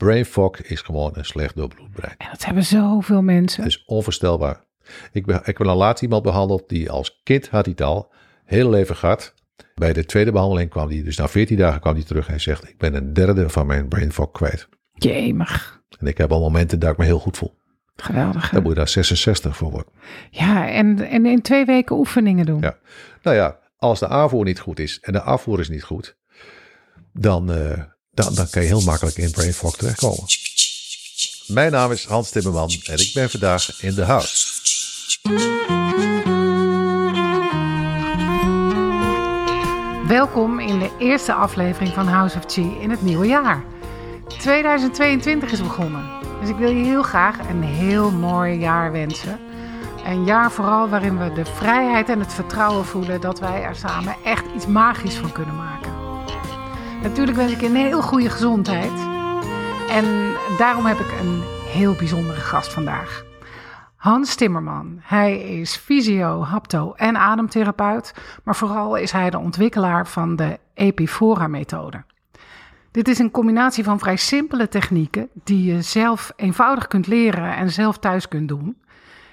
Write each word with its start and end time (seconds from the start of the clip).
Brain 0.00 0.24
fog 0.24 0.56
is 0.56 0.80
gewoon 0.80 1.10
een 1.14 1.24
slecht 1.24 1.56
doorbloed 1.56 1.90
brein. 1.90 2.14
En 2.18 2.28
dat 2.30 2.44
hebben 2.44 2.64
zoveel 2.64 3.22
mensen. 3.22 3.62
Het 3.62 3.72
is 3.72 3.84
onvoorstelbaar. 3.86 4.64
Ik, 5.12 5.26
ben, 5.26 5.36
ik 5.36 5.58
heb 5.58 5.66
al 5.66 5.76
laatst 5.76 6.02
iemand 6.02 6.22
behandeld 6.22 6.68
die 6.68 6.90
als 6.90 7.20
kind 7.22 7.48
had 7.48 7.64
hij 7.64 7.74
het 7.76 7.86
al, 7.86 8.12
heel 8.44 8.70
leven 8.70 8.96
gehad. 8.96 9.34
Bij 9.74 9.92
de 9.92 10.04
tweede 10.04 10.32
behandeling 10.32 10.70
kwam 10.70 10.88
hij, 10.88 11.02
dus 11.02 11.16
na 11.16 11.28
14 11.28 11.56
dagen 11.56 11.80
kwam 11.80 11.94
hij 11.94 12.04
terug 12.04 12.28
en 12.28 12.40
zegt, 12.40 12.68
ik 12.68 12.78
ben 12.78 12.94
een 12.94 13.12
derde 13.12 13.48
van 13.48 13.66
mijn 13.66 13.88
brain 13.88 14.12
fog 14.12 14.30
kwijt. 14.30 14.68
Jemig. 14.92 15.82
En 15.98 16.06
ik 16.06 16.18
heb 16.18 16.32
al 16.32 16.40
momenten 16.40 16.78
dat 16.78 16.90
ik 16.90 16.96
me 16.96 17.04
heel 17.04 17.18
goed 17.18 17.36
voel. 17.36 17.58
Geweldig. 17.96 18.50
Dan 18.50 18.62
moet 18.62 18.72
je 18.72 18.78
daar 18.78 18.88
66 18.88 19.56
voor 19.56 19.70
worden. 19.70 19.92
Ja, 20.30 20.68
en, 20.70 21.08
en 21.08 21.26
in 21.26 21.42
twee 21.42 21.64
weken 21.64 21.96
oefeningen 21.96 22.46
doen. 22.46 22.60
Ja. 22.60 22.78
Nou 23.22 23.36
ja, 23.36 23.58
als 23.76 23.98
de 23.98 24.08
aanvoer 24.08 24.44
niet 24.44 24.60
goed 24.60 24.78
is 24.78 25.00
en 25.00 25.12
de 25.12 25.20
afvoer 25.20 25.60
is 25.60 25.68
niet 25.68 25.84
goed, 25.84 26.16
dan, 27.12 27.52
eh, 27.52 27.82
dan, 28.20 28.50
kan 28.50 28.62
je 28.62 28.68
heel 28.68 28.80
makkelijk 28.80 29.16
in 29.16 29.30
brain 29.30 29.54
fog 29.54 29.76
terechtkomen. 29.76 30.24
Mijn 31.46 31.72
naam 31.72 31.92
is 31.92 32.04
Hans 32.04 32.30
Timmerman 32.30 32.70
en 32.84 32.98
ik 32.98 33.10
ben 33.14 33.30
vandaag 33.30 33.82
in 33.82 33.94
de 33.94 34.04
house. 34.04 34.48
Welkom 40.06 40.58
in 40.58 40.78
de 40.78 40.90
eerste 40.98 41.32
aflevering 41.32 41.94
van 41.94 42.06
House 42.06 42.36
of 42.36 42.44
Chi 42.46 42.76
in 42.80 42.90
het 42.90 43.02
nieuwe 43.02 43.26
jaar. 43.26 43.64
2022 44.38 45.52
is 45.52 45.62
begonnen. 45.62 46.04
Dus 46.40 46.48
ik 46.48 46.56
wil 46.56 46.70
je 46.70 46.84
heel 46.84 47.02
graag 47.02 47.38
een 47.48 47.62
heel 47.62 48.10
mooi 48.10 48.58
jaar 48.58 48.92
wensen. 48.92 49.38
Een 50.04 50.24
jaar 50.24 50.52
vooral 50.52 50.88
waarin 50.88 51.18
we 51.18 51.32
de 51.32 51.44
vrijheid 51.44 52.08
en 52.08 52.20
het 52.20 52.32
vertrouwen 52.32 52.84
voelen 52.84 53.20
dat 53.20 53.38
wij 53.38 53.62
er 53.62 53.76
samen 53.76 54.16
echt 54.24 54.44
iets 54.56 54.66
magisch 54.66 55.14
van 55.14 55.32
kunnen 55.32 55.56
maken. 55.56 55.89
Natuurlijk 57.02 57.36
wens 57.36 57.52
ik 57.52 57.60
je 57.60 57.66
een 57.66 57.76
heel 57.76 58.02
goede 58.02 58.30
gezondheid. 58.30 58.92
En 59.88 60.34
daarom 60.58 60.86
heb 60.86 60.98
ik 60.98 61.12
een 61.20 61.42
heel 61.72 61.94
bijzondere 61.94 62.40
gast 62.40 62.72
vandaag. 62.72 63.24
Hans 63.96 64.34
Timmerman. 64.34 64.98
Hij 65.00 65.40
is 65.40 65.76
fysio, 65.76 66.42
hapto 66.42 66.92
en 66.92 67.16
ademtherapeut, 67.16 68.14
maar 68.44 68.56
vooral 68.56 68.96
is 68.96 69.12
hij 69.12 69.30
de 69.30 69.38
ontwikkelaar 69.38 70.06
van 70.06 70.36
de 70.36 70.58
Epifora-methode. 70.74 72.04
Dit 72.90 73.08
is 73.08 73.18
een 73.18 73.30
combinatie 73.30 73.84
van 73.84 73.98
vrij 73.98 74.16
simpele 74.16 74.68
technieken 74.68 75.28
die 75.44 75.74
je 75.74 75.82
zelf 75.82 76.32
eenvoudig 76.36 76.86
kunt 76.86 77.06
leren 77.06 77.56
en 77.56 77.70
zelf 77.70 77.98
thuis 77.98 78.28
kunt 78.28 78.48
doen. 78.48 78.76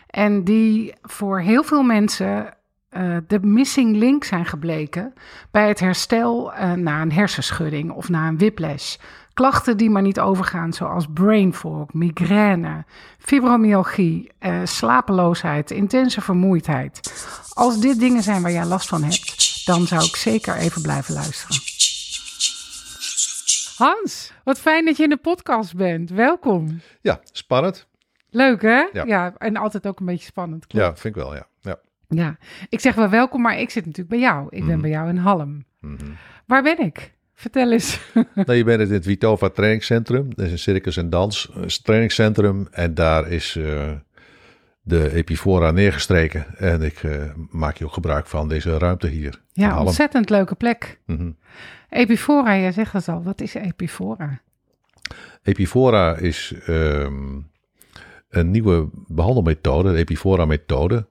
En 0.07 0.43
die 0.43 0.93
voor 1.01 1.39
heel 1.39 1.63
veel 1.63 1.83
mensen 1.83 2.56
eh, 2.97 3.17
de 3.27 3.39
missing 3.39 3.95
link 3.95 4.23
zijn 4.23 4.45
gebleken 4.45 5.13
bij 5.51 5.67
het 5.67 5.79
herstel 5.79 6.53
eh, 6.53 6.71
na 6.71 7.01
een 7.01 7.11
hersenschudding 7.11 7.91
of 7.91 8.09
na 8.09 8.27
een 8.27 8.37
whiplash. 8.37 8.95
Klachten 9.33 9.77
die 9.77 9.89
maar 9.89 10.01
niet 10.01 10.19
overgaan, 10.19 10.73
zoals 10.73 11.05
brain 11.13 11.53
fog, 11.53 11.93
migraine, 11.93 12.85
fibromyalgie, 13.19 14.31
eh, 14.39 14.59
slapeloosheid, 14.63 15.71
intense 15.71 16.21
vermoeidheid. 16.21 17.25
Als 17.53 17.79
dit 17.79 17.99
dingen 17.99 18.23
zijn 18.23 18.41
waar 18.41 18.51
jij 18.51 18.65
last 18.65 18.87
van 18.87 19.03
hebt, 19.03 19.65
dan 19.65 19.87
zou 19.87 20.03
ik 20.03 20.15
zeker 20.15 20.55
even 20.55 20.81
blijven 20.81 21.13
luisteren. 21.13 21.57
Hans, 23.77 24.31
wat 24.43 24.59
fijn 24.59 24.85
dat 24.85 24.97
je 24.97 25.03
in 25.03 25.09
de 25.09 25.17
podcast 25.17 25.75
bent. 25.75 26.09
Welkom. 26.09 26.81
Ja, 27.01 27.19
spannend. 27.31 27.87
Leuk 28.29 28.61
hè? 28.61 28.85
Ja. 29.03 29.33
en 29.37 29.55
altijd 29.57 29.87
ook 29.87 29.99
een 29.99 30.05
beetje 30.05 30.25
spannend. 30.25 30.67
klopt. 30.67 30.85
Ja, 30.85 30.95
vind 30.95 31.15
ik 31.15 31.21
wel, 31.21 31.35
ja. 31.35 31.47
Ja. 32.07 32.37
Ik 32.69 32.79
zeg 32.79 32.95
wel 32.95 33.09
welkom, 33.09 33.41
maar 33.41 33.59
ik 33.59 33.69
zit 33.69 33.83
natuurlijk 33.85 34.09
bij 34.09 34.19
jou. 34.19 34.47
Ik 34.49 34.59
ben 34.65 34.71
Mhm. 34.73 34.81
bij 34.81 34.89
jou 34.89 35.09
in 35.09 35.17
Halm. 35.17 35.65
Mhm. 35.79 36.05
Waar 36.45 36.63
ben 36.63 36.79
ik? 36.79 37.15
Vertel 37.33 37.71
eens. 37.71 37.99
Nou, 38.35 38.53
je 38.53 38.63
bent 38.63 38.81
in 38.81 38.93
het 38.93 39.05
Vitova 39.05 39.49
trainingscentrum. 39.49 40.35
Dat 40.35 40.45
is 40.45 40.51
een 40.51 40.59
circus- 40.59 40.97
en 40.97 41.09
dans 41.09 41.51
eh, 41.55 41.63
trainingscentrum. 41.63 42.67
En 42.71 42.93
daar 42.93 43.27
is 43.27 43.55
eh, 43.55 43.91
de 44.81 45.13
Epifora 45.13 45.71
neergestreken. 45.71 46.45
En 46.57 46.81
ik 46.81 47.03
eh, 47.03 47.23
maak 47.49 47.77
je 47.77 47.85
ook 47.85 47.93
gebruik 47.93 48.27
van 48.27 48.47
deze 48.47 48.77
ruimte 48.77 49.07
hier. 49.07 49.41
Ja, 49.53 49.79
ontzettend 49.83 50.29
leuke 50.29 50.55
plek. 50.55 50.99
Mhm. 51.05 51.31
Epifora, 51.89 52.57
jij 52.57 52.71
zegt 52.71 52.93
het 52.93 53.07
al. 53.07 53.23
Wat 53.23 53.41
is 53.41 53.53
Epifora? 53.53 54.41
Epifora 55.43 56.15
is 56.15 56.53
ehm, 56.65 57.39
een 58.29 58.51
nieuwe 58.51 58.89
behandelmethode, 59.07 59.91
de 59.91 59.97
Epifora-methode. 59.97 61.07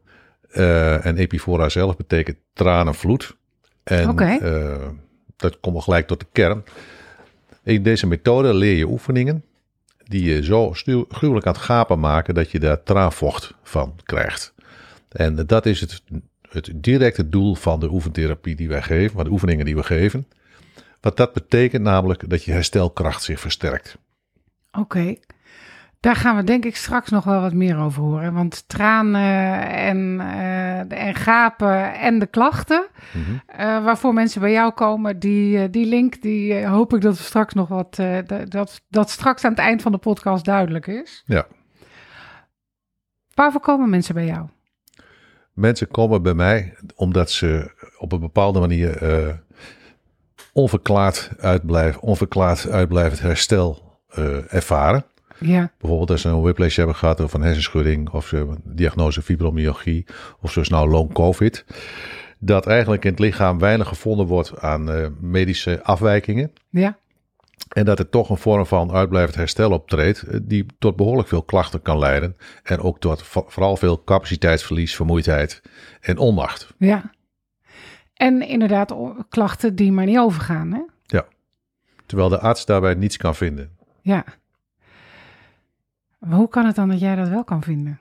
Eh, 0.57 1.07
en 1.07 1.17
Epifora 1.17 1.69
zelf 1.69 1.97
betekent 1.97 2.37
tranenvloed. 2.53 3.37
En 3.85 4.09
Oké. 4.09 4.25
eh, 4.25 4.89
dat 5.37 5.61
komt 5.61 5.75
wel 5.75 5.83
gelijk 5.83 6.07
tot 6.07 6.21
de 6.21 6.27
kern. 6.33 6.65
In 7.63 7.83
deze 7.83 8.07
methode 8.07 8.55
leer 8.55 8.77
je 8.77 8.89
oefeningen 8.89 9.45
die 10.05 10.25
je 10.25 10.45
zo 10.45 10.73
gruwelijk 11.09 11.47
aan 11.47 11.53
het 11.53 11.63
gapen 11.63 12.01
maken 12.01 12.35
dat 12.35 12.51
je 12.51 12.61
daar 12.61 12.83
traanvocht 12.83 13.55
van 13.63 13.95
krijgt. 14.03 14.55
En 15.09 15.47
dat 15.47 15.67
is 15.67 15.81
het, 15.81 16.03
het 16.49 16.71
directe 16.75 17.29
doel 17.29 17.55
van 17.55 17.81
de 17.81 17.91
oefentherapie 17.91 18.57
die 18.57 18.69
wij 18.69 18.83
geven, 18.83 19.17
van 19.17 19.25
de 19.25 19.31
oefeningen 19.31 19.65
die 19.65 19.77
we 19.77 19.83
geven. 19.83 20.27
Wat 21.01 21.17
dat 21.17 21.33
betekent 21.33 21.83
namelijk 21.83 22.31
dat 22.31 22.45
je 22.45 22.53
herstelkracht 22.53 23.23
zich 23.23 23.41
versterkt. 23.41 23.99
Oké. 24.73 25.15
Daar 26.07 26.17
gaan 26.17 26.37
we 26.37 26.45
denk 26.45 26.65
ik 26.65 26.77
straks 26.77 27.11
nog 27.11 27.25
wel 27.25 27.41
wat 27.41 27.53
meer 27.53 27.79
over 27.79 28.03
horen. 28.03 28.33
Want 28.35 28.69
tranen 28.69 29.69
en, 29.69 30.21
eh, 30.21 31.07
en 31.07 31.15
gapen 31.15 31.95
en 31.95 32.19
de 32.19 32.27
klachten 32.27 32.87
Mhm. 33.13 33.21
eh, 33.47 33.85
waarvoor 33.85 34.13
mensen 34.15 34.41
bij 34.41 34.53
jou 34.53 34.73
komen, 34.73 35.19
die, 35.19 35.59
eh, 35.59 35.65
die 35.71 35.87
link, 35.87 36.23
die 36.23 36.55
eh, 36.55 36.71
hoop 36.71 36.95
ik 36.95 37.01
dat 37.01 37.17
we 37.17 37.23
straks 37.23 37.55
nog 37.55 37.69
wat, 37.69 37.99
eh, 37.99 38.19
dat- 38.49 38.81
dat, 38.89 39.11
straks 39.11 39.45
aan 39.45 39.51
het 39.51 39.61
eind 39.61 39.83
van 39.83 39.93
de 39.93 39.99
podcast 39.99 40.45
duidelijk 40.45 40.87
is. 40.87 41.23
Ja. 41.27 41.47
Waarvoor 43.35 43.61
komen 43.61 43.91
mensen 43.91 44.15
bij 44.15 44.27
jou? 44.27 44.47
Mensen 45.53 45.89
komen 45.89 46.23
bij 46.23 46.35
mij 46.35 46.75
omdat 46.95 47.31
ze 47.31 47.71
op 47.99 48.13
een 48.13 48.21
bepaalde 48.21 48.61
manier 48.61 48.97
eh, 49.03 49.35
onverklaard 50.53 51.31
uitblijven, 51.39 52.01
onverklaard 52.03 52.69
uitblijvend 52.69 53.21
herstel 53.21 53.99
eh, 54.09 54.55
ervaren. 54.55 55.05
Ja, 55.41 55.73
Bijvoorbeeld 55.79 56.11
als 56.11 56.21
ze 56.21 56.29
een 56.29 56.41
whiplash 56.41 56.77
hebben 56.77 56.95
gehad 56.95 57.21
of 57.21 57.33
een 57.35 57.43
hersenschudding 57.43 58.11
of 58.11 58.27
ze 58.27 58.37
hebben 58.37 58.61
een 58.65 58.77
diagnose 58.77 59.23
fibromyalgie 59.23 60.07
of 60.41 60.53
zoals 60.53 60.69
nou 60.69 60.89
long 60.89 61.13
covid. 61.13 61.65
Dat 62.39 62.67
eigenlijk 62.67 63.05
in 63.05 63.11
het 63.11 63.19
lichaam 63.21 63.59
weinig 63.59 63.89
gevonden 63.89 64.27
wordt 64.27 64.59
aan 64.61 64.91
eh, 64.91 65.07
medische 65.21 65.83
afwijkingen. 65.83 66.53
ja, 66.71 66.99
En 67.69 67.85
dat 67.85 67.99
er 67.99 68.09
toch 68.09 68.31
een 68.31 68.37
vorm 68.37 68.67
van 68.67 68.93
uitblijvend 68.93 69.37
herstel 69.37 69.71
optreedt, 69.73 70.23
eh, 70.23 70.39
die 70.43 70.67
tot 70.79 70.97
behoorlijk 70.97 71.29
veel 71.29 71.43
klachten 71.43 71.83
kan 71.83 71.99
leiden. 71.99 72.37
En 72.63 72.81
ook 72.81 73.01
tot 73.01 73.23
vo- 73.23 73.45
vooral 73.49 73.77
veel 73.77 74.05
capaciteitsverlies, 74.05 74.97
vermoeidheid 74.97 75.63
en 76.01 76.19
onmacht. 76.19 76.75
ja. 76.79 77.15
En 78.15 78.49
inderdaad 78.49 78.95
klachten 79.29 79.75
die 79.77 79.93
maar 79.93 80.05
niet 80.07 80.19
overgaan, 80.19 80.73
hè? 80.73 80.81
Terwijl 82.07 82.29
de 82.29 82.39
arts 82.41 82.65
daarbij 82.67 82.95
niets 82.95 83.17
kan 83.17 83.35
vinden. 83.35 83.71
Ja. 84.03 84.25
Maar 86.19 86.39
hoe 86.39 86.49
kan 86.49 86.67
het 86.67 86.77
dan 86.77 86.89
dat 86.89 87.01
jij 87.01 87.15
dat 87.15 87.29
wel 87.29 87.45
kan 87.45 87.63
vinden? 87.63 88.01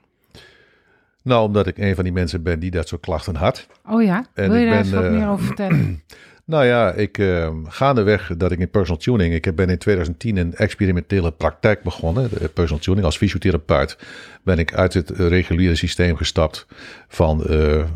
Nou, 1.22 1.46
omdat 1.46 1.66
ik 1.66 1.78
een 1.78 1.94
van 1.94 2.04
die 2.04 2.12
mensen 2.12 2.42
ben 2.42 2.58
die 2.60 2.70
dat 2.70 2.88
soort 2.88 3.00
klachten 3.00 3.36
had. 3.36 3.66
Oh 3.88 4.02
ja, 4.02 4.26
En 4.34 4.50
wil 4.50 4.58
je 4.58 4.64
ik 4.64 4.72
daar 4.72 4.82
ben, 4.82 4.86
eens 4.86 4.94
wat 4.94 5.04
eh, 5.04 5.10
meer 5.10 5.28
over 5.28 5.46
vertellen? 5.46 6.02
Nou 6.46 6.64
ja, 6.64 6.92
ik 6.92 7.18
eh, 7.18 7.54
gaandeweg 7.64 8.36
dat 8.36 8.52
ik 8.52 8.58
in 8.58 8.70
personal 8.70 9.00
tuning. 9.00 9.34
Ik 9.34 9.54
ben 9.54 9.68
in 9.68 9.78
2010 9.78 10.36
een 10.36 10.54
experimentele 10.54 11.32
praktijk 11.32 11.82
begonnen. 11.82 12.28
De 12.30 12.48
personal 12.48 12.82
tuning 12.82 13.04
als 13.04 13.16
fysiotherapeut. 13.16 13.98
Ben 14.42 14.58
ik 14.58 14.74
uit 14.74 14.94
het 14.94 15.10
eh, 15.10 15.28
reguliere 15.28 15.74
systeem 15.74 16.16
gestapt 16.16 16.66
van 17.08 17.46
eh, 17.46 17.80
eh, 17.80 17.86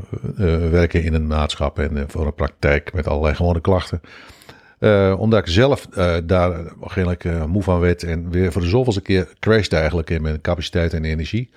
werken 0.71 1.03
in 1.03 1.15
een 1.15 1.27
maatschap 1.27 1.79
en 1.79 1.97
eh, 1.97 2.05
voor 2.07 2.27
een 2.27 2.35
praktijk 2.35 2.93
met 2.93 3.07
allerlei 3.07 3.35
gewone 3.35 3.61
klachten. 3.61 4.01
Eh, 4.81 5.15
omdat 5.19 5.39
ik 5.39 5.53
zelf 5.53 5.87
eh, 5.87 6.17
daar 6.25 6.53
eigenlijk 6.81 7.25
eh, 7.25 7.45
moe 7.45 7.63
van 7.63 7.81
werd 7.81 8.03
en 8.03 8.31
weer 8.31 8.53
voor 8.53 8.63
de 8.63 8.69
zoveelste 8.69 9.01
keer 9.01 9.29
crashte 9.39 9.77
eigenlijk 9.77 10.11
in 10.11 10.23
mijn 10.23 10.41
capaciteit 10.41 10.93
en 10.93 11.05
energie. 11.05 11.51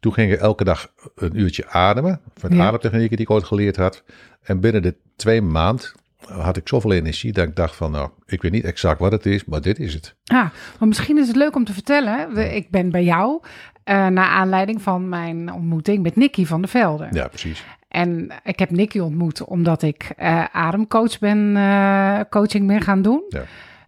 Toen 0.00 0.12
ging 0.12 0.32
ik 0.32 0.40
elke 0.40 0.64
dag 0.64 0.92
een 1.14 1.40
uurtje 1.40 1.68
ademen, 1.68 2.20
van 2.36 2.54
Ja. 2.54 2.66
ademtechnieken 2.66 3.16
die 3.16 3.26
ik 3.26 3.30
ooit 3.30 3.44
geleerd 3.44 3.76
had. 3.76 4.02
En 4.42 4.60
binnen 4.60 4.82
de 4.82 4.94
twee 5.16 5.42
maand 5.42 5.94
had 6.26 6.56
ik 6.56 6.68
zoveel 6.68 6.92
energie 6.92 7.32
dat 7.32 7.48
ik 7.48 7.56
dacht 7.56 7.76
van, 7.76 7.90
nou, 7.90 8.10
ik 8.26 8.42
weet 8.42 8.52
niet 8.52 8.64
exact 8.64 9.00
wat 9.00 9.12
het 9.12 9.26
is, 9.26 9.44
maar 9.44 9.60
dit 9.60 9.78
is 9.78 9.94
het. 9.94 10.14
Ah, 10.24 10.46
maar 10.78 10.88
misschien 10.88 11.18
is 11.18 11.26
het 11.26 11.36
leuk 11.36 11.54
om 11.56 11.64
te 11.64 11.72
vertellen. 11.72 12.36
Ik 12.54 12.70
ben 12.70 12.90
bij 12.90 13.04
jou 13.04 13.40
eh 13.84 14.06
naar 14.06 14.28
aanleiding 14.28 14.82
van 14.82 15.08
mijn 15.08 15.52
ontmoeting 15.52 16.02
met 16.02 16.16
Nicky 16.16 16.44
van 16.46 16.60
der 16.60 16.70
Velde. 16.70 17.08
Ja, 17.10 17.28
precies. 17.28 17.64
En 17.88 18.30
ik 18.44 18.58
heb 18.58 18.70
Nicky 18.70 18.98
ontmoet 18.98 19.44
omdat 19.44 19.82
ik 19.82 20.12
eh, 20.16 20.44
ademcoach 20.52 21.18
ben, 21.18 21.56
eh, 21.56 22.20
coaching 22.30 22.66
ben 22.66 22.80
gaan 22.80 23.02
doen. 23.02 23.22
Ja. 23.28 23.42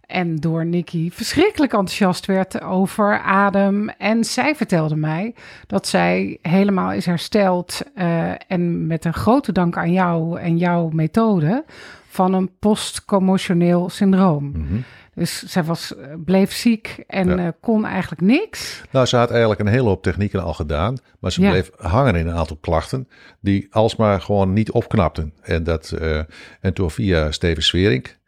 En 0.05 0.35
door 0.35 0.65
Nicky 0.65 1.09
verschrikkelijk 1.11 1.71
enthousiast 1.73 2.25
werd 2.25 2.61
over 2.61 3.19
adem. 3.19 3.89
En 3.89 4.23
zij 4.23 4.55
vertelde 4.55 4.95
mij 4.95 5.33
dat 5.67 5.87
zij 5.87 6.37
helemaal 6.41 6.91
is 6.91 7.05
hersteld. 7.05 7.81
eh, 7.95 8.31
en 8.47 8.87
met 8.87 9.05
een 9.05 9.13
grote 9.13 9.51
dank 9.51 9.77
aan 9.77 9.91
jou 9.91 10.39
en 10.39 10.57
jouw 10.57 10.89
methode. 10.89 11.63
van 12.07 12.33
een 12.33 12.49
postcommotioneel 12.59 13.89
syndroom. 13.89 14.51
Mhm. 14.51 14.75
Dus 15.15 15.43
zij 15.43 15.63
was, 15.63 15.95
eh, 15.95 16.13
bleef 16.25 16.53
ziek 16.53 17.03
en 17.07 17.27
Ja. 17.29 17.37
eh, 17.37 17.47
kon 17.61 17.85
eigenlijk 17.85 18.21
niks. 18.21 18.81
Nou, 18.91 19.05
ze 19.05 19.15
had 19.17 19.29
eigenlijk 19.29 19.59
een 19.59 19.67
hele 19.67 19.87
hoop 19.87 20.03
technieken 20.03 20.43
al 20.43 20.53
gedaan, 20.53 20.97
maar 21.19 21.31
ze 21.31 21.41
Ja. 21.41 21.49
bleef 21.49 21.71
hangen 21.77 22.15
in 22.15 22.27
een 22.27 22.35
aantal 22.35 22.57
klachten 22.61 23.07
die 23.39 23.67
alsmaar 23.71 24.21
gewoon 24.21 24.53
niet 24.53 24.71
opknapten. 24.71 25.33
En, 25.41 25.63
dat, 25.63 25.91
eh, 25.91 26.19
en 26.61 26.73
toen 26.73 26.91
via 26.91 27.31
Steven 27.31 27.63
Swerink 27.63 28.19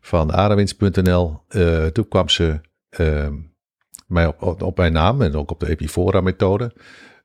van 0.00 0.32
aardewinst.nl, 0.32 1.40
toen 1.92 2.08
kwam 2.08 2.28
ze 2.28 2.60
eh, 2.88 3.28
mij 4.06 4.26
op, 4.26 4.42
op, 4.42 4.62
op 4.62 4.76
mijn 4.76 4.92
naam 4.92 5.22
en 5.22 5.34
ook 5.34 5.50
op 5.50 5.60
de 5.60 5.68
Epifora-methode. 5.68 6.72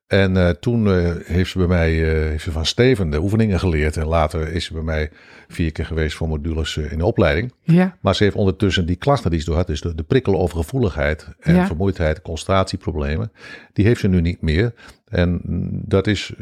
En 0.07 0.38
eh, 0.38 0.50
toen 0.50 0.88
eh, 0.88 1.12
heeft 1.24 1.51
ze 1.51 1.57
bij 1.57 1.68
mij 1.68 1.92
eh, 1.92 2.30
heeft 2.30 2.44
ze 2.44 2.51
van 2.51 2.65
Steven 2.65 3.09
de 3.09 3.19
oefeningen 3.21 3.59
geleerd. 3.59 3.98
En 3.98 4.06
later 4.07 4.51
is 4.51 4.65
ze 4.65 4.74
bij 4.74 4.81
mij 4.81 5.09
vier 5.48 5.71
keer 5.71 5.86
geweest 5.86 6.15
voor 6.15 6.27
modules 6.27 6.77
in 6.77 6.98
de 6.98 7.06
opleiding. 7.06 7.54
Ja, 7.62 7.98
Maar 8.01 8.15
ze 8.15 8.24
heeft 8.24 8.36
ondertussen 8.36 8.86
die 8.86 8.95
klachten 8.95 9.31
die 9.31 9.39
ze 9.39 9.45
door 9.45 9.56
had, 9.56 9.68
dus 9.68 9.81
de, 9.81 9.95
de 9.95 10.04
prikkelovergevoeligheid 10.04 11.27
en 11.39 11.56
Ja. 11.56 11.65
vermoeidheid, 11.65 12.21
concentratieproblemen, 12.21 13.31
die 13.74 13.86
heeft 13.86 14.00
ze 14.00 14.07
nu 14.07 14.21
niet 14.21 14.42
meer. 14.42 14.74
En 15.07 15.39
mm, 15.44 15.69
dat 15.86 16.07
is, 16.07 16.33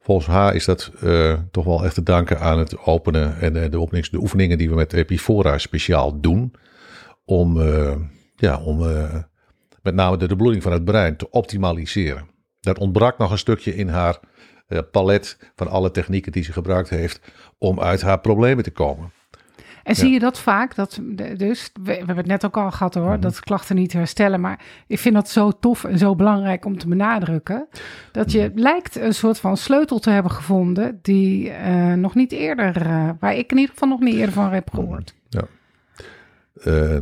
volgens 0.00 0.26
haar 0.26 0.54
is 0.54 0.64
dat 0.64 0.90
toch 1.50 1.64
wel 1.64 1.84
echt 1.84 1.94
te 1.94 2.02
danken 2.02 2.40
aan 2.40 2.58
het 2.58 2.78
openen 2.78 3.40
en 3.40 3.70
de, 3.70 3.80
openings, 3.80 4.10
de 4.10 4.20
oefeningen 4.20 4.58
die 4.58 4.68
we 4.68 4.74
met 4.74 4.92
Epifora 4.92 5.58
speciaal 5.58 6.20
doen. 6.20 6.52
Om, 7.24 7.60
ja, 8.36 8.58
om 8.58 8.78
met 9.82 9.94
name 9.94 10.16
de, 10.16 10.28
de 10.28 10.36
bloeding 10.36 10.62
van 10.62 10.72
het 10.72 10.84
brein 10.84 11.16
te 11.16 11.30
optimaliseren. 11.30 12.30
Dat 12.62 12.78
ontbrak 12.78 13.18
nog 13.18 13.30
een 13.30 13.38
stukje 13.38 13.74
in 13.74 13.88
haar 13.88 14.18
eh, 14.66 14.78
palet 14.90 15.38
van 15.56 15.68
alle 15.68 15.90
technieken 15.90 16.32
die 16.32 16.42
ze 16.44 16.52
gebruikt 16.52 16.88
heeft 16.90 17.20
om 17.58 17.80
uit 17.80 18.02
haar 18.02 18.20
problemen 18.20 18.64
te 18.64 18.70
komen. 18.70 19.10
En 19.82 19.94
zie 19.96 20.10
je 20.10 20.18
dat 20.18 20.38
vaak? 20.38 20.74
Dat, 20.74 21.00
dus, 21.36 21.70
we, 21.82 21.92
hebben 21.92 22.16
het 22.16 22.26
net 22.26 22.44
ook 22.44 22.56
al 22.56 22.70
gehad 22.70 22.94
hoor, 22.94 23.10
Mhm. 23.12 23.20
dat 23.20 23.40
klachten 23.40 23.76
niet 23.76 23.92
herstellen. 23.92 24.40
Maar 24.40 24.64
ik 24.86 24.98
vind 24.98 25.14
dat 25.14 25.28
zo 25.28 25.50
tof 25.60 25.84
en 25.84 25.98
zo 25.98 26.14
belangrijk 26.14 26.64
om 26.64 26.78
te 26.78 26.88
benadrukken. 26.88 27.68
Dat 28.12 28.32
je 28.32 28.48
Mhm. 28.48 28.58
lijkt 28.60 28.96
een 28.96 29.14
soort 29.14 29.38
van 29.38 29.56
sleutel 29.56 29.98
te 29.98 30.10
hebben 30.10 30.32
gevonden 30.32 30.98
die 31.02 31.50
eh, 31.50 31.92
nog 31.92 32.14
niet 32.14 32.32
eerder, 32.32 32.76
eh, 32.86 33.10
waar 33.20 33.34
ik 33.36 33.50
in 33.50 33.56
ieder 33.58 33.72
geval 33.74 33.88
nog 33.88 34.00
niet 34.00 34.14
eerder 34.14 34.32
van 34.34 34.52
heb 34.52 34.70
gehoord. 34.70 35.14
Eh, 36.62 36.98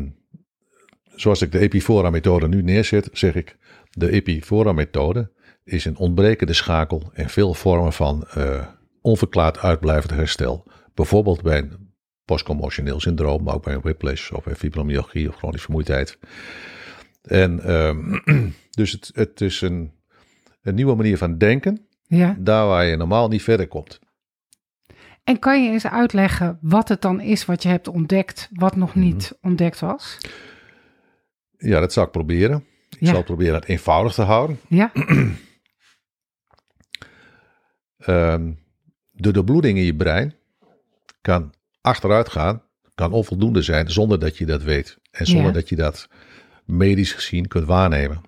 zoals 1.15 1.43
ik 1.43 1.53
de 1.53 1.59
Epifora-methode 1.59 2.49
nu 2.49 2.63
neerzet, 2.63 3.09
zeg 3.13 3.35
ik: 3.35 3.57
de 3.91 4.11
Epifora-methode 4.11 5.31
is 5.71 5.85
een 5.85 5.97
ontbrekende 5.97 6.53
schakel 6.53 7.11
in 7.15 7.29
veel 7.29 7.55
vormen 7.55 7.93
van 7.93 8.27
eh, 8.29 8.67
onverklaard 9.01 9.59
uitblijvend 9.59 10.11
herstel. 10.13 10.67
Bijvoorbeeld 10.95 11.43
bij 11.43 11.59
een 11.59 11.93
postcommotioneel 12.25 13.01
syndroom, 13.01 13.43
maar 13.43 13.55
ook 13.55 13.65
bij 13.65 13.75
een 13.75 13.81
whiplash 13.81 14.31
of 14.31 14.45
bij 14.45 14.55
fibromyalgie 14.55 15.29
of 15.29 15.37
chronische 15.37 15.65
vermoeidheid. 15.65 16.19
En 17.23 17.61
ehm, 17.65 18.19
dus 18.71 18.93
het, 18.93 19.11
het 19.15 19.41
is 19.41 19.61
een, 19.61 19.93
een 20.63 20.75
nieuwe 20.75 20.95
manier 20.95 21.19
van 21.19 21.39
denken, 21.39 21.87
Ja. 22.03 22.37
daar 22.39 22.67
waar 22.67 22.85
je 22.85 22.97
normaal 22.97 23.29
niet 23.29 23.43
verder 23.43 23.69
komt. 23.69 23.99
En 25.25 25.39
kan 25.39 25.65
je 25.65 25.71
eens 25.71 25.87
uitleggen 25.87 26.59
wat 26.61 26.89
het 26.89 27.03
dan 27.03 27.21
is 27.21 27.45
wat 27.45 27.63
je 27.63 27.69
hebt 27.69 27.89
ontdekt, 27.89 28.49
wat 28.53 28.77
nog 28.77 28.95
Mhm. 28.95 29.05
niet 29.05 29.39
ontdekt 29.43 29.81
was? 29.81 30.19
Ja, 31.59 31.81
dat 31.81 31.93
zal 31.93 32.05
ik 32.05 32.11
proberen. 32.11 32.65
Ik 32.91 33.01
Ja. 33.01 33.13
zal 33.13 33.23
proberen 33.23 33.55
het 33.55 33.65
eenvoudig 33.65 34.13
te 34.13 34.23
houden. 34.23 34.61
Ja, 34.69 34.93
Ehm, 38.11 38.53
de 39.11 39.31
doorbloeding 39.33 39.79
in 39.79 39.85
je 39.85 39.97
brein 39.97 40.35
kan 41.21 41.53
achteruit 41.81 42.29
gaan, 42.29 42.63
kan 42.95 43.13
onvoldoende 43.13 43.63
zijn 43.63 43.91
zonder 43.91 44.19
dat 44.19 44.39
je 44.39 44.47
dat 44.47 44.63
weet. 44.63 44.99
En 45.11 45.27
zonder 45.27 45.47
Ja. 45.47 45.53
dat 45.53 45.69
je 45.69 45.77
dat 45.77 46.09
medisch 46.65 47.13
gezien 47.13 47.49
kunt 47.49 47.67
waarnemen. 47.67 48.21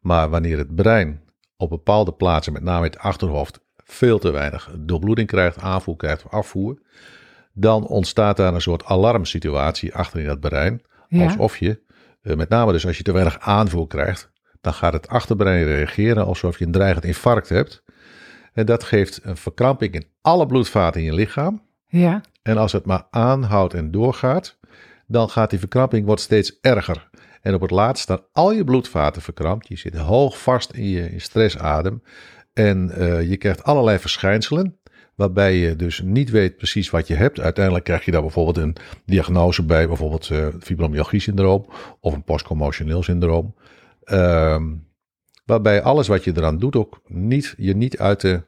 Maar 0.00 0.28
wanneer 0.30 0.58
het 0.58 0.74
brein 0.74 1.20
op 1.56 1.68
bepaalde 1.68 2.12
plaatsen, 2.12 2.52
met 2.52 2.62
name 2.62 2.84
het 2.86 2.98
achterhoofd, 2.98 3.60
veel 3.76 4.18
te 4.18 4.30
weinig 4.30 4.70
doorbloeding 4.78 5.28
krijgt, 5.28 5.58
aanvoer 5.58 5.96
krijgt 5.96 6.24
of 6.24 6.32
afvoer, 6.32 6.82
dan 7.52 7.86
ontstaat 7.86 8.36
daar 8.36 8.54
een 8.54 8.60
soort 8.60 8.84
alarmsituatie 8.84 9.94
achter 9.94 10.20
in 10.20 10.26
dat 10.26 10.40
brein. 10.40 10.82
ja, 11.08 11.24
Alsof 11.24 11.56
je, 11.56 11.82
eh, 12.22 12.36
met 12.36 12.48
name 12.48 12.72
dus 12.72 12.86
als 12.86 12.96
je 12.96 13.02
te 13.02 13.12
weinig 13.12 13.38
aanvoer 13.40 13.86
krijgt, 13.86 14.30
dan 14.60 14.72
gaat 14.74 14.92
het 14.92 15.08
achterbrein 15.08 15.64
reageren 15.64 16.24
alsof 16.26 16.58
je 16.58 16.64
een 16.64 16.72
dreigend 16.72 17.04
infarct 17.04 17.48
hebt. 17.48 17.82
En 18.52 18.66
dat 18.66 18.84
geeft 18.84 19.20
een 19.22 19.36
verkramping 19.36 19.94
in 19.94 20.06
alle 20.20 20.46
bloedvaten 20.46 21.00
in 21.00 21.06
je 21.06 21.14
lichaam. 21.14 21.62
ja, 21.86 22.20
En 22.42 22.56
als 22.56 22.72
het 22.72 22.86
maar 22.86 23.06
aanhoudt 23.10 23.74
en 23.74 23.90
doorgaat, 23.90 24.58
dan 25.06 25.30
gaat 25.30 25.50
die 25.50 25.58
verkramping 25.58 26.06
wordt 26.06 26.20
steeds 26.20 26.58
erger. 26.60 27.08
En 27.42 27.54
op 27.54 27.60
het 27.60 27.70
laatst 27.70 28.02
staan 28.02 28.20
al 28.32 28.52
je 28.52 28.64
bloedvaten 28.64 29.22
verkrampt. 29.22 29.68
Je 29.68 29.76
zit 29.76 29.96
hoog 29.96 30.42
vast 30.42 30.72
in 30.72 30.88
je 30.88 31.10
in 31.10 31.20
stressadem. 31.20 32.02
En 32.52 32.90
eh, 32.90 33.28
je 33.28 33.36
krijgt 33.36 33.64
allerlei 33.64 33.98
verschijnselen. 33.98 34.78
Waarbij 35.14 35.56
je 35.56 35.76
dus 35.76 36.00
niet 36.04 36.30
weet 36.30 36.56
precies 36.56 36.90
wat 36.90 37.06
je 37.06 37.14
hebt. 37.14 37.40
Uiteindelijk 37.40 37.84
krijg 37.84 38.04
je 38.04 38.10
daar 38.10 38.20
bijvoorbeeld 38.20 38.56
een 38.56 38.76
diagnose 39.04 39.64
bij. 39.64 39.86
Bijvoorbeeld 39.86 40.30
eh 40.30 40.46
fibromyalgie 40.60 41.20
syndroom. 41.20 41.66
Of 42.00 42.14
een 42.14 42.24
postcommotioneel 42.24 43.02
syndroom. 43.02 43.54
Ehm, 44.04 44.64
waarbij 45.48 45.82
alles 45.82 46.08
wat 46.08 46.24
je 46.24 46.32
eraan 46.36 46.58
doet 46.58 46.76
ook 46.76 47.00
niet, 47.06 47.54
je 47.56 47.76
niet 47.76 47.98
uit 47.98 48.20
de, 48.20 48.42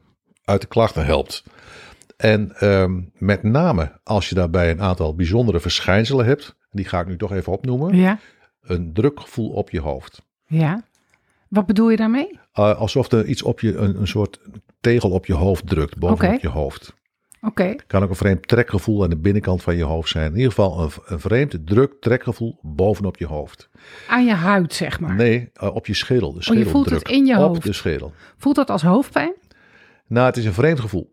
uit 0.45 0.61
de 0.61 0.67
klachten 0.67 1.05
helpt. 1.05 1.45
En 2.17 2.53
ehm, 2.57 3.01
met 3.19 3.43
name 3.43 4.01
als 4.05 4.29
je 4.29 4.35
daarbij 4.35 4.71
een 4.71 4.83
aantal 4.83 5.15
bijzondere 5.15 5.61
verschijnselen 5.61 6.27
hebt. 6.27 6.57
Die 6.71 6.85
ga 6.85 7.01
ik 7.01 7.07
nu 7.07 7.17
toch 7.17 7.33
even 7.33 7.53
opnoemen. 7.53 7.97
ja, 7.97 8.19
Een 8.61 8.93
drukgevoel 8.93 9.51
op 9.51 9.71
je 9.71 9.81
hoofd. 9.81 10.23
ja. 10.47 10.83
Wat 11.49 11.67
bedoel 11.67 11.91
je 11.91 11.97
daarmee? 11.97 12.39
Uh, 12.55 12.79
alsof 12.79 13.13
er 13.13 13.25
iets 13.27 13.43
op 13.43 13.61
je, 13.61 13.77
een, 13.77 14.01
een 14.01 14.07
soort 14.07 14.41
tegel 14.81 15.11
op 15.11 15.27
je 15.27 15.35
hoofd 15.35 15.67
drukt, 15.69 15.99
bovenop 15.99 16.41
je 16.41 16.49
hoofd. 16.49 16.95
Oké, 17.43 17.75
Kan 17.87 18.03
ook 18.03 18.09
een 18.09 18.15
vreemd 18.17 18.49
trekgevoel 18.49 19.03
aan 19.03 19.11
de 19.11 19.17
binnenkant 19.17 19.63
van 19.63 19.77
je 19.77 19.85
hoofd 19.85 20.09
zijn. 20.09 20.31
In 20.31 20.37
ieder 20.37 20.49
geval 20.53 20.81
een, 20.83 20.91
een 21.07 21.21
vreemd 21.21 21.67
druk 21.67 21.93
trekgevoel 22.01 22.59
bovenop 22.63 23.17
je 23.17 23.27
hoofd. 23.27 23.69
aan 24.09 24.25
je 24.25 24.33
huid 24.35 24.75
zeg 24.75 25.01
maar. 25.01 25.15
Nee, 25.15 25.51
uh, 25.63 25.75
op 25.75 25.87
je 25.87 25.95
schedel. 25.95 26.33
De 26.33 26.47
Oh, 26.51 26.57
je 26.57 26.67
voelt 26.67 26.91
het 26.91 27.09
in 27.09 27.27
je 27.27 27.33
Op 27.39 27.47
hoofd. 27.47 27.63
de 27.63 27.73
schedel. 27.73 28.13
Voelt 28.37 28.57
dat 28.57 28.71
als 28.71 28.83
hoofdpijn? 28.83 29.35
Nou, 30.07 30.27
het 30.27 30.37
is 30.37 30.45
een 30.45 30.53
vreemd 30.53 30.81
gevoel. 30.81 31.11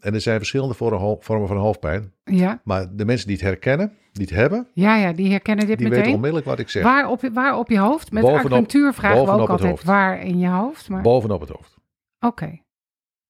En 0.00 0.14
er 0.14 0.20
zijn 0.20 0.36
verschillende 0.38 0.74
vormen 0.74 1.48
van 1.48 1.56
hoofdpijn. 1.56 2.12
Ja, 2.24 2.60
Maar 2.64 2.86
de 2.96 3.04
mensen 3.04 3.26
die 3.26 3.36
het 3.36 3.44
herkennen, 3.44 3.92
die 4.12 4.26
het 4.26 4.34
hebben, 4.34 4.68
ja, 4.74 4.96
ja 4.96 5.12
die 5.12 5.30
herkennen 5.30 5.66
dit 5.66 5.78
die 5.78 5.86
weten 5.86 5.98
meteen. 6.00 6.14
onmiddellijk 6.14 6.48
wat 6.50 6.58
ik 6.58 6.68
zeg. 6.68 6.82
Waar 6.82 7.08
op, 7.08 7.20
waar 7.32 7.58
op 7.58 7.68
je 7.70 7.78
hoofd? 7.78 8.12
Met 8.12 8.22
Bovenop- 8.22 8.44
acupunctuur 8.44 8.94
vragen 8.94 9.24
we 9.24 9.30
ook 9.30 9.40
het 9.40 9.48
altijd 9.48 9.70
hoofd. 9.70 9.84
waar 9.84 10.20
in 10.22 10.38
je 10.38 10.48
hoofd. 10.48 10.88
Maar... 10.88 11.02
Bovenop 11.02 11.40
het 11.40 11.50
hoofd. 11.50 11.76
Oké. 12.20 12.62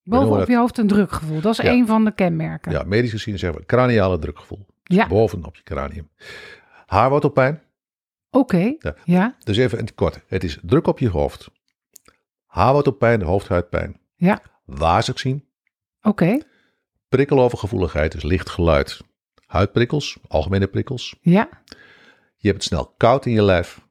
Bovenop 0.05 0.39
dat- 0.39 0.49
je 0.49 0.57
hoofd 0.57 0.79
een 0.79 0.87
drukgevoel. 0.87 1.41
Dat 1.41 1.53
is 1.59 1.65
Ja. 1.65 1.71
een 1.73 1.87
van 1.87 2.05
de 2.05 2.13
kenmerken. 2.15 2.73
Ja, 2.73 2.83
medisch 2.83 3.11
gezien 3.11 3.39
zeggen 3.39 3.61
we 3.61 3.67
craniale 3.67 4.19
drukgevoel. 4.19 4.67
Ja. 4.83 5.07
Bovenop 5.07 5.57
je 5.57 5.63
cranium. 5.63 6.09
Haarwortelpijn. 6.87 7.63
Oké. 8.31 8.75
Ja. 8.79 8.95
Ja. 9.05 9.37
Dus 9.45 9.57
even 9.57 9.79
in 9.79 9.85
het 9.85 9.95
kort. 9.95 10.21
Het 10.27 10.45
is 10.45 10.59
druk 10.63 10.87
op 10.87 10.99
je 10.99 11.09
hoofd. 11.09 11.51
Haarwortelpijn, 12.47 13.23
hoofdhuidpijn. 13.23 14.01
Ja. 14.17 14.41
Wazig 14.65 15.19
zien. 15.19 15.45
Oké. 16.03 16.39
Prikkelovergevoeligheid, 17.09 18.13
dus 18.13 18.23
licht 18.23 18.51
geluid. 18.51 19.01
Huidprikkels, 19.47 20.19
algemene 20.29 20.67
prikkels. 20.67 21.17
Ja. 21.21 21.49
Je 22.37 22.49
hebt 22.51 22.55
het 22.55 22.63
snel 22.63 22.95
koud 22.97 23.27
in 23.27 23.33
je 23.33 23.43
lijf. 23.43 23.84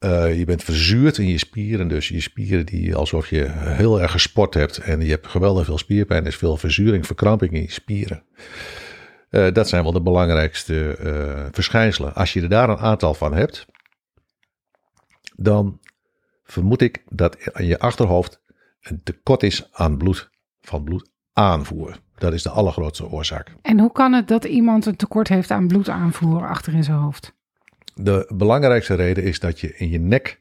Eh, 0.00 0.38
je 0.38 0.44
bent 0.44 0.64
verzuurd 0.64 1.18
in 1.18 1.28
je 1.28 1.38
spieren, 1.38 1.88
dus 1.88 2.08
je 2.08 2.20
spieren 2.20 2.66
die 2.66 2.94
alsof 2.94 3.30
je 3.30 3.46
heel 3.50 4.00
erg 4.00 4.10
gesport 4.10 4.54
hebt 4.54 4.78
en 4.78 5.00
je 5.00 5.10
hebt 5.10 5.26
geweldig 5.26 5.64
veel 5.64 5.78
spierpijn, 5.78 6.22
er 6.22 6.28
is 6.28 6.36
veel 6.36 6.56
verzuring, 6.56 7.06
verkramping 7.06 7.52
in 7.52 7.62
je 7.62 7.70
spieren. 7.70 8.22
Eh, 9.30 9.52
dat 9.52 9.68
zijn 9.68 9.82
wel 9.82 9.92
de 9.92 10.02
belangrijkste 10.02 10.96
eh, 10.96 11.46
verschijnselen. 11.50 12.14
Als 12.14 12.32
je 12.32 12.42
er 12.42 12.48
daar 12.48 12.68
een 12.68 12.78
aantal 12.78 13.14
van 13.14 13.34
hebt, 13.34 13.66
dan 15.36 15.80
vermoed 16.44 16.80
ik 16.80 17.02
dat 17.08 17.52
aan 17.52 17.66
je 17.66 17.78
achterhoofd 17.78 18.40
een 18.80 19.02
tekort 19.02 19.42
is 19.42 19.68
aan 19.72 19.96
bloed, 19.96 20.30
van 20.60 20.84
bloedaanvoer. 20.84 21.96
Dat 22.14 22.32
is 22.32 22.42
de 22.42 22.50
allergrootste 22.50 23.08
oorzaak. 23.08 23.54
En 23.62 23.80
hoe 23.80 23.92
kan 23.92 24.12
het 24.12 24.28
dat 24.28 24.44
iemand 24.44 24.86
een 24.86 24.96
tekort 24.96 25.28
heeft 25.28 25.50
aan 25.50 25.66
bloedaanvoer 25.66 26.48
achter 26.48 26.74
in 26.74 26.84
zijn 26.84 26.98
hoofd? 26.98 27.38
De 27.94 28.30
belangrijkste 28.34 28.94
reden 28.94 29.24
is 29.24 29.40
dat 29.40 29.60
je 29.60 29.76
in 29.76 29.88
je 29.88 29.98
nek 29.98 30.40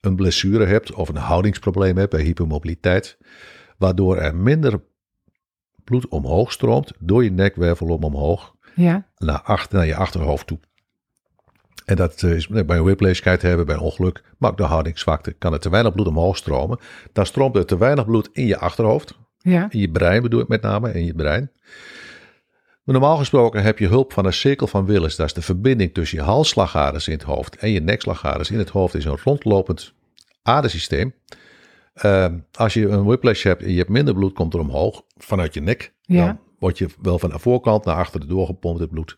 een 0.00 0.16
blessure 0.16 0.66
hebt 0.66 0.92
of 0.92 1.08
een 1.08 1.16
houdingsprobleem 1.16 1.96
hebt 1.96 2.10
bij 2.10 2.22
hypermobiliteit, 2.22 3.18
waardoor 3.78 4.16
er 4.16 4.34
minder 4.34 4.80
bloed 5.84 6.08
omhoog 6.08 6.52
stroomt 6.52 6.92
door 6.98 7.24
je 7.24 7.30
nekwervelom 7.30 8.04
omhoog 8.04 8.54
Ja. 8.74 9.06
naar, 9.18 9.40
achter, 9.40 9.76
naar 9.78 9.86
je 9.86 9.96
achterhoofd 9.96 10.46
toe. 10.46 10.58
En 11.84 11.96
dat 11.96 12.22
is 12.22 12.48
bij 12.48 12.64
een 12.76 12.82
whiplash 12.84 13.20
kan 13.20 13.32
je 13.32 13.38
het 13.38 13.46
hebben, 13.46 13.66
bij 13.66 13.74
een 13.74 13.80
ongeluk, 13.80 14.22
maar 14.38 14.50
ook 14.50 14.56
door 14.56 14.66
houdingszwakte 14.66 15.32
kan 15.32 15.52
er 15.52 15.58
te 15.60 15.70
weinig 15.70 15.92
bloed 15.92 16.06
omhoog 16.06 16.36
stromen. 16.36 16.78
Dan 17.12 17.26
stroomt 17.26 17.56
er 17.56 17.66
te 17.66 17.78
weinig 17.78 18.04
bloed 18.04 18.28
in 18.32 18.46
je 18.46 18.58
achterhoofd, 18.58 19.18
Ja. 19.38 19.66
in 19.70 19.80
je 19.80 19.90
brein 19.90 20.22
bedoel 20.22 20.40
ik 20.40 20.48
met 20.48 20.62
name, 20.62 20.92
in 20.92 21.04
je 21.04 21.14
brein. 21.14 21.50
Normaal 22.84 23.16
gesproken 23.16 23.62
heb 23.62 23.78
je 23.78 23.86
hulp 23.86 24.12
van 24.12 24.26
een 24.26 24.32
cirkel 24.32 24.66
van 24.66 24.86
Willis. 24.86 25.16
Dat 25.16 25.26
is 25.26 25.32
de 25.32 25.42
verbinding 25.42 25.94
tussen 25.94 26.18
je 26.18 26.24
halsslagaders 26.24 27.06
in 27.08 27.12
het 27.12 27.22
hoofd 27.22 27.56
en 27.56 27.70
je 27.70 27.80
nekslagaders 27.80 28.50
in 28.50 28.58
het 28.58 28.68
hoofd. 28.68 28.94
is 28.94 29.04
een 29.04 29.18
rondlopend 29.24 29.94
adersysteem. 30.42 31.14
Ehm, 31.94 32.38
als 32.52 32.74
je 32.74 32.88
een 32.88 33.04
whiplash 33.04 33.42
hebt 33.42 33.62
en 33.62 33.70
je 33.70 33.78
hebt 33.78 33.88
minder 33.88 34.14
bloed, 34.14 34.32
komt 34.32 34.54
er 34.54 34.60
omhoog 34.60 35.02
vanuit 35.16 35.54
je 35.54 35.60
nek. 35.60 35.92
Ja. 36.02 36.26
Dan 36.26 36.38
word 36.58 36.78
je 36.78 36.88
wel 37.02 37.18
van 37.18 37.30
de 37.30 37.38
voorkant 37.38 37.84
naar 37.84 37.96
achteren 37.96 38.28
doorgepompt, 38.28 38.80
het 38.80 38.90
bloed. 38.90 39.16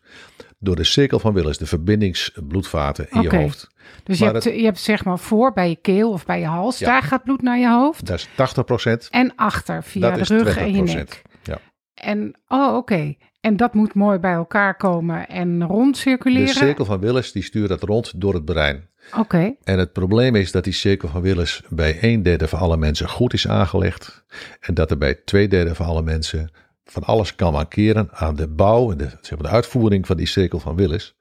Door 0.59 0.75
de 0.75 0.83
cirkel 0.83 1.19
van 1.19 1.33
Willis, 1.33 1.57
de 1.57 1.65
verbindingsbloedvaten 1.65 3.07
in 3.09 3.21
je 3.21 3.35
hoofd. 3.35 3.67
Dus 4.03 4.19
je 4.19 4.25
hebt, 4.25 4.43
je 4.43 4.63
hebt 4.63 4.79
zeg 4.79 5.05
maar 5.05 5.19
voor 5.19 5.53
bij 5.53 5.69
je 5.69 5.75
keel 5.75 6.11
of 6.11 6.25
bij 6.25 6.39
je 6.39 6.45
hals. 6.45 6.79
Ja. 6.79 6.85
Daar 6.85 7.03
gaat 7.03 7.23
bloed 7.23 7.41
naar 7.41 7.57
je 7.57 7.69
hoofd. 7.69 8.05
Dat 8.05 8.19
is 8.19 8.27
80%. 8.27 9.09
En 9.09 9.35
achter 9.35 9.83
via 9.83 10.09
Dat 10.11 10.27
de 10.27 10.37
rug 10.37 10.57
en 10.57 10.73
je 10.73 10.81
20%. 10.81 10.83
nek. 10.93 11.21
Ja. 11.43 11.57
En, 11.93 12.39
oh 12.47 12.75
oké. 12.75 13.15
En 13.45 13.57
dat 13.57 13.73
moet 13.73 13.93
mooi 13.93 14.19
bij 14.19 14.33
elkaar 14.33 14.75
komen 14.77 15.27
en 15.27 15.63
rondcirculeren. 15.63 16.45
De 16.47 16.53
cirkel 16.53 16.85
van 16.85 16.99
Willis 16.99 17.31
die 17.31 17.43
stuurt 17.43 17.69
dat 17.69 17.81
rond 17.83 18.21
door 18.21 18.33
het 18.33 18.45
brein. 18.45 18.89
Oké. 19.17 19.55
En 19.63 19.79
het 19.79 19.93
probleem 19.93 20.35
is 20.35 20.51
dat 20.51 20.63
die 20.63 20.73
cirkel 20.73 21.09
van 21.09 21.21
Willis 21.21 21.61
bij 21.69 21.97
een 22.01 22.23
derde 22.23 22.47
van 22.47 22.59
alle 22.59 22.77
mensen 22.77 23.09
goed 23.09 23.33
is 23.33 23.47
aangelegd. 23.47 24.25
En 24.59 24.73
dat 24.73 24.91
er 24.91 24.97
bij 24.97 25.13
twee 25.25 25.47
derde 25.47 25.75
van 25.75 25.85
alle 25.85 26.01
mensen 26.01 26.51
van 26.85 27.03
alles 27.03 27.35
kan 27.35 27.53
mankeren 27.53 28.07
aan 28.11 28.35
de 28.35 28.47
bouw 28.47 28.91
en 28.91 28.97
de, 28.97 29.09
zeg 29.21 29.39
maar, 29.39 29.49
de 29.49 29.55
uitvoering 29.55 30.07
van 30.07 30.17
die 30.17 30.27
cirkel 30.27 30.59
van 30.59 30.75
Willis. 30.75 31.15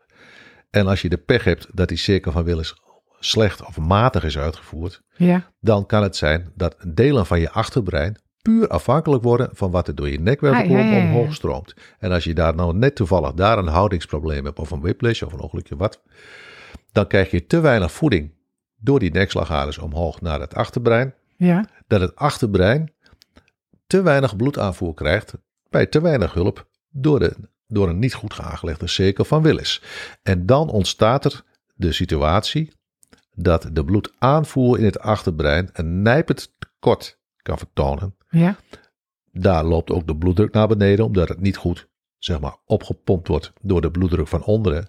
En 0.70 0.86
als 0.86 1.02
je 1.02 1.08
de 1.08 1.18
pech 1.18 1.44
hebt 1.44 1.66
dat 1.72 1.88
die 1.88 1.98
cirkel 1.98 2.32
van 2.32 2.44
Willis 2.44 2.74
slecht 3.18 3.64
of 3.66 3.78
matig 3.78 4.24
is 4.24 4.38
uitgevoerd, 4.38 5.02
Ja. 5.16 5.50
dan 5.60 5.86
kan 5.86 6.02
het 6.02 6.16
zijn 6.16 6.52
dat 6.54 6.76
delen 6.86 7.26
van 7.26 7.40
je 7.40 7.50
achterbrein 7.50 8.16
puur 8.44 8.68
afhankelijk 8.68 9.22
worden 9.22 9.48
van 9.52 9.70
wat 9.70 9.88
er 9.88 9.94
door 9.94 10.08
je 10.08 10.20
nekwervelkolom 10.20 10.80
Ah, 10.80 10.86
ja, 10.86 10.96
ja, 10.96 11.02
ja. 11.02 11.08
omhoog 11.08 11.34
stroomt. 11.34 11.74
En 11.98 12.12
als 12.12 12.24
je 12.24 12.34
daar 12.34 12.54
nou 12.54 12.76
net 12.76 12.94
toevallig 12.96 13.32
daar 13.32 13.58
een 13.58 13.66
houdingsprobleem 13.66 14.44
hebt 14.44 14.58
of 14.58 14.70
een 14.70 14.80
whiplash 14.80 15.22
of 15.22 15.32
een 15.32 15.40
ongelukje 15.40 15.76
wat, 15.76 16.02
dan 16.92 17.06
krijg 17.06 17.30
je 17.30 17.46
te 17.46 17.60
weinig 17.60 17.92
voeding 17.92 18.32
door 18.76 18.98
die 18.98 19.10
nekslagaders 19.12 19.78
omhoog 19.78 20.20
naar 20.20 20.40
het 20.40 20.54
achterbrein, 20.54 21.14
Ja. 21.36 21.68
dat 21.86 22.00
het 22.00 22.16
achterbrein 22.16 22.92
te 23.86 24.02
weinig 24.02 24.36
bloedaanvoer 24.36 24.94
krijgt 24.94 25.34
bij 25.70 25.86
te 25.86 26.00
weinig 26.00 26.32
hulp 26.34 26.66
door, 26.90 27.18
de, 27.18 27.34
door 27.66 27.88
een 27.88 27.98
niet 27.98 28.14
goed 28.14 28.40
aangelegde 28.40 28.86
cirkel 28.86 29.24
van 29.24 29.42
Willis. 29.42 29.82
En 30.22 30.46
dan 30.46 30.68
ontstaat 30.70 31.24
er 31.24 31.42
de 31.74 31.92
situatie 31.92 32.72
dat 33.34 33.68
de 33.72 33.84
bloedaanvoer 33.84 34.78
in 34.78 34.84
het 34.84 34.98
achterbrein 34.98 35.68
een 35.72 36.02
nijpend 36.02 36.52
tekort 36.58 37.18
kan 37.42 37.58
vertonen. 37.58 38.14
Ja. 38.34 38.56
Daar 39.32 39.64
loopt 39.64 39.90
ook 39.90 40.06
de 40.06 40.16
bloeddruk 40.16 40.52
naar 40.52 40.68
beneden, 40.68 41.04
omdat 41.04 41.28
het 41.28 41.40
niet 41.40 41.56
goed 41.56 41.88
zeg 42.24 42.40
maar, 42.40 42.56
opgepompt 42.64 43.28
wordt 43.28 43.52
door 43.62 43.80
de 43.80 43.90
bloeddruk 43.90 44.28
van 44.28 44.44
onderen. 44.44 44.88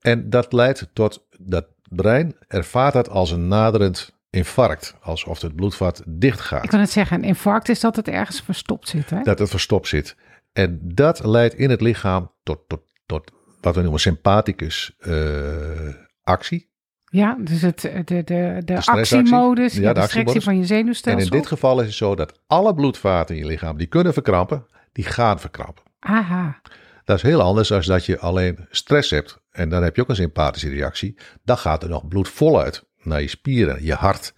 En 0.00 0.30
dat 0.30 0.52
leidt 0.52 0.88
tot 0.92 1.26
dat 1.40 1.68
brein 1.88 2.36
ervaart 2.48 2.92
dat 2.92 3.08
als 3.08 3.30
een 3.30 3.48
naderend 3.48 4.20
infarct, 4.30 4.96
alsof 5.00 5.40
het 5.40 5.56
bloedvat 5.56 6.02
dicht 6.06 6.40
gaat. 6.40 6.64
Ik 6.64 6.70
kan 6.70 6.80
het 6.80 6.90
zeggen, 6.90 7.16
een 7.16 7.24
infarct 7.24 7.68
is 7.68 7.80
dat 7.80 7.96
het 7.96 8.08
ergens 8.08 8.40
verstopt 8.40 8.88
zit. 8.88 9.10
Hè? 9.10 9.22
dat 9.22 9.38
het 9.38 9.50
verstopt 9.50 9.88
zit. 9.88 10.16
En 10.52 10.80
dat 10.82 11.24
leidt 11.24 11.54
in 11.54 11.70
het 11.70 11.80
lichaam 11.80 12.32
tot, 12.42 12.58
tot, 12.66 12.82
tot 13.06 13.32
wat 13.60 13.74
we 13.74 13.82
noemen 13.82 14.00
sympathicus 14.00 14.94
eh, 14.98 15.94
actie. 16.22 16.70
Ja, 17.12 17.36
dus 17.40 17.62
het, 17.62 17.80
de, 17.80 18.02
de, 18.04 18.24
de, 18.64 18.80
stressactie. 18.80 19.16
actiemodus, 19.18 19.74
Ja, 19.74 19.92
de 19.92 20.00
de, 20.24 20.40
van 20.40 20.54
je 20.54 20.60
En 20.60 20.66
zenuwstelsel. 20.66 21.32
in 21.32 21.38
dit 21.38 21.46
geval 21.46 21.80
is 21.80 21.86
het 21.86 21.94
zo 21.94 22.14
dat 22.14 22.40
alle 22.46 22.74
bloedvaten 22.74 23.34
in 23.36 23.40
je 23.42 23.46
lichaam 23.48 23.76
die 23.76 23.86
kunnen 23.86 24.12
verkrampen, 24.12 24.66
die 24.92 25.04
gaan 25.04 25.40
verkrampen. 25.40 25.82
Aha, 26.00 26.60
Dat 27.04 27.16
is 27.16 27.22
heel 27.22 27.40
anders 27.40 27.68
dan 27.68 27.82
dat 27.82 28.06
je 28.06 28.18
alleen 28.18 28.66
stress 28.70 29.10
hebt 29.10 29.40
en 29.50 29.68
dan 29.68 29.82
heb 29.82 29.96
je 29.96 30.02
ook 30.02 30.08
een 30.08 30.14
sympathische 30.14 30.68
reactie. 30.68 31.18
Dan 31.44 31.58
gaat 31.58 31.82
er 31.82 31.88
nog 31.88 32.08
bloed 32.08 32.28
voluit 32.28 32.84
naar 33.02 33.20
je 33.20 33.28
spieren, 33.28 33.84
je 33.84 33.94
hart 33.94 34.34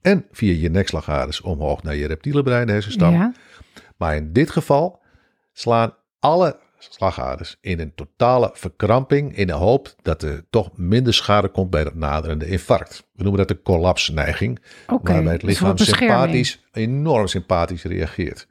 en 0.00 0.26
via 0.32 0.52
je 0.52 0.70
nekslagaders 0.70 1.40
omhoog 1.40 1.82
naar 1.82 1.96
je 1.96 2.06
reptiele 2.06 2.42
brein, 2.42 2.66
de 2.66 2.72
hersenstam. 2.72 3.12
ja. 3.12 3.32
Maar 3.96 4.16
in 4.16 4.32
dit 4.32 4.50
geval 4.50 5.02
slaan 5.52 5.94
alle 6.18 6.58
slagaders 6.78 7.56
in 7.60 7.80
een 7.80 7.94
totale 7.94 8.50
verkramping 8.52 9.36
in 9.36 9.46
de 9.46 9.52
hoop 9.52 9.94
dat 10.02 10.22
er 10.22 10.44
toch 10.50 10.70
minder 10.76 11.14
schade 11.14 11.48
komt 11.48 11.70
bij 11.70 11.84
dat 11.84 11.94
naderende 11.94 12.46
infarct. 12.46 13.04
We 13.12 13.22
noemen 13.22 13.46
dat 13.46 13.48
de 13.48 13.62
collapsneiging, 13.62 14.60
Oké, 14.86 15.12
waarbij 15.12 15.32
het 15.32 15.40
dus 15.40 15.50
lichaam 15.50 15.78
sympathisch, 15.78 16.60
enorm 16.72 17.26
sympathisch 17.26 17.82
reageert. 17.82 18.46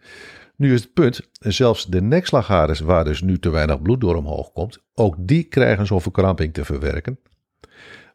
Nu 0.55 0.73
is 0.73 0.81
het 0.81 0.93
punt, 0.93 1.29
zelfs 1.39 1.85
de 1.85 2.01
nekslagaders 2.01 2.79
waar 2.79 3.03
dus 3.03 3.21
nu 3.21 3.39
te 3.39 3.49
weinig 3.49 3.81
bloed 3.81 4.01
door 4.01 4.15
omhoog 4.15 4.51
komt, 4.51 4.79
ook 4.93 5.15
die 5.19 5.43
krijgen 5.43 5.85
zo'n 5.85 6.01
verkramping 6.01 6.53
te 6.53 6.65
verwerken, 6.65 7.19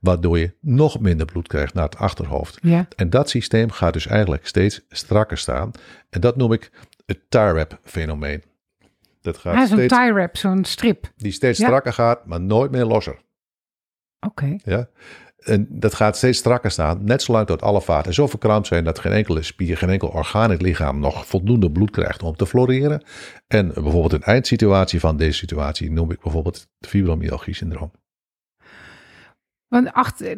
waardoor 0.00 0.38
je 0.38 0.54
nog 0.61 1.00
minder 1.00 1.26
bloed 1.26 1.49
krijgt 1.49 1.75
naar 1.75 1.85
het 1.85 1.97
achterhoofd. 1.97 2.59
Ja, 2.62 2.88
En 2.97 3.11
dat 3.11 3.31
systeem 3.31 3.71
gaat 3.71 3.92
dus 3.92 4.07
eigenlijk 4.07 4.47
steeds 4.47 4.81
strakker 4.88 5.38
staan. 5.38 5.71
En 6.11 6.21
dat 6.21 6.37
noem 6.37 6.52
ik 6.52 6.71
het 7.07 7.19
tie-wrap 7.28 7.78
fenomeen. 7.83 8.42
Dat 9.23 9.38
gaat 9.38 9.57
ah, 9.57 9.67
zo'n 9.67 9.88
tie 9.88 10.12
wrap, 10.12 10.37
zo'n 10.37 10.64
strip. 10.64 11.12
die 11.17 11.33
steeds 11.33 11.59
Ja. 11.59 11.67
strakker 11.67 11.93
gaat, 11.93 12.26
maar 12.26 12.41
nooit 12.41 12.71
meer 12.71 12.85
losser. 12.85 13.21
Oké, 14.26 14.57
Ja? 14.64 14.88
En 15.38 15.67
dat 15.71 15.95
gaat 15.95 16.17
steeds 16.17 16.38
strakker 16.38 16.71
staan, 16.71 17.05
net 17.05 17.23
zolang 17.23 17.47
tot 17.47 17.62
alle 17.62 17.83
vaten 17.83 18.14
zo 18.14 18.26
verkrampt 18.26 18.67
zijn 18.67 18.85
dat 18.85 18.99
geen 18.99 19.12
enkele 19.12 19.43
spier, 19.43 19.76
geen 19.76 19.91
enkel 19.91 20.09
orgaan 20.09 20.45
in 20.45 20.50
het 20.50 20.62
lichaam 20.62 20.99
nog 20.99 21.26
voldoende 21.26 21.71
bloed 21.71 21.91
krijgt 21.91 22.23
om 22.23 22.37
te 22.37 22.47
floreren. 22.47 23.02
En 23.47 23.67
bijvoorbeeld 23.69 24.12
een 24.12 24.23
eindsituatie 24.23 25.00
van 25.00 25.17
deze 25.17 25.38
situatie 25.38 25.91
noem 25.91 26.11
ik 26.11 26.21
bijvoorbeeld 26.21 26.57
het 26.81 26.88
fibromyalgie-syndroom. 26.91 27.91
Want 29.69 29.93
achter, 29.93 30.37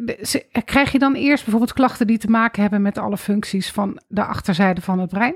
krijg 0.65 0.91
je 0.91 0.99
dan 0.99 1.15
eerst 1.15 1.43
bijvoorbeeld 1.43 1.73
klachten 1.73 2.07
die 2.07 2.17
te 2.17 2.29
maken 2.29 2.61
hebben 2.61 2.81
met 2.81 2.97
alle 2.97 3.17
functies 3.17 3.71
van 3.71 4.01
de 4.07 4.25
achterzijde 4.25 4.81
van 4.81 4.99
het 4.99 5.09
brein? 5.09 5.35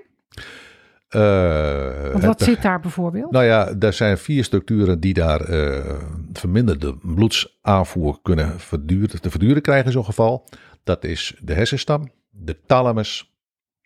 Eh, 1.09 2.01
Want 2.01 2.13
het- 2.13 2.25
wat 2.25 2.41
zit 2.41 2.61
daar 2.61 2.79
bijvoorbeeld? 2.79 3.31
Nou 3.31 3.45
ja, 3.45 3.73
er 3.79 3.93
zijn 3.93 4.17
vier 4.17 4.43
structuren 4.43 4.99
die 4.99 5.13
daar 5.13 5.41
eh, 5.41 5.99
verminderde 6.33 6.97
bloedsaanvoer 7.01 8.21
kunnen 8.21 8.59
verduren, 8.59 9.21
te 9.21 9.29
verduren 9.29 9.61
krijgen 9.61 9.85
in 9.85 9.91
zo'n 9.91 10.05
geval. 10.05 10.47
Dat 10.83 11.03
is 11.03 11.35
de 11.41 11.53
hersenstam, 11.53 12.11
de 12.29 12.57
thalamus, 12.65 13.37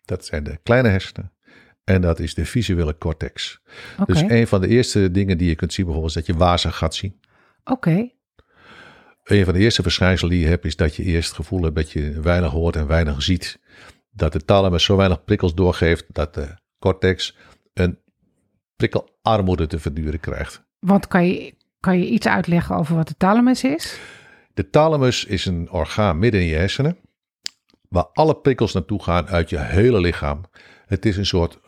dat 0.04 0.24
zijn 0.24 0.44
de 0.44 0.58
kleine 0.62 0.88
hersenen. 0.88 1.32
En 1.84 2.00
dat 2.00 2.18
is 2.18 2.34
de 2.34 2.44
visuele 2.46 2.98
cortex. 2.98 3.60
Dus 4.06 4.20
een 4.20 4.46
van 4.46 4.60
de 4.60 4.68
eerste 4.68 5.10
dingen 5.10 5.38
die 5.38 5.48
je 5.48 5.54
kunt 5.54 5.72
zien 5.72 5.84
bijvoorbeeld 5.84 6.16
is 6.16 6.24
dat 6.26 6.34
je 6.36 6.42
wazig 6.44 6.76
gaat 6.76 6.94
zien. 6.94 7.20
oké, 7.64 8.08
Een 9.24 9.44
van 9.44 9.54
de 9.54 9.60
eerste 9.60 9.82
verschijnselen 9.82 10.32
die 10.32 10.42
je 10.42 10.48
hebt 10.48 10.64
is 10.64 10.76
dat 10.76 10.96
je 10.96 11.02
eerst 11.02 11.28
het 11.28 11.36
gevoel 11.36 11.62
hebt 11.62 11.74
dat 11.76 11.90
je 11.90 12.20
weinig 12.20 12.50
hoort 12.50 12.76
en 12.76 12.86
weinig 12.86 13.22
ziet. 13.22 13.58
Dat 14.10 14.32
de 14.32 14.44
thalamus 14.44 14.84
zo 14.84 14.96
weinig 14.96 15.24
prikkels 15.24 15.54
doorgeeft 15.54 16.04
dat 16.14 16.34
de 16.34 16.54
cortex 16.84 17.36
een 17.74 17.98
prikkelarmoede 18.76 19.66
te 19.66 19.78
verduren 19.78 20.20
krijgt. 20.20 20.62
Want 20.78 21.06
kan 21.06 21.26
je, 21.26 21.54
kan 21.80 21.98
je 21.98 22.06
iets 22.06 22.26
uitleggen 22.26 22.76
over 22.76 22.96
wat 22.96 23.08
de 23.08 23.16
thalamus 23.16 23.64
is? 23.64 24.00
De 24.54 24.70
thalamus 24.70 25.24
is 25.24 25.46
een 25.46 25.70
orgaan 25.70 26.18
midden 26.18 26.40
in 26.40 26.46
je 26.46 26.54
hersenen, 26.54 26.96
waar 27.88 28.06
alle 28.12 28.36
prikkels 28.36 28.72
naartoe 28.72 29.02
gaan 29.02 29.26
uit 29.26 29.50
je 29.50 29.58
hele 29.58 30.00
lichaam. 30.00 30.40
Het 30.86 31.06
is 31.06 31.16
een 31.16 31.26
soort 31.26 31.60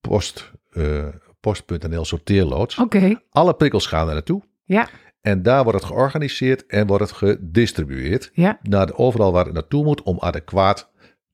post, 0.00 0.52
eh, 0.70 1.06
post.nl 1.40 2.04
sorteerloods. 2.04 2.78
Oké, 2.78 3.20
Alle 3.30 3.54
prikkels 3.54 3.86
gaan 3.86 4.08
er 4.08 4.14
naartoe 4.14 4.42
ja, 4.64 4.88
en 5.20 5.42
daar 5.42 5.62
wordt 5.62 5.78
het 5.78 5.88
georganiseerd 5.88 6.66
en 6.66 6.86
wordt 6.86 7.08
het 7.08 7.12
gedistribueerd 7.12 8.30
ja, 8.32 8.58
naar 8.62 8.86
de, 8.86 8.96
overal 8.96 9.32
waar 9.32 9.44
het 9.44 9.54
naartoe 9.54 9.84
moet 9.84 10.02
om 10.02 10.20
adequaat 10.20 10.89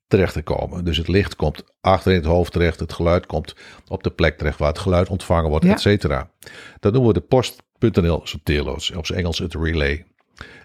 terecht 0.08 0.32
te 0.32 0.42
komen. 0.42 0.84
Dus 0.84 0.96
het 0.96 1.08
licht 1.08 1.36
komt 1.36 1.64
achter 1.80 2.10
in 2.12 2.18
het 2.18 2.26
hoofd 2.26 2.52
terecht, 2.52 2.80
het 2.80 2.92
geluid 2.92 3.26
komt 3.26 3.54
op 3.88 4.02
de 4.02 4.10
plek 4.10 4.38
terecht 4.38 4.58
waar 4.58 4.68
het 4.68 4.78
geluid 4.78 5.08
ontvangen 5.08 5.50
wordt, 5.50 5.64
Ja. 5.64 5.72
et 5.72 5.80
cetera. 5.80 6.30
Dat 6.80 6.92
noemen 6.92 7.12
we 7.12 7.18
de 7.20 7.26
post.nl 7.26 8.20
sorteerloods, 8.24 8.90
op 8.90 9.06
zijn 9.06 9.18
Engels 9.18 9.38
het 9.38 9.54
relay. 9.54 10.04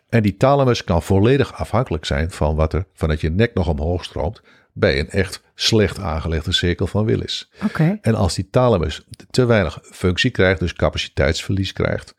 En 0.10 0.24
die 0.24 0.38
thalamus 0.38 0.84
kan 0.84 1.04
volledig 1.04 1.54
afhankelijk 1.54 2.06
zijn 2.06 2.32
van 2.32 2.56
wat 2.56 2.74
er 2.74 2.86
vanuit 2.94 3.22
je 3.22 3.30
nek 3.30 3.54
nog 3.54 3.68
omhoog 3.68 4.04
stroomt 4.04 4.42
bij 4.74 5.00
een 5.00 5.10
echt 5.10 5.42
slecht 5.56 6.00
aangelegde 6.00 6.52
cirkel 6.52 6.88
van 6.88 7.06
Willis. 7.06 7.52
oké, 7.64 7.98
En 8.02 8.16
als 8.16 8.36
die 8.36 8.48
thalamus 8.50 9.06
te 9.30 9.46
weinig 9.46 9.80
functie 9.82 10.32
krijgt, 10.32 10.60
dus 10.60 10.74
capaciteitsverlies 10.74 11.74
krijgt, 11.74 12.16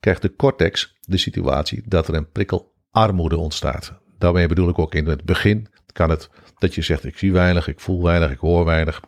krijgt 0.00 0.22
de 0.22 0.34
cortex 0.36 0.96
de 1.00 1.16
situatie 1.18 1.82
dat 1.86 2.08
er 2.08 2.14
een 2.14 2.30
prikkelarmoede 2.30 3.36
ontstaat. 3.36 3.92
Daarmee 4.18 4.46
bedoel 4.48 4.68
ik 4.68 4.78
ook 4.78 4.94
in 4.94 5.06
het 5.06 5.24
begin 5.24 5.66
kan 5.98 6.10
het 6.10 6.30
dat 6.58 6.74
je 6.74 6.82
zegt 6.82 7.04
ik 7.04 7.18
zie 7.18 7.32
weinig, 7.32 7.68
ik 7.68 7.80
voel 7.80 8.02
weinig, 8.02 8.30
ik 8.30 8.38
hoor 8.38 8.64
weinig. 8.64 9.02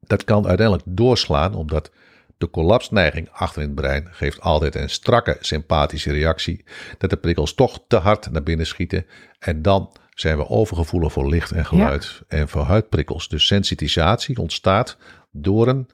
Dat 0.00 0.24
kan 0.24 0.46
uiteindelijk 0.46 0.86
doorslaan 0.88 1.54
omdat 1.54 1.90
de 2.38 2.50
collapsneiging 2.50 3.28
achter 3.32 3.62
in 3.62 3.68
het 3.68 3.76
brein 3.76 4.08
geeft 4.10 4.40
altijd 4.40 4.74
een 4.74 4.90
strakke 4.90 5.36
sympathische 5.40 6.12
reactie. 6.12 6.64
Dat 6.98 7.10
de 7.10 7.16
prikkels 7.16 7.54
toch 7.54 7.80
te 7.88 7.96
hard 7.96 8.30
naar 8.30 8.42
binnen 8.42 8.66
schieten 8.66 9.06
en 9.38 9.62
dan 9.62 9.92
zijn 10.14 10.36
we 10.36 10.48
overgevoelig 10.48 11.12
voor 11.12 11.28
licht 11.28 11.52
en 11.52 11.66
geluid 11.66 12.22
en 12.28 12.48
voor 12.48 12.62
huidprikkels. 12.62 13.28
Dus 13.28 13.46
sensitisatie 13.46 14.38
ontstaat 14.38 14.96
door 15.30 15.68
een 15.68 15.88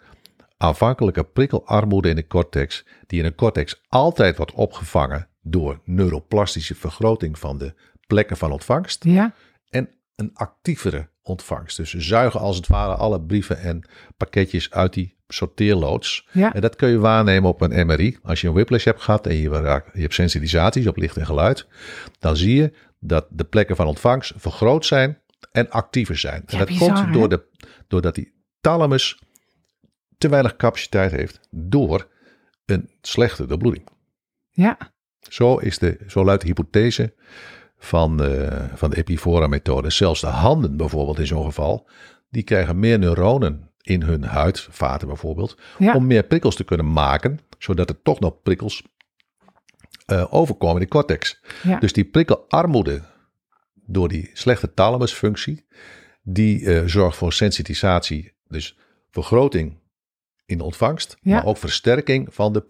aanvankelijke 0.56 1.24
prikkelarmoede 1.24 2.08
in 2.08 2.16
de 2.16 2.26
cortex, 2.26 2.84
die 3.06 3.18
in 3.18 3.24
de 3.24 3.34
cortex 3.34 3.82
altijd 3.88 4.36
wordt 4.36 4.52
opgevangen 4.52 5.28
door 5.42 5.80
neuroplastische 5.84 6.74
vergroting 6.74 7.38
van 7.38 7.58
de 7.58 7.74
plekken 8.06 8.36
van 8.36 8.52
ontvangst. 8.52 9.04
Ja. 9.04 9.34
En 9.72 9.90
een 10.16 10.30
actievere 10.34 11.08
ontvangst. 11.22 11.76
Dus 11.76 11.90
ze 11.90 12.00
zuigen 12.00 12.40
als 12.40 12.56
het 12.56 12.66
ware 12.66 12.94
alle 12.94 13.20
brieven 13.22 13.58
en 13.58 13.84
pakketjes 14.16 14.70
uit 14.70 14.92
die 14.92 15.16
sorteerloods. 15.28 16.28
Ja. 16.32 16.54
En 16.54 16.60
dat 16.60 16.76
kun 16.76 16.88
je 16.88 16.98
waarnemen 16.98 17.50
op 17.50 17.60
een 17.60 17.86
MRI. 17.86 18.18
Als 18.22 18.40
je 18.40 18.46
een 18.48 18.54
whiplash 18.54 18.84
hebt 18.84 19.02
gehad 19.02 19.26
en 19.26 19.34
je, 19.34 19.48
raakt- 19.48 19.90
je 19.94 20.00
hebt 20.00 20.14
sensitisaties 20.14 20.86
op 20.86 20.96
licht 20.96 21.16
en 21.16 21.26
geluid, 21.26 21.66
dan 22.18 22.36
zie 22.36 22.54
je 22.54 22.72
dat 22.98 23.26
de 23.30 23.44
plekken 23.44 23.76
van 23.76 23.86
ontvangst 23.86 24.32
vergroot 24.36 24.86
zijn 24.86 25.20
en 25.52 25.70
actiever 25.70 26.18
zijn. 26.18 26.42
Ja, 26.46 26.52
en 26.52 26.58
dat 26.58 26.68
bizar, 26.68 26.94
komt 26.94 27.12
door 27.12 27.28
de, 27.28 27.44
doordat 27.88 28.14
die 28.14 28.32
thalamus 28.60 29.18
te 30.18 30.28
weinig 30.28 30.56
capaciteit 30.56 31.10
heeft 31.12 31.40
door 31.50 32.08
een 32.64 32.90
slechte 33.00 33.46
doorbloeding. 33.46 33.88
Ja. 34.50 34.78
Zo, 35.28 35.56
is 35.56 35.78
de, 35.78 35.98
zo 36.06 36.24
luidt 36.24 36.40
de 36.42 36.46
hypothese 36.48 37.14
van, 37.84 38.18
van 38.74 38.90
de 38.90 38.96
Epifora-methode. 38.96 39.90
Zelfs 39.90 40.20
de 40.20 40.26
handen 40.26 40.76
bijvoorbeeld 40.76 41.18
in 41.18 41.26
zo'n 41.26 41.44
geval, 41.44 41.88
die 42.30 42.42
krijgen 42.42 42.78
meer 42.78 42.98
neuronen 42.98 43.70
in 43.82 44.02
hun 44.02 44.24
huid, 44.24 44.60
vaten 44.70 45.06
bijvoorbeeld, 45.08 45.58
Ja. 45.78 45.94
om 45.94 46.06
meer 46.06 46.22
prikkels 46.22 46.54
te 46.56 46.64
kunnen 46.64 46.92
maken, 46.92 47.38
zodat 47.58 47.88
er 47.88 48.02
toch 48.02 48.20
nog 48.20 48.42
prikkels 48.42 48.82
eh, 50.06 50.24
overkomen 50.30 50.76
in 50.76 50.82
de 50.82 50.88
cortex. 50.88 51.40
Ja. 51.62 51.78
Dus 51.78 51.92
die 51.92 52.04
prikkelarmoede 52.04 53.02
door 53.86 54.08
die 54.08 54.30
slechte 54.32 54.74
thalamusfunctie, 54.74 55.66
die 56.22 56.66
eh, 56.66 56.86
zorgt 56.86 57.16
voor 57.16 57.32
sensitisatie, 57.32 58.32
dus 58.48 58.76
vergroting 59.10 59.78
in 60.46 60.58
de 60.58 60.64
ontvangst, 60.64 61.16
Ja. 61.20 61.34
maar 61.34 61.44
ook 61.44 61.56
versterking 61.56 62.34
van 62.34 62.52
de 62.52 62.60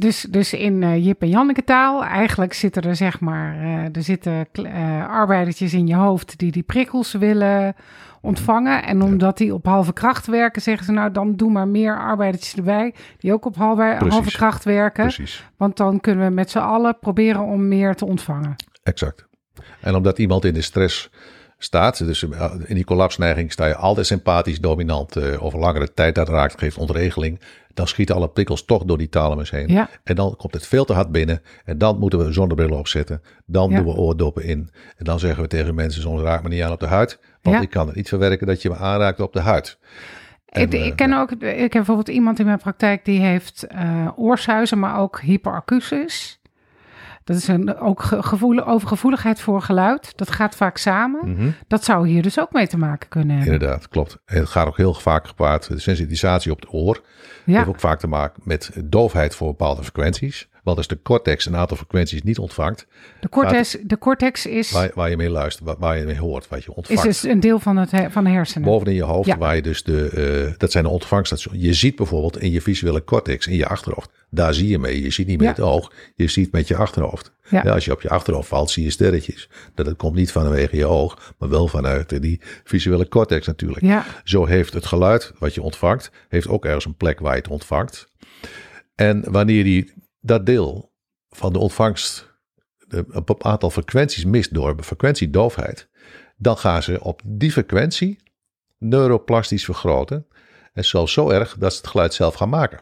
Dus, 0.00 0.26
dus 0.30 0.52
in 0.52 0.82
eh, 0.82 1.04
Jip 1.04 1.22
en 1.22 1.28
Janneke 1.28 1.64
taal, 1.64 2.04
eigenlijk 2.04 2.52
zitten 2.52 2.82
er 2.82 2.96
zeg 2.96 3.20
maar, 3.20 3.54
eh, 3.54 3.96
er 3.96 4.02
zitten 4.02 4.46
eh, 4.52 5.08
arbeidertjes 5.08 5.74
in 5.74 5.86
je 5.86 5.94
hoofd 5.94 6.38
die 6.38 6.52
die 6.52 6.62
prikkels 6.62 7.12
willen 7.12 7.74
ontvangen. 8.20 8.82
En 8.82 9.02
omdat 9.02 9.38
die 9.38 9.54
op 9.54 9.66
halve 9.66 9.92
kracht 9.92 10.26
werken, 10.26 10.62
zeggen 10.62 10.84
ze 10.84 10.92
nou 10.92 11.12
dan 11.12 11.36
doe 11.36 11.50
maar 11.50 11.68
meer 11.68 11.98
arbeidertjes 11.98 12.56
erbij 12.56 12.94
die 13.18 13.32
ook 13.32 13.44
op 13.44 13.56
halve, 13.56 13.94
Precies. 13.98 14.14
halve 14.14 14.30
kracht 14.30 14.64
werken. 14.64 15.04
Precies. 15.04 15.44
Want 15.56 15.76
dan 15.76 16.00
kunnen 16.00 16.26
we 16.26 16.34
met 16.34 16.50
z'n 16.50 16.58
allen 16.58 16.98
proberen 16.98 17.42
om 17.42 17.68
meer 17.68 17.94
te 17.94 18.04
ontvangen. 18.04 18.56
Exact. 18.82 19.26
En 19.80 19.94
omdat 19.94 20.18
iemand 20.18 20.44
in 20.44 20.54
de 20.54 20.62
stress 20.62 21.10
staat, 21.62 21.98
dus 22.06 22.28
eh, 22.28 22.52
in 22.66 22.74
die 22.74 22.84
collapsneiging 22.84 23.52
sta 23.52 23.66
je 23.66 23.76
altijd 23.76 24.06
sympathisch 24.06 24.60
dominant 24.60 25.16
eh, 25.16 25.44
over 25.44 25.58
langere 25.58 25.94
tijd, 25.94 26.14
dat 26.14 26.28
raakt, 26.28 26.58
geeft 26.58 26.76
ontregeling, 26.78 27.40
dan 27.74 27.88
schieten 27.88 28.14
alle 28.14 28.28
prikkels 28.28 28.64
toch 28.64 28.84
door 28.84 28.98
die 28.98 29.08
thalamus 29.08 29.50
heen. 29.50 29.68
Ja. 29.68 29.88
En 30.04 30.14
dan 30.14 30.36
komt 30.36 30.54
het 30.54 30.66
veel 30.66 30.84
te 30.84 30.92
hard 30.92 31.12
binnen 31.12 31.42
en 31.64 31.78
dan 31.78 31.98
moeten 31.98 32.18
we 32.18 32.24
een 32.24 32.32
zonnebril 32.32 32.78
opzetten. 32.78 33.22
Dan 33.46 33.70
Ja. 33.70 33.76
doen 33.76 33.86
we 33.86 34.00
oordoppen 34.00 34.44
in 34.44 34.70
en 34.96 35.04
dan 35.04 35.18
zeggen 35.18 35.42
we 35.42 35.48
tegen 35.48 35.74
mensen, 35.74 36.02
soms 36.02 36.22
raak 36.22 36.42
me 36.42 36.48
niet 36.48 36.62
aan 36.62 36.72
op 36.72 36.80
de 36.80 36.86
huid, 36.86 37.18
want 37.42 37.56
Ja. 37.56 37.62
ik 37.62 37.70
kan 37.70 37.86
het 37.86 37.96
niet 37.96 38.08
verwerken 38.08 38.46
dat 38.46 38.62
je 38.62 38.68
me 38.68 38.76
aanraakt 38.76 39.20
op 39.20 39.32
de 39.32 39.40
huid. 39.40 39.78
En, 40.48 40.62
ik, 40.62 40.72
eh, 40.72 40.86
ik 40.86 40.96
ken 40.96 41.12
ook, 41.12 41.30
ik 41.30 41.58
heb 41.60 41.70
bijvoorbeeld 41.72 42.08
iemand 42.08 42.38
in 42.38 42.46
mijn 42.46 42.58
praktijk 42.58 43.04
die 43.04 43.20
heeft 43.20 43.62
eh 43.62 44.08
oorsuizen, 44.16 44.78
maar 44.78 44.98
ook 44.98 45.20
hyperacusis. 45.20 46.39
Dat 47.24 47.36
is 47.36 47.48
een, 47.48 47.78
ook 47.78 48.02
ge- 48.02 48.22
gevoel, 48.22 48.66
overgevoeligheid 48.66 49.40
voor 49.40 49.62
geluid. 49.62 50.12
Dat 50.16 50.30
gaat 50.30 50.54
vaak 50.56 50.76
samen. 50.76 51.30
Mhm. 51.32 51.48
Dat 51.66 51.84
zou 51.84 52.08
hier 52.08 52.22
dus 52.22 52.40
ook 52.40 52.52
mee 52.52 52.66
te 52.66 52.78
maken 52.78 53.08
kunnen 53.08 53.36
hebben. 53.36 53.52
Inderdaad, 53.54 53.88
klopt. 53.88 54.18
En 54.24 54.38
het 54.38 54.48
gaat 54.48 54.66
ook 54.66 54.76
heel 54.76 54.94
vaak 54.94 55.26
gepaard. 55.26 55.68
De 55.68 55.78
sensitisatie 55.78 56.52
op 56.52 56.60
het 56.60 56.72
oor 56.72 57.00
Ja, 57.44 57.56
heeft 57.56 57.68
ook 57.68 57.80
vaak 57.80 57.98
te 57.98 58.06
maken 58.06 58.42
met 58.44 58.70
doofheid 58.84 59.34
voor 59.34 59.46
bepaalde 59.48 59.82
frequenties. 59.82 60.48
Want 60.62 60.76
als 60.76 60.86
de 60.86 61.02
cortex 61.02 61.46
een 61.46 61.56
aantal 61.56 61.76
frequenties 61.76 62.22
niet 62.22 62.38
ontvangt, 62.38 62.86
de 63.20 63.28
cortex, 63.28 63.76
de 63.82 63.98
cortex 63.98 64.46
is, 64.46 64.70
waar, 64.70 64.90
waar 64.94 65.10
je 65.10 65.16
mee 65.16 65.30
luistert, 65.30 65.66
waar, 65.66 65.76
waar 65.78 65.98
je 65.98 66.04
mee 66.04 66.18
hoort, 66.18 66.48
wat 66.48 66.64
je 66.64 66.70
is 66.70 66.76
ontvangt. 66.76 67.02
dus 67.02 67.22
een 67.22 67.40
deel 67.40 67.58
van, 67.58 67.76
het, 67.76 67.90
he- 67.90 68.10
van 68.10 68.24
de 68.24 68.30
hersenen. 68.30 68.68
Bovenin 68.68 68.94
je 68.94 69.02
hoofd, 69.02 69.26
Ja. 69.28 69.38
waar 69.38 69.56
je 69.56 69.62
dus 69.62 69.82
de, 69.82 70.08
eh, 70.48 70.54
dat 70.58 70.70
zijn 70.72 70.84
de 70.84 70.90
ontvangststations. 70.90 71.62
Je 71.62 71.74
ziet 71.74 71.96
bijvoorbeeld 71.96 72.38
in 72.40 72.50
je 72.50 72.60
visuele 72.60 73.04
cortex, 73.04 73.46
in 73.46 73.56
je 73.56 73.66
achterhoofd, 73.66 74.10
daar 74.30 74.54
zie 74.54 74.68
je 74.68 74.78
mee. 74.78 75.02
Je 75.02 75.10
ziet 75.10 75.26
niet 75.26 75.38
met 75.38 75.46
Ja. 75.46 75.52
het 75.52 75.60
oog, 75.72 75.92
je 76.14 76.28
ziet 76.28 76.52
met 76.52 76.68
je 76.68 76.76
achterhoofd. 76.76 77.32
Ja. 77.50 77.60
Als 77.62 77.84
je 77.84 77.92
op 77.92 78.02
je 78.02 78.08
achterhoofd 78.08 78.48
valt, 78.48 78.70
zie 78.70 78.84
je 78.84 78.90
sterretjes. 78.90 79.48
Dat 79.74 79.86
het 79.86 79.96
komt 79.96 80.14
niet 80.14 80.32
vanwege 80.32 80.76
je 80.76 80.86
oog, 80.86 81.34
maar 81.38 81.48
wel 81.48 81.68
vanuit 81.68 82.12
eh, 82.12 82.20
die 82.20 82.40
visuele 82.64 83.08
cortex 83.08 83.46
natuurlijk. 83.46 84.02
Zo 84.24 84.46
heeft 84.46 84.72
het 84.72 84.86
geluid 84.86 85.32
wat 85.38 85.54
je 85.54 85.62
ontvangt, 85.62 86.10
heeft 86.28 86.48
ook 86.48 86.64
ergens 86.64 86.84
een 86.84 86.94
plek 86.96 87.20
waar 87.20 87.34
je 87.34 87.40
het 87.42 87.50
ontvangt. 87.50 88.08
En 88.94 89.24
wanneer 89.30 89.64
die 89.64 89.92
dat 90.20 90.46
deel 90.46 90.92
van 91.28 91.52
de 91.52 91.58
ontvangst 91.58 92.28
een 92.88 93.44
aantal 93.44 93.70
frequenties 93.70 94.24
mist 94.24 94.54
door 94.54 94.82
frequentiedoofheid, 94.82 95.88
dan 96.36 96.58
gaan 96.58 96.82
ze 96.82 97.04
op 97.04 97.22
die 97.24 97.52
frequentie 97.52 98.18
neuroplastisch 98.78 99.64
vergroten. 99.64 100.26
En 100.72 100.84
zelfs 100.84 101.12
zo 101.12 101.30
erg 101.30 101.56
dat 101.58 101.72
ze 101.72 101.78
het 101.78 101.86
geluid 101.86 102.14
zelf 102.14 102.34
gaan 102.34 102.48
maken. 102.48 102.80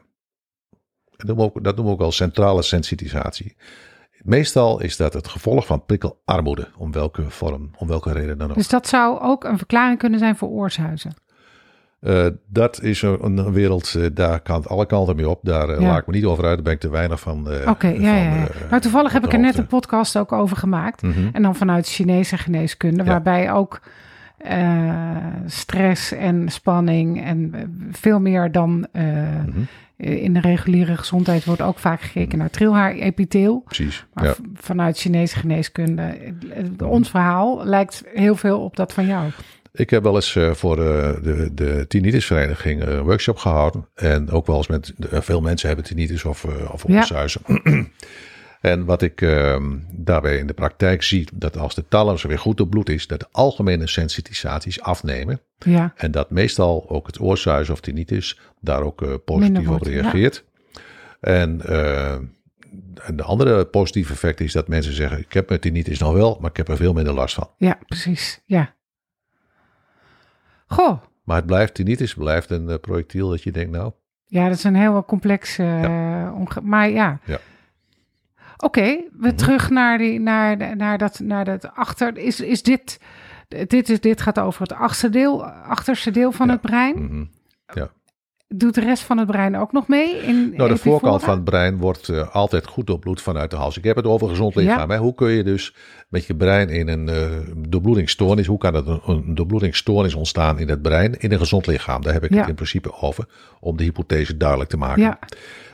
Dat 1.17 1.27
noemen 1.27 1.45
we 1.45 1.51
ook, 1.51 1.63
noemen 1.63 1.85
we 1.85 1.91
ook 1.91 1.99
wel 1.99 2.13
centrale 2.13 2.63
sensitisatie. 2.63 3.57
Meestal 4.23 4.81
is 4.81 4.97
dat 4.97 5.13
het 5.13 5.29
gevolg 5.29 5.67
van 5.67 5.85
prikkelarmoede, 5.85 6.69
om 6.77 6.93
welke 6.93 7.31
vorm, 7.31 7.71
om 7.77 7.89
welke 7.89 8.13
reden 8.13 8.39
dan 8.39 8.51
ook. 8.51 8.57
dus 8.57 8.69
dat 8.69 8.89
zou 8.89 9.21
ook 9.21 9.45
een 9.45 9.59
verklaring 9.59 9.99
kunnen 9.99 10.19
zijn 10.19 10.37
voor 10.37 10.49
oorsuizen. 10.49 11.15
Eh, 12.01 12.27
dat 12.47 12.83
is 12.83 13.03
een, 13.03 13.53
wereld, 13.53 13.95
eh, 13.95 14.05
daar 14.15 14.41
kan 14.41 14.57
het 14.57 14.69
alle 14.69 14.87
kanten 14.87 15.17
mee 15.17 15.29
op. 15.29 15.39
Daar 15.43 15.69
eh, 15.69 15.81
Ja. 15.81 15.87
laat 15.87 15.99
ik 16.01 16.07
me 16.07 16.15
niet 16.15 16.25
over 16.25 16.45
uit, 16.45 16.55
daar 16.55 16.63
ben 16.65 16.73
ik 16.73 16.81
te 16.81 16.91
weinig 16.91 17.21
van. 17.21 17.49
Oké, 17.67 17.89
ja, 17.89 18.15
ja, 18.17 18.35
ja. 18.35 18.47
nou, 18.71 18.81
toevallig 18.83 19.13
heb 19.13 19.25
ik 19.25 19.33
er 19.33 19.39
net 19.39 19.59
een 19.59 19.67
podcast 19.67 20.17
ook 20.17 20.33
over 20.33 20.57
gemaakt. 20.57 21.03
Mhm. 21.03 21.29
En 21.33 21.43
dan 21.43 21.55
vanuit 21.57 21.89
Chinese 21.89 22.39
geneeskunde, 22.39 23.05
waarbij 23.05 23.53
ook 23.53 23.81
stress 25.47 26.13
en 26.13 26.49
spanning 26.49 27.25
en 27.25 27.55
veel 27.91 28.21
meer 28.21 28.53
dan 28.53 28.87
Mhm. 28.93 29.61
in 29.97 30.33
de 30.35 30.41
reguliere 30.41 30.97
gezondheid 30.97 31.45
wordt 31.45 31.63
ook 31.63 31.79
vaak 31.79 32.01
gekeken 32.01 32.39
naar 32.39 32.51
trilhaar-epitheel. 32.51 33.63
Precies. 33.65 34.07
Maar 34.15 34.37
vanuit 34.55 34.99
Chinese 34.99 35.37
geneeskunde, 35.37 36.17
ons 36.85 37.11
verhaal 37.11 37.65
lijkt 37.65 38.05
heel 38.15 38.35
veel 38.37 38.61
op 38.61 38.77
dat 38.77 38.93
van 38.93 39.07
jou. 39.07 39.31
Ik 39.73 39.91
heb 39.91 40.03
wel 40.03 40.15
eens 40.15 40.37
eh, 40.37 40.53
voor 40.53 40.79
eh, 40.79 41.23
de, 41.23 41.51
de 41.53 41.85
tinnitusvereniging 41.89 42.83
een 42.83 43.03
workshop 43.03 43.37
gehouden. 43.37 43.89
En 43.95 44.31
ook 44.31 44.47
wel 44.47 44.57
eens 44.57 44.67
met 44.67 44.93
eh, 45.11 45.21
veel 45.21 45.41
mensen 45.41 45.69
hebben 45.69 45.87
tinnitus 45.87 46.25
of, 46.25 46.45
of 46.73 46.85
Ja. 46.87 47.27
en 48.61 48.85
wat 48.85 49.03
ik 49.03 49.21
ehm, 49.21 49.77
daarbij 49.93 50.39
in 50.39 50.47
de 50.47 50.53
praktijk 50.53 51.03
zie, 51.03 51.29
dat 51.35 51.57
als 51.57 51.75
de 51.75 51.85
thalamus 51.89 52.23
weer 52.23 52.39
goed 52.39 52.57
doorbloed 52.57 52.89
is, 52.89 53.07
dat 53.07 53.21
de 53.21 53.27
algemene 53.31 53.87
sensitisaties 53.87 54.81
afnemen. 54.81 55.41
Ja, 55.59 55.93
En 55.97 56.11
dat 56.11 56.31
meestal 56.31 56.89
ook 56.89 57.07
het 57.07 57.21
oorsuizen 57.21 57.75
of 57.75 57.81
tinnitus 57.81 58.39
daar 58.61 58.83
ook 58.83 59.03
eh, 59.03 59.15
positief 59.25 59.69
op 59.69 59.85
ja. 59.85 59.91
reageert. 59.91 60.45
En, 61.21 61.61
eh, 61.67 62.13
en 63.03 63.17
de 63.17 63.23
andere 63.23 63.65
positieve 63.65 64.13
effect 64.13 64.41
is 64.41 64.53
dat 64.53 64.69
mensen 64.69 64.93
zeggen, 64.93 65.19
ik 65.19 65.33
heb 65.33 65.49
mijn 65.49 65.61
tinnitus 65.61 65.99
nog 65.99 66.13
wel, 66.13 66.39
maar 66.41 66.51
ik 66.51 66.57
heb 66.57 66.69
er 66.69 66.77
veel 66.77 66.93
minder 66.93 67.15
last 67.15 67.35
van. 67.35 67.51
ja, 67.57 67.79
precies. 67.87 68.41
Ja. 68.45 68.77
Goh, 70.69 71.03
Maar 71.25 71.37
het 71.37 71.47
blijft, 71.47 71.75
tinnitus 71.75 72.15
blijft 72.15 72.51
een 72.51 72.69
eh, 72.69 72.79
projectiel 72.81 73.29
dat 73.31 73.43
je 73.43 73.53
denkt, 73.53 73.71
nou, 73.73 73.93
Ja, 74.27 74.49
dat 74.49 74.57
is 74.57 74.65
een 74.65 74.75
heel 74.75 75.05
complex. 75.05 75.59
eh, 75.59 76.33
omge- 76.35 76.61
maar 76.63 76.91
ja. 76.91 77.19
Ja. 77.25 77.39
Oké, 78.57 78.83
we 79.13 79.29
Mhm. 79.29 79.35
terug 79.37 79.71
naar, 79.71 79.99
die, 79.99 80.21
naar, 80.21 80.59
de- 80.59 80.75
naar, 80.75 80.99
dat, 80.99 81.19
naar 81.21 81.45
dat 81.45 81.75
achter. 81.75 82.17
Is, 82.19 82.41
is 82.41 82.63
dit, 82.63 83.01
dit, 83.49 83.89
is, 83.89 84.01
dit 84.01 84.21
gaat 84.21 84.39
over 84.39 84.63
het 84.63 84.73
achterste 84.73 85.11
deel, 85.11 85.45
achterste 85.47 86.11
deel 86.11 86.33
van 86.33 86.47
Ja. 86.47 86.53
het 86.53 86.61
brein. 86.61 86.95
mhm. 87.05 87.25
Doet 88.55 88.75
de 88.75 88.81
rest 88.81 89.03
van 89.03 89.19
het 89.19 89.27
brein 89.27 89.57
ook 89.57 89.73
nog 89.73 89.89
mee? 89.89 90.17
In 90.23 90.53
Nou, 90.57 90.69
de 90.69 90.77
voorkant 90.77 91.23
van 91.23 91.35
het 91.35 91.45
brein 91.45 91.77
wordt 91.79 92.09
eh, 92.09 92.35
altijd 92.35 92.67
goed 92.67 92.87
doorbloed 92.87 93.23
vanuit 93.23 93.51
de 93.51 93.57
hals. 93.57 93.77
Ik 93.77 93.85
heb 93.85 93.97
het 93.97 94.05
over 94.07 94.29
gezond 94.29 94.55
lichaam. 94.55 94.91
Hè? 94.91 94.99
Hoe 94.99 95.15
kun 95.15 95.31
je 95.31 95.43
dus 95.45 95.75
met 96.09 96.25
je 96.27 96.35
brein 96.37 96.69
in 96.69 96.89
een 96.89 97.09
eh 97.09 97.31
doorbloedingsstoornis, 97.69 98.47
hoe 98.47 98.59
kan 98.59 98.75
er 98.75 98.89
een, 98.89 99.01
een 99.07 99.35
doorbloedingsstoornis 99.35 100.15
ontstaan 100.15 100.59
in 100.59 100.69
het 100.69 100.83
brein 100.83 101.15
in 101.19 101.33
een 101.33 101.39
gezond 101.39 101.67
lichaam? 101.67 102.03
Daar 102.03 102.13
heb 102.13 102.25
ik 102.25 102.31
Ja. 102.33 102.39
het 102.41 102.49
in 102.49 102.55
principe 102.55 102.93
over, 103.01 103.25
om 103.61 103.77
de 103.77 103.83
hypothese 103.85 104.37
duidelijk 104.37 104.71
te 104.71 104.77
maken. 104.77 105.03
Ja, 105.03 105.19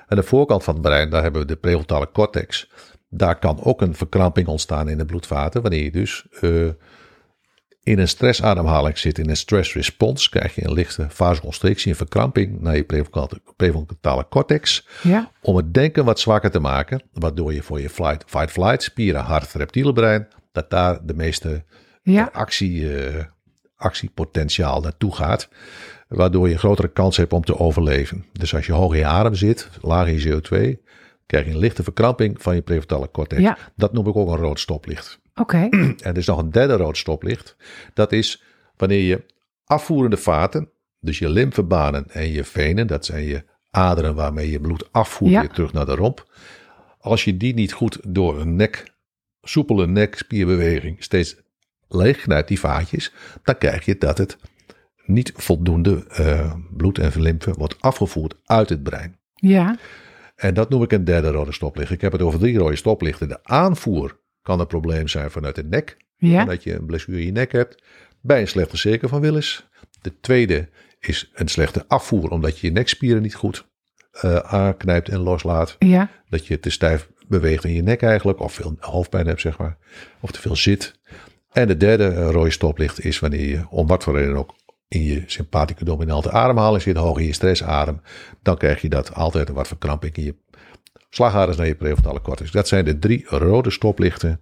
Aan 0.09 0.17
de 0.17 0.23
voorkant 0.23 0.65
van 0.65 0.75
het 0.75 0.83
brein, 0.83 1.11
daar 1.11 1.23
hebben 1.23 1.41
we 1.41 1.47
de 1.47 1.57
prefrontale 1.57 2.09
cortex. 2.13 2.71
Daar 3.09 3.39
kan 3.39 3.61
ook 3.65 3.81
een 3.81 3.95
verkramping 3.95 4.47
ontstaan 4.47 4.89
in 4.89 4.99
de 4.99 5.05
bloedvaten. 5.05 5.63
Wanneer 5.63 5.83
je 5.83 5.91
dus 5.93 6.27
eh, 6.41 6.51
in 7.85 7.99
een 7.99 8.09
stressademhaling 8.09 8.99
zit, 8.99 9.19
in 9.19 9.29
een 9.29 9.37
stressrespons, 9.37 10.29
krijg 10.29 10.55
je 10.55 10.65
een 10.65 10.73
lichte 10.73 11.07
vasoconstrictie, 11.09 11.91
een 11.91 11.97
verkramping 11.97 12.61
naar 12.61 12.77
je 12.77 12.85
prefrontale, 13.57 14.27
cortex. 14.29 14.87
ja, 15.03 15.31
Om 15.43 15.57
het 15.57 15.75
denken 15.75 16.05
wat 16.05 16.21
zwakker 16.21 16.51
te 16.51 16.61
maken, 16.61 17.03
waardoor 17.13 17.55
je 17.55 17.63
voor 17.63 17.81
je 17.81 17.91
flight, 17.91 18.25
fight-flight, 18.27 18.83
spieren, 18.83 19.21
hart, 19.21 19.53
reptiele 19.53 19.93
brein, 19.93 20.29
dat 20.53 20.71
daar 20.71 21.07
de 21.07 21.15
meeste 21.15 21.65
ja. 22.03 22.31
actie, 22.33 22.97
eh, 22.97 23.25
actiepotentiaal 23.77 24.81
naartoe 24.81 25.15
gaat. 25.15 25.49
Waardoor 26.09 26.47
je 26.47 26.53
een 26.53 26.59
grotere 26.59 26.93
kans 26.93 27.17
hebt 27.17 27.33
om 27.33 27.45
te 27.45 27.59
overleven. 27.59 28.25
Dus 28.33 28.55
als 28.55 28.67
je 28.67 28.73
hoog 28.73 28.93
in 28.93 28.99
je 28.99 29.05
adem 29.05 29.35
zit, 29.35 29.69
laag 29.81 30.07
in 30.07 30.21
je 30.21 30.21
CO2, 30.21 30.83
krijg 31.27 31.45
je 31.45 31.51
een 31.51 31.59
lichte 31.59 31.83
verkramping 31.83 32.43
van 32.43 32.55
je 32.55 32.63
prefrontale 32.63 33.11
cortex. 33.11 33.41
Ja. 33.41 33.59
Dat 33.77 33.93
noem 33.93 34.07
ik 34.07 34.17
ook 34.17 34.29
een 34.29 34.37
rood 34.37 34.61
stoplicht. 34.61 35.23
Oké. 35.35 35.69
En 35.71 35.97
er 36.03 36.17
is 36.17 36.27
nog 36.27 36.39
een 36.39 36.51
derde 36.51 36.77
rood 36.77 36.97
stoplicht. 36.97 37.57
Dat 37.95 38.13
is 38.13 38.43
wanneer 38.77 39.01
je 39.03 39.25
afvoerende 39.65 40.17
vaten, 40.17 40.71
dus 41.01 41.19
je 41.19 41.29
lymfebanen 41.29 42.11
en 42.11 42.33
je 42.33 42.45
venen, 42.45 42.87
dat 42.87 43.05
zijn 43.05 43.25
je 43.25 43.45
aderen 43.71 44.15
waarmee 44.15 44.51
je 44.51 44.61
bloed 44.61 44.93
afvoert 44.93 45.31
Ja. 45.33 45.41
weer 45.41 45.51
terug 45.51 45.73
naar 45.73 45.87
de 45.87 45.95
romp. 45.95 46.33
Als 46.99 47.25
je 47.25 47.37
die 47.37 47.55
niet 47.55 47.73
goed 47.73 47.99
door 48.07 48.41
een 48.41 48.57
nek, 48.57 48.93
soepele 49.43 49.87
nekspierbeweging 49.87 51.03
steeds 51.03 51.37
leegknijpt, 51.89 52.49
die 52.49 52.61
vaatjes, 52.61 53.13
dan 53.43 53.59
krijg 53.59 53.85
je 53.85 53.99
dat 53.99 54.19
het 54.19 54.37
niet 55.05 55.33
voldoende 55.37 56.05
eh, 56.09 56.53
bloed 56.71 56.99
en 56.99 57.21
lymfe 57.21 57.53
wordt 57.53 57.81
afgevoerd 57.81 58.35
uit 58.45 58.69
het 58.69 58.83
brein. 58.83 59.19
Ja. 59.35 59.79
En 60.37 60.55
dat 60.55 60.69
noem 60.69 60.83
ik 60.83 60.93
een 60.93 61.05
derde 61.05 61.31
rode 61.31 61.53
stoplicht. 61.53 61.91
Ik 61.91 62.01
heb 62.01 62.13
het 62.13 62.23
over 62.23 62.39
drie 62.39 62.59
rode 62.59 62.77
stoplichten. 62.77 63.29
De 63.29 63.39
aanvoer 63.43 64.19
kan 64.45 64.61
een 64.61 64.67
probleem 64.67 65.09
zijn 65.09 65.31
vanuit 65.31 65.55
de 65.55 65.65
nek. 65.65 65.97
Ja. 66.17 66.41
Omdat 66.41 66.63
je 66.63 66.75
een 66.75 66.87
blessure 66.87 67.19
in 67.19 67.27
je 67.27 67.33
nek 67.33 67.53
hebt. 67.53 67.83
Bij 68.21 68.41
een 68.41 68.49
slechte 68.49 68.77
cirkel 68.77 69.09
van 69.09 69.21
Willis. 69.21 69.69
De 70.01 70.21
tweede 70.21 70.69
is 71.01 71.31
een 71.35 71.49
slechte 71.49 71.85
afvoer. 71.89 72.31
Omdat 72.31 72.59
je 72.59 72.67
je 72.67 72.73
nekspieren 72.73 73.23
niet 73.23 73.35
goed 73.35 73.67
eh, 74.11 74.37
aanknijpt 74.37 75.09
en 75.09 75.21
loslaat. 75.21 75.77
Ja. 75.79 76.11
Dat 76.29 76.47
je 76.47 76.61
te 76.61 76.71
stijf 76.71 77.09
beweegt 77.27 77.65
in 77.65 77.73
je 77.73 77.83
nek 77.83 78.03
eigenlijk. 78.03 78.41
Of 78.41 78.53
veel 78.53 78.77
hoofdpijn 78.79 79.27
hebt 79.27 79.41
zeg 79.41 79.59
maar. 79.59 79.77
Of 80.21 80.31
te 80.31 80.41
veel 80.41 80.57
zit. 80.57 80.99
En 81.53 81.67
de 81.67 81.77
derde 81.77 82.07
eh, 82.07 82.31
rode 82.31 82.51
stoplicht 82.51 83.05
is 83.05 83.19
wanneer 83.19 83.49
je 83.49 83.65
om 83.71 83.87
wat 83.87 84.03
voor 84.03 84.19
reden 84.19 84.37
ook 84.37 84.55
in 84.89 85.03
je 85.05 85.23
sympathieke 85.27 85.85
dominante 85.85 86.31
ademhaling 86.31 86.83
zit. 86.83 86.97
Hoog 86.97 87.19
in 87.19 87.27
je 87.27 87.33
stressadem. 87.33 88.01
Dan 88.43 88.57
krijg 88.57 88.81
je 88.81 88.89
dat 88.89 89.15
altijd 89.15 89.49
een 89.49 89.55
wat 89.55 89.69
verkramping 89.69 90.17
in 90.17 90.25
je 90.25 90.37
slagaders 91.11 91.57
naar 91.57 91.67
je 91.67 91.75
prefrontale 91.75 92.21
cortex. 92.21 92.51
Dat 92.51 92.69
zijn 92.69 92.85
de 92.85 92.99
drie 92.99 93.25
rode 93.29 93.71
stoplichten 93.71 94.41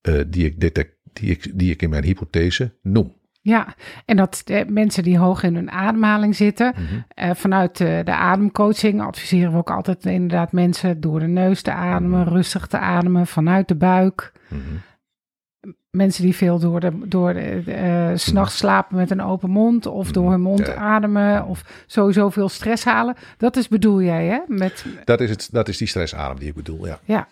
eh, 0.00 0.14
die, 0.26 0.44
ik 0.44 0.60
detect, 0.60 0.92
die, 1.12 1.30
ik, 1.30 1.58
die 1.58 1.70
ik 1.70 1.82
in 1.82 1.90
mijn 1.90 2.04
hypothese 2.04 2.74
noem. 2.82 3.14
Ja, 3.40 3.74
en 4.04 4.16
dat 4.16 4.42
de 4.44 4.64
mensen 4.68 5.02
die 5.02 5.18
hoog 5.18 5.42
in 5.42 5.54
hun 5.54 5.70
ademhaling 5.70 6.36
zitten, 6.36 6.74
Mhm. 6.76 6.84
eh, 7.08 7.30
vanuit 7.34 7.76
de, 7.76 8.00
de 8.04 8.14
ademcoaching 8.14 9.02
adviseren 9.02 9.52
we 9.52 9.58
ook 9.58 9.70
altijd 9.70 10.04
inderdaad 10.04 10.52
mensen 10.52 11.00
door 11.00 11.20
de 11.20 11.26
neus 11.26 11.62
te 11.62 11.72
ademen, 11.72 12.24
rustig 12.24 12.66
te 12.66 12.78
ademen, 12.78 13.26
vanuit 13.26 13.68
de 13.68 13.74
buik. 13.74 14.32
Mhm. 14.48 14.60
Mensen 15.94 16.22
die 16.24 16.34
veel 16.36 16.58
door 16.58 16.80
de, 16.80 16.90
door 17.04 17.34
de, 17.34 17.62
eh, 17.66 18.10
s'nachts 18.14 18.56
slapen 18.56 18.96
met 18.96 19.10
een 19.10 19.22
open 19.22 19.50
mond 19.50 19.86
of 19.86 20.12
door 20.12 20.30
hun 20.30 20.40
mond. 20.40 20.66
Ja. 20.66 20.74
ademen 20.74 21.46
of 21.46 21.64
sowieso 21.86 22.28
veel 22.30 22.48
stress 22.48 22.84
halen. 22.84 23.14
Dat 23.38 23.56
is 23.56 23.68
bedoel 23.68 24.02
jij 24.02 24.24
hè? 24.24 24.38
Met, 24.46 24.84
Dat, 25.04 25.20
is 25.20 25.30
het, 25.30 25.48
dat 25.52 25.68
is 25.68 25.78
die 25.78 25.88
stressadem 25.88 26.38
die 26.38 26.48
ik 26.48 26.54
bedoel, 26.54 26.86
ja. 26.86 26.98
ja, 27.04 27.28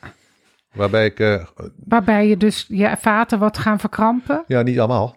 Waarbij 0.73 1.05
ik, 1.07 1.21
eh, 1.21 1.45
waarbij 1.87 2.29
je 2.29 2.37
dus 2.37 2.65
je 2.69 2.97
vaten 2.99 3.39
wat 3.39 3.59
gaan 3.59 3.79
verkrampen. 3.79 4.45
ja 4.47 4.63
niet 4.63 4.79
allemaal, 4.79 5.17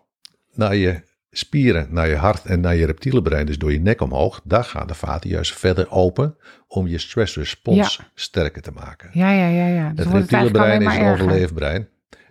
naar 0.54 0.76
je 0.76 1.02
spieren, 1.32 1.88
naar 1.90 2.08
je 2.08 2.16
hart 2.16 2.46
en 2.46 2.60
naar 2.60 2.76
je 2.76 2.86
reptiele 2.86 3.22
brein, 3.22 3.46
dus 3.46 3.58
door 3.58 3.72
je 3.72 3.80
nek 3.80 4.02
omhoog, 4.02 4.42
daar 4.44 4.64
gaan 4.64 4.88
de 4.88 4.94
vaten 4.94 5.30
juist 5.30 5.54
verder 5.54 5.92
open 5.92 6.38
om 6.68 6.88
je 6.88 6.98
stress 6.98 7.36
response 7.36 8.02
sterker 8.14 8.62
te 8.62 8.72
maken. 8.72 9.10
Ja, 9.14 9.32
ja, 9.32 9.48
ja, 9.48 9.68
ja. 9.68 9.92
Dus 9.96 10.06
Het 10.06 10.14
reptiele 10.14 10.52
brein 10.52 10.82
is 10.82 10.88
erger. 10.88 11.12
overleefbrein. 11.12 11.88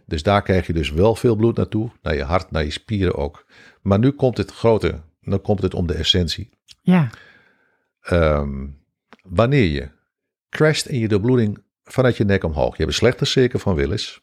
Dus 0.07 0.23
daar 0.23 0.43
krijg 0.43 0.67
je 0.67 0.73
dus 0.73 0.91
wel 0.91 1.15
veel 1.15 1.37
bloed 1.37 1.57
naartoe. 1.57 1.91
Naar 2.03 2.15
je 2.15 2.23
hart, 2.23 2.51
naar 2.51 2.65
je 2.65 2.71
spieren 2.71 3.15
ook. 3.15 3.47
Maar 3.83 3.99
nu 3.99 4.11
komt 4.11 4.37
het 4.37 4.51
grote. 4.53 5.01
Dan 5.21 5.41
komt 5.41 5.63
het 5.63 5.75
om 5.75 5.87
de 5.87 5.95
essentie. 5.95 6.51
Ja, 6.83 7.11
Ehm, 8.01 8.67
wanneer 9.23 9.65
je 9.65 9.91
crasht 10.49 10.87
in 10.87 10.99
je 10.99 11.09
doorbloeding 11.09 11.63
vanuit 11.85 12.17
je 12.17 12.25
nek 12.25 12.45
omhoog. 12.45 12.71
Je 12.71 12.77
hebt 12.77 12.89
een 12.89 12.95
slechte 12.95 13.25
cirkel 13.25 13.59
van 13.59 13.75
Willis. 13.75 14.23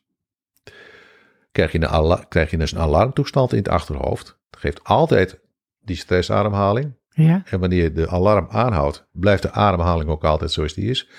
Krijg 1.51 1.71
je, 1.71 1.81
een 1.81 2.27
krijg 2.27 2.51
je 2.51 2.57
dus 2.57 2.71
een 2.71 2.79
alarmtoestand 2.79 3.51
in 3.51 3.57
het 3.57 3.69
achterhoofd. 3.69 4.39
Dat 4.49 4.59
geeft 4.59 4.83
altijd 4.83 5.39
die 5.79 5.95
stressademhaling. 5.95 6.97
ja, 7.09 7.41
En 7.45 7.59
wanneer 7.59 7.93
de 7.93 8.07
alarm 8.09 8.47
aanhoudt, 8.49 9.07
blijft 9.11 9.41
de 9.41 9.51
ademhaling 9.51 10.09
ook 10.09 10.23
altijd 10.23 10.51
zoals 10.51 10.73
die 10.73 10.89
is. 10.89 11.09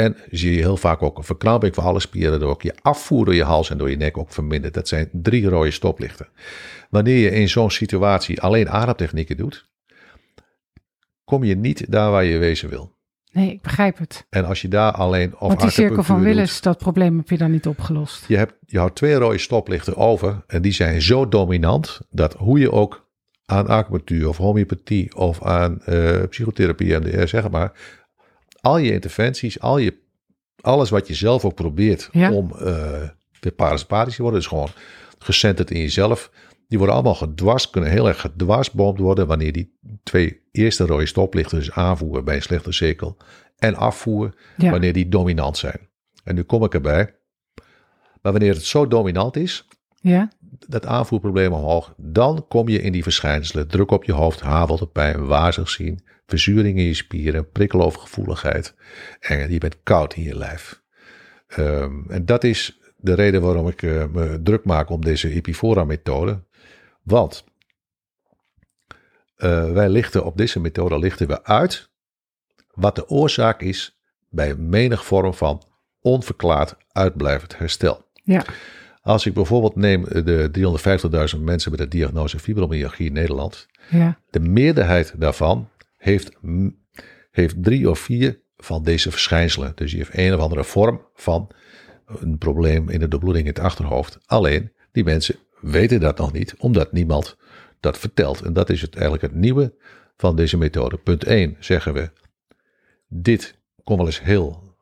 En 0.00 0.16
zie 0.30 0.54
je 0.54 0.60
heel 0.60 0.76
vaak 0.76 1.02
ook 1.02 1.18
een 1.18 1.24
verkramping 1.24 1.74
van 1.74 1.84
alle 1.84 2.00
spieren, 2.00 2.40
door 2.40 2.50
ook 2.50 2.62
je 2.62 2.74
afvoer 2.82 3.24
door 3.24 3.34
je 3.34 3.44
hals 3.44 3.70
en 3.70 3.78
door 3.78 3.90
je 3.90 3.96
nek 3.96 4.18
ook 4.18 4.32
vermindert. 4.32 4.74
Dat 4.74 4.88
zijn 4.88 5.08
drie 5.12 5.48
rode 5.48 5.70
stoplichten. 5.70 6.28
Wanneer 6.90 7.16
je 7.16 7.30
in 7.30 7.48
zo'n 7.48 7.70
situatie 7.70 8.40
alleen 8.40 8.70
ademtechnieken 8.70 9.36
doet, 9.36 9.68
kom 11.24 11.44
je 11.44 11.56
niet 11.56 11.90
daar 11.92 12.10
waar 12.10 12.24
je 12.24 12.38
wezen 12.38 12.68
wil. 12.68 12.98
nee, 13.32 13.50
ik 13.50 13.62
begrijp 13.62 13.98
het. 13.98 14.26
En 14.30 14.44
als 14.44 14.62
je 14.62 14.68
daar 14.68 14.92
alleen 14.92 15.32
of 15.34 15.48
Want 15.48 15.60
die 15.60 15.70
cirkel 15.70 16.02
van 16.02 16.16
acupunctuur 16.16 16.24
doet, 16.24 16.34
Willis, 16.34 16.60
dat 16.60 16.78
probleem 16.78 17.16
heb 17.16 17.28
je 17.28 17.38
dan 17.38 17.50
niet 17.50 17.66
opgelost. 17.66 18.24
je, 18.28 18.36
hebt, 18.36 18.54
je 18.66 18.78
houdt 18.78 18.96
twee 18.96 19.14
rode 19.14 19.38
stoplichten 19.38 19.96
over 19.96 20.42
en 20.46 20.62
die 20.62 20.72
zijn 20.72 21.02
zo 21.02 21.28
dominant 21.28 22.00
dat 22.10 22.34
hoe 22.34 22.58
je 22.58 22.72
ook 22.72 23.08
aan 23.44 23.66
acupunctuur 23.66 24.28
of 24.28 24.36
homeopathie 24.36 25.16
of 25.16 25.42
aan 25.42 25.82
eh, 25.82 26.22
psychotherapie, 26.28 26.96
MDR, 26.96 27.26
zeg 27.26 27.50
maar, 27.50 27.72
al 28.60 28.78
je 28.78 28.92
interventies, 28.92 29.60
al 29.60 29.78
je, 29.78 29.98
alles 30.60 30.90
wat 30.90 31.06
je 31.06 31.14
zelf 31.14 31.44
ook 31.44 31.54
probeert 31.54 32.08
Ja. 32.12 32.32
om 32.32 32.52
eh 32.58 33.08
weer 33.40 33.52
parasympathisch 33.52 34.16
te 34.16 34.22
worden, 34.22 34.40
dus 34.40 34.48
gewoon 34.48 34.68
gecenterd 35.18 35.70
in 35.70 35.80
jezelf, 35.80 36.30
die 36.68 36.78
worden 36.78 36.96
allemaal 36.96 37.14
gedwars, 37.14 37.70
kunnen 37.70 37.90
heel 37.90 38.08
erg 38.08 38.20
gedwarsboomd 38.20 38.98
worden 38.98 39.26
wanneer 39.26 39.52
die 39.52 39.78
twee 40.02 40.40
eerste 40.52 40.86
rode 40.86 41.06
stoplichten 41.06 41.58
dus 41.58 41.70
aanvoeren 41.70 42.24
bij 42.24 42.34
een 42.36 42.42
slechte 42.42 42.72
cirkel 42.72 43.16
en 43.58 43.74
afvoeren 43.74 44.34
Ja, 44.56 44.70
wanneer 44.70 44.92
die 44.92 45.08
dominant 45.08 45.58
zijn. 45.58 45.88
En 46.24 46.34
nu 46.34 46.42
kom 46.42 46.64
ik 46.64 46.74
erbij. 46.74 47.14
Maar 48.22 48.32
wanneer 48.32 48.54
het 48.54 48.64
zo 48.64 48.86
dominant 48.86 49.36
is, 49.36 49.66
ja, 50.00 50.30
dat 50.68 50.86
aanvoerprobleem 50.86 51.52
omhoog, 51.52 51.94
dan 51.96 52.46
kom 52.48 52.68
je 52.68 52.82
in 52.82 52.92
die 52.92 53.02
verschijnselen. 53.02 53.68
Druk 53.68 53.90
op 53.90 54.04
je 54.04 54.12
hoofd, 54.12 54.40
haveltepijn, 54.40 55.26
wazig 55.26 55.68
zien, 55.68 56.04
verzuring 56.26 56.78
in 56.78 56.84
je 56.84 56.94
spieren, 56.94 57.50
prikkelovergevoeligheid. 57.50 58.74
En 59.20 59.52
je 59.52 59.58
bent 59.58 59.82
koud 59.82 60.14
in 60.14 60.22
je 60.22 60.36
lijf. 60.36 60.82
Ehm, 61.46 62.10
en 62.10 62.24
dat 62.24 62.44
is 62.44 62.80
de 62.96 63.14
reden 63.14 63.40
waarom 63.40 63.68
ik 63.68 63.82
eh, 63.82 64.06
me 64.06 64.40
druk 64.42 64.64
maak 64.64 64.90
om 64.90 65.04
deze 65.04 65.30
Epifora-methode. 65.30 66.44
Want 67.02 67.44
eh, 69.36 69.72
wij 69.72 69.88
lichten 69.88 70.24
op 70.24 70.36
deze 70.36 70.60
methode 70.60 70.98
lichten 70.98 71.26
we 71.26 71.44
uit 71.44 71.90
wat 72.74 72.94
de 72.94 73.08
oorzaak 73.08 73.62
is 73.62 74.00
bij 74.28 74.54
menig 74.54 75.04
vorm 75.04 75.34
van 75.34 75.62
onverklaard 76.00 76.76
uitblijvend 76.92 77.58
herstel. 77.58 78.04
ja, 78.22 78.44
Als 79.10 79.26
ik 79.26 79.34
bijvoorbeeld 79.34 79.76
neem 79.76 80.04
de 80.04 80.50
350.000 81.34 81.40
mensen 81.40 81.70
met 81.70 81.80
de 81.80 81.88
diagnose 81.88 82.38
fibromyalgie 82.38 83.06
in 83.06 83.12
Nederland. 83.12 83.66
ja, 83.88 84.20
De 84.30 84.40
meerderheid 84.40 85.14
daarvan 85.18 85.68
heeft, 85.96 86.30
heeft 87.30 87.62
drie 87.62 87.90
of 87.90 87.98
vier 87.98 88.40
van 88.56 88.82
deze 88.82 89.10
verschijnselen. 89.10 89.72
Dus 89.74 89.90
die 89.90 89.98
heeft 89.98 90.18
een 90.18 90.34
of 90.34 90.40
andere 90.40 90.64
vorm 90.64 91.06
van 91.14 91.50
een 92.06 92.38
probleem 92.38 92.88
in 92.88 93.00
de 93.00 93.08
doorbloeding 93.08 93.46
in 93.46 93.52
het 93.52 93.62
achterhoofd. 93.62 94.18
Alleen, 94.26 94.72
die 94.92 95.04
mensen 95.04 95.36
weten 95.60 96.00
dat 96.00 96.18
nog 96.18 96.32
niet, 96.32 96.54
omdat 96.58 96.92
niemand 96.92 97.36
dat 97.80 97.98
vertelt. 97.98 98.42
En 98.42 98.52
dat 98.52 98.70
is 98.70 98.80
het, 98.80 98.94
eigenlijk 98.94 99.22
het 99.22 99.34
nieuwe 99.34 99.74
van 100.16 100.36
deze 100.36 100.56
methode. 100.56 100.96
Punt 100.96 101.24
1 101.24 101.56
zeggen 101.58 101.94
we, 101.94 102.10
dit 103.08 103.58
kon 103.84 103.96
wel 103.96 104.06
eens 104.06 104.22
heel 104.22 104.76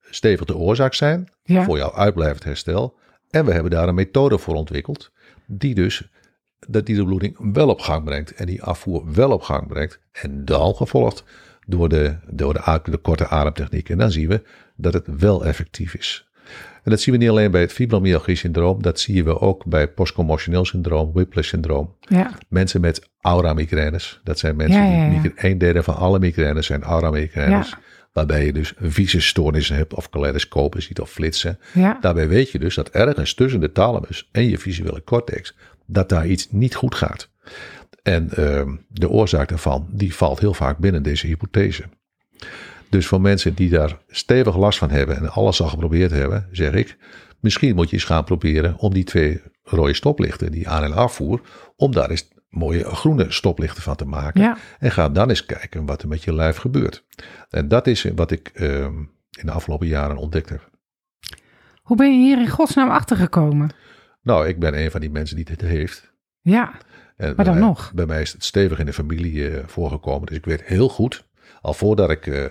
stevig 0.00 0.46
de 0.46 0.56
oorzaak 0.56 0.94
zijn 0.94 1.32
ja, 1.42 1.64
voor 1.64 1.76
jouw 1.76 1.92
uitblijvend 1.92 2.44
herstel. 2.44 2.98
En 3.30 3.44
we 3.44 3.52
hebben 3.52 3.70
daar 3.70 3.88
een 3.88 3.94
methode 3.94 4.38
voor 4.38 4.54
ontwikkeld, 4.54 5.10
die 5.46 5.74
dus 5.74 6.08
dat 6.68 6.86
die 6.86 6.96
de 6.96 7.04
bloeding 7.04 7.52
wel 7.52 7.68
op 7.68 7.80
gang 7.80 8.04
brengt 8.04 8.34
en 8.34 8.46
die 8.46 8.62
afvoer 8.62 9.12
wel 9.12 9.30
op 9.30 9.42
gang 9.42 9.68
brengt. 9.68 10.00
En 10.12 10.44
dan 10.44 10.74
gevolgd 10.74 11.24
door 11.66 11.88
de, 11.88 12.16
door 12.30 12.54
de, 12.82 12.98
korte 13.02 13.28
ademtechniek. 13.28 13.88
En 13.88 13.98
dan 13.98 14.10
zien 14.10 14.28
we 14.28 14.42
dat 14.76 14.92
het 14.92 15.06
wel 15.18 15.44
effectief 15.44 15.94
is. 15.94 16.28
En 16.82 16.90
dat 16.90 17.00
zien 17.00 17.14
we 17.14 17.20
niet 17.20 17.30
alleen 17.30 17.50
bij 17.50 17.60
het 17.60 17.72
fibromyalgie 17.72 18.36
syndroom, 18.36 18.82
dat 18.82 19.00
zien 19.00 19.24
we 19.24 19.40
ook 19.40 19.64
bij 19.64 19.88
postcommotioneel 19.88 20.64
syndroom, 20.64 21.12
whiplash 21.12 21.48
syndroom. 21.48 21.94
ja, 22.00 22.30
Mensen 22.48 22.80
met 22.80 23.08
aura 23.20 23.52
migraines, 23.54 24.20
dat 24.24 24.38
zijn 24.38 24.56
mensen 24.56 24.82
Ja, 24.82 24.92
ja, 24.92 25.12
ja. 25.12 25.20
die 25.20 25.32
een 25.36 25.58
derde 25.58 25.82
van 25.82 25.96
alle 25.96 26.18
migraines 26.18 26.66
zijn 26.66 26.82
aura 26.82 27.10
migraines. 27.10 27.70
Ja. 27.70 27.78
Waarbij 28.16 28.44
je 28.44 28.52
dus 28.52 28.72
visiestoornissen 28.78 29.76
hebt 29.76 29.94
of 29.94 30.08
kaleidoscopen 30.10 30.82
ziet 30.82 31.00
of 31.00 31.10
flitsen. 31.10 31.58
ja, 31.74 31.98
Daarbij 32.00 32.28
weet 32.28 32.50
je 32.50 32.58
dus 32.58 32.74
dat 32.74 32.88
ergens 32.88 33.34
tussen 33.34 33.60
de 33.60 33.72
thalamus 33.72 34.28
en 34.32 34.48
je 34.48 34.58
visuele 34.58 35.04
cortex, 35.04 35.54
dat 35.86 36.08
daar 36.08 36.26
iets 36.26 36.50
niet 36.50 36.74
goed 36.74 36.94
gaat. 36.94 37.28
En 38.02 38.30
ehm, 38.30 38.76
de 38.88 39.08
oorzaak 39.08 39.48
daarvan, 39.48 39.88
die 39.90 40.14
valt 40.14 40.40
heel 40.40 40.54
vaak 40.54 40.78
binnen 40.78 41.02
deze 41.02 41.26
hypothese. 41.26 41.84
Dus 42.88 43.06
voor 43.06 43.20
mensen 43.20 43.54
die 43.54 43.70
daar 43.70 43.98
stevig 44.08 44.56
last 44.56 44.78
van 44.78 44.90
hebben 44.90 45.16
en 45.16 45.28
alles 45.30 45.60
al 45.62 45.68
geprobeerd 45.68 46.10
hebben, 46.10 46.48
zeg 46.50 46.72
ik, 46.72 46.96
misschien 47.40 47.74
moet 47.74 47.90
je 47.90 47.96
eens 47.96 48.04
gaan 48.04 48.24
proberen 48.24 48.76
om 48.78 48.94
die 48.94 49.04
twee 49.04 49.42
rode 49.62 49.94
stoplichten, 49.94 50.50
die 50.52 50.68
aan- 50.68 50.84
en 50.84 50.92
afvoer, 50.92 51.40
om 51.76 51.92
daar 51.92 52.10
eens 52.10 52.28
mooie 52.56 52.84
groene 52.84 53.26
stoplichten 53.32 53.82
van 53.82 53.96
te 53.96 54.04
maken. 54.04 54.40
Ja. 54.40 54.56
En 54.78 54.90
ga 54.90 55.08
dan 55.08 55.28
eens 55.28 55.46
kijken 55.46 55.86
wat 55.86 56.02
er 56.02 56.08
met 56.08 56.24
je 56.24 56.34
lijf 56.34 56.56
gebeurt. 56.56 57.04
En 57.50 57.68
dat 57.68 57.86
is 57.86 58.02
wat 58.14 58.30
ik 58.30 58.48
ehm, 58.54 58.98
in 59.30 59.46
de 59.46 59.50
afgelopen 59.50 59.86
jaren 59.86 60.16
ontdekt 60.16 60.48
heb. 60.48 60.70
Hoe 61.82 61.96
ben 61.96 62.10
je 62.20 62.26
hier 62.26 62.38
in 62.40 62.48
godsnaam 62.48 62.90
achtergekomen? 62.90 63.70
Nou, 64.22 64.46
ik 64.48 64.58
ben 64.58 64.78
een 64.78 64.90
van 64.90 65.00
die 65.00 65.10
mensen 65.10 65.36
die 65.36 65.44
dit 65.44 65.60
heeft. 65.60 66.12
Ja, 66.40 66.74
En 67.16 67.32
Maar 67.36 67.44
dan 67.44 67.54
mij- 67.54 67.62
nog. 67.64 67.92
Bij 67.94 68.06
mij 68.06 68.20
is 68.20 68.32
het 68.32 68.44
stevig 68.44 68.78
in 68.78 68.86
de 68.86 68.92
familie 68.92 69.48
eh, 69.50 69.62
voorgekomen. 69.66 70.26
Dus 70.26 70.36
ik 70.36 70.44
weet 70.44 70.62
heel 70.64 70.88
goed, 70.88 71.24
al 71.60 71.74
voordat 71.74 72.10
ik 72.10 72.26
eh, 72.26 72.44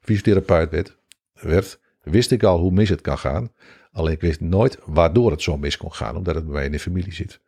fysiotherapeut 0.00 0.70
werd, 0.70 0.96
werd, 1.32 1.80
wist 2.02 2.30
ik 2.30 2.42
al 2.42 2.58
hoe 2.58 2.70
mis 2.72 2.88
het 2.88 3.00
kan 3.00 3.18
gaan. 3.18 3.52
Alleen 3.92 4.12
ik 4.12 4.20
wist 4.20 4.40
nooit 4.40 4.78
waardoor 4.84 5.30
het 5.30 5.42
zo 5.42 5.56
mis 5.58 5.76
kon 5.76 5.92
gaan, 5.92 6.16
omdat 6.16 6.34
het 6.34 6.44
bij 6.44 6.52
mij 6.54 6.64
in 6.64 6.72
de 6.72 6.78
familie 6.78 7.12
zit. 7.12 7.40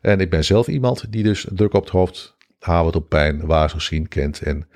En 0.00 0.20
ik 0.20 0.30
ben 0.30 0.44
zelf 0.44 0.68
iemand 0.68 1.12
die 1.12 1.22
dus 1.22 1.46
druk 1.52 1.74
op 1.74 1.82
het 1.82 1.92
hoofd, 1.92 2.36
havert 2.58 2.96
op 2.96 3.08
pijn, 3.08 3.46
waarzegzien 3.46 4.08
kent 4.08 4.40
en 4.40 4.68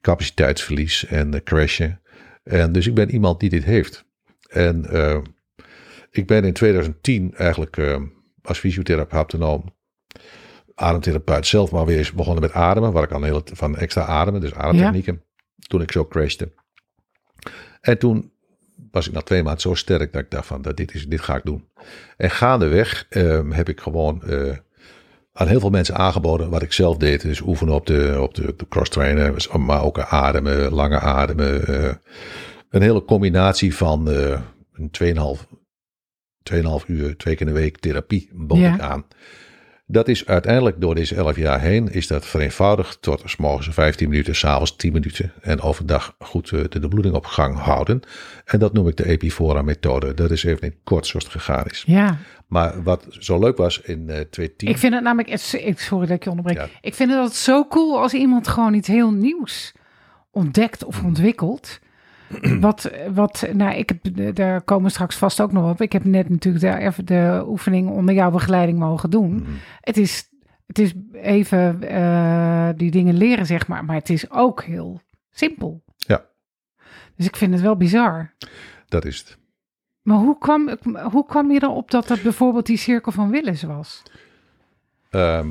capaciteitsverlies 0.00 1.06
en 1.06 1.34
eh, 1.34 1.40
crashen. 1.44 2.00
En 2.44 2.72
dus 2.72 2.86
ik 2.86 2.94
ben 2.94 3.10
iemand 3.10 3.40
die 3.40 3.50
dit 3.50 3.64
heeft. 3.64 4.04
En 4.48 4.84
eh, 4.90 5.18
ik 6.10 6.26
ben 6.26 6.44
in 6.44 6.52
2010 6.52 7.34
eigenlijk 7.34 7.76
eh, 7.76 8.02
als 8.42 8.58
fysiotherapeut 8.58 9.30
genomen 9.30 9.76
ademtherapeut 10.78 11.46
zelf 11.46 11.70
maar 11.70 11.86
weer 11.86 11.98
eens 11.98 12.12
begonnen 12.12 12.42
met 12.42 12.52
ademen. 12.52 12.92
Waar 12.92 13.02
ik 13.02 13.12
al 13.12 13.22
heel 13.22 13.42
van 13.44 13.76
extra 13.76 14.04
ademen, 14.04 14.40
dus 14.40 14.54
ademtechnieken. 14.54 15.22
Toen 15.58 15.82
ik 15.82 15.92
zo 15.92 16.06
crashte. 16.06 16.52
En 17.80 17.98
toen 17.98 18.32
was 18.90 19.06
ik 19.06 19.12
na 19.12 19.20
twee 19.20 19.42
maanden 19.42 19.60
zo 19.60 19.74
sterk 19.74 20.12
dat 20.12 20.22
ik 20.22 20.30
dacht 20.30 20.46
van, 20.46 20.62
dat 20.62 20.76
dit, 20.76 20.94
is, 20.94 21.06
dit 21.06 21.20
ga 21.20 21.36
ik 21.36 21.44
doen. 21.44 21.68
En 22.16 22.30
gaandeweg 22.30 23.06
eh, 23.08 23.50
heb 23.50 23.68
ik 23.68 23.80
gewoon 23.80 24.22
aan 25.38 25.46
heel 25.48 25.60
veel 25.60 25.70
mensen 25.70 25.94
aangeboden 25.96 26.50
wat 26.50 26.62
ik 26.62 26.72
zelf 26.72 26.96
deed. 26.96 27.20
Dus 27.22 27.40
oefenen 27.40 27.74
op 27.74 27.86
de, 27.86 28.16
op 28.20 28.34
de, 28.34 28.54
de 28.56 28.68
cross 28.68 28.90
trainer, 28.90 29.46
maar 29.58 29.82
ook 29.82 29.98
ademen, 29.98 30.72
lange 30.72 30.98
ademen. 31.00 31.66
eh, 31.66 31.94
een 32.70 32.82
hele 32.82 33.04
combinatie 33.04 33.74
van 33.76 34.10
eh 34.10 34.40
een 34.72 34.90
2,5 35.36 35.46
2,5 36.52 36.86
uur, 36.86 37.16
twee 37.16 37.34
keer 37.36 37.46
in 37.46 37.52
de 37.54 37.60
week 37.60 37.78
therapie 37.78 38.30
bood 38.32 38.58
Ja. 38.58 38.74
ik 38.74 38.80
aan. 38.80 39.04
Dat 39.90 40.08
is 40.08 40.26
uiteindelijk 40.26 40.80
door 40.80 40.94
deze 40.94 41.14
11 41.14 41.36
jaar 41.36 41.60
heen 41.60 41.92
is 41.92 42.06
dat 42.06 42.26
vereenvoudigd 42.26 43.02
tot 43.02 43.22
s 43.24 43.36
morgens 43.36 43.74
15 43.74 44.08
minuten, 44.08 44.34
s'avonds 44.34 44.76
10 44.76 44.92
minuten 44.92 45.32
en 45.40 45.60
overdag 45.60 46.14
goed 46.18 46.50
eh, 46.52 46.60
de, 46.68 46.78
de 46.80 46.88
bloeding 46.88 47.14
op 47.14 47.26
gang 47.26 47.56
houden. 47.58 48.00
En 48.44 48.58
dat 48.58 48.72
noem 48.72 48.88
ik 48.88 48.96
de 48.96 49.06
Epifora 49.06 49.62
methode. 49.62 50.14
Dat 50.14 50.30
is 50.30 50.44
even 50.44 50.62
in 50.62 50.68
het 50.68 50.78
kort 50.84 51.06
zoals 51.06 51.24
het 51.24 51.32
gegaan 51.34 51.66
is. 51.66 51.82
ja. 51.86 52.18
Maar 52.48 52.82
wat 52.82 53.06
zo 53.10 53.38
leuk 53.38 53.56
was 53.56 53.80
in 53.80 53.98
eh 54.08 54.20
2010. 54.20 54.68
Ik 54.68 54.78
vind 54.78 54.94
het 54.94 55.02
namelijk, 55.02 55.38
sorry 55.76 56.06
dat 56.06 56.16
ik 56.16 56.24
je 56.24 56.30
onderbreek. 56.30 56.56
Ja. 56.56 56.68
Ik 56.80 56.94
vind 56.94 57.10
het 57.10 57.34
zo 57.34 57.66
cool 57.66 58.00
als 58.00 58.14
iemand 58.14 58.48
gewoon 58.48 58.74
iets 58.74 58.88
heel 58.88 59.12
nieuws 59.12 59.74
ontdekt 60.30 60.84
of 60.84 61.04
ontwikkelt. 61.04 61.78
Wat, 62.60 62.90
wat, 63.14 63.48
nou, 63.52 63.76
ik 63.76 63.88
heb, 63.88 64.34
daar 64.36 64.62
komen 64.62 64.84
we 64.84 64.90
straks 64.90 65.16
vast 65.16 65.40
ook 65.40 65.52
nog 65.52 65.70
op. 65.70 65.80
Ik 65.80 65.92
heb 65.92 66.04
net 66.04 66.28
natuurlijk 66.28 66.64
de, 66.64 66.84
even 66.84 67.06
de 67.06 67.44
oefening 67.46 67.90
onder 67.90 68.14
jouw 68.14 68.30
begeleiding 68.30 68.78
mogen 68.78 69.10
doen. 69.10 69.34
Mhm. 69.34 69.50
Het 69.80 69.96
is, 69.96 70.28
het 70.66 70.78
is 70.78 70.92
even 71.12 71.82
eh, 71.82 72.68
die 72.76 72.90
dingen 72.90 73.16
leren, 73.16 73.46
zeg 73.46 73.66
maar. 73.66 73.84
Maar 73.84 73.96
het 73.96 74.10
is 74.10 74.30
ook 74.30 74.62
heel 74.62 75.00
simpel. 75.30 75.82
Ja. 75.96 76.24
Dus 77.16 77.26
ik 77.26 77.36
vind 77.36 77.52
het 77.52 77.62
wel 77.62 77.76
bizar. 77.76 78.34
Dat 78.86 79.04
is 79.04 79.18
het. 79.18 79.37
Maar 80.08 80.18
hoe 80.18 80.38
kwam, 80.38 80.78
hoe 81.10 81.26
kwam 81.26 81.50
je 81.52 81.62
erop 81.62 81.90
dat 81.90 82.08
dat 82.08 82.22
bijvoorbeeld 82.22 82.66
die 82.66 82.76
cirkel 82.76 83.12
van 83.12 83.30
Willis 83.30 83.62
was? 83.62 84.02
Ehm, 85.10 85.48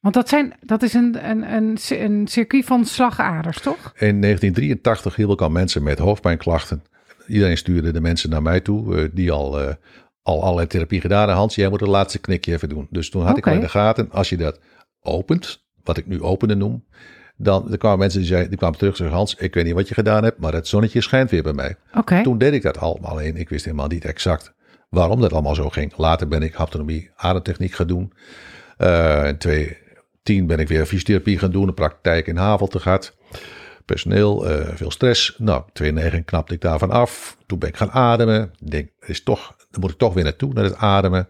Want 0.00 0.14
dat, 0.14 0.28
zijn, 0.28 0.54
dat 0.60 0.82
is 0.82 0.94
een, 0.94 1.30
een, 1.30 1.54
een, 1.54 1.78
een 1.88 2.26
circuit 2.26 2.64
van 2.64 2.84
slagaders, 2.84 3.60
toch? 3.60 3.92
in 3.96 4.20
1983 4.20 5.16
hielp 5.16 5.30
ik 5.30 5.40
al 5.40 5.50
mensen 5.50 5.82
met 5.82 5.98
hoofdpijnklachten. 5.98 6.82
Iedereen 7.26 7.56
stuurde 7.56 7.92
de 7.92 8.00
mensen 8.00 8.30
naar 8.30 8.42
mij 8.42 8.60
toe 8.60 8.96
eh, 8.96 9.08
die 9.12 9.32
al, 9.32 9.60
eh, 9.60 9.74
al 10.22 10.42
allerlei 10.42 10.66
therapie 10.66 11.00
gedaan 11.00 11.18
hadden. 11.18 11.36
Hans, 11.36 11.54
jij 11.54 11.68
moet 11.68 11.80
het 11.80 11.88
laatste 11.88 12.18
knikje 12.18 12.52
even 12.52 12.68
doen. 12.68 12.86
Dus 12.90 13.10
toen 13.10 13.22
had 13.22 13.36
ik 13.36 13.46
al 13.46 13.52
in 13.52 13.60
de 13.60 13.68
gaten, 13.68 14.10
als 14.10 14.28
je 14.28 14.36
dat 14.36 14.60
opent, 15.00 15.64
wat 15.84 15.96
ik 15.96 16.06
nu 16.06 16.22
openen 16.22 16.58
noem, 16.58 16.84
dan 17.36 17.72
er 17.72 17.78
kwamen 17.78 17.98
mensen 17.98 18.18
die, 18.18 18.28
zeiden, 18.28 18.48
die 18.48 18.58
kwamen 18.58 18.78
terug 18.78 18.92
en 18.92 18.96
zeiden, 18.96 19.18
Hans, 19.18 19.34
ik 19.34 19.54
weet 19.54 19.64
niet 19.64 19.74
wat 19.74 19.88
je 19.88 19.94
gedaan 19.94 20.24
hebt, 20.24 20.40
maar 20.40 20.52
het 20.52 20.68
zonnetje 20.68 21.00
schijnt 21.00 21.30
weer 21.30 21.42
bij 21.42 21.52
mij. 21.52 21.76
Toen 22.22 22.38
deed 22.38 22.52
ik 22.52 22.62
dat 22.62 22.78
allemaal 22.78 23.10
alleen. 23.10 23.36
Ik 23.36 23.48
wist 23.48 23.64
helemaal 23.64 23.86
niet 23.86 24.04
exact 24.04 24.54
waarom 24.88 25.20
dat 25.20 25.32
allemaal 25.32 25.54
zo 25.54 25.68
ging. 25.68 25.96
Later 25.96 26.28
ben 26.28 26.42
ik 26.42 26.54
haptonomie, 26.54 27.10
ademtechniek 27.16 27.74
gaan 27.74 27.86
doen. 27.86 28.12
Eh, 28.76 29.26
in 29.26 29.38
2010 29.38 30.46
ben 30.46 30.58
ik 30.58 30.68
weer 30.68 30.86
fysiotherapie 30.86 31.38
gaan 31.38 31.50
doen, 31.50 31.68
een 31.68 31.74
praktijk 31.74 32.26
in 32.26 32.36
Havelte 32.36 32.78
gehad. 32.78 33.16
Personeel, 33.84 34.48
eh, 34.48 34.74
veel 34.74 34.90
stress. 34.90 35.34
Nou, 35.38 35.62
2009 35.72 36.24
knapte 36.24 36.54
ik 36.54 36.60
daarvan 36.60 36.90
af. 36.90 37.36
Toen 37.46 37.58
ben 37.58 37.68
ik 37.68 37.76
gaan 37.76 37.90
ademen. 37.90 38.52
Ik 38.60 38.70
denk, 38.70 38.90
is 39.00 39.22
toch, 39.22 39.56
dan 39.70 39.80
moet 39.80 39.90
ik 39.90 39.98
toch 39.98 40.14
weer 40.14 40.24
naartoe, 40.24 40.52
naar 40.52 40.64
het 40.64 40.76
ademen. 40.76 41.28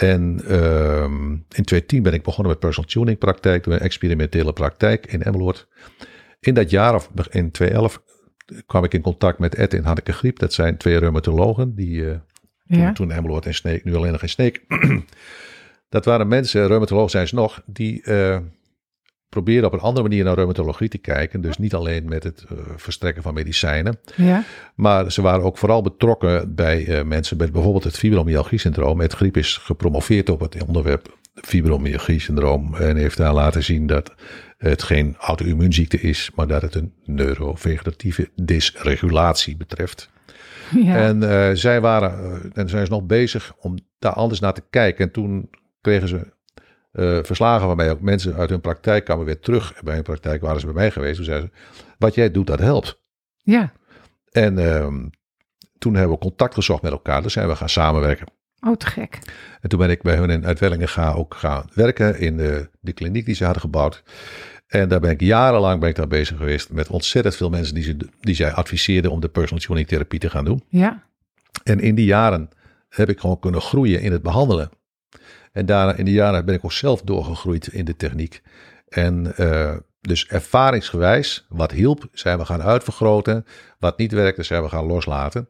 En 0.00 0.40
ehm, 0.46 1.32
in 1.32 1.64
2010 1.64 2.02
ben 2.02 2.12
ik 2.12 2.22
begonnen 2.22 2.52
met 2.52 2.60
personal 2.60 2.90
tuning 2.90 3.18
praktijk, 3.18 3.66
een 3.66 3.78
experimentele 3.78 4.52
praktijk 4.52 5.06
in 5.06 5.22
Emmeloord. 5.22 5.68
In 6.40 6.54
dat 6.54 6.70
jaar, 6.70 6.94
of 6.94 7.10
in 7.30 7.50
2011, 7.50 8.02
kwam 8.66 8.84
ik 8.84 8.94
in 8.94 9.00
contact 9.00 9.38
met 9.38 9.54
Ed 9.54 9.74
en 9.74 9.84
Hanneke 9.84 10.12
Griep. 10.12 10.38
Dat 10.38 10.52
zijn 10.52 10.76
twee 10.76 10.96
reumatologen 10.98 11.74
die 11.74 12.10
eh, 12.10 12.16
toen, 12.68 12.78
Ja. 12.78 12.92
toen 12.92 13.10
Emmeloord 13.10 13.46
en 13.46 13.54
Sneek, 13.54 13.84
nu 13.84 13.94
alleen 13.94 14.12
nog 14.12 14.22
in 14.22 14.28
Sneek. 14.28 14.64
dat 15.88 16.04
waren 16.04 16.28
mensen, 16.28 16.66
reumatologen 16.66 17.10
zijn 17.10 17.28
ze 17.28 17.34
nog, 17.34 17.62
die 17.66 18.02
eh 18.02 18.38
probeerden 19.30 19.66
op 19.66 19.72
een 19.72 19.84
andere 19.84 20.08
manier 20.08 20.24
naar 20.24 20.34
reumatologie 20.34 20.88
te 20.88 20.98
kijken. 20.98 21.40
Dus 21.40 21.58
niet 21.58 21.74
alleen 21.74 22.08
met 22.08 22.22
het 22.22 22.44
eh, 22.48 22.56
verstrekken 22.76 23.22
van 23.22 23.34
medicijnen. 23.34 23.98
Ja. 24.16 24.44
Maar 24.74 25.12
ze 25.12 25.22
waren 25.22 25.44
ook 25.44 25.58
vooral 25.58 25.82
betrokken 25.82 26.54
bij 26.54 26.86
eh, 26.86 27.04
mensen 27.04 27.36
met 27.36 27.52
bijvoorbeeld 27.52 27.84
het 27.84 27.98
fibromyalgie-syndroom. 27.98 29.00
Het 29.00 29.12
Griep 29.12 29.36
is 29.36 29.56
gepromoveerd 29.56 30.28
op 30.28 30.40
het 30.40 30.64
onderwerp 30.66 31.18
fibromyalgie-syndroom. 31.34 32.74
En 32.74 32.96
heeft 32.96 33.16
daar 33.16 33.32
laten 33.34 33.62
zien 33.62 33.86
dat 33.86 34.14
het 34.58 34.82
geen 34.82 35.16
auto-immuunziekte 35.18 36.00
is, 36.00 36.30
maar 36.34 36.46
dat 36.46 36.62
het 36.62 36.74
een 36.74 36.92
neurovegetatieve 37.04 38.30
dysregulatie 38.42 39.56
betreft. 39.56 40.10
ja. 40.84 40.96
En 40.96 41.30
eh, 41.30 41.50
zij 41.54 41.80
waren, 41.80 42.40
en 42.54 42.68
zijn 42.68 42.86
ze 42.86 42.92
nog 42.92 43.02
bezig 43.02 43.52
om 43.58 43.74
daar 43.98 44.12
anders 44.12 44.40
naar 44.40 44.54
te 44.54 44.64
kijken. 44.70 45.04
En 45.04 45.12
toen 45.12 45.50
kregen 45.80 46.08
ze 46.08 46.32
eh, 46.92 47.18
verslagen 47.22 47.76
mij 47.76 47.90
ook. 47.90 48.00
Mensen 48.00 48.34
uit 48.34 48.50
hun 48.50 48.60
praktijk 48.60 49.04
kwamen 49.04 49.24
weer 49.24 49.40
terug. 49.40 49.82
Bij 49.82 49.94
hun 49.94 50.02
praktijk 50.02 50.40
waren 50.40 50.60
ze 50.60 50.66
bij 50.66 50.74
mij 50.74 50.90
geweest. 50.90 51.16
Toen 51.16 51.24
zeiden 51.24 51.50
ze, 51.54 51.82
wat 51.98 52.14
jij 52.14 52.30
doet, 52.30 52.46
dat 52.46 52.58
helpt. 52.58 53.00
ja. 53.42 53.72
En 54.30 54.58
ehm, 54.58 55.08
toen 55.78 55.94
hebben 55.94 56.12
we 56.12 56.22
contact 56.22 56.54
gezocht 56.54 56.82
met 56.82 56.92
elkaar. 56.92 57.22
Dus 57.22 57.32
zijn 57.32 57.48
we 57.48 57.56
gaan 57.56 57.68
samenwerken. 57.68 58.26
Oh, 58.66 58.76
te 58.76 58.86
gek. 58.86 59.18
En 59.60 59.68
toen 59.68 59.78
ben 59.78 59.90
ik 59.90 60.02
bij 60.02 60.16
hun 60.16 60.30
in 60.30 60.46
Uitwellingen 60.46 60.88
gaan, 60.88 61.14
ook 61.14 61.34
gaan 61.34 61.70
werken 61.74 62.18
in 62.18 62.36
de, 62.36 62.70
de 62.80 62.92
kliniek 62.92 63.24
die 63.24 63.34
ze 63.34 63.44
hadden 63.44 63.62
gebouwd. 63.62 64.02
En 64.66 64.88
daar 64.88 65.00
ben 65.00 65.10
ik 65.10 65.20
jarenlang 65.20 65.80
ben 65.80 65.88
ik 65.88 65.94
daar 65.94 66.06
bezig 66.06 66.36
geweest 66.36 66.72
met 66.72 66.88
ontzettend 66.88 67.36
veel 67.36 67.50
mensen 67.50 67.74
die, 67.74 67.84
ze, 67.84 67.96
die 68.20 68.34
zij 68.34 68.52
adviseerden 68.52 69.10
om 69.10 69.20
de 69.20 69.28
personal 69.28 69.64
tuning 69.64 69.86
therapie 69.86 70.18
te 70.18 70.30
gaan 70.30 70.44
doen. 70.44 70.64
Ja. 70.68 71.02
En 71.62 71.80
in 71.80 71.94
die 71.94 72.04
jaren 72.04 72.48
heb 72.88 73.08
ik 73.08 73.20
gewoon 73.20 73.38
kunnen 73.38 73.60
groeien 73.60 74.00
in 74.00 74.12
het 74.12 74.22
behandelen. 74.22 74.70
En 75.52 75.66
daarna 75.66 75.94
in 75.94 76.04
die 76.04 76.14
jaren 76.14 76.44
ben 76.44 76.54
ik 76.54 76.64
ook 76.64 76.72
zelf 76.72 77.02
doorgegroeid 77.02 77.66
in 77.66 77.84
de 77.84 77.96
techniek. 77.96 78.42
En 78.88 79.36
eh, 79.36 79.76
dus 80.00 80.26
ervaringsgewijs, 80.26 81.46
wat 81.48 81.70
hielp, 81.72 82.08
zijn 82.12 82.38
we 82.38 82.44
gaan 82.44 82.62
uitvergroten. 82.62 83.46
Wat 83.78 83.98
niet 83.98 84.12
werkte, 84.12 84.42
zijn 84.42 84.62
we 84.62 84.68
gaan 84.68 84.86
loslaten. 84.86 85.46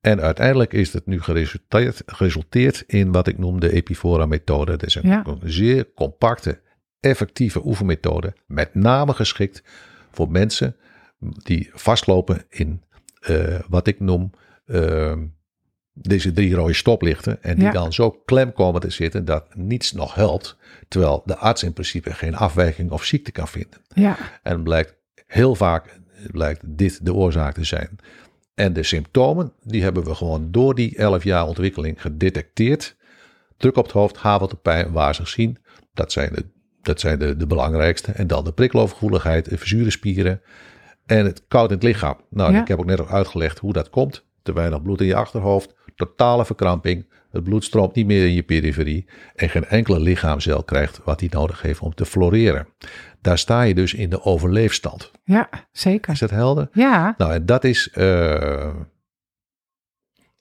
En 0.00 0.20
uiteindelijk 0.20 0.72
is 0.72 0.92
het 0.92 1.06
nu 1.06 1.22
geresulteerd, 1.22 2.02
geresulteerd 2.06 2.84
in 2.86 3.12
wat 3.12 3.26
ik 3.26 3.38
noem 3.38 3.60
de 3.60 3.72
Epifora-methode. 3.72 4.70
Dat 4.70 4.82
is 4.86 4.94
een, 4.94 5.08
Ja. 5.08 5.24
zeer 5.42 5.92
compacte, 5.94 6.60
effectieve 7.00 7.66
oefenmethode. 7.66 8.34
Met 8.46 8.74
name 8.74 9.12
geschikt 9.12 9.62
voor 10.10 10.30
mensen 10.30 10.76
die 11.20 11.70
vastlopen 11.72 12.44
in 12.48 12.82
eh, 13.20 13.58
wat 13.68 13.86
ik 13.86 14.00
noem 14.00 14.30
eh, 14.66 15.12
deze 16.02 16.32
drie 16.32 16.54
rode 16.54 16.72
stoplichten. 16.74 17.42
En 17.42 17.54
die 17.54 17.64
Ja. 17.64 17.70
dan 17.72 17.92
zo 17.92 18.10
klem 18.10 18.52
komen 18.52 18.80
te 18.80 18.90
zitten 18.90 19.24
dat 19.24 19.44
niets 19.54 19.92
nog 19.92 20.14
helpt. 20.14 20.56
Terwijl 20.88 21.22
de 21.24 21.36
arts 21.36 21.62
in 21.62 21.72
principe 21.72 22.12
geen 22.12 22.36
afwijking 22.36 22.90
of 22.90 23.04
ziekte 23.04 23.30
kan 23.32 23.48
vinden. 23.48 23.80
Ja. 23.94 24.16
En 24.42 24.62
blijkt 24.62 24.94
heel 25.26 25.54
vaak 25.54 25.98
blijkt 26.30 26.60
dit 26.64 27.04
de 27.06 27.14
oorzaak 27.14 27.54
te 27.54 27.64
zijn. 27.64 27.96
En 28.54 28.72
de 28.72 28.82
symptomen, 28.82 29.52
die 29.62 29.82
hebben 29.82 30.04
we 30.04 30.14
gewoon 30.14 30.50
door 30.50 30.74
die 30.74 30.96
11 30.96 31.24
jaar 31.24 31.46
ontwikkeling 31.46 32.00
gedetecteerd. 32.02 32.96
Druk 33.56 33.76
op 33.76 33.84
het 33.84 33.92
hoofd, 33.92 34.16
haveltepijn, 34.16 34.92
waar 34.92 35.14
ze 35.14 35.26
zien. 35.26 35.58
Dat 35.94 36.12
zijn, 36.12 36.32
de, 36.32 36.44
dat 36.82 37.00
zijn 37.00 37.18
de, 37.18 37.36
de 37.36 37.46
belangrijkste. 37.46 38.12
En 38.12 38.26
dan 38.26 38.44
de 38.44 38.52
prikkelovergevoeligheid, 38.52 39.50
de 39.50 39.58
verzure 39.58 39.90
spieren 39.90 40.40
en 41.06 41.24
het 41.24 41.42
koud 41.48 41.68
in 41.68 41.74
het 41.74 41.84
lichaam. 41.84 42.16
Nou, 42.30 42.52
Ja. 42.52 42.60
ik 42.60 42.68
heb 42.68 42.78
ook 42.78 42.84
net 42.86 43.00
al 43.00 43.08
uitgelegd 43.08 43.58
hoe 43.58 43.72
dat 43.72 43.90
komt. 43.90 44.24
Te 44.42 44.52
weinig 44.52 44.82
bloed 44.82 45.00
in 45.00 45.06
je 45.06 45.14
achterhoofd, 45.14 45.74
totale 45.96 46.44
verkramping. 46.44 47.06
Het 47.30 47.44
bloed 47.44 47.64
stroomt 47.64 47.94
niet 47.94 48.06
meer 48.06 48.26
in 48.26 48.32
je 48.34 48.42
periferie. 48.42 49.06
En 49.34 49.48
geen 49.48 49.64
enkele 49.64 50.00
lichaamcel 50.00 50.62
krijgt 50.62 51.00
wat 51.04 51.20
hij 51.20 51.28
nodig 51.32 51.62
heeft 51.62 51.80
om 51.80 51.94
te 51.94 52.04
floreren. 52.06 52.68
Daar 53.20 53.38
sta 53.38 53.62
je 53.62 53.74
dus 53.74 53.94
in 53.94 54.10
de 54.10 54.22
overleefstand. 54.22 55.10
Ja, 55.24 55.48
zeker. 55.72 56.12
Is 56.12 56.18
dat 56.18 56.30
helder? 56.30 56.68
Ja, 56.72 57.14
Nou, 57.18 57.32
en 57.32 57.46
dat 57.46 57.64
is 57.64 57.90
eh, 57.90 58.74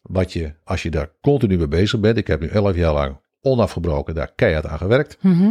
wat 0.01 0.33
je, 0.33 0.53
als 0.63 0.83
je 0.83 0.89
daar 0.91 1.09
continu 1.21 1.57
mee 1.57 1.67
bezig 1.67 1.99
bent. 1.99 2.17
Ik 2.17 2.27
heb 2.27 2.39
nu 2.39 2.47
elf 2.47 2.75
jaar 2.75 2.93
lang 2.93 3.17
onafgebroken 3.41 4.15
daar 4.15 4.31
keihard 4.35 4.65
aan 4.65 4.77
gewerkt. 4.77 5.17
mhm. 5.21 5.49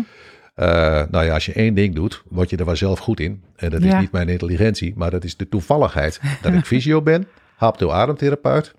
Eh, 0.54 0.66
nou 1.10 1.24
ja, 1.24 1.34
als 1.34 1.46
je 1.46 1.52
één 1.52 1.74
ding 1.74 1.94
doet, 1.94 2.22
word 2.28 2.50
je 2.50 2.56
er 2.56 2.64
wel 2.64 2.76
zelf 2.76 2.98
goed 2.98 3.20
in. 3.20 3.44
En 3.56 3.70
dat 3.70 3.80
is 3.80 3.86
Ja. 3.90 4.00
niet 4.00 4.12
mijn 4.12 4.28
intelligentie, 4.28 4.92
maar 4.96 5.10
dat 5.10 5.24
is 5.24 5.36
de 5.36 5.48
toevalligheid 5.48 6.20
dat 6.42 6.52
ik 6.52 6.64
fysio 6.74 7.02
ben, 7.02 7.26
hapto-ademtherapeut, 7.56 8.74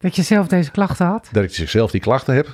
dat 0.00 0.16
je 0.16 0.22
zelf 0.22 0.46
deze 0.48 0.70
klachten 0.70 1.06
had. 1.06 1.28
dat 1.32 1.44
ik 1.44 1.54
zichzelf 1.54 1.90
die 1.90 2.00
klachten 2.00 2.34
heb. 2.34 2.48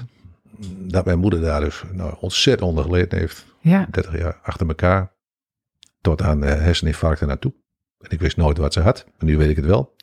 Dat 0.78 1.04
mijn 1.04 1.18
moeder 1.18 1.40
daar 1.40 1.60
dus 1.60 1.82
nou, 1.92 2.14
ontzettend 2.20 2.68
onder 2.68 2.84
geleden 2.84 3.18
heeft. 3.18 3.44
Ja, 3.60 3.86
30 3.90 4.18
jaar 4.18 4.38
achter 4.42 4.66
elkaar. 4.68 5.12
Tot 6.00 6.22
aan 6.22 6.42
uh, 6.44 6.48
herseninfarcten 6.48 7.26
naartoe. 7.28 7.52
En 8.00 8.10
ik 8.10 8.20
wist 8.20 8.36
nooit 8.36 8.58
wat 8.58 8.72
ze 8.72 8.80
had. 8.80 9.04
Maar 9.18 9.28
nu 9.28 9.36
weet 9.36 9.50
ik 9.50 9.56
het 9.56 9.64
wel. 9.64 9.94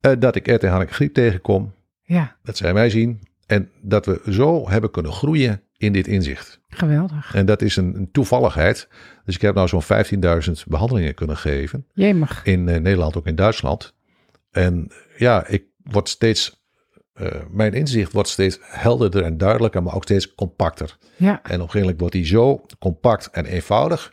Eh, 0.00 0.12
dat 0.18 0.36
ik 0.36 0.46
RT 0.46 0.62
Hanneke 0.62 0.92
griep 0.92 1.14
tegenkom. 1.14 1.74
ja, 2.02 2.36
Dat 2.42 2.56
zij 2.56 2.72
mij 2.72 2.90
zien. 2.90 3.20
En 3.46 3.70
dat 3.82 4.06
we 4.06 4.20
zo 4.30 4.68
hebben 4.70 4.90
kunnen 4.90 5.12
groeien 5.12 5.62
in 5.76 5.92
dit 5.92 6.06
inzicht. 6.06 6.60
geweldig. 6.68 7.34
En 7.34 7.46
dat 7.46 7.62
is 7.62 7.76
een, 7.76 7.94
een 7.96 8.10
toevalligheid. 8.10 8.88
Dus 9.24 9.34
ik 9.34 9.40
heb 9.40 9.54
nou 9.54 9.68
zo'n 9.68 9.82
15.000 9.82 10.52
behandelingen 10.66 11.14
kunnen 11.14 11.36
geven. 11.36 11.86
Jemig. 11.92 12.44
In 12.44 12.68
eh, 12.68 12.80
Nederland, 12.80 13.16
ook 13.16 13.26
in 13.26 13.34
Duitsland. 13.34 13.94
En 14.56 14.92
ja, 15.16 15.46
ik 15.46 15.64
word 15.82 16.08
steeds... 16.08 16.64
eh, 17.12 17.26
mijn 17.50 17.72
inzicht 17.72 18.12
wordt 18.12 18.28
steeds 18.28 18.58
helderder 18.62 19.22
en 19.22 19.38
duidelijker, 19.38 19.82
maar 19.82 19.94
ook 19.94 20.02
steeds 20.02 20.34
compacter. 20.34 20.96
Ja, 21.16 21.30
En 21.30 21.36
op 21.36 21.44
een 21.44 21.58
gegeven 21.58 21.80
moment 21.80 22.00
wordt 22.00 22.14
die 22.14 22.24
zo 22.26 22.66
compact 22.78 23.30
en 23.30 23.44
eenvoudig. 23.44 24.12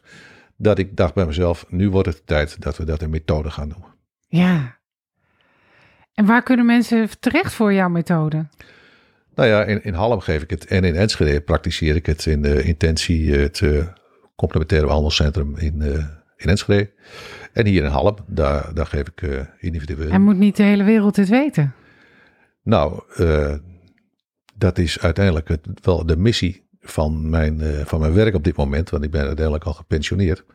Dat 0.57 0.77
ik 0.77 0.97
dacht 0.97 1.13
bij 1.13 1.25
mezelf, 1.25 1.65
nu 1.69 1.89
wordt 1.89 2.07
het 2.07 2.27
tijd 2.27 2.61
dat 2.61 2.77
we 2.77 2.85
dat 2.85 3.01
een 3.01 3.09
methode 3.09 3.49
gaan 3.51 3.69
doen. 3.69 3.83
ja. 4.27 4.81
En 6.13 6.25
waar 6.25 6.43
kunnen 6.43 6.65
mensen 6.65 7.19
terecht 7.19 7.53
voor 7.53 7.73
jouw 7.73 7.89
methode? 7.89 8.45
Nou 9.35 9.49
ja, 9.49 9.63
in, 9.63 9.83
in 9.83 9.93
Halm 9.93 10.19
geef 10.19 10.41
ik 10.41 10.49
het 10.49 10.65
en 10.65 10.83
in 10.83 10.95
Enschede 10.95 11.41
praktiseer 11.41 11.95
ik 11.95 12.05
het 12.05 12.25
in 12.25 12.41
de 12.41 12.63
intentie, 12.63 13.33
het 13.33 13.61
eh, 13.61 13.87
complementaire 14.35 14.87
behandelcentrum 14.87 15.57
in, 15.57 15.81
eh, 15.81 16.05
in 16.35 16.49
Enschede. 16.49 16.91
En 17.53 17.65
hier 17.65 17.83
in 17.83 17.89
Halm, 17.89 18.15
daar, 18.27 18.73
daar 18.73 18.85
geef 18.85 19.07
ik 19.07 19.21
eh, 19.21 19.41
individueel. 19.59 20.09
En 20.09 20.21
moet 20.21 20.37
niet 20.37 20.55
de 20.55 20.63
hele 20.63 20.83
wereld 20.83 21.15
dit 21.15 21.29
weten? 21.29 21.73
Nou, 22.63 23.03
eh, 23.15 23.55
dat 24.55 24.77
is 24.77 24.99
uiteindelijk 24.99 25.47
het, 25.47 25.67
wel 25.81 26.05
de 26.05 26.17
missie 26.17 26.67
van 26.79 27.29
mijn, 27.29 27.61
eh, 27.61 27.85
van 27.85 27.99
mijn 27.99 28.13
werk 28.13 28.35
op 28.35 28.43
dit 28.43 28.55
moment, 28.55 28.89
want 28.89 29.03
ik 29.03 29.11
ben 29.11 29.25
uiteindelijk 29.25 29.65
al 29.65 29.73
gepensioneerd. 29.73 30.45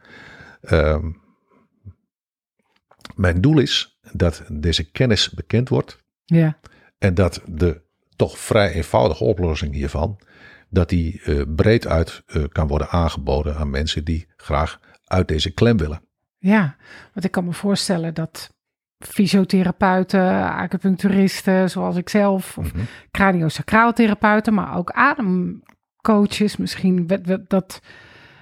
Ehm, 0.61 1.11
mijn 3.15 3.41
doel 3.41 3.59
is 3.59 3.99
dat 4.13 4.45
deze 4.49 4.91
kennis 4.91 5.31
bekend 5.31 5.69
wordt 5.69 6.03
Ja, 6.25 6.59
en 6.99 7.15
dat 7.15 7.43
de 7.47 7.81
toch 8.17 8.39
vrij 8.39 8.73
eenvoudige 8.73 9.25
oplossing 9.25 9.75
hiervan, 9.75 10.21
dat 10.71 10.89
die 10.89 11.21
breed 11.55 11.87
uit 11.87 12.23
kan 12.53 12.67
worden 12.67 12.89
aangeboden 12.89 13.57
aan 13.57 13.71
mensen 13.71 14.05
die 14.05 14.27
graag 14.37 14.81
uit 15.05 15.29
deze 15.29 15.51
klem 15.51 15.77
willen. 15.77 16.08
Ja. 16.39 16.77
Want 17.13 17.27
ik 17.27 17.31
kan 17.31 17.45
me 17.45 17.53
voorstellen 17.53 18.15
dat 18.15 18.57
fysiotherapeuten, 19.07 20.51
acupuncturisten, 20.51 21.71
zoals 21.71 21.97
ik 21.97 22.09
zelf, 22.09 22.59
of 22.59 22.73
Mhm. 22.73 22.83
craniosacraaltherapeuten, 23.11 24.55
maar 24.55 24.77
ook 24.77 24.91
ademcoaches 24.91 26.57
misschien, 26.57 27.11
dat, 27.49 27.81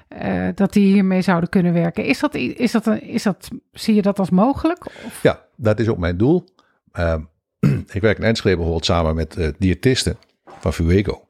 eh, 0.09 0.49
dat 0.55 0.73
die 0.73 0.93
hiermee 0.93 1.23
zouden 1.23 1.49
kunnen 1.49 1.73
werken. 1.73 2.05
Is 2.05 2.19
dat, 2.21 2.35
is 2.35 2.73
dat, 2.73 2.87
een, 2.87 3.03
is 3.03 3.23
dat, 3.23 3.49
zie 3.73 3.95
je 3.95 4.03
dat 4.03 4.19
als 4.19 4.31
mogelijk? 4.31 4.87
Of? 4.87 5.23
Ja, 5.23 5.41
dat 5.57 5.81
is 5.81 5.89
ook 5.89 5.99
mijn 5.99 6.17
doel. 6.17 6.45
Ehm, 6.93 7.21
ik 7.93 8.01
werk 8.01 8.19
in 8.19 8.25
Enschede 8.25 8.55
bijvoorbeeld 8.55 8.85
samen 8.85 9.15
met 9.15 9.37
eh, 9.37 9.49
diëtisten 9.59 10.17
van 10.59 10.73
Fuego. 10.73 11.26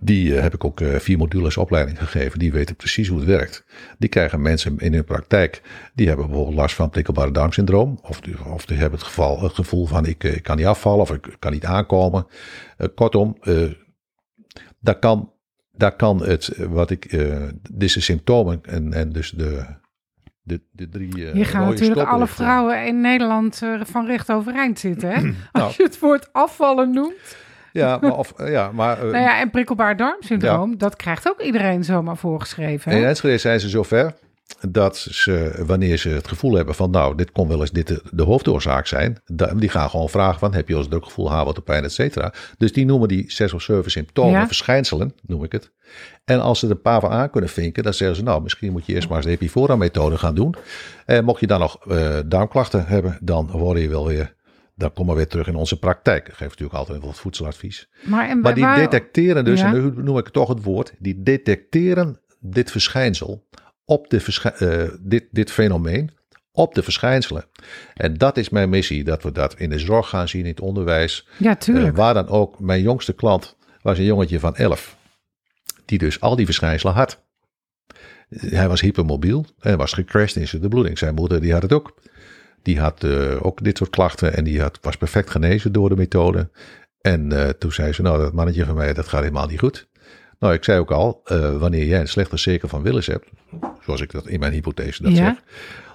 Die 0.00 0.34
eh, 0.36 0.42
heb 0.42 0.54
ik 0.54 0.64
ook 0.64 0.80
eh, 0.80 0.96
vier 0.98 1.18
modules 1.18 1.56
opleiding 1.56 1.98
gegeven. 1.98 2.38
Die 2.38 2.52
weten 2.52 2.76
precies 2.76 3.08
hoe 3.08 3.18
het 3.18 3.28
werkt. 3.28 3.64
Die 3.98 4.08
krijgen 4.08 4.42
mensen 4.42 4.78
in 4.78 4.94
hun 4.94 5.04
praktijk. 5.04 5.62
Die 5.94 6.06
hebben 6.08 6.26
bijvoorbeeld 6.26 6.56
last 6.56 6.74
van 6.74 6.90
prikkelbare 6.90 7.30
darmsyndroom. 7.30 7.98
Of 8.02 8.20
die, 8.20 8.44
of 8.44 8.66
die 8.66 8.76
hebben 8.76 8.98
het, 8.98 9.08
geval, 9.08 9.42
het 9.42 9.54
gevoel 9.54 9.86
van 9.86 10.06
ik, 10.06 10.24
eh, 10.24 10.34
ik 10.34 10.42
kan 10.42 10.56
niet 10.56 10.66
afvallen 10.66 11.00
of 11.00 11.10
ik 11.10 11.36
kan 11.38 11.52
niet 11.52 11.64
aankomen. 11.64 12.26
Eh, 12.76 12.88
kortom, 12.94 13.36
eh, 13.40 13.70
daar, 14.80 14.98
kan, 14.98 15.32
daar 15.72 15.96
kan 15.96 16.22
het, 16.22 16.48
eh, 16.48 16.66
wat 16.66 16.90
ik, 16.90 17.04
eh 17.04 17.48
deze 17.70 18.00
symptomen 18.00 18.60
en, 18.62 18.92
en 18.92 19.12
dus 19.12 19.30
de, 19.30 19.64
de, 20.42 20.60
de 20.72 20.88
drie 20.88 21.26
eh, 21.26 21.32
Hier 21.32 21.46
gaan 21.46 21.68
natuurlijk 21.68 22.08
alle 22.08 22.26
vrouwen 22.26 22.86
in 22.86 23.00
Nederland 23.00 23.62
eh, 23.62 23.80
van 23.84 24.06
recht 24.06 24.30
overeind 24.30 24.78
zitten. 24.78 25.10
Hè? 25.10 25.20
Nou. 25.52 25.66
Als 25.66 25.76
je 25.76 25.82
het 25.82 25.98
woord 25.98 26.32
afvallen 26.32 26.90
noemt. 26.90 27.36
Ja, 27.72 27.98
maar, 28.00 28.16
of, 28.16 28.32
ja, 28.36 28.72
maar 28.72 28.96
eh, 28.98 29.02
Nou 29.02 29.16
ja, 29.24 29.40
en 29.40 29.50
prikkelbaar 29.50 29.96
darmsyndroom, 29.96 30.78
dat 30.78 30.96
krijgt 30.96 31.28
ook 31.28 31.40
iedereen 31.40 31.84
zomaar 31.84 32.16
voorgeschreven. 32.16 32.92
hè? 32.92 32.98
in 32.98 33.04
Enschede 33.04 33.38
zijn 33.38 33.60
ze 33.60 33.68
zover 33.68 34.14
dat 34.68 34.96
ze, 34.96 35.62
wanneer 35.66 35.96
ze 35.96 36.08
het 36.08 36.28
gevoel 36.28 36.54
hebben 36.54 36.74
van 36.74 36.90
nou, 36.90 37.14
dit 37.16 37.32
kon 37.32 37.48
wel 37.48 37.60
eens 37.60 37.70
dit 37.70 37.86
de, 37.86 38.02
de 38.10 38.22
hoofdoorzaak 38.22 38.86
zijn, 38.86 39.22
die 39.56 39.68
gaan 39.68 39.90
gewoon 39.90 40.08
vragen 40.08 40.38
van 40.38 40.54
heb 40.54 40.68
je 40.68 40.74
als 40.74 40.88
drukgevoel, 40.88 41.30
haarwattenpijn, 41.30 41.84
et 41.84 41.92
cetera. 41.92 42.32
Dus 42.58 42.72
die 42.72 42.84
noemen 42.84 43.08
die 43.08 43.24
zes 43.32 43.52
of 43.52 43.62
zeven 43.62 43.90
symptomen, 43.90 44.32
Ja. 44.40 44.46
verschijnselen, 44.46 45.14
noem 45.26 45.44
ik 45.44 45.52
het. 45.52 45.70
En 46.24 46.40
als 46.40 46.58
ze 46.58 46.66
er 46.66 46.72
een 46.72 46.80
paar 46.80 47.00
van 47.00 47.10
aan 47.10 47.30
kunnen 47.30 47.50
vinken, 47.50 47.82
dan 47.82 47.94
zeggen 47.94 48.16
ze 48.16 48.22
nou, 48.22 48.42
misschien 48.42 48.72
moet 48.72 48.86
je 48.86 48.94
eerst 48.94 49.08
maar 49.08 49.16
eens 49.16 49.26
de 49.26 49.32
Epifora-methode 49.32 50.18
gaan 50.18 50.34
doen. 50.34 50.54
En 51.06 51.24
mocht 51.24 51.40
je 51.40 51.46
dan 51.46 51.60
nog 51.60 51.78
eh, 51.88 52.16
darmklachten 52.26 52.86
hebben, 52.86 53.18
dan 53.20 53.48
hoor 53.50 53.78
je 53.78 53.88
wel 53.88 54.06
weer, 54.06 54.34
dan 54.80 54.92
kom 54.92 55.06
maar 55.06 55.16
weer 55.16 55.26
terug 55.28 55.46
in 55.46 55.54
onze 55.54 55.78
praktijk. 55.78 56.28
Ik 56.28 56.34
geef 56.34 56.48
natuurlijk 56.48 56.78
altijd 56.78 57.02
wat 57.02 57.18
voedseladvies. 57.18 57.88
Maar, 58.04 58.28
en 58.28 58.40
Maar 58.40 58.54
die 58.54 58.64
waar- 58.64 58.76
detecteren 58.78 59.44
dus, 59.44 59.60
Ja. 59.60 59.66
en 59.74 59.94
nu 59.94 60.02
noem 60.02 60.18
ik 60.18 60.28
toch 60.28 60.48
het 60.48 60.62
woord, 60.62 60.92
die 60.98 61.22
detecteren 61.22 62.20
dit 62.40 62.70
verschijnsel 62.70 63.48
op 63.84 64.10
de 64.10 64.20
verschij- 64.20 64.52
eh, 64.52 64.88
dit, 65.00 65.24
dit 65.30 65.50
fenomeen 65.50 66.10
op 66.52 66.74
de 66.74 66.82
verschijnselen. 66.82 67.44
En 67.94 68.14
dat 68.14 68.36
is 68.36 68.48
mijn 68.48 68.68
missie, 68.70 69.04
dat 69.04 69.22
we 69.22 69.32
dat 69.32 69.54
in 69.58 69.70
de 69.70 69.78
zorg 69.78 70.08
gaan 70.08 70.28
zien, 70.28 70.42
in 70.44 70.50
het 70.50 70.60
onderwijs. 70.60 71.28
Ja, 71.38 71.50
eh, 71.50 71.56
tuurlijk. 71.56 71.96
waar 71.96 72.14
dan 72.14 72.28
ook, 72.28 72.60
mijn 72.60 72.82
jongste 72.82 73.12
klant 73.12 73.56
was 73.82 73.98
een 73.98 74.04
jongetje 74.04 74.40
van 74.40 74.56
11, 74.56 74.96
die 75.84 75.98
dus 75.98 76.20
al 76.20 76.36
die 76.36 76.44
verschijnselen 76.44 76.94
had. 76.94 77.22
Hij 78.28 78.68
was 78.68 78.80
hypermobiel 78.80 79.46
en 79.58 79.76
was 79.76 79.92
gecrashed 79.92 80.36
in 80.36 80.48
zijn 80.48 80.68
bloeding. 80.68 80.98
Zijn 80.98 81.14
moeder 81.14 81.40
die 81.40 81.52
had 81.52 81.62
het 81.62 81.72
ook. 81.72 81.94
Die 82.62 82.80
had 82.80 83.04
eh, 83.04 83.44
ook 83.46 83.64
dit 83.64 83.76
soort 83.78 83.90
klachten 83.90 84.36
en 84.36 84.44
die 84.44 84.60
had, 84.60 84.78
was 84.82 84.96
perfect 84.96 85.30
genezen 85.30 85.72
door 85.72 85.88
de 85.88 85.96
methode. 85.96 86.50
En 87.00 87.32
eh, 87.32 87.48
toen 87.48 87.72
zei 87.72 87.92
ze, 87.92 88.02
nou 88.02 88.18
dat 88.22 88.32
mannetje 88.32 88.64
van 88.64 88.74
mij, 88.74 88.92
dat 88.94 89.08
gaat 89.08 89.20
helemaal 89.22 89.46
niet 89.46 89.58
goed. 89.58 89.88
Nou, 90.38 90.54
ik 90.54 90.64
zei 90.64 90.78
ook 90.78 90.90
al, 90.90 91.20
eh, 91.24 91.56
wanneer 91.56 91.86
jij 91.86 92.00
een 92.00 92.08
slechte 92.08 92.36
cirkel 92.36 92.68
van 92.68 92.82
Willis 92.82 93.06
hebt, 93.06 93.26
zoals 93.84 94.00
ik 94.00 94.10
dat 94.12 94.26
in 94.26 94.40
mijn 94.40 94.52
hypothese 94.52 95.02
dat 95.02 95.12
Ja. 95.12 95.16
zeg, 95.16 95.42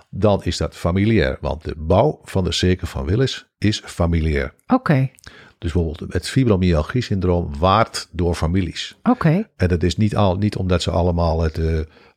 dan 0.09 0.43
is 0.43 0.57
dat 0.57 0.75
familiair. 0.75 1.37
Want 1.41 1.63
de 1.63 1.73
bouw 1.77 2.19
van 2.23 2.43
de 2.43 2.51
cirkel 2.51 2.87
van 2.87 3.05
Willis 3.05 3.47
is 3.57 3.81
familiair. 3.85 4.53
Oké, 4.67 5.09
Dus 5.57 5.71
bijvoorbeeld 5.73 6.13
het 6.13 6.29
fibromyalgie-syndroom 6.29 7.51
waart 7.59 8.07
door 8.11 8.35
families. 8.35 8.97
oké. 9.03 9.49
En 9.55 9.67
dat 9.67 9.83
is 9.83 9.97
niet, 9.97 10.15
al, 10.15 10.35
niet 10.37 10.55
omdat 10.55 10.81
ze 10.81 10.91
allemaal, 10.91 11.41
het, 11.41 11.59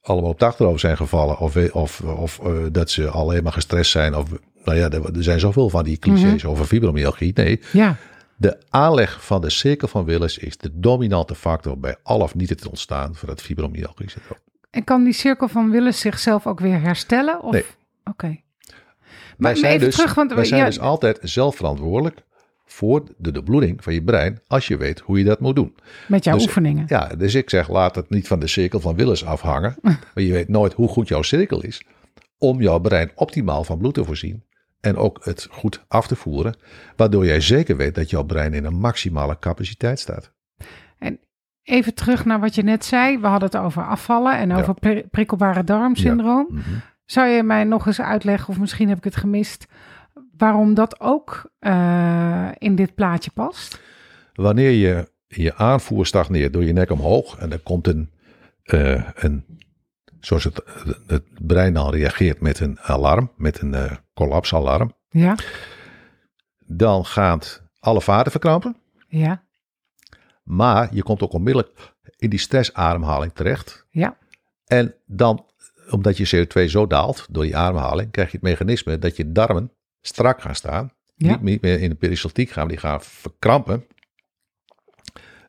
allemaal 0.08 0.30
op 0.30 0.38
het 0.38 0.48
achterover 0.48 0.80
zijn 0.80 0.96
gevallen. 0.96 1.38
Of, 1.38 1.56
of, 1.72 2.00
of 2.00 2.38
eh, 2.38 2.52
dat 2.72 2.90
ze 2.90 3.08
alleen 3.08 3.42
maar 3.42 3.52
gestrest 3.52 3.90
zijn. 3.90 4.16
Of, 4.16 4.28
nou 4.64 4.78
ja, 4.78 4.90
er, 4.90 5.16
er 5.16 5.22
zijn 5.22 5.40
zoveel 5.40 5.68
van 5.70 5.84
die 5.84 5.98
clichés 5.98 6.44
over 6.44 6.64
fibromyalgie. 6.64 7.32
Nee, 7.34 7.60
Ja, 7.72 7.96
de 8.36 8.58
aanleg 8.70 9.24
van 9.24 9.40
de 9.40 9.50
cirkel 9.50 9.88
van 9.88 10.04
Willis 10.04 10.38
is 10.38 10.56
de 10.56 10.70
dominante 10.72 11.34
factor 11.34 11.78
bij 11.78 11.96
al 12.02 12.20
of 12.20 12.34
niet 12.34 12.48
het 12.48 12.68
ontstaan 12.68 13.14
van 13.14 13.28
het 13.28 13.42
fibromyalgie-syndroom. 13.42 14.38
en 14.70 14.84
kan 14.84 15.04
die 15.04 15.12
cirkel 15.12 15.48
van 15.48 15.70
Willis 15.70 16.00
zichzelf 16.00 16.46
ook 16.46 16.60
weer 16.60 16.80
herstellen? 16.80 17.42
Of? 17.42 17.52
Nee. 17.52 17.64
Oké. 18.04 18.40
Wij 19.36 19.54
zijn, 19.54 19.78
dus, 19.78 19.94
terug, 19.94 20.14
want 20.14 20.32
wij 20.32 20.44
zijn 20.44 20.60
ja, 20.60 20.66
dus 20.66 20.80
altijd 20.80 21.18
zelf 21.22 21.56
verantwoordelijk 21.56 22.22
voor 22.68 23.04
de 23.16 23.32
debloeding 23.32 23.82
van 23.84 23.94
je 23.94 24.02
brein. 24.02 24.40
Als 24.46 24.66
je 24.66 24.76
weet 24.76 25.00
hoe 25.00 25.18
je 25.18 25.24
dat 25.24 25.40
moet 25.40 25.56
doen. 25.56 25.74
met 26.08 26.24
jouw 26.24 26.34
dus- 26.34 26.44
oefeningen. 26.44 26.84
Ja, 26.88 27.06
dus 27.06 27.34
ik 27.34 27.50
zeg, 27.50 27.68
laat 27.68 27.94
het 27.94 28.10
niet 28.10 28.26
van 28.26 28.40
de 28.40 28.46
cirkel 28.46 28.80
van 28.80 28.96
Willis 28.96 29.24
afhangen. 29.24 29.76
Want 29.82 29.98
je 30.26 30.32
weet 30.32 30.48
nooit 30.48 30.72
hoe 30.72 30.88
goed 30.88 31.08
jouw 31.08 31.22
cirkel 31.22 31.62
is. 31.62 31.82
Om 32.38 32.60
jouw 32.62 32.78
brein 32.78 33.10
optimaal 33.14 33.64
van 33.64 33.78
bloed 33.78 33.94
te 33.94 34.04
voorzien. 34.04 34.44
En 34.80 34.96
ook 34.96 35.24
het 35.24 35.48
goed 35.50 35.84
af 35.88 36.06
te 36.06 36.16
voeren. 36.16 36.56
Waardoor 36.96 37.26
jij 37.26 37.40
zeker 37.40 37.76
weet 37.76 37.94
dat 37.94 38.10
jouw 38.10 38.24
brein 38.24 38.54
in 38.54 38.64
een 38.64 38.78
maximale 38.78 39.38
capaciteit 39.38 40.00
staat. 40.00 40.32
En 40.98 41.20
even 41.62 41.94
terug 41.94 42.24
naar 42.24 42.40
wat 42.40 42.54
je 42.54 42.62
net 42.62 42.84
zei. 42.84 43.18
We 43.18 43.26
hadden 43.26 43.48
het 43.48 43.58
over 43.58 43.86
afvallen 43.86 44.38
en 44.38 44.52
over 44.52 44.74
pri- 44.74 45.04
prikkelbare 45.10 45.64
darmsyndroom. 45.64 46.46
Mhm. 46.50 46.60
Zou 47.04 47.28
je 47.28 47.42
mij 47.42 47.64
nog 47.64 47.86
eens 47.86 48.00
uitleggen, 48.00 48.48
of 48.48 48.58
misschien 48.58 48.88
heb 48.88 48.98
ik 48.98 49.04
het 49.04 49.16
gemist, 49.16 49.66
waarom 50.38 50.74
dat 50.74 51.00
ook 51.00 51.50
uh, 51.60 52.48
in 52.58 52.74
dit 52.74 52.94
plaatje 52.94 53.30
past? 53.30 53.80
Wanneer 54.34 54.70
je 54.70 55.08
je 55.26 55.54
aanvoer 55.54 56.06
stagneert 56.06 56.52
door 56.52 56.64
je 56.64 56.72
nek 56.72 56.90
omhoog 56.90 57.38
en 57.38 57.52
er 57.52 57.58
komt 57.58 57.86
een, 57.86 58.10
uh, 58.64 59.08
een 59.14 59.44
zoals 60.20 60.44
het, 60.44 60.60
het 61.06 61.24
brein 61.46 61.76
al 61.76 61.94
reageert 61.94 62.40
met 62.40 62.60
een 62.60 62.80
alarm, 62.80 63.32
met 63.36 63.60
een 63.60 63.72
uh, 63.72 63.92
collapsalarm. 64.14 64.92
Ja. 65.08 65.36
Dan 66.66 67.04
gaat 67.04 67.62
alle 67.80 68.00
vaten 68.00 68.30
verkrampen. 68.30 68.76
Ja. 69.08 69.42
Maar 70.42 70.94
je 70.94 71.02
komt 71.02 71.22
ook 71.22 71.32
onmiddellijk 71.32 71.94
in 72.16 72.30
die 72.30 72.38
stressademhaling 72.38 73.32
terecht. 73.32 73.86
Ja. 73.90 74.18
En 74.64 74.94
dan, 75.06 75.46
omdat 75.90 76.16
je 76.16 76.46
CO2 76.46 76.64
zo 76.64 76.86
daalt 76.86 77.26
door 77.30 77.42
die 77.42 77.56
ademhaling, 77.56 78.10
krijg 78.10 78.30
je 78.30 78.36
het 78.36 78.46
mechanisme 78.46 78.98
dat 78.98 79.16
je 79.16 79.32
darmen 79.32 79.72
strak 80.08 80.40
gaan 80.40 80.54
staan. 80.54 80.90
Ja. 81.14 81.38
Niet 81.40 81.62
meer 81.62 81.80
in 81.80 81.88
de 81.88 81.94
peristaltiek 81.94 82.50
gaan, 82.50 82.68
die 82.68 82.76
gaan 82.76 83.02
verkrampen. 83.02 83.86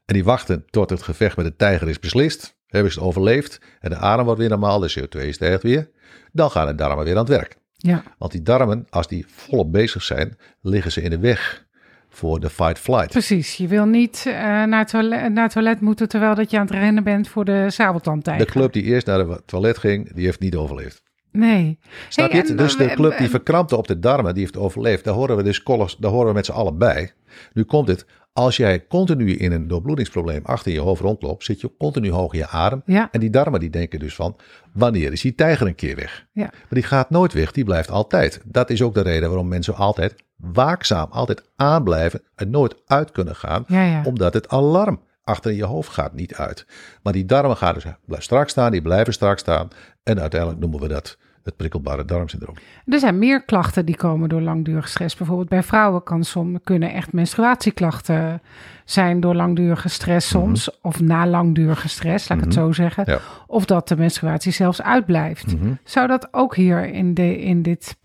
En 0.05 0.13
die 0.13 0.23
wachten 0.23 0.65
tot 0.69 0.89
het 0.89 1.01
gevecht 1.01 1.37
met 1.37 1.45
de 1.45 1.55
tijger 1.55 1.89
is 1.89 1.99
beslist. 1.99 2.57
Hebben 2.67 2.91
ze 2.91 2.99
het 2.99 3.07
overleefd 3.07 3.61
en 3.79 3.89
de 3.89 3.95
adem 3.95 4.25
wordt 4.25 4.39
weer 4.39 4.49
normaal, 4.49 4.79
de 4.79 4.99
CO2 4.99 5.29
stijgt 5.29 5.63
weer. 5.63 5.89
Dan 6.31 6.51
gaan 6.51 6.67
de 6.67 6.75
darmen 6.75 7.05
weer 7.05 7.13
aan 7.13 7.19
het 7.19 7.29
werk. 7.29 7.57
Ja. 7.71 8.03
Want 8.17 8.31
die 8.31 8.41
darmen, 8.41 8.87
als 8.89 9.07
die 9.07 9.25
volop 9.27 9.71
bezig 9.71 10.03
zijn, 10.03 10.37
liggen 10.61 10.91
ze 10.91 11.01
in 11.01 11.09
de 11.09 11.19
weg 11.19 11.67
voor 12.09 12.39
de 12.39 12.49
fight-flight. 12.49 13.09
Precies, 13.09 13.55
je 13.55 13.67
wil 13.67 13.85
niet 13.85 14.23
uh, 14.27 14.33
naar, 14.33 14.79
het 14.79 14.87
toilet, 14.87 15.33
naar 15.33 15.43
het 15.43 15.51
toilet 15.51 15.81
moeten 15.81 16.07
terwijl 16.07 16.35
dat 16.35 16.51
je 16.51 16.57
aan 16.57 16.65
het 16.65 16.75
rennen 16.75 17.03
bent 17.03 17.27
voor 17.27 17.45
de 17.45 17.69
sabeltandtijger. 17.69 18.45
De 18.45 18.51
club 18.51 18.73
die 18.73 18.83
eerst 18.83 19.07
naar 19.07 19.19
het 19.19 19.47
toilet 19.47 19.77
ging, 19.77 20.13
die 20.13 20.25
heeft 20.25 20.39
niet 20.39 20.55
overleefd. 20.55 21.08
Nee. 21.31 21.79
Snap 22.09 22.31
je 22.31 22.55
dus 22.55 22.77
de 22.77 22.93
club 22.93 23.17
die 23.17 23.29
verkrampte 23.29 23.77
op 23.77 23.87
de 23.87 23.99
darmen, 23.99 24.33
die 24.33 24.43
heeft 24.43 24.57
overleefd. 24.57 25.03
Daar 25.03 25.13
horen 25.13 25.35
we 25.35 25.43
dus 25.43 25.63
daar 25.99 26.11
horen 26.11 26.27
we 26.27 26.33
met 26.33 26.45
z'n 26.45 26.51
allen 26.51 26.77
bij. 26.77 27.11
Nu 27.53 27.63
komt 27.63 27.87
het, 27.87 28.05
als 28.33 28.57
jij 28.57 28.87
continu 28.87 29.35
in 29.35 29.51
een 29.51 29.67
doorbloedingsprobleem 29.67 30.45
achter 30.45 30.71
je 30.71 30.79
hoofd 30.79 31.01
rondloopt, 31.01 31.43
zit 31.43 31.61
je 31.61 31.71
continu 31.77 32.11
hoog 32.11 32.33
in 32.33 32.39
je 32.39 32.47
adem. 32.47 32.81
Ja. 32.85 33.09
En 33.11 33.19
die 33.19 33.29
darmen 33.29 33.59
die 33.59 33.69
denken 33.69 33.99
dus 33.99 34.15
van, 34.15 34.35
wanneer 34.73 35.11
is 35.11 35.21
die 35.21 35.35
tijger 35.35 35.67
een 35.67 35.75
keer 35.75 35.95
weg? 35.95 36.27
Ja. 36.31 36.43
Maar 36.43 36.67
die 36.69 36.83
gaat 36.83 37.09
nooit 37.09 37.33
weg, 37.33 37.51
die 37.51 37.63
blijft 37.63 37.91
altijd. 37.91 38.41
Dat 38.45 38.69
is 38.69 38.81
ook 38.81 38.93
de 38.93 39.01
reden 39.01 39.29
waarom 39.29 39.47
mensen 39.47 39.75
altijd 39.75 40.15
waakzaam, 40.35 41.07
altijd 41.11 41.43
aanblijven 41.55 42.21
en 42.35 42.49
nooit 42.49 42.75
uit 42.85 43.11
kunnen 43.11 43.35
gaan. 43.35 43.63
Ja. 43.67 44.01
Omdat 44.05 44.33
het 44.33 44.47
alarm 44.47 44.99
achter 45.29 45.51
in 45.51 45.57
je 45.57 45.65
hoofd 45.65 45.89
gaat 45.91 46.13
niet 46.13 46.33
uit. 46.35 46.65
Maar 47.03 47.13
die 47.13 47.25
darmen 47.25 47.57
gaan 47.57 47.73
dus 47.73 47.83
blijven 47.83 48.23
strak 48.23 48.49
staan, 48.49 48.71
die 48.71 48.81
blijven 48.81 49.13
strak 49.13 49.39
staan. 49.39 49.67
En 50.03 50.19
uiteindelijk 50.19 50.59
noemen 50.59 50.79
we 50.79 50.87
dat 50.87 51.17
het 51.43 51.55
prikkelbare 51.55 52.05
darmsyndroom. 52.05 52.55
Er 52.85 52.99
zijn 52.99 53.19
meer 53.19 53.43
klachten 53.43 53.85
die 53.85 53.95
komen 53.95 54.29
door 54.29 54.41
langdurige 54.41 54.87
stress. 54.87 55.15
Bijvoorbeeld 55.15 55.49
bij 55.49 55.63
vrouwen 55.63 56.03
kan 56.03 56.23
soms, 56.23 56.59
kunnen 56.63 56.93
echt 56.93 57.13
menstruatieklachten 57.13 58.41
zijn 58.85 59.19
door 59.19 59.35
langdurige 59.35 59.89
stress 59.89 60.33
Mhm. 60.33 60.43
soms. 60.43 60.79
Of 60.81 60.99
na 60.99 61.27
langdurige 61.27 61.89
stress, 61.89 62.29
laat 62.29 62.37
ik 62.37 62.43
het 62.43 62.53
zo 62.53 62.71
zeggen. 62.71 63.03
Ja. 63.07 63.19
Of 63.47 63.65
dat 63.65 63.87
de 63.87 63.95
menstruatie 63.97 64.51
zelfs 64.51 64.81
uitblijft. 64.81 65.55
Mhm. 65.59 65.73
Zou 65.83 66.07
dat 66.07 66.27
ook 66.31 66.55
hier 66.55 66.85
in, 66.93 67.13
de, 67.13 67.37
in 67.39 67.61
dit... 67.61 67.97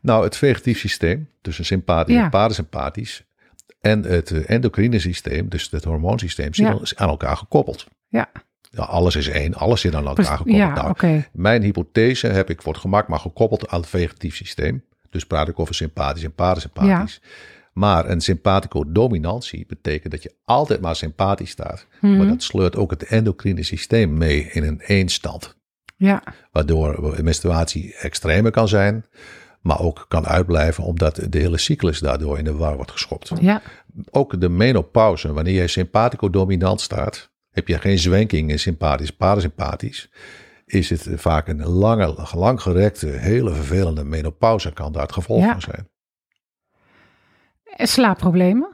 Nou, 0.00 0.24
het 0.24 0.36
vegetatief 0.36 0.78
systeem, 0.78 1.28
tussen 1.40 1.64
sympathisch 1.64 2.14
Ja. 2.16 2.24
en 2.24 2.30
parasympathisch, 2.30 3.24
en 3.86 4.02
het 4.02 4.30
eh, 4.30 4.50
endocrine 4.50 4.98
systeem, 4.98 5.48
dus 5.48 5.70
het 5.70 5.84
hormoonsysteem, 5.84 6.48
Ja. 6.52 6.78
zijn 6.82 7.00
aan 7.00 7.08
elkaar 7.08 7.36
gekoppeld. 7.36 7.86
Ja, 8.08 8.28
Ja, 8.70 8.82
alles 8.82 9.16
is 9.16 9.28
één, 9.28 9.54
alles 9.54 9.80
zit 9.80 9.94
aan 9.94 10.06
elkaar 10.06 10.24
gekoppeld. 10.24 10.56
ja 10.56 10.92
Nou. 11.00 11.22
Mijn 11.32 11.62
hypothese 11.62 12.26
heb 12.26 12.50
ik 12.50 12.62
voor 12.62 12.72
het 12.72 12.80
gemak 12.80 13.08
maar 13.08 13.18
gekoppeld 13.18 13.68
aan 13.68 13.80
het 13.80 13.88
vegetatief 13.88 14.36
systeem. 14.36 14.84
Dus 15.10 15.26
praat 15.26 15.48
ik 15.48 15.58
over 15.58 15.74
sympathisch 15.74 16.24
en 16.24 16.32
parasympathisch. 16.32 17.20
Maar 17.72 18.08
een 18.10 18.20
sympathico-dominantie 18.20 19.66
betekent 19.66 20.12
dat 20.12 20.22
je 20.22 20.34
altijd 20.44 20.80
maar 20.80 20.96
sympathisch 20.96 21.50
staat. 21.50 21.86
Mhm. 22.00 22.16
Maar 22.16 22.26
dat 22.26 22.42
sleurt 22.42 22.76
ook 22.76 22.90
het 22.90 23.02
endocrine 23.02 23.62
systeem 23.62 24.18
mee 24.18 24.48
in 24.52 24.62
een 24.62 24.80
eenstand. 24.80 25.56
Ja, 25.96 26.22
Waardoor 26.52 27.18
menstruatie 27.22 27.94
extremer 27.94 28.50
kan 28.50 28.68
zijn, 28.68 29.04
maar 29.66 29.80
ook 29.80 30.04
kan 30.08 30.26
uitblijven 30.26 30.84
omdat 30.84 31.20
de 31.30 31.38
hele 31.38 31.58
cyclus 31.58 31.98
daardoor 31.98 32.38
in 32.38 32.44
de 32.44 32.54
war 32.56 32.76
wordt 32.76 32.90
geschopt. 32.90 33.30
ja, 33.40 33.62
Ook 34.10 34.40
de 34.40 34.48
menopauze, 34.48 35.32
wanneer 35.32 35.60
je 35.60 35.68
sympathico-dominant 35.68 36.80
staat, 36.80 37.30
heb 37.50 37.68
je 37.68 37.78
geen 37.78 37.98
zwenking 37.98 38.50
in 38.50 38.58
sympathisch, 38.58 39.10
parasympathisch. 39.10 40.10
Is 40.66 40.90
het 40.90 41.08
vaak 41.14 41.48
een 41.48 41.66
lange, 41.66 42.14
langgerekte, 42.34 43.06
hele 43.06 43.52
vervelende 43.54 44.04
menopauze 44.04 44.72
kan 44.72 44.92
daar 44.92 45.02
het 45.02 45.12
gevolg 45.12 45.40
Ja. 45.44 45.52
van 45.52 45.60
zijn. 45.60 45.88
En 47.76 47.88
slaapproblemen? 47.88 48.68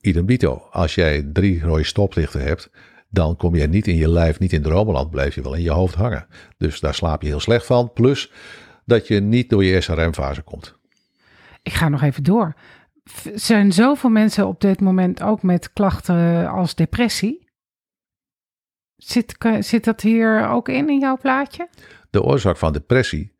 Idem 0.00 0.26
dito, 0.26 0.62
als 0.70 0.94
jij 0.94 1.22
drie 1.32 1.60
rode 1.60 1.84
stoplichten 1.84 2.40
hebt, 2.42 2.70
dan 3.10 3.36
kom 3.36 3.54
je 3.54 3.66
niet 3.66 3.86
in 3.86 3.96
je 3.96 4.08
lijf, 4.08 4.38
niet 4.38 4.52
in 4.52 4.62
dromenland, 4.62 5.10
blijf 5.10 5.34
je 5.34 5.42
wel 5.42 5.54
in 5.54 5.62
je 5.62 5.70
hoofd 5.70 5.94
hangen. 5.94 6.26
Dus 6.58 6.80
daar 6.80 6.94
slaap 6.94 7.22
je 7.22 7.28
heel 7.28 7.40
slecht 7.40 7.66
van. 7.66 7.92
Plus 7.92 8.32
dat 8.84 9.06
je 9.06 9.20
niet 9.20 9.50
door 9.50 9.64
je 9.64 9.72
eerste 9.72 9.94
remfase 9.94 10.42
komt. 10.42 10.78
Ik 11.62 11.72
ga 11.72 11.88
nog 11.88 12.02
even 12.02 12.22
door. 12.22 12.54
Zijn 13.34 13.72
zoveel 13.72 14.10
mensen 14.10 14.46
op 14.46 14.60
dit 14.60 14.80
moment 14.80 15.22
ook 15.22 15.42
met 15.42 15.72
klachten 15.72 16.48
als 16.48 16.74
depressie? 16.74 17.48
Zit, 18.96 19.36
zit 19.58 19.84
dat 19.84 20.00
hier 20.00 20.48
ook 20.48 20.68
in, 20.68 20.88
in 20.88 20.98
jouw 20.98 21.18
plaatje? 21.18 21.68
De 22.10 22.22
oorzaak 22.22 22.56
van 22.56 22.72
depressie 22.72 23.32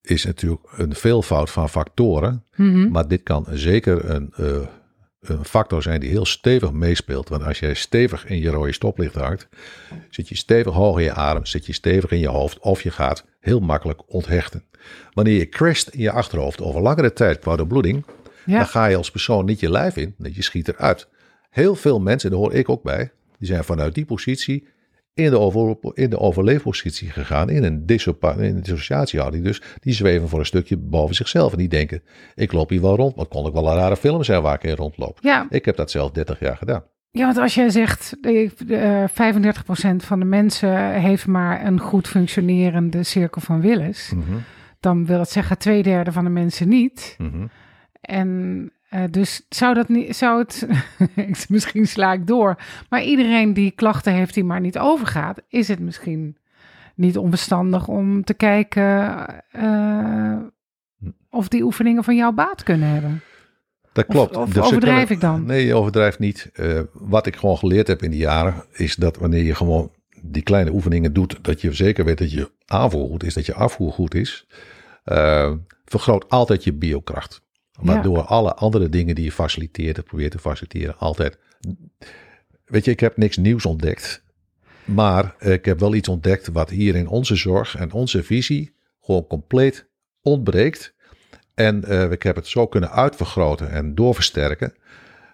is 0.00 0.24
natuurlijk 0.24 0.62
een 0.76 0.94
veelvoud 0.94 1.50
van 1.50 1.68
factoren. 1.68 2.44
Mhm. 2.56 2.90
Maar 2.90 3.08
dit 3.08 3.22
kan 3.22 3.46
zeker 3.50 4.10
een, 4.10 4.32
eh, 4.36 4.66
een 5.22 5.44
factor 5.44 5.82
zijn 5.82 6.00
die 6.00 6.10
heel 6.10 6.26
stevig 6.26 6.72
meespeelt. 6.72 7.28
Want 7.28 7.42
als 7.42 7.58
jij 7.58 7.74
stevig 7.74 8.26
in 8.26 8.40
je 8.40 8.50
rode 8.50 8.72
stoplicht 8.72 9.14
hangt, 9.14 9.48
zit 10.10 10.28
je 10.28 10.36
stevig 10.36 10.72
hoog 10.72 10.98
in 10.98 11.04
je 11.04 11.12
adem, 11.12 11.46
zit 11.46 11.66
je 11.66 11.72
stevig 11.72 12.10
in 12.10 12.18
je 12.18 12.28
hoofd 12.28 12.58
of 12.58 12.82
je 12.82 12.90
gaat 12.90 13.24
heel 13.40 13.60
makkelijk 13.60 14.00
onthechten. 14.06 14.64
Wanneer 15.12 15.38
je 15.38 15.48
crasht 15.48 15.88
in 15.88 16.00
je 16.00 16.10
achterhoofd 16.10 16.60
over 16.60 16.80
langere 16.80 17.12
tijd 17.12 17.38
qua 17.38 17.56
de 17.56 17.66
bloeding, 17.66 18.04
Ja. 18.44 18.56
dan 18.58 18.66
ga 18.66 18.86
je 18.86 18.96
als 18.96 19.10
persoon 19.10 19.44
niet 19.44 19.60
je 19.60 19.70
lijf 19.70 19.96
in, 19.96 20.14
je 20.18 20.42
schiet 20.42 20.68
eruit. 20.68 21.08
Heel 21.50 21.74
veel 21.74 22.00
mensen, 22.00 22.30
daar 22.30 22.38
hoor 22.38 22.54
ik 22.54 22.68
ook 22.68 22.82
bij, 22.82 23.10
die 23.38 23.48
zijn 23.48 23.64
vanuit 23.64 23.94
die 23.94 24.04
positie 24.04 24.66
in 25.14 25.30
de, 25.30 25.38
over, 25.38 25.76
in 25.94 26.10
de 26.10 26.18
overleefpositie 26.18 27.10
gegaan, 27.10 27.50
in 27.50 27.64
een, 27.64 27.84
in 27.86 28.38
een 28.38 28.62
dissociatiehouding. 28.62 29.44
Dus 29.44 29.62
die 29.80 29.92
zweven 29.92 30.28
voor 30.28 30.38
een 30.38 30.46
stukje 30.46 30.76
boven 30.76 31.14
zichzelf 31.14 31.52
en 31.52 31.58
die 31.58 31.68
denken, 31.68 32.02
ik 32.34 32.52
loop 32.52 32.68
hier 32.68 32.80
wel 32.80 32.96
rond, 32.96 33.16
maar 33.16 33.26
kon 33.26 33.46
ook 33.46 33.52
wel 33.52 33.68
een 33.68 33.76
rare 33.76 33.96
film 33.96 34.22
zijn 34.22 34.42
waar 34.42 34.54
ik 34.54 34.62
in 34.62 34.74
rondloop. 34.76 35.18
Ja, 35.20 35.46
Ik 35.50 35.64
heb 35.64 35.76
dat 35.76 35.90
zelf 35.90 36.10
30 36.10 36.40
jaar 36.40 36.56
gedaan. 36.56 36.84
ja, 37.10 37.24
want 37.24 37.38
als 37.38 37.54
jij 37.54 37.70
zegt 37.70 38.16
eh, 38.20 38.50
eh, 39.02 39.08
35% 39.08 39.96
van 39.96 40.18
de 40.18 40.24
mensen 40.24 41.00
heeft 41.00 41.26
maar 41.26 41.66
een 41.66 41.80
goed 41.80 42.08
functionerende 42.08 43.02
cirkel 43.02 43.40
van 43.40 43.60
Willis, 43.60 44.12
dan 44.80 45.06
wil 45.06 45.18
het 45.18 45.30
zeggen 45.30 45.58
twee 45.58 45.82
derde 45.82 46.12
van 46.12 46.24
de 46.24 46.30
mensen 46.30 46.68
niet. 46.68 47.14
Mhm. 47.18 47.46
En 48.00 48.70
eh, 48.92 49.02
dus 49.10 49.46
zou 49.48 49.74
dat 49.74 49.88
niet, 49.88 50.16
zou 50.16 50.38
het, 50.38 50.66
misschien 51.48 51.86
sla 51.86 52.12
ik 52.12 52.26
door, 52.26 52.56
maar 52.88 53.02
iedereen 53.02 53.54
die 53.54 53.70
klachten 53.70 54.12
heeft 54.12 54.34
die 54.34 54.44
maar 54.44 54.60
niet 54.60 54.78
overgaat, 54.78 55.42
is 55.48 55.68
het 55.68 55.78
misschien 55.78 56.36
niet 56.94 57.18
onbestandig 57.18 57.88
om 57.88 58.24
te 58.24 58.34
kijken 58.34 59.26
eh, 59.50 60.36
of 61.30 61.48
die 61.48 61.62
oefeningen 61.62 62.04
van 62.04 62.16
jouw 62.16 62.32
baat 62.32 62.62
kunnen 62.62 62.88
hebben. 62.88 63.20
Dat 63.92 64.06
klopt. 64.06 64.36
of 64.36 64.52
Dus 64.52 64.62
overdrijf 64.62 65.10
ik 65.10 65.20
dan? 65.20 65.44
Nee, 65.44 65.66
je 65.66 65.74
overdrijft 65.74 66.18
niet. 66.18 66.50
Eh, 66.52 66.80
wat 66.92 67.26
ik 67.26 67.36
gewoon 67.36 67.58
geleerd 67.58 67.86
heb 67.86 68.02
in 68.02 68.10
die 68.10 68.20
jaren, 68.20 68.64
is 68.72 68.94
dat 68.94 69.16
wanneer 69.16 69.42
je 69.42 69.54
gewoon 69.54 69.90
die 70.22 70.42
kleine 70.42 70.72
oefeningen 70.72 71.12
doet, 71.12 71.38
dat 71.42 71.60
je 71.60 71.72
zeker 71.72 72.04
weet 72.04 72.18
dat 72.18 72.32
je 72.32 72.50
aanvoer 72.66 73.08
goed 73.08 73.24
is, 73.24 73.34
dat 73.34 73.46
je 73.46 73.54
afvoer 73.54 73.92
goed 73.92 74.14
is, 74.14 74.46
vergroot 75.84 76.28
altijd 76.28 76.64
je 76.64 76.72
biokracht. 76.72 77.41
Waardoor 77.80 78.22
alle 78.22 78.54
andere 78.54 78.88
dingen 78.88 79.14
die 79.14 79.24
je 79.24 79.32
faciliteert 79.32 80.04
probeert 80.04 80.30
te 80.32 80.38
faciliteren, 80.38 80.98
altijd. 80.98 81.38
Weet 82.64 82.84
je, 82.84 82.90
ik 82.90 83.00
heb 83.00 83.16
niks 83.16 83.36
nieuws 83.36 83.66
ontdekt. 83.66 84.24
Maar 84.84 85.34
ik 85.38 85.64
heb 85.64 85.80
wel 85.80 85.94
iets 85.94 86.08
ontdekt 86.08 86.48
wat 86.48 86.70
hier 86.70 86.94
in 86.94 87.08
onze 87.08 87.36
zorg 87.36 87.76
en 87.76 87.92
onze 87.92 88.22
visie 88.22 88.74
gewoon 89.00 89.26
compleet 89.26 89.88
ontbreekt. 90.22 90.94
En 91.54 91.84
eh, 91.84 92.10
ik 92.10 92.22
heb 92.22 92.36
het 92.36 92.46
zo 92.46 92.66
kunnen 92.66 92.90
uitvergroten 92.90 93.70
en 93.70 93.94
doorversterken. 93.94 94.74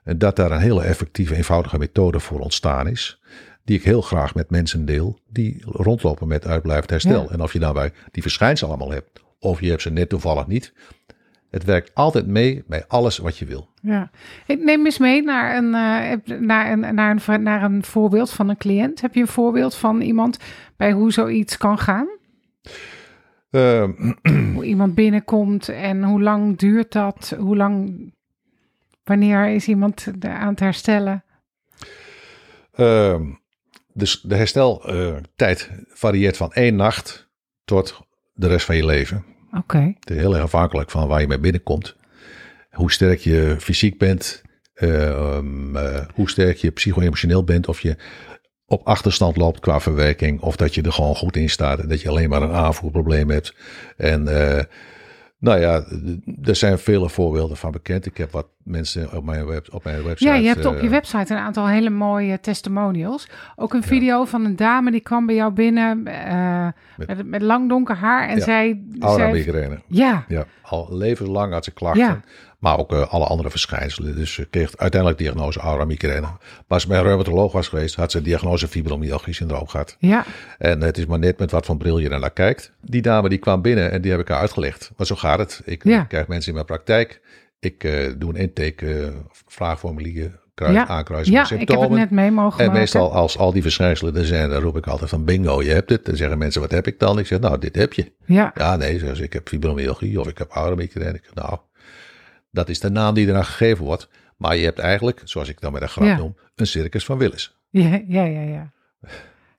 En 0.05 0.19
dat 0.19 0.37
daar 0.37 0.51
een 0.51 0.61
hele 0.61 0.83
effectieve, 0.83 1.37
eenvoudige 1.37 1.79
methode 1.79 2.21
voor 2.21 2.41
ontstaan 2.41 2.89
is. 2.89 3.21
Die 3.65 3.77
ik 3.77 3.85
heel 3.85 4.03
graag 4.03 4.35
met 4.35 4.51
mensen 4.51 4.85
deel. 4.85 5.19
Die 5.27 5.63
rondlopen 5.65 6.29
met 6.29 6.47
uitblijvend 6.47 6.91
herstel. 6.91 7.23
Ja. 7.23 7.29
En 7.29 7.43
of 7.43 7.53
je 7.53 7.59
daarbij 7.59 7.93
die 8.11 8.23
verschijnselen 8.23 8.75
allemaal 8.75 8.95
hebt. 8.95 9.23
Of 9.39 9.61
je 9.61 9.69
hebt 9.69 9.83
ze 9.83 9.91
net 9.91 10.09
toevallig 10.09 10.47
niet. 10.47 10.73
Het 11.51 11.65
werkt 11.65 11.95
altijd 11.95 12.27
mee 12.27 12.65
bij 12.67 12.85
alles 12.89 13.19
wat 13.19 13.39
je 13.39 13.45
wil. 13.45 13.69
Ja. 13.83 14.11
Ik 14.47 14.65
neem 14.65 14.85
eens 14.85 14.99
mee 14.99 15.23
naar 15.23 15.57
een, 15.57 15.75
eh, 15.75 16.39
naar, 16.41 16.73
een, 16.73 16.95
naar, 16.95 17.17
een, 17.27 17.43
naar 17.43 17.63
een 17.63 17.85
voorbeeld 17.85 18.31
van 18.31 18.49
een 18.49 18.57
cliënt. 18.57 19.01
Heb 19.01 19.15
je 19.15 19.21
een 19.21 19.27
voorbeeld 19.27 19.75
van 19.75 20.01
iemand 20.01 20.39
bij 20.77 20.93
hoe 20.93 21.13
zoiets 21.13 21.57
kan 21.57 21.79
gaan? 21.79 22.09
Ehm, 23.51 24.13
Hoe 24.55 24.65
iemand 24.65 24.95
binnenkomt 24.95 25.69
en 25.69 26.05
hoe 26.05 26.23
lang 26.23 26.59
duurt 26.59 26.93
dat? 26.93 27.35
Hoe 27.39 27.57
lang, 27.57 28.13
wanneer 29.05 29.49
is 29.49 29.69
iemand 29.69 30.07
aan 30.21 30.49
het 30.49 30.61
herstellen? 30.61 31.25
Ehm, 32.73 33.23
dus 33.93 34.21
de 34.21 34.35
hersteltijd 34.35 35.71
varieert 35.89 36.37
van 36.37 36.53
één 36.53 36.77
nacht 36.77 37.29
tot 37.65 38.01
de 38.35 38.47
rest 38.47 38.67
van 38.67 38.77
je 38.77 38.87
leven. 38.87 39.25
Oké, 39.53 39.95
Het 40.01 40.11
is 40.11 40.17
heel 40.17 40.35
erg 40.35 40.43
afhankelijk 40.43 40.91
van 40.91 41.09
waar 41.09 41.21
je 41.21 41.27
mee 41.27 41.39
binnenkomt. 41.39 41.97
Hoe 42.71 42.93
sterk 42.93 43.19
je 43.19 43.57
fysiek 43.59 43.99
bent. 43.99 44.43
ehm, 44.75 45.77
eh, 45.77 46.05
hoe 46.15 46.31
sterk 46.31 46.57
je 46.57 46.71
psycho-emotioneel 46.71 47.45
bent. 47.45 47.69
Of 47.69 47.81
je 47.81 47.97
op 48.67 48.87
achterstand 48.87 49.37
loopt 49.37 49.61
qua 49.61 49.81
verwerking. 49.81 50.41
Of 50.41 50.57
dat 50.57 50.75
je 50.75 50.83
er 50.83 50.93
gewoon 50.93 51.17
goed 51.17 51.37
in 51.37 51.51
staat. 51.51 51.79
En 51.79 51.89
dat 51.89 52.01
je 52.01 52.09
alleen 52.09 52.29
maar 52.29 52.43
een 52.43 52.53
aanvoerprobleem 52.53 53.31
hebt. 53.31 53.55
En 53.97 54.29
eh, 54.29 54.65
nou 55.39 55.61
ja, 55.61 55.85
er 56.43 56.57
zijn 56.57 56.79
vele 56.79 57.09
voorbeelden 57.09 57.57
van 57.57 57.71
bekend. 57.71 58.07
Ik 58.07 58.17
heb 58.17 58.31
wat 58.33 58.47
mensen 58.63 59.17
op 59.17 59.25
mijn, 59.25 59.47
web, 59.47 59.67
op 59.75 59.85
mijn 59.85 60.03
website. 60.05 60.31
Ja, 60.31 60.37
je 60.37 60.47
hebt 60.47 60.67
op 60.67 60.75
je 60.75 60.81
eh, 60.81 60.89
website 60.91 61.33
een 61.35 61.41
aantal 61.41 61.69
hele 61.69 61.91
mooie 61.91 62.41
testimonials. 62.41 63.29
Ook 63.57 63.75
een 63.75 63.83
video 63.83 64.25
van 64.25 64.45
een 64.45 64.57
dame 64.57 64.91
die 64.91 65.01
kwam 65.01 65.27
bij 65.27 65.35
jou 65.35 65.53
binnen 65.53 66.07
eh, 66.07 66.67
Met- 66.97 67.07
met, 67.09 67.27
met, 67.27 67.43
lang 67.43 67.69
donker 67.69 67.97
haar. 67.97 68.29
En 68.29 68.37
Ja, 68.37 68.43
zij... 68.45 68.81
Aura 69.01 69.19
zij 69.25 69.33
migraine. 69.33 69.81
ja, 69.87 70.25
Ja, 70.29 70.45
al 70.63 70.89
levenslang 70.91 71.53
had 71.53 71.65
ze 71.65 71.71
klachten. 71.73 72.25
Maar 72.59 72.79
ook 72.79 72.93
eh, 72.93 73.09
alle 73.13 73.25
andere 73.25 73.51
verschijnselen. 73.51 74.17
Dus 74.17 74.33
ze 74.33 74.47
kreeg 74.51 74.77
uiteindelijk 74.77 75.21
diagnose 75.21 75.59
aura 75.61 75.85
migraine. 75.85 76.21
Maar 76.21 76.39
als 76.69 76.83
ze 76.83 76.89
bij 76.89 76.99
een 76.99 77.05
reumatoloog 77.05 77.53
was 77.53 77.69
geweest, 77.69 77.95
had 77.95 78.11
ze 78.11 78.23
diagnose 78.23 78.69
fibromyalgie 78.69 79.35
syndroom 79.35 79.67
gehad. 79.69 79.97
ja, 79.99 80.25
En 80.59 80.81
het 80.81 80.99
is 80.99 81.07
maar 81.07 81.19
net 81.19 81.39
met 81.39 81.51
wat 81.51 81.67
voor 81.67 81.77
bril 81.77 81.99
je 81.99 82.09
naar 82.09 82.31
kijkt. 82.31 82.73
Die 82.81 83.03
dame 83.03 83.29
die 83.29 83.39
kwam 83.39 83.63
binnen 83.63 83.91
en 83.91 84.01
die 84.01 84.11
heb 84.11 84.21
ik 84.21 84.29
haar 84.29 84.39
uitgelegd. 84.41 84.91
Maar 84.97 85.07
zo 85.07 85.15
gaat 85.15 85.39
het. 85.39 85.63
Ik, 85.65 85.85
Ja. 85.85 86.03
krijg 86.05 86.27
mensen 86.27 86.49
in 86.49 86.55
mijn 86.55 86.67
praktijk. 86.67 87.21
Ik 87.61 87.85
eh, 87.85 88.13
doe 88.17 88.31
een 88.31 88.41
intake 88.41 89.01
eh, 89.03 89.09
vraagformulier 89.47 90.39
kruis, 90.55 90.75
ja. 90.75 90.87
aankruisen 90.87 91.33
ja 91.35 91.51
ik 91.51 91.69
heb 91.69 91.81
het 91.81 91.91
net 91.91 92.11
mee 92.11 92.31
mogen 92.31 92.59
En 92.59 92.65
maken. 92.67 92.81
meestal 92.81 93.13
als 93.13 93.39
al 93.39 93.53
die 93.53 93.63
verschijnselen 93.63 94.17
er 94.17 94.25
zijn, 94.27 94.51
dan 94.51 94.63
roep 94.63 94.77
ik 94.77 94.87
altijd 94.87 95.11
van 95.11 95.25
bingo, 95.25 95.63
je 95.63 95.71
hebt 95.71 95.91
het. 95.91 96.05
Dan 96.05 96.17
zeggen 96.17 96.39
mensen, 96.39 96.61
wat 96.61 96.71
heb 96.71 96.87
ik 96.87 96.99
dan? 96.99 97.19
Ik 97.19 97.27
zeg, 97.27 97.41
nou, 97.41 97.59
dit 97.59 97.77
heb 97.77 97.93
je. 97.93 98.13
Ja, 98.25 98.53
Ja, 98.55 98.77
nee, 98.77 98.99
ze, 98.99 99.23
ik 99.23 99.33
heb 99.33 99.49
fibromyalgie 99.49 100.21
of 100.21 100.29
ik 100.29 100.39
heb 100.39 100.51
auramigraine. 100.51 101.15
Ik 101.17 101.23
zeg, 101.25 101.35
nou, 101.35 101.59
dat 102.51 102.69
is 102.69 102.81
de 102.81 102.91
naam 102.91 103.15
die 103.15 103.27
eraan 103.27 103.45
gegeven 103.45 103.85
wordt. 103.85 104.09
Maar 104.37 104.57
je 104.57 104.65
hebt 104.65 104.79
eigenlijk, 104.79 105.21
zoals 105.25 105.49
ik 105.49 105.61
dan 105.61 105.73
met 105.73 105.83
een 105.83 105.89
grap 105.89 106.07
Ja. 106.07 106.17
noem, 106.17 106.37
een 106.55 106.67
circus 106.67 107.05
van 107.05 107.19
Willis. 107.19 107.57
ja, 107.71 108.01
ja, 108.07 108.25
ja, 108.25 108.41
ja. 108.41 108.71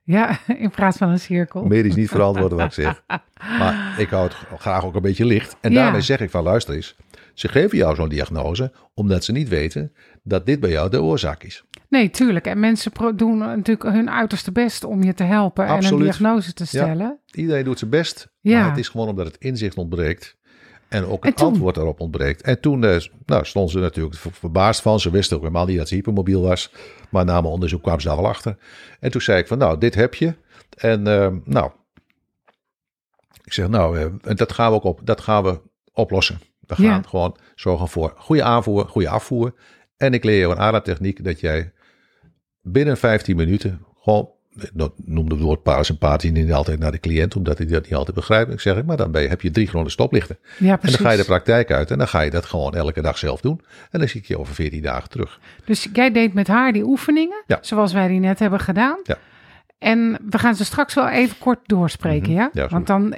Ja, 0.04 0.40
in 0.66 0.70
plaats 0.70 0.98
van 0.98 1.10
een 1.10 1.20
cirkel. 1.20 1.64
Meer 1.64 1.86
is 1.86 1.96
niet 1.96 2.10
verantwoord 2.10 2.52
wat 2.52 2.62
ik 2.66 2.72
zeg. 2.74 3.04
Maar 3.60 3.96
ik 4.00 4.10
hou 4.10 4.24
het 4.28 4.36
graag 4.60 4.86
ook 4.86 4.96
een 4.96 5.02
beetje 5.02 5.26
licht. 5.26 5.56
En 5.62 5.72
Ja. 5.72 5.82
daarmee 5.84 6.02
zeg 6.02 6.20
ik 6.20 6.30
van, 6.30 6.44
luister 6.44 6.76
eens. 6.76 6.96
Ze 7.34 7.48
geven 7.48 7.78
jou 7.78 7.96
zo'n 7.96 8.10
diagnose 8.10 8.72
omdat 8.94 9.24
ze 9.24 9.32
niet 9.32 9.48
weten 9.50 9.94
dat 10.24 10.46
dit 10.46 10.60
bij 10.60 10.70
jou 10.70 10.90
de 10.90 11.02
oorzaak 11.02 11.44
is. 11.44 11.64
Nee, 11.90 12.10
tuurlijk. 12.10 12.46
En 12.46 12.60
mensen 12.60 12.92
doen 13.16 13.38
natuurlijk 13.38 13.84
hun 13.84 14.10
uiterste 14.10 14.52
best 14.52 14.84
om 14.84 15.04
je 15.04 15.14
te 15.14 15.24
helpen 15.24 15.66
en 15.66 15.84
een 15.86 15.98
diagnose 16.00 16.54
te 16.54 16.66
stellen. 16.66 17.20
Iedereen 17.32 17.64
doet 17.64 17.80
zijn 17.80 17.90
best, 17.92 18.30
Ja. 18.42 18.60
maar 18.60 18.70
het 18.70 18.78
is 18.80 18.88
gewoon 18.88 19.08
omdat 19.08 19.26
het 19.26 19.38
inzicht 19.38 19.78
ontbreekt. 19.78 20.38
En 20.90 21.06
ook 21.06 21.24
En 21.24 21.30
het 21.30 21.38
toen? 21.38 21.48
antwoord 21.48 21.76
daarop 21.76 22.00
ontbreekt. 22.00 22.42
En 22.42 22.60
toen 22.62 22.84
eh, 22.84 23.00
nou, 23.26 23.46
stonden 23.46 23.72
ze 23.72 23.80
natuurlijk 23.80 24.16
ver- 24.16 24.32
verbaasd 24.34 24.82
van. 24.82 25.00
Ze 25.00 25.12
wisten 25.12 25.36
ook 25.38 25.42
helemaal 25.44 25.66
niet 25.66 25.78
dat 25.78 25.88
ze 25.88 25.96
hypermobiel 25.96 26.42
was. 26.42 26.72
Maar 27.10 27.26
na 27.26 27.42
mijn 27.42 27.54
onderzoek 27.54 27.82
kwamen 27.82 28.02
ze 28.02 28.08
daar 28.08 28.18
wel 28.18 28.28
achter. 28.28 28.58
En 29.00 29.12
toen 29.12 29.22
zei 29.22 29.40
ik 29.40 29.48
van, 29.48 29.58
nou, 29.58 29.78
dit 29.78 29.96
heb 29.96 30.14
je. 30.14 30.36
En 30.78 31.08
eh, 31.08 31.28
nou, 31.44 31.72
ik 33.44 33.54
zeg, 33.54 33.68
nou, 33.68 34.00
en 34.24 34.36
dat 34.36 34.52
gaan 34.54 34.70
we 34.70 34.76
ook 34.76 34.84
op, 34.84 35.00
dat 35.04 35.22
gaan 35.22 35.44
we 35.44 35.62
oplossen. 35.94 36.40
We 36.60 36.76
gaan 36.76 36.86
Ja. 36.86 37.02
gewoon 37.08 37.38
zorgen 37.56 37.88
voor 37.88 38.14
goede 38.18 38.44
aanvoer, 38.44 38.88
goede 38.88 39.10
afvoer. 39.10 39.54
En 39.98 40.14
ik 40.14 40.24
leer 40.24 40.40
je 40.40 40.46
een 40.54 40.60
ademtechniek 40.60 41.24
dat 41.24 41.40
jij 41.40 41.72
binnen 42.62 42.98
15 42.98 43.36
minuten 43.36 43.86
gewoon, 44.02 44.30
dat 44.74 44.94
noemde 45.06 45.36
het 45.36 45.44
woord 45.44 45.64
parasympathie 45.64 46.32
niet 46.32 46.54
altijd 46.54 46.80
naar 46.80 46.92
de 46.92 47.00
cliënt, 47.00 47.36
omdat 47.36 47.58
hij 47.58 47.68
dat 47.68 47.84
niet 47.84 47.94
altijd 47.96 48.16
begrijpt. 48.16 48.52
Ik 48.52 48.60
zeg, 48.60 48.84
maar 48.84 48.98
dan 48.98 49.16
heb 49.16 49.42
je 49.42 49.52
drie 49.52 49.68
chronische 49.68 49.94
stoplichten. 49.94 50.38
Ja, 50.58 50.72
En 50.72 50.80
precies. 50.80 50.98
dan 50.98 51.06
ga 51.08 51.12
je 51.14 51.20
de 51.20 51.26
praktijk 51.26 51.72
uit 51.72 51.92
en 51.92 51.98
dan 51.98 52.08
ga 52.08 52.22
je 52.22 52.30
dat 52.32 52.46
gewoon 52.46 52.76
elke 52.76 53.02
dag 53.02 53.18
zelf 53.18 53.42
doen. 53.42 53.62
En 53.92 54.00
dan 54.00 54.08
zie 54.08 54.22
ik 54.22 54.28
je 54.28 54.40
over 54.40 54.54
14 54.56 54.82
dagen 54.82 55.10
terug. 55.10 55.40
Dus 55.66 55.88
jij 55.94 56.12
deed 56.12 56.34
met 56.34 56.48
haar 56.48 56.72
die 56.72 56.84
oefeningen, 56.84 57.44
Ja. 57.48 57.58
zoals 57.62 57.94
wij 57.94 58.08
die 58.08 58.20
net 58.20 58.40
hebben 58.40 58.60
gedaan. 58.60 58.98
Ja. 59.04 59.18
En 59.80 60.18
we 60.30 60.38
gaan 60.38 60.56
ze 60.56 60.66
straks 60.66 60.94
wel 60.94 61.08
even 61.08 61.38
kort 61.38 61.60
doorspreken, 61.66 62.32
Mhm. 62.34 62.48
ja? 62.54 62.68
Want 62.68 62.88
dan, 62.88 63.14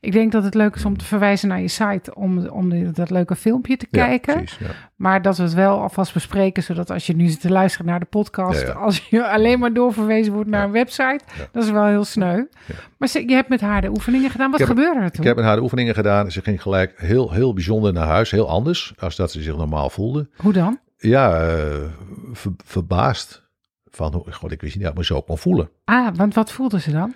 ik 0.00 0.12
denk 0.12 0.32
dat 0.32 0.44
het 0.44 0.54
leuk 0.54 0.74
is 0.74 0.84
om 0.84 0.96
te 0.98 1.04
verwijzen 1.04 1.48
naar 1.48 1.60
je 1.60 1.68
site 1.68 2.14
om, 2.14 2.46
om 2.46 2.92
dat 2.92 3.10
leuke 3.10 3.36
filmpje 3.36 3.76
te 3.76 3.86
kijken. 3.90 4.32
Ja, 4.34 4.38
precies. 4.40 4.58
Ja. 4.58 4.66
Maar 4.96 5.22
dat 5.22 5.36
we 5.36 5.42
het 5.42 5.54
wel 5.54 5.80
alvast 5.80 6.12
bespreken, 6.14 6.62
zodat 6.62 6.90
als 6.90 7.06
je 7.06 7.16
nu 7.16 7.28
zit 7.28 7.40
te 7.40 7.50
luisteren 7.50 7.86
naar 7.86 8.00
de 8.00 8.06
podcast, 8.06 8.74
als 8.74 9.06
je 9.08 9.28
alleen 9.28 9.58
maar 9.58 9.72
doorverwezen 9.72 10.32
wordt 10.32 10.48
naar 10.50 10.64
een 10.64 10.70
website, 10.72 11.20
dat 11.52 11.64
is 11.64 11.70
wel 11.70 11.86
heel 11.86 12.04
sneu. 12.04 12.44
Maar 12.98 13.08
ze, 13.08 13.28
je 13.28 13.34
hebt 13.34 13.48
met 13.48 13.60
haar 13.60 13.80
de 13.80 13.88
oefeningen 13.90 14.30
gedaan. 14.30 14.50
Wat 14.50 14.58
heb- 14.60 14.68
gebeurde 14.68 15.00
er 15.00 15.10
toen? 15.10 15.20
Ik 15.20 15.26
heb 15.26 15.36
met 15.36 15.44
haar 15.44 15.56
de 15.56 15.62
oefeningen 15.62 15.94
gedaan. 15.94 16.30
Ze 16.30 16.42
ging 16.42 16.62
gelijk 16.62 16.92
heel, 16.96 17.32
heel 17.32 17.52
bijzonder 17.54 17.92
naar 17.92 18.06
huis. 18.06 18.30
Heel 18.30 18.48
anders 18.48 18.92
als 18.98 19.16
dat 19.16 19.30
ze 19.32 19.42
zich 19.42 19.56
normaal 19.56 19.90
voelde. 19.90 20.28
Hoe 20.36 20.52
dan? 20.52 20.78
Ja, 20.98 21.40
eh, 21.40 21.64
ver- 22.32 22.52
verbaasd. 22.64 23.41
Van, 23.92 24.14
hoe- 24.14 24.32
god, 24.32 24.52
ik 24.52 24.60
wist 24.60 24.74
niet 24.74 24.82
dat 24.82 24.92
ik 24.92 24.98
me 24.98 25.04
zo 25.04 25.20
kon 25.22 25.38
voelen. 25.38 25.70
Ah, 25.84 26.14
want 26.16 26.34
wat 26.34 26.52
voelde 26.52 26.80
ze 26.80 26.90
dan? 26.90 27.14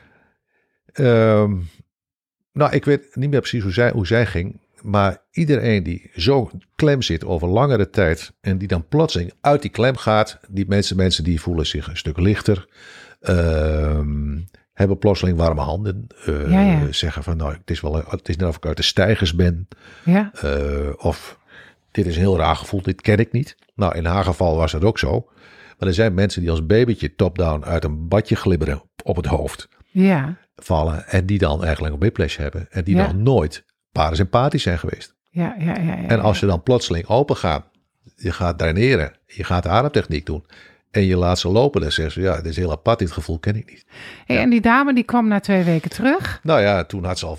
Ehm, 0.93 1.57
nou, 2.53 2.73
ik 2.73 2.85
weet 2.85 3.17
niet 3.17 3.31
meer 3.31 3.41
precies 3.41 3.63
hoe 3.63 3.73
zij, 3.73 3.91
hoe 3.91 4.07
zij 4.07 4.27
ging. 4.27 4.61
Maar 4.83 5.23
iedereen 5.31 5.83
die 5.83 6.11
zo 6.17 6.51
klem 6.75 7.03
zit 7.03 7.25
over 7.25 7.49
langere 7.49 7.91
tijd. 7.91 8.33
en 8.41 8.59
die 8.59 8.69
dan 8.69 8.89
plotseling 8.89 9.33
uit 9.41 9.63
die 9.63 9.71
klem 9.71 9.97
gaat. 9.97 10.41
die 10.49 10.67
mensen, 10.69 10.97
mensen 10.97 11.25
die 11.25 11.41
voelen 11.41 11.67
zich 11.67 11.89
een 11.89 11.97
stuk 11.97 12.19
lichter. 12.19 12.69
ehm, 13.21 14.39
hebben 14.73 14.99
plotseling 14.99 15.39
warme 15.39 15.61
handen. 15.61 16.07
eh, 16.25 16.51
Ja, 16.51 16.61
ja. 16.61 16.93
Zeggen 16.93 17.23
van, 17.23 17.37
nou, 17.37 17.53
het 17.53 17.71
is, 17.71 17.81
wel, 17.81 17.95
het 18.09 18.29
is 18.29 18.37
net 18.37 18.49
of 18.49 18.57
ik 18.57 18.67
uit 18.67 18.77
de 18.77 18.83
stijgers 18.83 19.35
ben. 19.35 19.69
Ja, 20.05 20.31
Eh, 20.41 20.93
of 20.97 21.39
dit 21.91 22.07
is 22.07 22.15
een 22.15 22.21
heel 22.21 22.37
raar 22.39 22.57
gevoel, 22.57 22.83
dit 22.83 23.01
ken 23.01 23.19
ik 23.19 23.33
niet. 23.33 23.57
Nou, 23.75 23.97
in 23.97 24.05
haar 24.05 24.25
geval 24.25 24.57
was 24.57 24.73
het 24.73 24.85
ook 24.85 24.99
zo. 24.99 25.29
Maar 25.79 25.89
er 25.89 25.95
zijn 25.95 26.15
mensen 26.15 26.41
die 26.41 26.51
als 26.51 26.67
babytje 26.67 27.15
top-down 27.15 27.65
uit 27.65 27.85
een 27.85 28.09
badje 28.09 28.37
glibberen 28.37 28.83
op 29.03 29.17
het 29.17 29.27
hoofd 29.27 29.69
ja, 29.91 30.37
vallen. 30.57 31.07
En 31.09 31.27
die 31.27 31.39
dan 31.39 31.65
eigenlijk 31.65 31.95
een 31.95 32.01
whiplash 32.01 32.37
hebben. 32.37 32.67
En 32.71 32.85
die 32.85 32.97
Ja. 32.97 33.03
nog 33.03 33.15
nooit 33.15 33.65
parasympathisch 33.93 34.63
zijn 34.63 34.79
geweest. 34.79 35.15
ja, 35.31 35.55
ja. 35.59 35.65
ja, 35.67 35.83
ja 35.83 36.09
En 36.09 36.21
als 36.21 36.41
je 36.41 36.47
dan 36.47 36.63
plotseling 36.63 37.07
open 37.07 37.37
gaat, 37.37 37.65
je 38.17 38.33
gaat 38.33 38.59
draineren, 38.59 39.13
je 39.27 39.45
gaat 39.45 39.63
de 39.63 39.69
ademtechniek 39.69 40.27
doen. 40.27 40.45
En 40.91 41.03
je 41.03 41.17
laat 41.17 41.39
ze 41.39 41.49
lopen, 41.49 41.81
dan 41.81 41.93
zeggen 41.93 42.15
ze, 42.15 42.21
ja, 42.21 42.37
dit 42.37 42.47
is 42.47 42.57
heel 42.57 42.71
apart, 42.71 42.99
dit 42.99 43.11
gevoel 43.13 43.39
ken 43.39 43.57
ik 43.57 43.71
niet. 43.71 43.85
Hey, 44.27 44.39
En 44.39 44.51
die 44.51 44.61
dame 44.61 44.95
die 44.95 45.05
kwam 45.05 45.29
na 45.29 45.41
twee 45.41 45.63
weken 45.65 45.91
terug. 45.91 46.41
Nou 46.43 46.61
ja, 46.61 46.85
toen 46.85 47.05
had 47.05 47.19
ze 47.19 47.27
al 47.27 47.39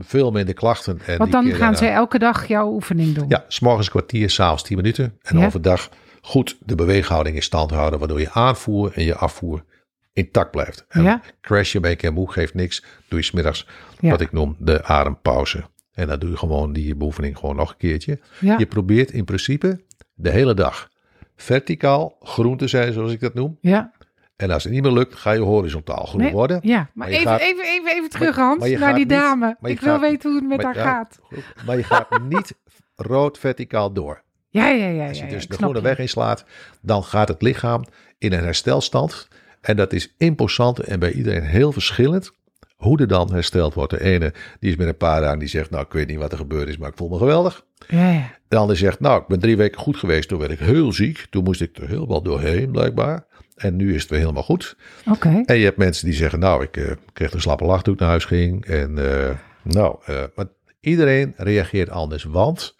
veel 0.00 0.30
minder 0.30 0.54
klachten. 0.54 1.00
En 1.06 1.18
Want 1.18 1.32
dan 1.32 1.44
gaan 1.50 1.58
daarna- 1.58 1.76
ze 1.76 1.86
elke 1.86 2.18
dag 2.18 2.46
jouw 2.48 2.72
oefening 2.72 3.14
doen. 3.14 3.28
Ja, 3.28 3.44
s'morgens 3.48 3.86
een 3.86 3.92
kwartier, 3.92 4.30
s'avonds 4.30 4.62
10 4.62 4.76
minuten. 4.76 5.18
En 5.22 5.38
Ja. 5.38 5.46
overdag 5.46 5.88
goed 6.28 6.56
de 6.64 6.74
beweeghouding 6.74 7.36
in 7.36 7.42
stand 7.42 7.70
houden, 7.70 7.98
waardoor 7.98 8.20
je 8.20 8.30
aanvoer 8.30 8.92
en 8.94 9.04
je 9.04 9.14
afvoer 9.14 9.64
intact 10.12 10.50
blijft. 10.50 10.84
En 10.88 11.02
Ja. 11.02 11.20
crash 11.40 11.72
je 11.72 11.96
en 11.96 12.12
moe 12.14 12.32
geeft 12.32 12.54
niks. 12.54 12.84
Doe 13.08 13.18
je 13.18 13.24
smiddags 13.24 13.66
Ja. 14.00 14.10
wat 14.10 14.20
ik 14.20 14.32
noem 14.32 14.56
de 14.58 14.84
adempauze. 14.84 15.64
En 15.94 16.06
dan 16.06 16.18
doe 16.18 16.30
je 16.30 16.36
gewoon 16.36 16.72
die 16.72 16.94
beoefening 16.94 17.38
gewoon 17.38 17.56
nog 17.56 17.70
een 17.70 17.76
keertje. 17.76 18.18
Ja. 18.40 18.58
Je 18.58 18.66
probeert 18.66 19.10
in 19.10 19.24
principe 19.24 19.80
de 20.14 20.30
hele 20.30 20.54
dag 20.54 20.88
verticaal 21.36 22.16
groen 22.20 22.56
te 22.56 22.68
zijn, 22.68 22.92
zoals 22.92 23.12
ik 23.12 23.20
dat 23.20 23.34
noem. 23.34 23.58
Ja. 23.60 23.92
En 24.36 24.50
als 24.50 24.64
het 24.64 24.72
niet 24.72 24.82
meer 24.82 24.92
lukt, 24.92 25.14
ga 25.14 25.32
je 25.32 25.40
horizontaal 25.40 26.04
groen 26.04 26.20
Nee, 26.20 26.32
worden. 26.32 26.58
Ja, 26.62 26.90
maar, 26.94 27.08
even, 27.08 27.26
gaat- 27.26 27.40
even, 27.40 27.64
even, 27.64 27.92
even 27.92 28.10
terug, 28.10 28.36
Hans, 28.36 28.58
maar 28.68 28.78
naar 28.78 28.94
die 28.94 29.06
dame. 29.06 29.56
Ik 29.62 29.80
wil 29.80 30.00
weten 30.00 30.30
hoe 30.30 30.38
het 30.40 30.48
met 30.48 30.62
haar 30.62 30.74
gaat. 30.74 31.18
Maar 31.66 31.76
je 31.76 31.84
gaat 31.84 32.20
niet 32.22 32.54
rood 32.96 33.38
verticaal 33.38 33.92
door. 33.92 34.22
Ja, 34.58 34.68
ja, 34.68 34.88
ja. 34.88 35.08
Als 35.08 35.18
je 35.18 35.26
dus 35.26 35.46
de 35.46 35.68
je. 35.72 35.80
weg 35.80 35.98
inslaat, 35.98 36.44
dan 36.80 37.04
gaat 37.04 37.28
het 37.28 37.42
lichaam 37.42 37.84
in 38.18 38.32
een 38.32 38.44
herstelstand. 38.44 39.28
En 39.60 39.76
dat 39.76 39.92
is 39.92 40.14
imposant 40.18 40.78
en 40.78 40.98
bij 40.98 41.12
iedereen 41.12 41.42
heel 41.42 41.72
verschillend. 41.72 42.32
Hoe 42.76 43.00
er 43.00 43.08
dan 43.08 43.32
hersteld 43.32 43.74
wordt. 43.74 43.90
De 43.90 44.02
ene 44.02 44.32
die 44.60 44.70
is 44.70 44.76
met 44.76 44.88
een 44.88 44.96
paar 44.96 45.20
dagen 45.20 45.38
die 45.38 45.48
zegt, 45.48 45.70
nou 45.70 45.84
ik 45.84 45.92
weet 45.92 46.08
niet 46.08 46.18
wat 46.18 46.32
er 46.32 46.38
gebeurd 46.38 46.68
is, 46.68 46.76
maar 46.76 46.88
ik 46.88 46.96
voel 46.96 47.08
me 47.08 47.18
geweldig. 47.18 47.64
Ja, 47.88 48.10
ja. 48.10 48.30
De 48.48 48.56
ander 48.56 48.76
zegt, 48.76 49.00
nou 49.00 49.20
ik 49.20 49.26
ben 49.26 49.40
drie 49.40 49.56
weken 49.56 49.80
goed 49.80 49.96
geweest, 49.96 50.28
toen 50.28 50.38
werd 50.38 50.50
ik 50.50 50.58
heel 50.58 50.92
ziek. 50.92 51.26
Toen 51.30 51.44
moest 51.44 51.60
ik 51.60 51.76
er 51.76 51.88
helemaal 51.88 52.22
doorheen 52.22 52.70
blijkbaar. 52.70 53.26
En 53.56 53.76
nu 53.76 53.94
is 53.94 54.00
het 54.00 54.10
weer 54.10 54.20
helemaal 54.20 54.42
goed. 54.42 54.76
Oké. 55.10 55.42
En 55.44 55.58
je 55.58 55.64
hebt 55.64 55.76
mensen 55.76 56.04
die 56.04 56.14
zeggen, 56.14 56.38
nou 56.38 56.62
ik 56.62 56.76
eh, 56.76 56.90
kreeg 57.12 57.32
een 57.32 57.40
slappe 57.40 57.64
lach 57.64 57.82
toen 57.82 57.94
ik 57.94 58.00
naar 58.00 58.08
huis 58.08 58.24
ging. 58.24 58.64
En 58.64 58.98
eh, 58.98 59.34
nou, 59.62 59.96
eh, 60.04 60.22
maar 60.34 60.46
iedereen 60.80 61.34
reageert 61.36 61.90
anders. 61.90 62.24
Want 62.24 62.77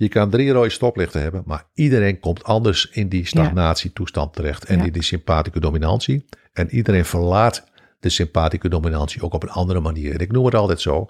je 0.00 0.08
kan 0.08 0.30
drie 0.30 0.50
rode 0.50 0.70
stoplichten 0.70 1.20
hebben, 1.20 1.42
maar 1.46 1.64
iedereen 1.74 2.20
komt 2.20 2.44
anders 2.44 2.90
in 2.90 3.08
die 3.08 3.26
stagnatietoestand 3.26 4.32
terecht. 4.32 4.64
En 4.64 4.80
in 4.84 4.92
die 4.92 5.02
sympathische 5.02 5.60
dominantie. 5.60 6.24
En 6.52 6.70
iedereen 6.70 7.04
verlaat 7.04 7.64
de 8.00 8.08
sympathische 8.08 8.68
dominantie 8.68 9.22
ook 9.22 9.32
op 9.34 9.42
een 9.42 9.50
andere 9.50 9.80
manier. 9.80 10.12
En 10.12 10.18
ik 10.18 10.32
noem 10.32 10.44
het 10.44 10.54
altijd 10.54 10.80
zo. 10.80 11.08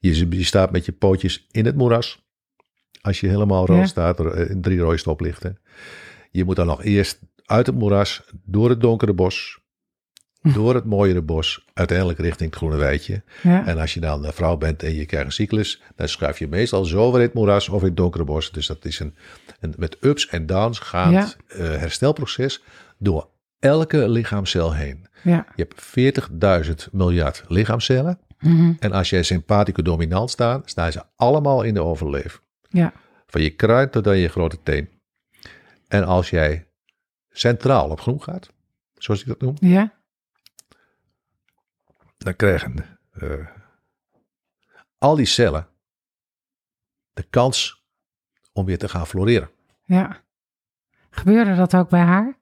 Je, 0.00 0.28
je 0.28 0.44
staat 0.44 0.70
met 0.70 0.84
je 0.84 0.92
pootjes 0.92 1.46
in 1.50 1.66
het 1.66 1.76
moeras. 1.76 2.26
Als 3.00 3.20
je 3.20 3.28
helemaal 3.28 3.66
rood 3.66 3.78
Ja. 3.78 3.86
staat, 3.86 4.18
er, 4.18 4.50
in 4.50 4.60
drie 4.60 4.78
rode 4.78 4.96
stoplichten. 4.96 5.58
Je 6.30 6.44
moet 6.44 6.56
dan 6.56 6.66
nog 6.66 6.84
eerst 6.84 7.20
uit 7.44 7.66
het 7.66 7.74
moeras, 7.74 8.22
door 8.44 8.68
het 8.70 8.80
donkere 8.80 9.12
bos. 9.12 9.58
door 10.54 10.74
het 10.74 10.84
mooiere 10.84 11.22
bos, 11.22 11.64
uiteindelijk 11.74 12.18
richting 12.18 12.50
het 12.50 12.58
groene 12.58 12.76
weidje. 12.76 13.22
Ja. 13.42 13.66
En 13.66 13.78
als 13.78 13.94
je 13.94 14.00
dan 14.00 14.24
een 14.24 14.32
vrouw 14.32 14.56
bent 14.56 14.82
en 14.82 14.94
je 14.94 15.06
krijgt 15.06 15.26
een 15.26 15.32
cyclus, 15.32 15.82
dan 15.96 16.08
schuif 16.08 16.38
je 16.38 16.48
meestal 16.48 16.84
zo 16.84 17.06
weer 17.10 17.20
in 17.20 17.26
het 17.26 17.34
moeras 17.34 17.68
of 17.68 17.80
in 17.80 17.86
het 17.86 17.96
donkere 17.96 18.24
bos. 18.24 18.52
Dus 18.52 18.66
dat 18.66 18.84
is 18.84 18.98
een, 19.00 19.14
een 19.60 19.74
met 19.78 19.96
ups 20.00 20.28
en 20.28 20.46
downs 20.46 20.78
gaand 20.78 21.12
Ja. 21.48 21.56
eh, 21.56 21.78
herstelproces 21.78 22.62
door 22.98 23.28
elke 23.58 24.08
lichaamcel 24.08 24.74
heen. 24.74 25.06
Ja. 25.22 25.46
Je 25.56 25.66
hebt 25.68 25.82
40.000 26.86 26.90
miljard 26.92 27.44
lichaamcellen. 27.48 28.18
Mhm. 28.40 28.72
En 28.78 28.92
als 28.92 29.10
jij 29.10 29.22
sympathico 29.22 29.82
dominant 29.82 30.30
staat, 30.30 30.70
staan 30.70 30.92
ze 30.92 31.02
allemaal 31.16 31.62
in 31.62 31.74
de 31.74 31.82
overleef. 31.82 32.40
Ja. 32.68 32.92
Van 33.26 33.40
je 33.42 33.50
kruid 33.50 33.92
tot 33.92 34.06
aan 34.06 34.18
je 34.18 34.28
grote 34.28 34.58
teen. 34.62 34.88
En 35.88 36.04
als 36.04 36.30
jij 36.30 36.66
centraal 37.30 37.88
op 37.88 38.00
groen 38.00 38.22
gaat, 38.22 38.50
zoals 38.94 39.20
ik 39.20 39.26
dat 39.26 39.40
noem, 39.40 39.54
Ja. 39.60 39.96
Dan 42.18 42.36
krijgen 42.36 42.98
eh, 43.12 43.46
al 44.98 45.16
die 45.16 45.26
cellen 45.26 45.68
de 47.12 47.22
kans 47.22 47.84
om 48.52 48.64
weer 48.64 48.78
te 48.78 48.88
gaan 48.88 49.06
floreren. 49.06 49.50
Ja. 49.84 50.22
Gebeurde 51.10 51.54
dat 51.54 51.76
ook 51.76 51.88
bij 51.88 52.00
haar? 52.00 52.38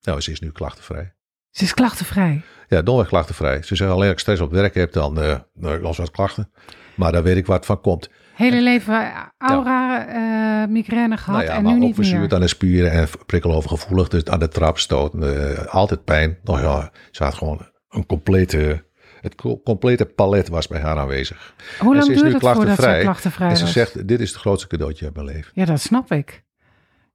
Nou, 0.00 0.20
ze 0.20 0.30
is 0.30 0.40
nu 0.40 0.50
klachtenvrij. 0.50 1.12
Ze 1.50 1.64
is 1.64 1.74
klachtenvrij. 1.74 2.42
Ja, 2.68 2.82
domweg 2.82 3.08
klachtenvrij. 3.08 3.62
Ze 3.62 3.76
zeggen 3.76 3.96
alleen 3.96 4.08
als 4.08 4.12
ik 4.12 4.18
stress 4.18 4.40
op 4.40 4.50
werk 4.50 4.74
heb, 4.74 4.92
dan 4.92 5.20
eh 5.20 5.38
nou, 5.54 5.80
los 5.80 5.96
wat 5.96 6.10
klachten. 6.10 6.50
Maar 6.94 7.12
dan 7.12 7.22
weet 7.22 7.36
ik 7.36 7.46
waar 7.46 7.56
het 7.56 7.66
van 7.66 7.80
komt. 7.80 8.10
Hele 8.34 8.62
leven 8.62 9.12
aura, 9.38 10.06
eh, 10.06 10.68
migraine 10.68 11.16
gehad 11.16 11.40
nou 11.40 11.50
ja, 11.50 11.56
en 11.56 11.62
maar 11.62 11.72
nu 11.72 11.78
ook 11.78 11.84
niet 11.86 11.96
meer. 11.96 12.06
verzuurd 12.06 12.32
aan 12.32 12.40
de 12.40 12.48
spieren 12.48 12.90
en 12.90 13.08
prikkelovergevoelig. 13.26 14.08
Dus 14.08 14.24
aan 14.24 14.38
de 14.38 14.48
trap 14.48 14.78
stoten, 14.78 15.52
eh, 15.56 15.66
altijd 15.66 16.04
pijn. 16.04 16.38
Nou 16.42 16.60
ja, 16.60 16.92
ze 17.10 17.24
had 17.24 17.34
gewoon 17.34 17.70
een 17.88 18.06
complete, 18.06 18.84
het 19.20 19.34
co- 19.34 19.60
complete 19.60 20.04
palet 20.06 20.48
was 20.48 20.66
bij 20.66 20.80
haar 20.80 20.96
aanwezig. 20.98 21.54
Hoe 21.78 21.88
en 21.88 21.94
lang 21.94 22.04
ze 22.04 22.12
is 22.12 22.20
duurt 22.20 22.32
nu 22.32 22.38
klachtenvrij. 22.38 23.00
klachtenvrij 23.02 23.48
En 23.48 23.56
ze 23.56 23.62
was? 23.64 23.72
zegt, 23.72 24.08
dit 24.08 24.20
is 24.20 24.30
het 24.30 24.38
grootste 24.40 24.68
cadeautje 24.68 25.04
uit 25.04 25.14
mijn 25.14 25.26
leven. 25.26 25.50
Ja, 25.54 25.64
dat 25.64 25.80
snap 25.80 26.12
ik. 26.12 26.44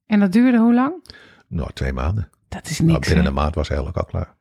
En 0.06 0.20
dat 0.20 0.32
duurde 0.32 0.58
hoe 0.58 0.74
lang? 0.74 1.08
Nou, 1.48 1.70
twee 1.72 1.92
maanden. 1.92 2.28
Dat 2.48 2.66
is 2.68 2.78
Nou, 2.78 2.92
niks. 2.92 3.06
binnen 3.06 3.24
hè? 3.24 3.30
een 3.30 3.36
maand 3.36 3.54
was 3.54 3.66
ze 3.66 3.72
eigenlijk 3.74 4.04
al 4.04 4.10
klaar. 4.10 4.34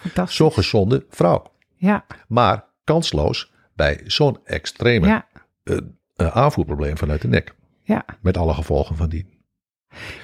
Fantastisch. 0.00 0.36
Zo'n 0.36 0.52
gezonde 0.52 1.06
vrouw. 1.08 1.52
Ja, 1.76 2.04
Maar 2.28 2.64
kansloos 2.84 3.52
bij 3.74 4.00
zo'n 4.04 4.38
extreme 4.44 5.06
ja, 5.06 5.26
eh, 5.62 5.76
eh, 6.16 6.36
aanvoerprobleem 6.36 6.96
vanuit 6.98 7.22
de 7.22 7.28
nek. 7.28 7.54
ja. 7.82 8.04
Met 8.22 8.36
alle 8.36 8.54
gevolgen 8.54 8.96
van 8.96 9.08
die. 9.08 9.32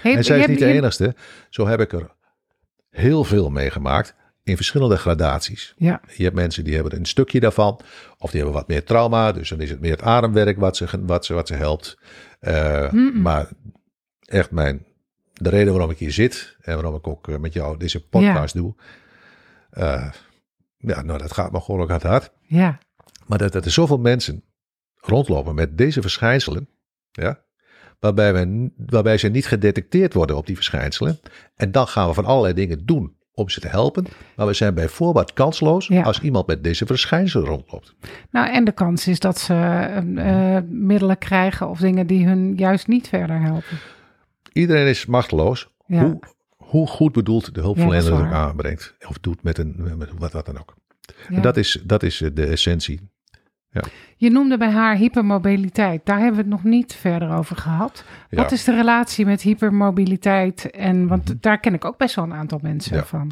Hey, 0.02 0.14
En 0.16 0.24
zij 0.24 0.38
is 0.38 0.46
niet 0.46 0.58
de 0.58 0.66
enigste. 0.72 1.14
Zo 1.50 1.66
heb 1.66 1.80
ik 1.80 1.92
er 1.92 2.10
heel 2.90 3.24
veel 3.24 3.50
meegemaakt. 3.50 4.14
In 4.42 4.56
verschillende 4.56 4.96
gradaties. 4.96 5.74
Ja, 5.76 6.00
Je 6.16 6.22
hebt 6.22 6.34
mensen 6.34 6.64
die 6.64 6.74
hebben 6.74 6.96
een 6.96 7.04
stukje 7.04 7.40
daarvan. 7.40 7.80
Of 8.18 8.30
die 8.30 8.40
hebben 8.40 8.58
wat 8.58 8.68
meer 8.68 8.84
trauma. 8.84 9.32
Dus 9.32 9.48
dan 9.48 9.60
is 9.60 9.70
het 9.70 9.80
meer 9.80 9.90
het 9.90 10.02
ademwerk 10.02 10.58
wat 10.58 10.76
ze, 10.76 11.04
wat 11.06 11.24
ze, 11.24 11.34
wat 11.34 11.46
ze 11.48 11.54
helpt. 11.54 11.98
Eh. 12.40 12.92
Maar 13.14 13.48
echt 14.20 14.50
mijn, 14.50 14.86
de 15.32 15.48
reden 15.48 15.72
waarom 15.72 15.90
ik 15.90 15.98
hier 15.98 16.12
zit. 16.12 16.56
En 16.60 16.74
waarom 16.74 16.94
ik 16.94 17.06
ook 17.06 17.28
eh, 17.28 17.36
met 17.36 17.52
jou 17.52 17.76
deze 17.76 18.06
podcast 18.08 18.54
doe. 18.54 18.74
eh, 19.70 20.10
ja, 20.76 21.02
nou 21.02 21.18
dat 21.18 21.32
gaat 21.32 21.52
me 21.52 21.60
gewoon 21.60 21.80
ook 21.80 21.88
aan 21.88 21.94
het 21.94 22.02
hart. 22.02 22.32
ja, 22.42 22.78
Maar 23.26 23.38
dat, 23.38 23.52
dat 23.52 23.64
er 23.64 23.70
zoveel 23.70 23.98
mensen 23.98 24.44
rondlopen 24.96 25.54
met 25.54 25.78
deze 25.78 26.00
verschijnselen. 26.00 26.68
Ja, 27.10 27.44
waarbij, 27.98 28.32
we, 28.32 28.70
waarbij 28.86 29.18
ze 29.18 29.28
niet 29.28 29.46
gedetecteerd 29.46 30.14
worden 30.14 30.36
op 30.36 30.46
die 30.46 30.54
verschijnselen. 30.56 31.20
En 31.54 31.72
dan 31.72 31.86
gaan 31.88 32.08
we 32.08 32.14
van 32.14 32.24
allerlei 32.24 32.54
dingen 32.54 32.86
doen 32.86 33.18
om 33.34 33.48
ze 33.48 33.60
te 33.60 33.68
helpen. 33.68 34.06
Maar 34.36 34.46
we 34.46 34.52
zijn 34.52 34.74
bijvoorbeeld 34.74 35.32
kansloos 35.32 35.86
Ja. 35.86 36.02
als 36.02 36.20
iemand 36.20 36.46
met 36.46 36.64
deze 36.64 36.86
verschijnselen 36.86 37.46
rondloopt. 37.46 37.94
Nou, 38.30 38.52
en 38.52 38.64
de 38.64 38.72
kans 38.72 39.06
is 39.08 39.18
dat 39.18 39.38
ze 39.38 39.54
eh, 39.54 40.56
eh, 40.56 40.64
middelen 40.68 41.18
krijgen 41.18 41.68
of 41.68 41.78
dingen 41.78 42.06
die 42.06 42.26
hun 42.26 42.54
juist 42.56 42.86
niet 42.86 43.08
verder 43.08 43.40
helpen. 43.40 43.78
Iedereen 44.52 44.86
is 44.86 45.06
machteloos. 45.06 45.68
Ja. 45.86 46.02
Hoe, 46.02 46.18
hoe 46.56 46.86
goed 46.86 47.12
bedoeld 47.12 47.44
de 47.44 47.50
Ja, 47.54 47.60
hulpverlener 47.60 48.12
het 48.12 48.26
ook 48.26 48.32
aanbrengt. 48.32 48.94
Of 49.08 49.18
doet 49.18 49.42
met, 49.42 49.58
een, 49.58 49.94
met 49.96 50.10
wat, 50.18 50.32
wat 50.32 50.46
dan 50.46 50.58
ook. 50.58 50.74
Ja. 51.28 51.36
En 51.36 51.42
dat 51.42 51.56
is, 51.56 51.82
dat 51.84 52.02
is 52.02 52.22
de 52.34 52.46
essentie. 52.46 53.09
Je 54.16 54.30
noemde 54.30 54.56
bij 54.58 54.70
haar 54.70 54.96
hypermobiliteit. 54.96 56.00
Daar 56.04 56.16
hebben 56.18 56.34
we 56.36 56.40
het 56.40 56.50
nog 56.50 56.64
niet 56.64 56.94
verder 56.94 57.30
over 57.32 57.56
gehad. 57.56 58.04
Ja. 58.30 58.42
Wat 58.42 58.52
is 58.52 58.64
de 58.64 58.74
relatie 58.74 59.26
met 59.26 59.42
hypermobiliteit? 59.42 60.70
En, 60.70 61.06
want 61.06 61.34
daar 61.42 61.60
ken 61.60 61.74
ik 61.74 61.84
ook 61.84 61.96
best 61.98 62.14
wel 62.14 62.24
een 62.24 62.34
aantal 62.34 62.58
mensen 62.62 62.96
Ja. 62.96 63.04
van. 63.04 63.30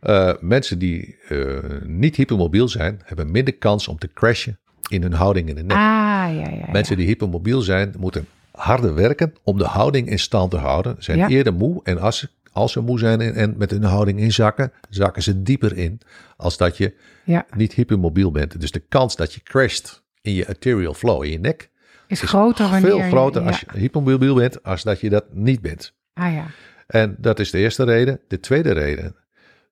Eh, 0.00 0.32
mensen 0.40 0.78
die 0.78 1.16
eh, 1.28 1.58
niet 1.86 2.16
hypermobiel 2.16 2.68
zijn, 2.68 3.00
hebben 3.04 3.30
minder 3.30 3.54
kans 3.54 3.88
om 3.88 3.98
te 3.98 4.10
crashen 4.14 4.58
in 4.88 5.02
hun 5.02 5.12
houding 5.12 5.48
in 5.48 5.54
de 5.54 5.62
nek. 5.62 5.76
Ah, 5.76 5.82
ja, 5.82 6.30
ja. 6.30 6.50
ja. 6.50 6.70
Mensen 6.72 6.96
die 6.96 7.06
hypermobiel 7.06 7.60
zijn, 7.60 7.94
moeten 7.98 8.26
harder 8.50 8.94
werken 8.94 9.34
om 9.42 9.58
de 9.58 9.64
houding 9.66 10.08
in 10.08 10.18
stand 10.18 10.50
te 10.50 10.56
houden. 10.56 10.96
Zijn 10.98 11.18
Ja. 11.18 11.28
eerder 11.28 11.54
moe 11.54 11.80
en 11.82 12.00
als, 12.00 12.18
ze- 12.18 12.28
als 12.54 12.72
ze 12.72 12.80
moe 12.80 12.98
zijn 12.98 13.20
en, 13.20 13.34
en 13.34 13.54
met 13.56 13.70
hun 13.70 13.82
houding 13.84 14.18
inzakken, 14.18 14.72
zakken 14.90 15.22
ze 15.22 15.42
dieper 15.42 15.76
in 15.76 16.00
als 16.36 16.56
dat 16.56 16.76
je 16.76 16.94
Ja, 17.24 17.46
niet 17.56 17.72
hypermobiel 17.72 18.30
bent. 18.30 18.60
Dus 18.60 18.70
de 18.70 18.78
kans 18.88 19.16
dat 19.16 19.32
je 19.34 19.40
crasht 19.42 20.02
in 20.20 20.32
je 20.32 20.46
arterial 20.46 20.94
flow 20.94 21.24
in 21.24 21.30
je 21.30 21.38
nek 21.38 21.70
is 22.06 22.22
is 22.22 22.28
groter 22.28 22.64
wanneer 22.70 22.90
veel 22.90 22.98
je- 22.98 23.08
groter 23.08 23.42
ja. 23.42 23.46
als 23.48 23.60
je 23.60 23.66
hypermobiel 23.78 24.34
bent 24.34 24.62
als 24.62 24.82
dat 24.82 25.00
je 25.00 25.10
dat 25.10 25.24
niet 25.34 25.60
bent. 25.60 25.94
Ah 26.14 26.32
ja, 26.32 26.46
En 26.86 27.16
dat 27.18 27.38
is 27.38 27.50
de 27.50 27.58
eerste 27.58 27.84
reden. 27.84 28.20
De 28.28 28.40
tweede 28.40 28.72
reden, 28.72 29.16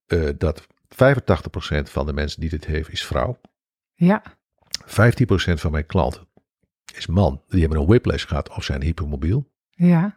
eh, 0.06 0.28
dat 0.38 0.66
85% 0.88 1.90
van 1.90 2.06
de 2.06 2.12
mensen 2.12 2.40
die 2.40 2.50
dit 2.50 2.64
heeft 2.66 2.90
is 2.92 3.04
vrouw. 3.04 3.40
ja, 3.94 4.22
15% 4.86 5.60
van 5.60 5.70
mijn 5.72 5.86
klanten 5.86 6.26
is 6.94 7.06
man. 7.06 7.42
Die 7.48 7.60
hebben 7.60 7.78
een 7.78 7.86
whiplash 7.86 8.26
gehad 8.26 8.48
of 8.48 8.64
zijn 8.64 8.82
hypermobiel. 8.82 9.50
ja, 9.70 10.16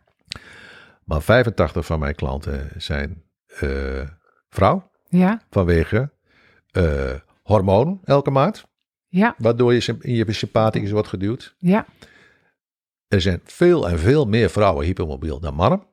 Maar 1.05 1.21
85 1.21 1.85
van 1.85 1.99
mijn 1.99 2.15
klanten 2.15 2.69
zijn 2.81 3.23
eh, 3.45 4.09
vrouw 4.49 4.91
ja, 5.09 5.41
vanwege 5.49 6.13
eh 6.71 7.13
hormoon 7.43 8.01
elke 8.03 8.31
maand. 8.31 8.65
ja, 9.07 9.35
Waardoor 9.37 9.73
je 9.73 9.97
in 9.99 10.13
je 10.13 10.33
sympathicus 10.33 10.91
wordt 10.91 11.07
geduwd. 11.07 11.55
ja, 11.57 11.85
Er 13.07 13.21
zijn 13.21 13.41
veel 13.43 13.89
en 13.89 13.99
veel 13.99 14.25
meer 14.25 14.49
vrouwen 14.49 14.85
hypermobiel 14.85 15.39
dan 15.39 15.53
mannen. 15.53 15.87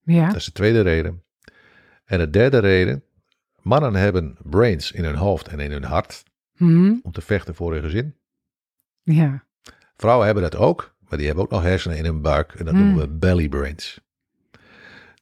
ja, 0.00 0.26
Dat 0.26 0.36
is 0.36 0.44
de 0.44 0.52
tweede 0.52 0.80
reden. 0.80 1.24
En 2.04 2.18
de 2.18 2.30
derde 2.30 2.58
reden. 2.58 3.04
Mannen 3.62 3.94
hebben 3.94 4.36
brains 4.42 4.92
in 4.92 5.04
hun 5.04 5.14
hoofd 5.16 5.48
en 5.48 5.60
in 5.60 5.70
hun 5.72 5.84
hart 5.84 6.22
Mhm. 6.52 6.94
om 7.02 7.12
te 7.12 7.20
vechten 7.20 7.54
voor 7.54 7.72
hun 7.72 7.82
gezin. 7.82 8.16
ja, 9.02 9.44
Vrouwen 9.96 10.24
hebben 10.26 10.42
dat 10.50 10.56
ook, 10.56 10.94
maar 11.10 11.18
die 11.18 11.26
hebben 11.28 11.44
ook 11.44 11.50
nog 11.50 11.62
hersenen 11.62 11.96
in 11.96 12.04
hun 12.04 12.20
buik. 12.20 12.52
En 12.54 12.64
dat 12.64 12.74
Hmm. 12.74 12.84
noemen 12.84 13.00
we 13.02 13.08
belly 13.08 13.48
brains. 13.48 14.00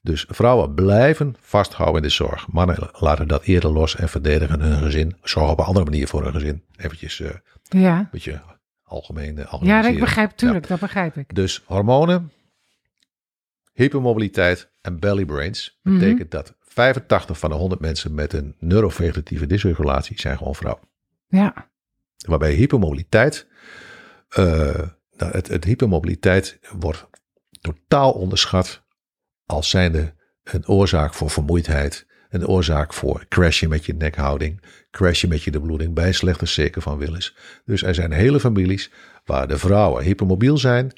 Dus 0.03 0.26
vrouwen 0.28 0.74
blijven 0.74 1.36
vasthouden 1.41 1.97
in 1.97 2.03
de 2.09 2.14
zorg. 2.14 2.49
Mannen 2.53 2.76
laten 2.93 3.28
dat 3.28 3.43
eerder 3.45 3.70
los 3.70 3.97
en 3.97 4.09
verdedigen 4.09 4.61
hun 4.61 4.78
gezin. 4.82 5.16
Zorgen 5.22 5.53
op 5.53 5.59
een 5.59 5.64
andere 5.64 5.84
manier 5.84 6.09
voor 6.09 6.22
hun 6.24 6.32
gezin. 6.32 6.62
Eventjes 6.76 7.20
eh, 7.20 7.30
een 7.68 7.80
ja. 7.80 8.09
beetje 8.12 8.41
algemeen. 8.82 9.39
eh, 9.39 9.59
Ja, 9.62 9.86
ik 9.86 10.01
begrijp, 10.01 10.30
tuurlijk, 10.30 10.66
dat 10.68 10.80
begrijp 10.80 11.16
ik. 11.16 11.34
Dus 11.34 11.62
hormonen, 11.66 12.32
hypermobiliteit 13.72 14.70
en 14.80 14.99
belly 14.99 15.24
brains. 15.24 15.78
Mhm. 15.82 15.99
Betekent 15.99 16.30
dat 16.30 16.55
85 16.61 17.39
van 17.39 17.51
de 17.51 17.57
100 17.57 17.80
mensen 17.80 18.14
met 18.14 18.32
een 18.32 18.55
neurovegetatieve 18.59 19.47
dysregulatie 19.47 20.20
zijn 20.20 20.36
gewoon 20.36 20.55
vrouw. 20.55 20.80
Ja, 21.28 21.68
Waarbij 22.26 22.53
hypermobiliteit, 22.53 23.47
eh, 24.28 24.82
nou, 25.19 25.33
het, 25.33 25.49
het 25.49 25.64
hypermobiliteit 25.64 26.59
wordt 26.79 27.07
totaal 27.61 28.12
onderschat 28.12 28.83
als 29.47 29.71
zijnde 29.71 30.14
een 30.43 30.69
oorzaak 30.69 31.14
voor 31.14 31.31
vermoeidheid, 31.31 32.07
een 32.29 32.47
oorzaak 32.47 32.93
voor 32.93 33.27
crashen 33.29 33.69
met 33.69 33.85
je 33.85 33.95
nekhouding, 33.95 34.62
crashen 34.91 35.29
met 35.29 35.43
je 35.43 35.51
de 35.51 35.61
bloeding 35.61 35.95
bij 35.95 36.07
een 36.07 36.14
slechte 36.14 36.47
zeker 36.47 36.83
van 36.83 36.99
Willis. 36.99 37.37
Dus 37.64 37.83
er 37.83 37.95
zijn 37.95 38.12
hele 38.12 38.41
families 38.41 38.91
waar 39.25 39.49
de 39.49 39.59
vrouwen 39.59 40.05
hypermobiel 40.05 40.59
zijn 40.59 40.93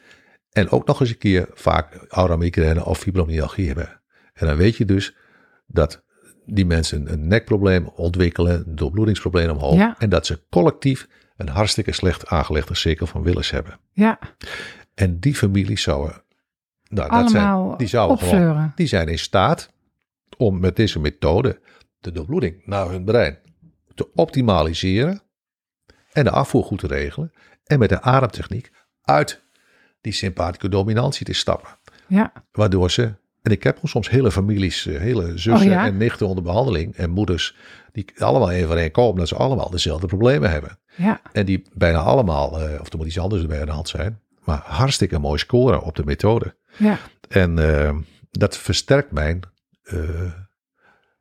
en 0.50 0.70
ook 0.70 0.86
nog 0.86 1.00
eens 1.00 1.10
een 1.10 1.18
keer 1.18 1.48
vaak 1.54 2.06
aura 2.08 2.36
migraine 2.36 2.84
of 2.84 2.98
fibromyalgie 2.98 3.66
hebben. 3.66 4.00
En 4.32 4.46
dan 4.46 4.56
weet 4.56 4.76
je 4.76 4.84
dus 4.84 5.14
dat 5.66 6.04
die 6.46 6.66
mensen 6.66 7.12
een 7.12 7.28
nekprobleem 7.28 7.88
ontwikkelen, 7.88 8.64
een 8.66 8.76
doorbloedingsprobleem 8.76 9.50
omhoog. 9.50 9.74
Ja. 9.74 9.94
En 9.98 10.08
dat 10.08 10.26
ze 10.26 10.42
collectief 10.50 11.08
een 11.40 11.48
hartstikke 11.48 11.92
slecht 11.92 12.26
aangelegde 12.26 12.74
cirkel 12.74 13.06
van 13.06 13.22
Willis 13.22 13.50
hebben. 13.50 13.78
ja, 13.92 14.18
En 14.94 15.18
die 15.18 15.34
families 15.34 15.82
zouden, 15.82 16.22
nou, 16.88 17.08
dat 17.08 17.10
allemaal 17.10 17.66
zijn, 17.66 17.76
die 17.78 17.86
zouden 17.86 18.18
gewoon, 18.18 18.72
die 18.74 18.86
zijn 18.86 19.08
in 19.08 19.18
staat 19.18 19.72
om 20.36 20.60
met 20.60 20.76
deze 20.76 21.00
methode 21.00 21.60
de 21.98 22.12
doorbloeding 22.12 22.62
naar 22.64 22.88
hun 22.90 23.04
brein 23.04 23.38
te 23.94 24.08
optimaliseren. 24.14 25.22
en 26.12 26.24
de 26.24 26.30
afvoer 26.30 26.64
goed 26.64 26.78
te 26.78 26.86
regelen. 26.86 27.32
En 27.64 27.78
met 27.78 27.88
de 27.88 28.02
ademtechniek 28.02 28.70
uit 29.02 29.42
die 30.00 30.12
sympathische 30.12 30.68
dominantie 30.68 31.26
te 31.26 31.32
stappen. 31.32 31.68
Ja, 32.06 32.32
Waardoor 32.52 32.90
ze, 32.90 33.02
en 33.42 33.52
ik 33.52 33.62
heb 33.62 33.78
soms 33.82 34.10
hele 34.10 34.30
families, 34.30 34.86
eh, 34.86 34.98
hele 34.98 35.38
zussen 35.38 35.68
Oh 35.68 35.74
ja? 35.74 35.86
en 35.86 35.96
nichten 35.96 36.26
onder 36.26 36.44
behandeling 36.44 36.94
en 36.96 37.10
moeders, 37.10 37.56
die 37.92 38.12
allemaal 38.18 38.50
één 38.52 38.66
voor 38.66 38.76
één 38.76 38.90
komen, 38.90 39.18
dat 39.18 39.28
ze 39.28 39.34
allemaal 39.34 39.70
dezelfde 39.70 40.06
problemen 40.06 40.50
hebben. 40.50 40.78
Ja, 40.94 41.20
En 41.32 41.46
die 41.46 41.62
bijna 41.74 41.98
allemaal, 41.98 42.60
eh, 42.60 42.80
of 42.80 42.90
er 42.92 42.96
moet 42.98 43.06
iets 43.06 43.18
anders 43.18 43.46
bij 43.46 43.60
aan 43.60 43.66
de 43.66 43.72
hand 43.72 43.88
zijn, 43.88 44.20
maar 44.44 44.60
hartstikke 44.64 45.18
mooi 45.18 45.38
scoren 45.38 45.82
op 45.82 45.94
de 45.96 46.04
methode. 46.04 46.54
ja. 46.76 46.98
En 47.28 47.58
eh, 47.58 47.96
dat 48.30 48.56
versterkt 48.56 49.10
mijn, 49.12 49.40
eh, 49.82 49.98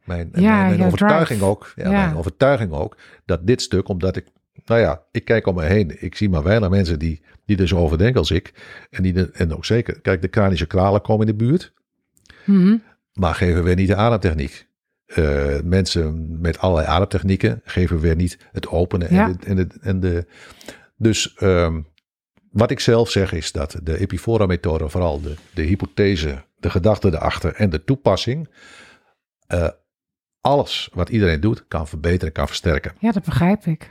mijn, 0.04 0.30
Ja, 0.34 0.68
mijn, 0.68 0.84
overtuiging 0.84 1.40
drive. 1.40 1.46
ook. 1.46 1.72
Ja, 1.76 1.84
Ja. 1.92 2.04
Mijn 2.06 2.16
overtuiging 2.18 2.72
ook 2.72 2.98
dat 3.26 3.48
dit 3.48 3.62
stuk, 3.62 3.88
omdat 3.88 4.16
ik, 4.16 4.26
nou 4.66 4.80
ja, 4.82 5.02
ik 5.12 5.26
kijk 5.26 5.48
om 5.48 5.56
me 5.56 5.64
heen. 5.64 6.04
Ik 6.04 6.16
zie 6.16 6.30
maar 6.30 6.44
weinig 6.44 6.70
mensen 6.70 7.00
die, 7.00 7.22
die 7.46 7.58
er 7.58 7.68
zo 7.68 7.78
over 7.78 7.98
denken 7.98 8.20
als 8.20 8.32
ik. 8.32 8.54
En, 8.90 9.04
die 9.04 9.14
de, 9.14 9.30
en 9.34 9.56
ook 9.56 9.66
zeker, 9.66 10.02
kijk, 10.02 10.22
de 10.22 10.28
kranische 10.28 10.66
kralen 10.68 11.02
komen 11.02 11.28
in 11.28 11.38
de 11.38 11.46
buurt, 11.46 11.74
Mhm. 12.46 12.76
maar 13.14 13.36
geven 13.36 13.64
weer 13.64 13.76
niet 13.76 13.88
de 13.88 13.96
ademtechniek. 13.96 14.68
Eh, 15.10 15.60
mensen 15.64 16.38
met 16.42 16.60
allerlei 16.60 16.88
ademtechnieken 16.88 17.62
geven 17.64 18.00
weer 18.00 18.16
niet 18.16 18.38
het 18.52 18.68
openen. 18.68 19.14
Ja. 19.14 19.26
En 19.26 19.34
de, 19.38 19.46
en 19.46 19.56
de, 19.56 19.68
en 19.82 20.00
de, 20.00 20.26
dus 20.98 21.34
ehm, 21.36 21.82
wat 22.52 22.72
ik 22.72 22.80
zelf 22.80 23.10
zeg 23.10 23.32
is 23.34 23.52
dat 23.52 23.80
de 23.84 24.00
Epifora-methode, 24.00 24.90
vooral 24.90 25.22
de, 25.22 25.36
de 25.54 25.62
hypothese, 25.62 26.44
de 26.58 26.70
gedachte 26.70 27.08
erachter 27.08 27.54
en 27.54 27.70
de 27.70 27.84
toepassing, 27.84 28.50
eh, 29.48 29.68
alles 30.42 30.90
wat 30.94 31.10
iedereen 31.10 31.40
doet, 31.40 31.68
kan 31.68 31.88
verbeteren, 31.88 32.34
kan 32.34 32.48
versterken. 32.48 32.94
ja, 33.00 33.12
dat 33.12 33.24
begrijp 33.26 33.66
ik. 33.66 33.90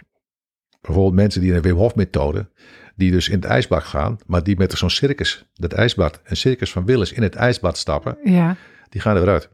Bijvoorbeeld 0.80 1.14
mensen 1.14 1.40
die 1.40 1.50
in 1.50 1.56
de 1.56 1.62
Wim 1.68 1.76
Hof-methode, 1.76 2.50
die 2.96 3.10
dus 3.10 3.28
in 3.28 3.34
het 3.34 3.44
ijsbad 3.44 3.82
gaan, 3.84 4.18
maar 4.26 4.42
die 4.42 4.56
met 4.56 4.72
zo'n 4.72 4.90
circus, 4.90 5.44
dat 5.54 5.72
ijsbad, 5.72 6.20
een 6.24 6.36
circus 6.36 6.72
van 6.72 6.84
Willis 6.84 7.12
in 7.12 7.22
het 7.22 7.34
ijsbad 7.34 7.78
stappen, 7.78 8.18
Ja, 8.24 8.56
die 8.88 9.00
gaan 9.00 9.16
er 9.16 9.22
weer 9.24 9.32
uit. 9.32 9.50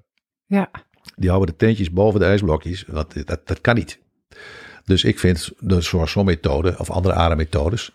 ja, 0.46 0.70
Die 1.16 1.28
houden 1.30 1.50
de 1.50 1.56
teentjes 1.56 1.90
boven 1.90 2.20
de 2.20 2.26
ijsblokjes. 2.26 2.84
Dat, 2.88 3.14
dat, 3.24 3.46
dat 3.46 3.60
kan 3.60 3.74
niet. 3.74 3.98
Dus 4.84 5.04
ik 5.04 5.18
vind, 5.18 5.50
dus 5.60 5.88
zoals 5.88 6.10
zo'n 6.10 6.24
methode 6.24 6.74
of 6.78 6.90
andere 6.90 7.14
ademmethodes, 7.14 7.94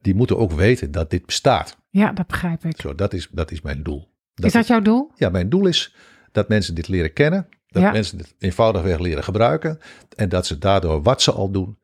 die 0.00 0.14
moeten 0.14 0.38
ook 0.38 0.52
weten 0.52 0.90
dat 0.90 1.10
dit 1.10 1.26
bestaat. 1.26 1.76
ja, 1.90 2.12
dat 2.12 2.26
begrijp 2.26 2.64
ik. 2.64 2.80
Zo, 2.80 2.94
dat, 2.94 3.12
is, 3.12 3.28
dat 3.30 3.50
is 3.50 3.60
mijn 3.60 3.82
doel. 3.82 4.12
Is 4.34 4.52
dat 4.52 4.66
jouw 4.66 4.80
doel? 4.80 5.10
Ja, 5.16 5.28
mijn 5.28 5.48
doel 5.48 5.66
is 5.66 5.94
dat 6.32 6.48
mensen 6.48 6.74
dit 6.74 6.88
leren 6.88 7.12
kennen. 7.12 7.48
Dat 7.68 7.82
Ja. 7.82 7.90
mensen 7.90 8.18
dit 8.18 8.34
eenvoudigweg 8.38 8.98
leren 8.98 9.24
gebruiken. 9.24 9.78
En 10.16 10.28
dat 10.28 10.46
ze 10.46 10.58
daardoor 10.58 11.02
wat 11.02 11.22
ze 11.22 11.32
al 11.32 11.50
doen 11.50 11.78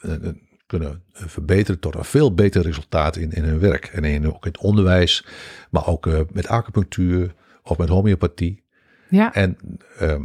eh, 0.00 0.14
eh, 0.14 0.34
kunnen 0.66 1.02
verbeteren 1.12 1.80
tot 1.80 1.94
een 1.94 2.04
veel 2.04 2.34
beter 2.34 2.62
resultaat 2.62 3.16
in, 3.16 3.32
in 3.32 3.44
hun 3.44 3.58
werk. 3.58 3.84
En 3.84 4.04
in, 4.04 4.26
ook 4.26 4.44
in 4.46 4.52
het 4.52 4.60
onderwijs, 4.60 5.26
maar 5.70 5.86
ook 5.86 6.06
eh, 6.06 6.20
met 6.32 6.46
acupunctuur 6.46 7.34
of 7.62 7.78
met 7.78 7.88
homeopathie. 7.88 8.64
Ja, 9.08 9.34
En 9.34 9.56
ehm, 9.98 10.22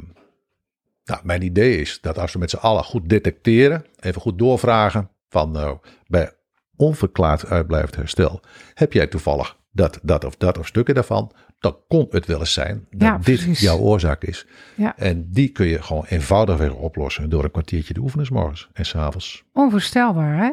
nou, 1.05 1.21
mijn 1.23 1.41
idee 1.41 1.77
is 1.77 2.01
dat 2.01 2.17
als 2.17 2.33
we 2.33 2.39
met 2.39 2.49
z'n 2.49 2.55
allen 2.57 2.83
goed 2.83 3.09
detecteren, 3.09 3.85
even 3.99 4.21
goed 4.21 4.39
doorvragen 4.39 5.09
van 5.29 5.51
nou, 5.51 5.77
bij 6.07 6.31
onverklaard 6.75 7.45
uitblijvend 7.45 7.95
herstel, 7.95 8.41
heb 8.73 8.93
jij 8.93 9.07
toevallig 9.07 9.57
dat, 9.71 9.99
dat 10.03 10.23
of 10.25 10.35
dat 10.35 10.57
of 10.57 10.67
stukken 10.67 10.93
daarvan, 10.95 11.31
dan 11.59 11.77
kon 11.87 12.07
het 12.09 12.25
wel 12.25 12.39
eens 12.39 12.53
zijn 12.53 12.87
dat 12.89 13.01
Ja, 13.01 13.17
dit 13.17 13.59
jouw 13.59 13.77
oorzaak 13.77 14.23
is. 14.23 14.45
ja. 14.75 14.97
En 14.97 15.27
die 15.31 15.49
kun 15.49 15.65
je 15.65 15.81
gewoon 15.81 16.05
eenvoudigweg 16.05 16.73
oplossen 16.73 17.29
door 17.29 17.43
een 17.43 17.51
kwartiertje 17.51 17.93
te 17.93 17.99
oefenen, 17.99 18.25
s 18.25 18.29
morgens 18.29 18.69
en 18.73 18.85
s'avonds. 18.85 19.43
Onvoorstelbaar, 19.53 20.37
hè? 20.37 20.51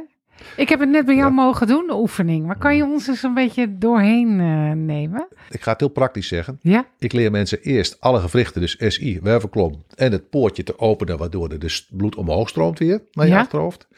Ik 0.57 0.69
heb 0.69 0.81
het 0.81 0.89
net 0.89 1.07
bij 1.07 1.15
jou 1.15 1.29
Ja. 1.29 1.35
mogen 1.35 1.67
doen, 1.67 1.87
de 1.87 1.95
oefening. 1.97 2.47
Maar 2.47 2.59
kan 2.59 2.77
je 2.77 2.85
ons 2.85 3.09
eens 3.09 3.23
een 3.23 3.35
beetje 3.35 3.79
doorheen 3.79 4.41
eh, 4.41 4.71
nemen? 4.73 5.29
Ik 5.51 5.61
ga 5.63 5.71
het 5.71 5.81
heel 5.81 5.89
praktisch 5.89 6.29
zeggen. 6.29 6.59
Ja, 6.63 6.87
Ik 6.99 7.13
leer 7.13 7.31
mensen 7.31 7.61
eerst 7.63 8.01
alle 8.01 8.21
gewrichten, 8.21 8.61
dus 8.61 8.77
SI, 8.79 9.19
wervelklom 9.23 9.85
en 9.95 10.13
het 10.13 10.31
poortje 10.31 10.63
te 10.63 10.79
openen, 10.79 11.19
waardoor 11.19 11.49
er 11.51 11.59
dus 11.59 11.89
bloed 11.91 12.15
omhoog 12.17 12.49
stroomt 12.49 12.79
weer 12.79 13.03
naar 13.13 13.27
je 13.27 13.33
Ja. 13.33 13.39
achterhoofd. 13.41 13.89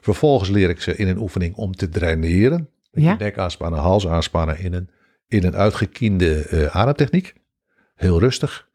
Vervolgens 0.00 0.48
leer 0.50 0.68
ik 0.68 0.80
ze 0.80 0.96
in 0.96 1.08
een 1.08 1.18
oefening 1.18 1.54
om 1.54 1.72
te 1.74 1.88
draineren. 1.88 2.68
Met 2.90 3.04
Ja. 3.04 3.16
nek 3.18 3.38
aanspannen, 3.38 3.80
hals 3.80 4.06
aanspannen 4.08 4.58
in 4.58 4.72
een, 4.74 4.90
in 5.28 5.44
een 5.44 5.56
uitgekiende 5.56 6.40
eh, 6.46 6.76
ademtechniek. 6.76 7.34
Heel 7.94 8.18
rustig. 8.20 8.68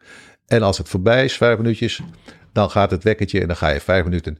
En 0.47 0.61
als 0.61 0.77
het 0.77 0.89
voorbij 0.89 1.23
is, 1.23 1.37
vijf 1.37 1.57
minuutjes, 1.57 2.01
dan 2.53 2.69
gaat 2.69 2.91
het 2.91 3.03
wekkertje 3.03 3.41
en 3.41 3.47
dan 3.47 3.55
ga 3.55 3.69
je 3.69 3.79
vijf 3.79 4.03
minuten 4.03 4.37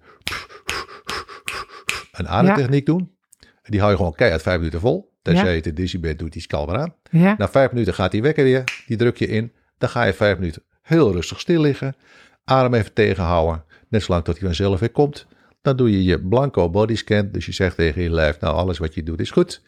een 2.19 2.27
ademtechniek 2.29 2.85
doen. 2.85 3.11
En 3.39 3.71
die 3.71 3.79
hou 3.79 3.91
je 3.91 3.97
gewoon 3.97 4.15
keihard 4.15 4.41
vijf 4.41 4.57
minuten 4.57 4.79
vol. 4.79 5.13
Tenzij 5.21 5.55
je 5.55 5.61
te 5.61 5.73
dizzy 5.73 5.99
bent, 5.99 6.19
doet 6.19 6.35
iets 6.35 6.47
kalmer 6.47 6.77
aan. 6.77 6.93
Na 7.37 7.49
vijf 7.49 7.71
minuten 7.71 7.93
gaat 7.93 8.11
die 8.11 8.21
wekker 8.21 8.43
weer. 8.43 8.63
Die 8.87 8.97
druk 8.97 9.17
je 9.17 9.27
in. 9.27 9.51
Dan 9.77 9.89
ga 9.89 10.03
je 10.03 10.13
vijf 10.13 10.37
minuten 10.37 10.63
heel 10.81 11.11
rustig 11.11 11.39
stil 11.39 11.61
liggen. 11.61 11.95
Adem 12.43 12.73
even 12.73 12.93
tegenhouden. 12.93 13.63
Net 13.89 14.03
zolang 14.03 14.23
tot 14.23 14.37
hij 14.37 14.45
vanzelf 14.47 14.79
weer 14.79 14.91
komt. 14.91 15.25
Dan 15.61 15.75
doe 15.75 15.91
je 15.91 16.03
je 16.03 16.21
blanco 16.21 16.69
bodyscan. 16.69 17.29
Dus 17.31 17.45
je 17.45 17.51
zegt 17.51 17.75
tegen 17.75 18.01
je 18.01 18.09
lijf, 18.09 18.39
nou 18.39 18.55
alles 18.55 18.77
wat 18.77 18.93
je 18.93 19.03
doet 19.03 19.19
is 19.19 19.31
goed. 19.31 19.61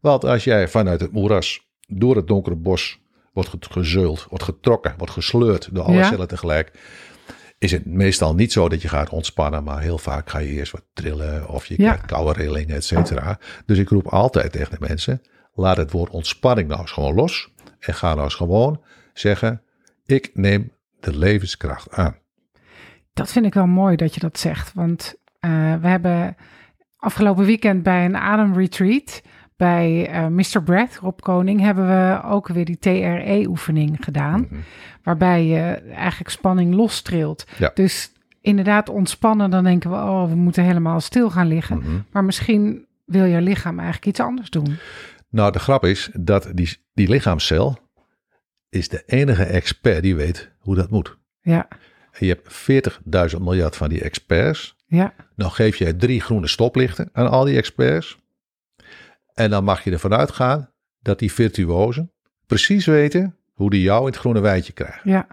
Want 0.00 0.24
als 0.24 0.44
jij 0.44 0.68
vanuit 0.68 1.00
het 1.00 1.12
moeras 1.12 1.66
door 1.88 2.16
het 2.16 2.26
donkere 2.26 2.56
bos 2.56 3.00
wordt 3.32 3.48
ge- 3.48 3.56
gezeuld, 3.70 4.26
wordt 4.28 4.44
getrokken, 4.44 4.94
wordt 4.96 5.12
gesleurd 5.12 5.68
door 5.72 5.84
alle 5.84 5.96
Ja. 5.96 6.08
cellen 6.08 6.28
tegelijk. 6.28 6.72
Is 7.62 7.72
het 7.72 7.86
meestal 7.86 8.34
niet 8.34 8.52
zo 8.52 8.68
dat 8.68 8.82
je 8.82 8.88
gaat 8.88 9.08
ontspannen, 9.08 9.64
maar 9.64 9.80
heel 9.80 9.98
vaak 9.98 10.30
ga 10.30 10.38
je 10.38 10.48
eerst 10.48 10.72
wat 10.72 10.84
trillen 10.92 11.48
of 11.48 11.66
je 11.66 11.74
Ja. 11.78 11.90
krijgt 11.90 12.06
koude 12.06 12.32
rillingen, 12.42 12.76
et 12.76 12.84
cetera. 12.84 13.38
Dus 13.66 13.78
ik 13.78 13.88
roep 13.88 14.06
altijd 14.06 14.52
tegen 14.52 14.70
de 14.70 14.86
mensen, 14.88 15.22
laat 15.54 15.76
het 15.76 15.90
woord 15.90 16.10
ontspanning 16.10 16.68
nou 16.68 16.80
eens 16.80 16.90
gewoon 16.90 17.14
los. 17.14 17.50
En 17.78 17.94
ga 17.94 18.08
nou 18.10 18.22
eens 18.24 18.34
gewoon 18.34 18.82
zeggen, 19.12 19.62
ik 20.06 20.30
neem 20.34 20.72
de 21.00 21.18
levenskracht 21.18 21.90
aan. 21.92 22.16
dat 23.12 23.32
vind 23.32 23.46
ik 23.46 23.54
wel 23.54 23.66
mooi 23.66 23.96
dat 23.96 24.14
je 24.14 24.20
dat 24.20 24.38
zegt. 24.38 24.72
Want 24.74 25.14
eh, 25.40 25.50
we 25.80 25.88
hebben 25.88 26.36
afgelopen 26.96 27.44
weekend 27.44 27.82
bij 27.82 28.04
een 28.04 28.16
ademretreat 28.16 29.22
bij 29.62 30.08
eh 30.08 30.26
Mr. 30.26 30.62
Breath, 30.64 30.96
Rob 30.96 31.18
Koning, 31.20 31.60
hebben 31.60 31.86
we 31.88 32.22
ook 32.24 32.48
weer 32.48 32.64
die 32.64 32.78
TRE-oefening 32.78 33.96
gedaan. 34.00 34.40
Mhm. 34.40 34.60
Waarbij 35.02 35.44
je 35.46 35.60
eigenlijk 35.94 36.30
spanning 36.30 36.74
lostrilt. 36.74 37.46
Ja. 37.58 37.70
Dus 37.74 38.12
inderdaad 38.40 38.88
ontspannen, 38.88 39.50
dan 39.50 39.64
denken 39.64 39.90
we, 39.90 39.96
oh, 39.96 40.28
we 40.28 40.34
moeten 40.34 40.64
helemaal 40.64 41.00
stil 41.00 41.30
gaan 41.30 41.46
liggen. 41.46 41.76
Mhm. 41.78 41.90
Maar 42.12 42.24
misschien 42.24 42.86
wil 43.04 43.24
je 43.24 43.40
lichaam 43.40 43.78
eigenlijk 43.78 44.06
iets 44.06 44.20
anders 44.20 44.50
doen. 44.50 44.76
Nou, 45.28 45.52
de 45.52 45.58
grap 45.58 45.84
is 45.84 46.10
dat 46.18 46.50
die, 46.54 46.76
die 46.94 47.08
lichaamscel 47.08 47.78
is 48.68 48.88
de 48.88 49.02
enige 49.06 49.44
expert 49.44 50.02
die 50.02 50.16
weet 50.16 50.50
hoe 50.58 50.74
dat 50.74 50.90
moet. 50.90 51.16
Ja, 51.40 51.68
En 52.12 52.26
je 52.26 52.38
hebt 52.42 53.32
40.000 53.34 53.40
miljard 53.42 53.76
van 53.76 53.88
die 53.88 54.02
experts. 54.02 54.76
ja, 54.86 55.14
Dan 55.36 55.50
geef 55.50 55.76
je 55.76 55.96
drie 55.96 56.20
groene 56.20 56.46
stoplichten 56.48 57.08
aan 57.12 57.30
al 57.30 57.44
die 57.44 57.56
experts. 57.56 58.20
En 59.42 59.50
dan 59.50 59.64
mag 59.64 59.84
je 59.84 59.90
ervan 59.90 60.14
uitgaan 60.14 60.70
dat 61.00 61.18
die 61.18 61.32
virtuozen 61.32 62.12
precies 62.46 62.86
weten 62.86 63.36
hoe 63.52 63.70
die 63.70 63.82
jou 63.82 64.00
in 64.00 64.06
het 64.06 64.16
groene 64.16 64.40
wijtje 64.40 64.72
krijgen. 64.72 65.10
ja, 65.10 65.26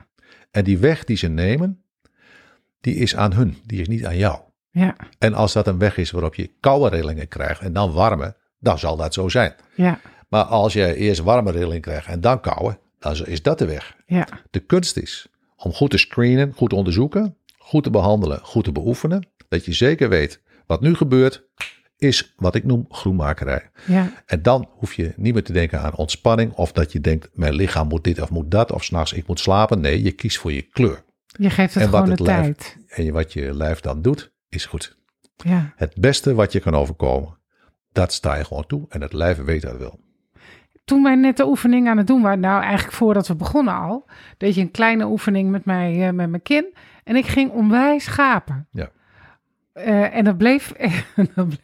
En 0.52 0.64
die 0.64 0.78
weg 0.78 1.04
die 1.04 1.18
ze 1.18 1.28
nemen, 1.28 1.84
die 2.82 2.96
is 2.96 3.16
aan 3.16 3.34
hun, 3.34 3.58
die 3.66 3.82
is 3.82 3.88
niet 3.88 4.06
aan 4.06 4.18
jou. 4.18 4.40
ja, 4.72 4.96
En 5.20 5.34
als 5.34 5.54
dat 5.54 5.68
een 5.68 5.78
weg 5.78 5.98
is 5.98 6.12
waarop 6.12 6.36
je 6.36 6.52
koude 6.60 6.96
rillingen 6.96 7.28
krijgt 7.28 7.62
en 7.62 7.74
dan 7.74 7.92
warme, 7.92 8.36
dan 8.60 8.80
zal 8.80 8.96
dat 8.98 9.14
zo 9.14 9.30
zijn. 9.30 9.54
ja, 9.76 10.00
Maar 10.28 10.44
als 10.44 10.74
je 10.74 10.96
eerst 10.96 11.22
warme 11.22 11.52
rilling 11.52 11.82
krijgt 11.82 12.08
en 12.08 12.22
dan 12.22 12.40
koude, 12.42 12.78
dan 13.00 13.26
is 13.26 13.42
dat 13.42 13.58
de 13.60 13.66
weg. 13.66 13.96
ja, 14.06 14.28
De 14.52 14.60
kunst 14.60 14.98
is 14.98 15.28
om 15.56 15.74
goed 15.74 15.90
te 15.90 15.98
screenen, 15.98 16.54
goed 16.56 16.70
te 16.70 16.76
onderzoeken, 16.76 17.36
goed 17.58 17.84
te 17.84 17.90
behandelen, 17.90 18.40
goed 18.44 18.64
te 18.64 18.72
beoefenen. 18.72 19.28
Dat 19.50 19.66
je 19.66 19.74
zeker 19.74 20.10
weet 20.10 20.42
wat 20.66 20.82
nu 20.82 20.96
gebeurt, 20.96 21.44
is 22.00 22.34
wat 22.38 22.56
ik 22.56 22.64
noem 22.64 22.86
groenmakerij. 22.90 23.70
ja, 23.86 24.12
En 24.26 24.42
dan 24.42 24.70
hoef 24.72 24.94
je 24.94 25.14
niet 25.16 25.34
meer 25.34 25.44
te 25.44 25.54
denken 25.54 25.82
aan 25.82 25.96
ontspanning 25.96 26.52
of 26.54 26.72
dat 26.72 26.92
je 26.92 27.02
denkt 27.02 27.30
mijn 27.34 27.54
lichaam 27.54 27.88
moet 27.88 28.04
dit 28.04 28.22
of 28.22 28.30
moet 28.30 28.52
dat 28.52 28.72
of 28.72 28.84
s'nachts 28.84 29.14
ik 29.14 29.28
moet 29.28 29.40
slapen. 29.40 29.82
Nee, 29.82 30.04
je 30.04 30.12
kiest 30.12 30.38
voor 30.38 30.52
je 30.52 30.62
kleur. 30.62 31.04
je 31.26 31.50
geeft 31.50 31.74
het 31.74 31.84
En 31.84 31.90
wat 31.90 32.00
gewoon 32.04 32.16
de 32.18 32.24
het 32.24 32.32
lijf- 32.32 32.56
tijd. 32.58 32.78
En 32.88 33.14
wat 33.14 33.34
je 33.34 33.54
lijf 33.56 33.80
dan 33.80 34.02
doet, 34.02 34.32
is 34.50 34.66
goed. 34.66 34.98
Ja. 35.36 35.74
Het 35.76 35.94
beste 36.00 36.34
wat 36.34 36.52
je 36.52 36.60
kan 36.60 36.74
overkomen, 36.76 37.38
dat 37.92 38.14
sta 38.14 38.36
je 38.36 38.44
gewoon 38.46 38.66
toe 38.68 38.86
en 38.90 39.02
het 39.02 39.14
lijf 39.14 39.38
weet 39.38 39.62
dat 39.62 39.78
wel. 39.78 40.00
Toen 40.86 41.04
wij 41.04 41.16
net 41.16 41.38
de 41.38 41.46
oefening 41.48 41.88
aan 41.88 41.98
het 41.98 42.08
doen 42.08 42.22
waren, 42.22 42.40
nou 42.40 42.62
eigenlijk 42.62 42.94
voordat 42.94 43.28
we 43.28 43.36
begonnen 43.36 43.74
al, 43.74 44.10
deed 44.38 44.56
je 44.56 44.62
een 44.62 44.72
kleine 44.72 45.06
oefening 45.06 45.50
met 45.52 45.66
mij, 45.66 46.08
eh, 46.08 46.14
met 46.14 46.30
mijn 46.30 46.42
kin. 46.42 46.74
En 47.04 47.16
ik 47.16 47.26
ging 47.26 47.52
onwijs 47.52 48.08
gapen. 48.08 48.68
Ja. 48.72 48.90
Eh, 49.86 50.16
en 50.18 50.24
dat 50.24 50.38
bleef, 50.38 50.74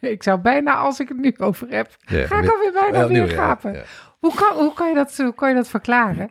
ik 0.00 0.22
zou 0.22 0.40
bijna, 0.40 0.74
als 0.74 1.00
ik 1.00 1.08
het 1.08 1.18
nu 1.18 1.34
over 1.36 1.68
heb, 1.68 1.96
Ja, 2.00 2.26
ga 2.26 2.34
ik 2.36 2.40
weer- 2.42 2.50
alweer 2.52 2.72
bijna 2.72 2.98
wel 2.98 3.08
weer 3.08 3.28
gapen. 3.28 3.72
ja. 3.72 3.82
Hoe, 4.18 4.34
kan, 4.34 4.56
hoe, 4.56 4.72
kan 4.74 4.88
je 4.88 4.94
dat, 4.94 5.16
hoe 5.16 5.34
kan 5.34 5.48
je 5.48 5.54
dat 5.54 5.68
verklaren? 5.68 6.30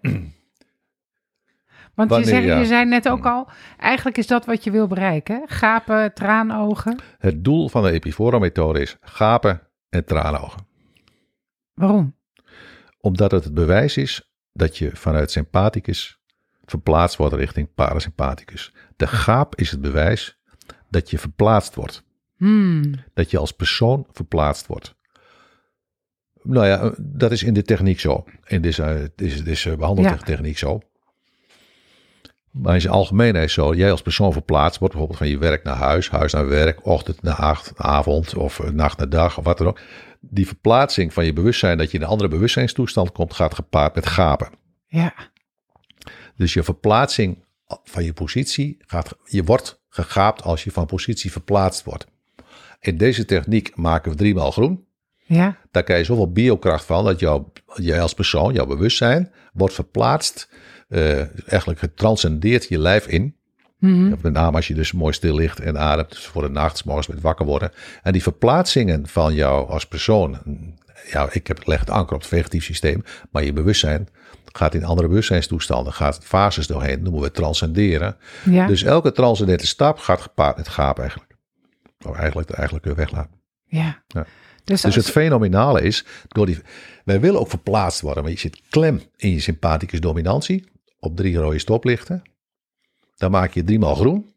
Want 1.94 2.10
je, 2.10 2.16
Wanneer, 2.22 2.42
ja. 2.42 2.58
je 2.60 2.66
zei 2.66 2.86
net 2.86 3.10
ook 3.10 3.26
al, 3.26 3.48
eigenlijk 3.80 4.18
is 4.18 4.28
dat 4.28 4.46
wat 4.46 4.64
je 4.64 4.72
wil 4.72 4.88
bereiken. 4.88 5.42
Gapen, 5.46 6.14
traanogen. 6.14 7.00
Het 7.18 7.44
doel 7.44 7.70
van 7.70 7.84
de 7.84 7.92
Epifora-methode 7.92 8.80
is 8.82 8.98
gapen 9.02 9.62
en 9.90 10.06
traanogen. 10.06 10.68
Waarom? 11.74 12.16
Omdat 13.00 13.32
het 13.32 13.44
het 13.44 13.54
bewijs 13.54 13.98
is 13.98 14.34
dat 14.54 14.78
je 14.78 14.96
vanuit 14.96 15.32
sympathicus 15.32 16.20
verplaatst 16.66 17.18
wordt 17.18 17.34
richting 17.34 17.74
parasympathicus. 17.74 18.74
De 18.96 19.08
gaap 19.08 19.56
is 19.56 19.72
het 19.72 19.82
bewijs 19.82 20.40
dat 20.90 21.10
je 21.10 21.18
verplaatst 21.18 21.76
wordt. 21.76 22.04
Hmm. 22.38 22.94
Dat 23.14 23.32
je 23.32 23.38
als 23.38 23.52
persoon 23.52 24.08
verplaatst 24.12 24.68
wordt. 24.68 24.96
Nou 26.42 26.68
ja, 26.68 26.94
dat 27.00 27.32
is 27.32 27.44
in 27.44 27.54
de 27.54 27.64
techniek 27.64 28.00
zo. 28.00 28.24
In 28.46 28.62
deze, 28.62 29.12
deze, 29.16 29.44
deze 29.44 29.78
behandeltechniek 29.78 30.58
zo. 30.58 30.82
Maar 32.52 32.74
in 32.74 32.82
zijn 32.82 32.94
algemeenheid 32.94 33.52
zo. 33.52 33.74
Jij 33.74 33.92
als 33.92 34.02
persoon 34.02 34.32
verplaatst 34.32 34.80
wordt 34.80 34.94
bijvoorbeeld 34.94 35.24
van 35.24 35.32
je 35.32 35.38
werk 35.38 35.64
naar 35.64 35.76
huis, 35.76 36.10
huis 36.10 36.34
naar 36.34 36.48
werk, 36.48 36.86
ochtend 36.86 37.22
naar 37.22 37.36
acht, 37.36 37.72
avond 37.76 38.36
of 38.36 38.60
eh, 38.60 38.70
nacht 38.70 38.98
naar 38.98 39.10
dag 39.10 39.38
of 39.38 39.44
wat 39.44 39.58
dan 39.58 39.68
ook. 39.68 39.80
Die 40.20 40.48
verplaatsing 40.48 41.14
van 41.14 41.26
je 41.26 41.34
bewustzijn, 41.34 41.78
dat 41.78 41.92
je 41.92 41.98
in 41.98 42.04
een 42.04 42.10
andere 42.10 42.30
bewustzijnstoestand 42.30 43.12
komt, 43.12 43.34
gaat 43.34 43.56
gepaard 43.56 43.96
met 43.96 44.06
gapen. 44.06 44.50
Ja, 44.88 45.14
Dus 46.36 46.54
je 46.54 46.64
verplaatsing 46.64 47.44
van 47.84 48.04
je 48.04 48.14
positie, 48.14 48.78
gaat, 48.86 49.18
je 49.24 49.44
wordt 49.44 49.84
gegaapt 49.96 50.44
als 50.44 50.64
je 50.64 50.72
van 50.72 50.86
positie 50.86 51.32
verplaatst 51.32 51.84
wordt. 51.84 52.08
In 52.80 52.98
deze 52.98 53.26
techniek 53.26 53.76
maken 53.76 54.12
we 54.12 54.18
driemaal 54.18 54.52
groen. 54.52 54.86
ja, 55.26 55.58
Daar 55.72 55.84
krijg 55.84 56.00
je 56.00 56.06
zoveel 56.06 56.32
biokracht 56.32 56.86
van 56.86 57.06
dat 57.06 57.20
jou, 57.20 57.44
jij 57.76 58.02
als 58.02 58.14
persoon, 58.14 58.54
jouw 58.54 58.66
bewustzijn, 58.66 59.32
wordt 59.54 59.74
verplaatst, 59.74 60.50
eh, 60.88 61.50
eigenlijk 61.50 61.80
getranscendeerd 61.80 62.68
je 62.68 62.80
lijf 62.80 63.08
in. 63.08 63.36
Mhm. 63.80 64.10
Met 64.22 64.34
name 64.34 64.56
als 64.56 64.68
je 64.68 64.74
dus 64.74 64.92
mooi 64.92 65.14
stil 65.14 65.36
ligt 65.36 65.60
en 65.60 65.78
ademt 65.78 66.10
dus 66.10 66.26
voor 66.26 66.42
de 66.42 66.50
nacht, 66.50 66.86
morgens 66.86 67.08
met 67.08 67.22
wakker 67.22 67.46
worden. 67.46 67.72
En 68.04 68.12
die 68.12 68.24
verplaatsingen 68.24 69.08
van 69.08 69.34
jou 69.34 69.70
als 69.70 69.88
persoon, 69.88 70.40
ja, 71.12 71.30
ik 71.32 71.48
heb, 71.48 71.68
leg 71.68 71.80
het 71.80 71.90
anker 71.90 72.16
op 72.16 72.22
het 72.22 72.30
vegetatief 72.30 72.64
systeem, 72.64 73.04
maar 73.32 73.44
je 73.44 73.54
bewustzijn 73.54 74.08
gaat 74.44 74.74
in 74.74 74.84
andere 74.84 75.08
bewustzijnstoestanden, 75.08 75.94
gaat 75.94 76.20
fases 76.24 76.68
doorheen, 76.68 77.04
noemen 77.04 77.22
we 77.22 77.32
transcenderen. 77.32 78.18
ja, 78.50 78.68
Dus 78.68 78.84
elke 78.84 79.12
transcendente 79.12 79.68
stap 79.68 79.98
gaat 80.00 80.22
gepaard 80.22 80.58
met 80.58 80.68
gaap 80.68 81.00
eigenlijk. 81.00 81.34
Of 82.06 82.16
eigenlijk, 82.16 82.50
eigenlijk 82.50 82.86
weer 82.86 82.96
weglaten. 82.96 83.40
ja. 83.66 84.04
Ja. 84.08 84.26
Dus, 84.64 84.82
Dus 84.82 84.86
als- 84.86 84.96
het 85.06 85.10
fenomenale 85.14 85.82
is, 85.82 86.06
door 86.28 86.46
die, 86.46 86.60
wij 87.04 87.20
willen 87.20 87.40
ook 87.40 87.50
verplaatst 87.50 88.02
worden, 88.02 88.24
maar 88.24 88.32
je 88.32 88.38
zit 88.40 88.62
klem 88.70 89.02
in 89.18 89.30
je 89.32 89.40
sympathicus 89.40 90.00
dominantie 90.00 90.68
op 91.00 91.16
drie 91.16 91.38
rode 91.38 91.60
stoplichten. 91.60 92.22
Dan 93.16 93.32
maak 93.32 93.54
je 93.54 93.64
driemaal 93.64 93.96
groen. 93.96 94.34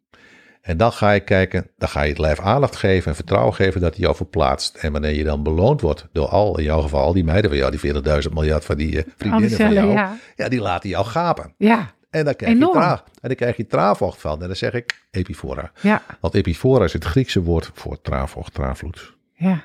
En 0.69 0.77
dan 0.77 0.93
ga 0.93 1.11
je 1.11 1.21
kijken, 1.21 1.71
dan 1.77 1.89
ga 1.89 2.03
je 2.03 2.09
het 2.09 2.19
lijf 2.19 2.41
aandacht 2.41 2.77
geven 2.77 3.09
en 3.11 3.15
vertrouwen 3.17 3.55
geven 3.55 3.81
dat 3.81 3.93
hij 3.95 4.01
jou 4.01 4.17
verplaatst. 4.17 4.77
En 4.77 4.93
wanneer 4.93 5.15
je 5.15 5.25
dan 5.25 5.43
beloond 5.43 5.81
wordt 5.81 6.07
door 6.13 6.27
al, 6.29 6.59
in 6.59 6.65
jouw 6.65 6.81
geval, 6.81 7.03
al 7.05 7.13
die 7.13 7.25
meiden 7.25 7.51
van 7.51 7.59
jou, 7.59 7.77
die 7.77 7.93
40.000 8.29 8.33
miljard 8.33 8.65
van 8.65 8.77
die 8.77 9.03
eh, 9.05 9.13
vriendinnen 9.17 9.51
van 9.59 9.73
jou, 9.73 9.91
ja. 9.93 10.17
ja, 10.37 10.49
die 10.49 10.61
laten 10.61 10.89
jou 10.89 11.05
gapen. 11.07 11.55
Ja, 11.59 11.95
En 12.11 12.25
dan 12.25 12.35
krijg 12.35 12.53
Enorm. 12.55 12.75
je 12.75 12.81
traag, 12.81 13.05
en 13.05 13.29
dan 13.29 13.35
krijg 13.37 13.57
je 13.57 13.67
traavocht 13.67 14.21
van. 14.21 14.41
En 14.43 14.47
dan 14.47 14.57
zeg 14.57 14.73
ik 14.73 15.07
epifora. 15.11 15.73
ja, 15.81 16.03
Want 16.21 16.35
epifora 16.35 16.85
is 16.85 16.93
het 16.93 17.05
Griekse 17.05 17.43
woord 17.43 17.71
voor 17.75 18.01
traavocht, 18.01 18.55
traanvloed. 18.55 19.17
ja. 19.33 19.65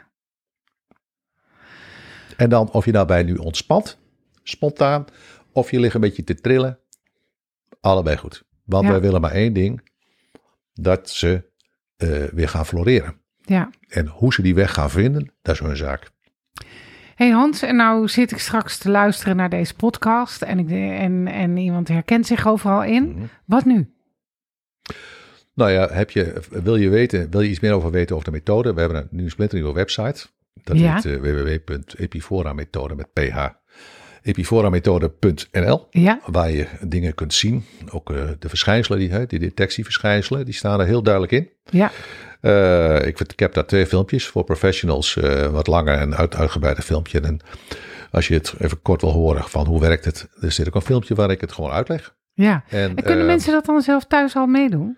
En 2.38 2.49
dan 2.49 2.72
of 2.72 2.86
je 2.86 2.91
daarbij 2.91 3.24
nu 3.24 3.36
ontspant, 3.36 3.97
spontaan, 4.43 5.06
of 5.51 5.72
je 5.72 5.80
ligt 5.80 5.95
een 5.95 6.01
beetje 6.01 6.24
te 6.24 6.36
trillen. 6.36 6.80
Allebei 7.82 8.18
goed. 8.18 8.43
Want 8.66 8.84
Ja. 8.86 8.91
wij 8.91 9.01
willen 9.01 9.22
maar 9.22 9.32
één 9.32 9.54
ding. 9.54 9.91
Dat 10.74 11.09
ze 11.09 11.51
eh, 11.97 12.09
weer 12.24 12.49
gaan 12.49 12.65
floreren. 12.65 13.15
ja. 13.41 13.69
En 13.88 14.07
hoe 14.07 14.34
ze 14.34 14.41
die 14.41 14.55
weg 14.55 14.74
gaan 14.74 14.89
vinden, 14.89 15.32
dat 15.41 15.53
is 15.55 15.61
hun 15.61 15.76
zaak. 15.78 16.11
hey 17.15 17.30
Hans, 17.30 17.61
en 17.61 17.76
nou 17.76 18.07
zit 18.07 18.32
ik 18.32 18.38
straks 18.38 18.78
te 18.78 18.89
luisteren 18.89 19.36
naar 19.36 19.49
deze 19.49 19.76
podcast 19.76 20.41
en, 20.41 20.59
ik, 20.59 20.69
en, 20.99 21.28
en 21.28 21.57
iemand 21.57 21.88
herkent 21.88 22.28
zich 22.28 22.47
overal 22.47 22.84
in. 22.84 23.09
Mhm. 23.11 23.24
Wat 23.45 23.65
nu? 23.65 23.93
Nou 25.53 25.71
ja, 25.71 25.88
heb 25.91 26.09
je, 26.11 26.41
wil 26.49 26.76
je 26.76 26.89
weten, 26.89 27.30
wil 27.32 27.41
je 27.41 27.49
iets 27.49 27.59
meer 27.59 27.71
over 27.74 27.91
weten 27.91 28.15
over 28.15 28.28
de 28.28 28.34
methode? 28.38 28.74
We 28.74 28.80
hebben 28.80 28.97
een, 29.01 29.07
nu 29.11 29.24
een 29.24 29.30
splinternieuwe 29.30 29.74
website. 29.74 30.26
Dat 30.63 30.80
Ja. 30.80 30.93
heet 30.95 31.05
uh, 31.05 31.19
www.epiforamethode 31.21 32.95
met 32.95 33.13
ph. 33.13 33.47
epiforamethode.nl 34.24 35.88
Ja, 35.89 36.19
waar 36.26 36.51
je 36.51 36.67
dingen 36.82 37.15
kunt 37.15 37.34
zien. 37.34 37.65
Ook 37.91 38.11
eh, 38.11 38.24
de 38.39 38.49
verschijnselen, 38.49 38.99
die, 38.99 39.26
die 39.26 39.39
detectieverschijnselen, 39.39 40.45
die 40.45 40.53
staan 40.53 40.80
er 40.80 40.86
heel 40.86 41.03
duidelijk 41.03 41.34
in. 41.34 41.49
ja, 41.69 41.91
Eh, 42.41 43.05
ik, 43.05 43.19
ik 43.19 43.39
heb 43.39 43.53
daar 43.53 43.65
twee 43.65 43.86
filmpjes 43.86 44.28
voor 44.28 44.43
professionals, 44.43 45.17
eh, 45.17 45.47
wat 45.47 45.67
langer 45.67 45.97
en 45.97 46.15
uit, 46.15 46.36
uitgebreider 46.36 46.84
filmpje. 46.84 47.19
En 47.19 47.39
als 48.11 48.28
je 48.28 48.34
het 48.34 48.53
even 48.59 48.82
kort 48.82 49.01
wil 49.01 49.11
horen 49.11 49.43
van 49.43 49.65
hoe 49.65 49.80
werkt 49.80 50.05
het, 50.05 50.28
er 50.41 50.51
zit 50.51 50.67
ook 50.67 50.76
een 50.76 50.82
filmpje 50.82 51.15
waar 51.15 51.32
ik 51.32 51.41
het 51.41 51.51
gewoon 51.51 51.71
uitleg. 51.71 52.15
ja. 52.34 52.63
En, 52.69 52.95
En 52.95 53.03
kunnen 53.03 53.26
mensen 53.26 53.51
dat 53.53 53.65
dan 53.65 53.82
zelf 53.82 54.05
thuis 54.05 54.36
al 54.36 54.45
meedoen? 54.45 54.97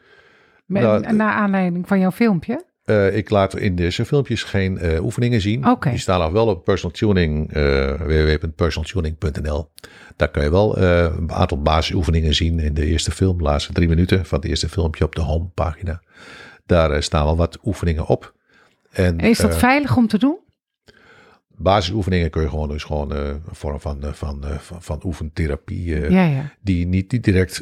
Met, 0.65 0.81
Nou, 0.81 1.13
naar 1.13 1.33
aanleiding 1.33 1.87
van 1.87 1.99
jouw 1.99 2.11
filmpje? 2.11 2.65
Eh, 2.85 3.15
ik 3.15 3.29
laat 3.29 3.57
in 3.57 3.75
deze 3.75 4.05
filmpjes 4.05 4.43
geen 4.43 4.77
eh, 4.77 5.03
oefeningen 5.03 5.41
zien. 5.41 5.65
Die 5.79 5.97
staan 5.97 6.19
nog 6.19 6.31
wel 6.31 6.47
op 6.47 6.63
personal 6.63 6.95
tuning, 6.95 7.53
eh 7.53 7.91
www.personaltuning.nl. 7.91 9.71
Daar 10.15 10.31
kan 10.31 10.43
je 10.43 10.51
wel 10.51 10.77
een 10.77 11.31
aantal 11.31 11.61
basisoefeningen 11.61 12.35
zien 12.35 12.59
in 12.59 12.73
de 12.73 12.85
eerste 12.85 13.11
film, 13.11 13.37
de 13.37 13.43
laatste 13.43 13.73
drie 13.73 13.87
minuten 13.87 14.25
van 14.25 14.39
het 14.39 14.47
eerste 14.47 14.69
filmpje 14.69 15.03
op 15.03 15.15
de 15.15 15.21
homepagina. 15.21 16.01
Daar 16.65 17.03
staan 17.03 17.25
wel 17.25 17.37
wat 17.37 17.57
oefeningen 17.63 18.05
op. 18.07 18.33
En, 18.91 19.19
is 19.19 19.37
dat 19.37 19.57
veilig 19.57 19.97
om 19.97 20.07
te 20.07 20.17
doen? 20.17 20.43
basisoefeningen 21.57 22.29
kun 22.29 22.41
je 22.41 22.49
gewoon 22.49 22.69
dus 22.69 22.83
gewoon 22.83 23.11
een 23.11 23.41
vorm 23.51 23.79
van, 23.79 23.99
van, 24.01 24.43
van, 24.59 24.81
van 24.81 25.01
oefentherapie 25.05 26.11
ja, 26.11 26.25
ja. 26.25 26.51
die 26.61 26.87
niet, 26.87 27.11
niet 27.11 27.23
direct 27.23 27.61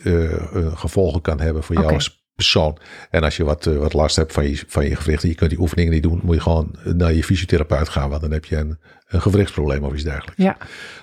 gevolgen 0.74 1.22
kan 1.22 1.40
hebben 1.40 1.64
voor 1.64 1.76
jou 1.76 1.94
als 1.94 2.23
persoon. 2.36 2.78
En 3.10 3.24
als 3.24 3.38
je 3.38 3.44
wat, 3.44 3.66
eh, 3.68 3.78
wat 3.78 3.94
last 3.94 4.16
hebt 4.16 4.34
van 4.34 4.50
je, 4.50 4.64
van 4.68 4.86
je 4.86 4.96
gewrichten, 4.96 5.30
je 5.30 5.36
kunt 5.36 5.50
die 5.50 5.60
oefeningen 5.60 5.92
niet 5.94 6.04
doen, 6.04 6.20
moet 6.24 6.36
je 6.36 6.42
gewoon 6.42 6.76
naar 6.84 7.14
je 7.14 7.24
fysiotherapeut 7.24 7.90
gaan, 7.90 8.10
want 8.10 8.22
dan 8.22 8.32
heb 8.32 8.46
je 8.46 8.58
een, 8.58 8.78
een 9.08 9.22
gewrichtsprobleem 9.22 9.84
of 9.84 9.94
iets 9.94 10.04
dergelijks. 10.04 10.44
Ja, 10.44 10.58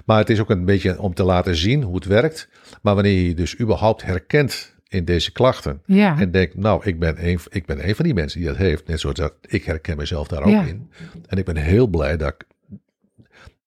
Maar 0.04 0.18
het 0.18 0.30
is 0.30 0.40
ook 0.40 0.50
een 0.50 0.64
beetje 0.64 1.00
om 1.00 1.14
te 1.14 1.22
laten 1.24 1.56
zien 1.56 1.82
hoe 1.82 1.94
het 1.94 2.04
werkt. 2.04 2.48
Maar 2.82 2.94
wanneer 2.94 3.12
je 3.12 3.26
je 3.28 3.34
dus 3.34 3.58
überhaupt 3.60 4.02
herkent 4.02 4.74
in 4.88 5.04
deze 5.04 5.32
klachten 5.32 5.82
ja. 5.86 6.18
en 6.18 6.30
denkt, 6.30 6.56
nou, 6.56 6.84
ik 6.84 6.98
ben, 6.98 7.26
een, 7.28 7.38
ik 7.48 7.66
ben 7.66 7.88
een 7.88 7.94
van 7.94 8.04
die 8.04 8.14
mensen 8.14 8.38
die 8.40 8.48
dat 8.48 8.56
heeft, 8.58 8.86
net 8.86 9.00
zoals 9.00 9.16
dat 9.16 9.34
ik 9.40 9.64
herken 9.64 9.96
mezelf 9.96 10.28
daar 10.28 10.42
ook 10.42 10.48
Ja. 10.50 10.62
in. 10.64 10.90
En 11.26 11.38
ik 11.38 11.44
ben 11.44 11.56
heel 11.56 11.86
blij 11.86 12.16
dat 12.16 12.28
ik, 12.28 12.46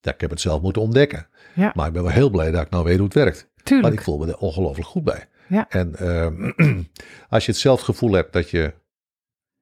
dat 0.01 0.13
ik 0.13 0.21
heb 0.21 0.29
het 0.29 0.41
zelf 0.41 0.61
moeten 0.61 0.81
ontdekken. 0.81 1.27
Ja. 1.55 1.71
Maar 1.75 1.87
ik 1.87 1.93
ben 1.93 2.03
wel 2.03 2.11
heel 2.11 2.29
blij 2.29 2.51
dat 2.51 2.61
ik 2.61 2.69
nou 2.69 2.83
weet 2.83 2.95
hoe 2.97 3.05
het 3.05 3.13
werkt. 3.13 3.39
Want 3.53 3.63
Tuurlijk. 3.67 3.93
ik 3.93 4.01
voel 4.01 4.17
me 4.17 4.27
er 4.27 4.37
ongelooflijk 4.37 4.87
goed 4.87 5.03
bij. 5.03 5.25
Ja. 5.47 5.65
En 5.69 5.95
ehm, 5.95 6.51
als 7.29 7.45
je 7.45 7.51
hetzelfde 7.51 7.85
gevoel 7.85 8.11
hebt 8.13 8.33
dat 8.33 8.49
je 8.49 8.73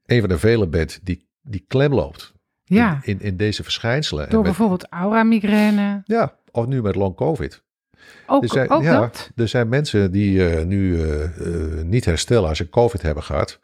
een 0.06 0.20
van 0.20 0.30
de 0.30 0.38
velen 0.40 0.70
bent 0.70 1.00
die, 1.04 1.28
die 1.42 1.66
klem 1.68 1.94
loopt 1.94 2.34
Ja, 2.64 3.00
in, 3.04 3.20
in, 3.20 3.26
in 3.26 3.38
deze 3.38 3.64
verschijnselen. 3.64 4.24
en 4.24 4.30
door 4.30 4.40
met- 4.42 4.50
bijvoorbeeld 4.50 4.88
aura-migraine. 4.90 6.02
ja, 6.06 6.36
of 6.52 6.66
nu 6.66 6.82
met 6.82 6.96
long 6.96 7.16
covid. 7.16 7.64
Ook, 8.28 8.44
Er 8.44 8.50
zijn, 8.50 8.70
ook 8.70 8.82
ja, 8.84 9.00
dat? 9.00 9.32
er 9.36 9.48
zijn 9.48 9.70
mensen 9.70 10.12
die 10.12 10.50
eh, 10.50 10.66
nu 10.66 11.02
eh, 11.02 11.24
eh, 11.24 11.86
niet 11.86 12.06
herstellen 12.06 12.50
als 12.50 12.58
ze 12.58 12.70
COVID 12.70 13.02
hebben 13.02 13.24
gehad. 13.24 13.60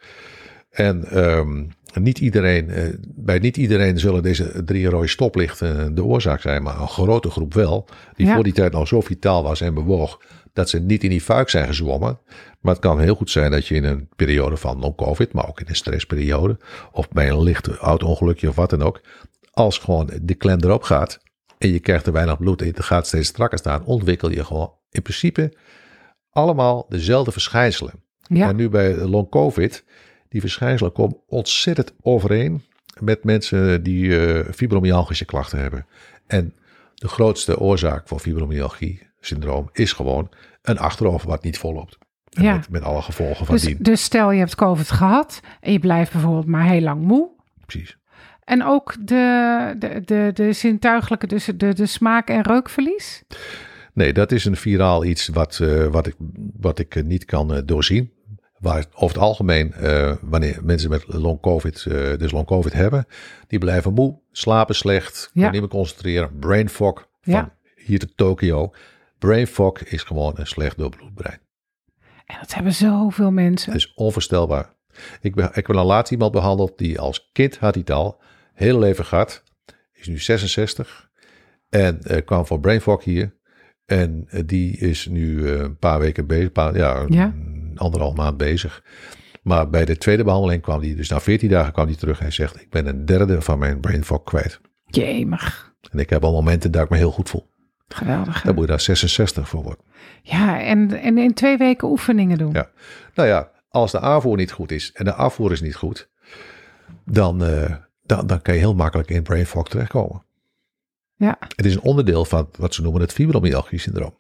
En 0.70 1.06
ehm, 1.06 1.66
niet 1.94 2.20
iedereen, 2.20 2.70
eh, 2.70 2.84
bij 3.16 3.40
niet 3.40 3.58
iedereen 3.58 4.00
zullen 4.00 4.24
deze 4.24 4.64
drie 4.64 4.90
rode 4.90 5.08
stoplichten 5.08 5.96
de 5.96 6.04
oorzaak 6.04 6.42
zijn, 6.42 6.64
maar 6.64 6.82
een 6.82 6.88
grote 6.88 7.30
groep 7.30 7.54
wel. 7.54 7.88
Die 8.16 8.26
Ja. 8.26 8.34
voor 8.34 8.44
die 8.44 8.54
tijd 8.54 8.72
nog 8.72 8.88
zo 8.88 9.02
vitaal 9.02 9.44
was 9.44 9.62
en 9.62 9.74
bewoog 9.74 10.22
dat 10.54 10.70
ze 10.70 10.80
niet 10.80 11.04
in 11.04 11.10
die 11.10 11.22
fuik 11.22 11.50
zijn 11.50 11.68
gezwommen. 11.68 12.20
Maar 12.62 12.74
het 12.74 12.82
kan 12.82 13.00
heel 13.00 13.16
goed 13.16 13.30
zijn 13.30 13.52
dat 13.52 13.68
je 13.68 13.76
in 13.76 13.84
een 13.84 14.10
periode 14.16 14.58
van 14.58 14.80
non-COVID, 14.80 15.34
maar 15.34 15.48
ook 15.48 15.60
in 15.60 15.66
een 15.70 15.76
stressperiode, 15.76 16.58
of 16.92 17.10
bij 17.10 17.30
een 17.30 17.44
licht 17.44 17.68
auto-ongelukje 17.68 18.50
of 18.50 18.56
wat 18.56 18.70
dan 18.70 18.82
ook, 18.82 19.02
als 19.52 19.78
gewoon 19.78 20.10
de 20.22 20.36
klem 20.36 20.60
erop 20.64 20.84
gaat 20.84 21.20
en 21.58 21.72
je 21.72 21.80
krijgt 21.80 22.06
er 22.06 22.14
weinig 22.14 22.38
bloed 22.38 22.62
en 22.62 22.68
je 22.68 22.84
gaat 22.84 23.08
steeds 23.08 23.28
strakker 23.28 23.58
staan, 23.58 23.86
ontwikkel 23.86 24.32
je 24.32 24.46
gewoon 24.46 24.74
in 24.92 25.02
principe 25.02 25.54
allemaal 26.30 26.86
dezelfde 26.90 27.32
verschijnselen. 27.32 27.94
Ja, 28.28 28.50
En 28.50 28.56
nu 28.56 28.70
bij 28.70 28.96
long 28.96 29.30
covid, 29.30 29.84
die 30.30 30.42
verschijnselen 30.42 30.92
komen 30.92 31.18
ontzettend 31.28 31.94
overeen 32.02 32.64
met 33.00 33.24
mensen 33.24 33.84
die 33.84 34.20
eh, 34.20 34.54
fibromyalgische 34.54 35.26
klachten 35.26 35.60
hebben. 35.60 35.86
En 36.28 36.54
de 36.94 37.08
grootste 37.08 37.60
oorzaak 37.60 38.08
voor 38.08 38.20
fibromyalgie 38.20 39.08
syndroom 39.20 39.70
is 39.74 39.94
gewoon 39.94 40.30
een 40.62 40.80
achterhoofd 40.80 41.26
wat 41.26 41.44
niet 41.44 41.58
volloopt. 41.58 41.98
Ja. 42.30 42.56
met, 42.56 42.70
met 42.70 42.82
alle 42.82 43.02
gevolgen 43.02 43.46
van 43.46 43.56
dus, 43.56 43.64
dien. 43.64 43.78
dus 43.80 44.04
stel 44.04 44.32
je 44.32 44.40
hebt 44.40 44.56
COVID 44.56 44.92
gehad 44.92 45.40
en 45.60 45.72
je 45.72 45.80
blijft 45.80 46.12
bijvoorbeeld 46.12 46.46
maar 46.46 46.66
heel 46.66 46.82
lang 46.82 47.02
moe. 47.02 47.30
Precies. 47.66 47.98
En 48.44 48.64
ook 48.64 48.96
de, 49.00 49.76
de, 49.80 50.02
de, 50.06 50.32
de 50.34 50.54
zintuigelijke, 50.54 51.28
dus 51.28 51.46
de, 51.56 51.74
de 51.74 51.86
smaak- 51.86 52.30
en 52.30 52.42
reukverlies. 52.42 53.24
Nee, 53.94 54.14
dat 54.14 54.32
is 54.32 54.46
een 54.46 54.56
viraal 54.56 55.06
iets 55.06 55.28
wat, 55.28 55.60
uh, 55.62 55.86
wat 55.88 56.08
ik, 56.08 56.16
wat 56.60 56.80
ik 56.80 57.04
niet 57.06 57.26
kan 57.26 57.54
uh, 57.54 57.60
doorzien. 57.66 58.12
Waar 58.60 58.86
over 58.94 59.16
het 59.16 59.26
algemeen, 59.26 59.74
uh, 59.80 60.16
wanneer 60.22 60.60
mensen 60.64 60.90
met 60.90 61.04
long 61.08 61.40
COVID, 61.40 61.84
dus 62.20 62.32
long 62.32 62.46
COVID 62.46 62.74
hebben, 62.74 63.06
die 63.48 63.60
blijven 63.60 63.94
moe, 63.94 64.20
slapen 64.32 64.76
slecht, 64.76 65.30
ja. 65.34 65.50
niet 65.50 65.62
meer 65.62 65.70
concentreren, 65.70 66.40
brain 66.40 66.70
fog 66.70 67.08
van 67.22 67.34
ja. 67.34 67.56
hier 67.76 68.00
te 68.00 68.16
Tokio. 68.16 68.74
Brain 69.20 69.48
fog 69.48 69.80
is 69.80 70.04
gewoon 70.04 70.34
een 70.36 70.48
slecht 70.48 70.78
doorbloedbrein. 70.78 71.40
En 72.26 72.38
dat 72.40 72.54
hebben 72.54 72.74
zoveel 72.74 73.32
mensen. 73.32 73.72
Het 73.72 73.82
is 73.82 73.94
onvoorstelbaar. 73.94 74.74
Ik, 75.22 75.36
ben, 75.36 75.46
ik 75.46 75.68
heb 75.68 75.70
een 75.70 75.86
laatst 75.86 76.12
iemand 76.12 76.32
behandeld 76.32 76.78
die 76.78 77.00
als 77.00 77.30
kind 77.32 77.58
had 77.58 77.74
hij 77.74 77.84
het 77.86 77.96
al, 77.96 78.22
heel 78.54 78.80
leven 78.80 79.06
gehad, 79.06 79.44
is 79.94 80.08
nu 80.08 80.20
66 80.20 81.10
en 81.70 82.00
uh, 82.04 82.18
kwam 82.26 82.46
voor 82.46 82.60
brain 82.60 82.82
fog 82.82 83.04
hier. 83.04 83.36
En 83.86 84.28
die 84.46 84.78
is 84.78 85.08
nu 85.08 85.50
een 85.50 85.78
paar 85.78 86.00
weken 86.00 86.28
bezig, 86.28 86.52
paar, 86.52 86.78
ja, 86.78 87.06
ja, 87.08 87.34
anderhalf 87.78 88.16
maand 88.16 88.38
bezig. 88.38 88.84
Maar 89.42 89.70
bij 89.70 89.86
de 89.86 89.98
tweede 89.98 90.24
behandeling 90.24 90.62
kwam 90.62 90.82
hij, 90.82 90.96
dus 90.96 91.10
na 91.10 91.20
14 91.20 91.50
dagen 91.50 91.74
kwam 91.74 91.86
hij 91.86 91.96
terug 91.96 92.20
en 92.20 92.34
zegt: 92.34 92.62
Ik 92.62 92.70
ben 92.70 92.88
een 92.88 93.06
derde 93.06 93.42
van 93.42 93.60
mijn 93.60 93.80
brain 93.80 94.04
fog 94.04 94.24
kwijt. 94.24 94.60
Jemig. 94.86 95.76
En 95.92 96.00
ik 96.00 96.10
heb 96.10 96.24
al 96.24 96.32
momenten 96.32 96.72
dat 96.72 96.84
ik 96.84 96.90
me 96.90 96.98
heel 96.98 97.12
goed 97.12 97.30
voel. 97.30 97.50
Geweldig. 97.88 98.42
Dan 98.42 98.54
moet 98.54 98.64
je 98.64 98.70
daar 98.70 98.80
66 98.80 99.50
voor 99.50 99.64
worden. 99.64 99.84
Ja, 100.22 100.62
en, 100.62 101.02
en 101.02 101.18
in 101.18 101.34
twee 101.34 101.58
weken 101.58 101.88
oefeningen 101.88 102.38
doen. 102.38 102.54
Ja. 102.54 102.70
Nou 103.14 103.28
ja, 103.28 103.52
als 103.70 103.92
de 103.92 104.00
aanvoer 104.00 104.38
niet 104.38 104.52
goed 104.52 104.72
is 104.72 104.92
en 104.92 105.06
de 105.06 105.14
afvoer 105.14 105.52
is 105.52 105.62
niet 105.62 105.76
goed, 105.76 106.10
dan, 107.06 107.44
uh, 107.44 107.76
dan, 108.04 108.28
dan 108.28 108.42
kan 108.42 108.54
je 108.54 108.60
heel 108.60 108.76
makkelijk 108.76 109.10
in 109.10 109.24
brain 109.24 109.46
fog 109.46 109.70
terechtkomen. 109.70 110.26
Ja. 111.16 111.38
Het 111.56 111.66
is 111.66 111.76
een 111.76 111.82
onderdeel 111.82 112.26
van 112.26 112.50
wat 112.58 112.74
ze 112.74 112.82
noemen 112.82 113.02
het 113.02 113.14
fibromyalgie-syndroom. 113.14 114.18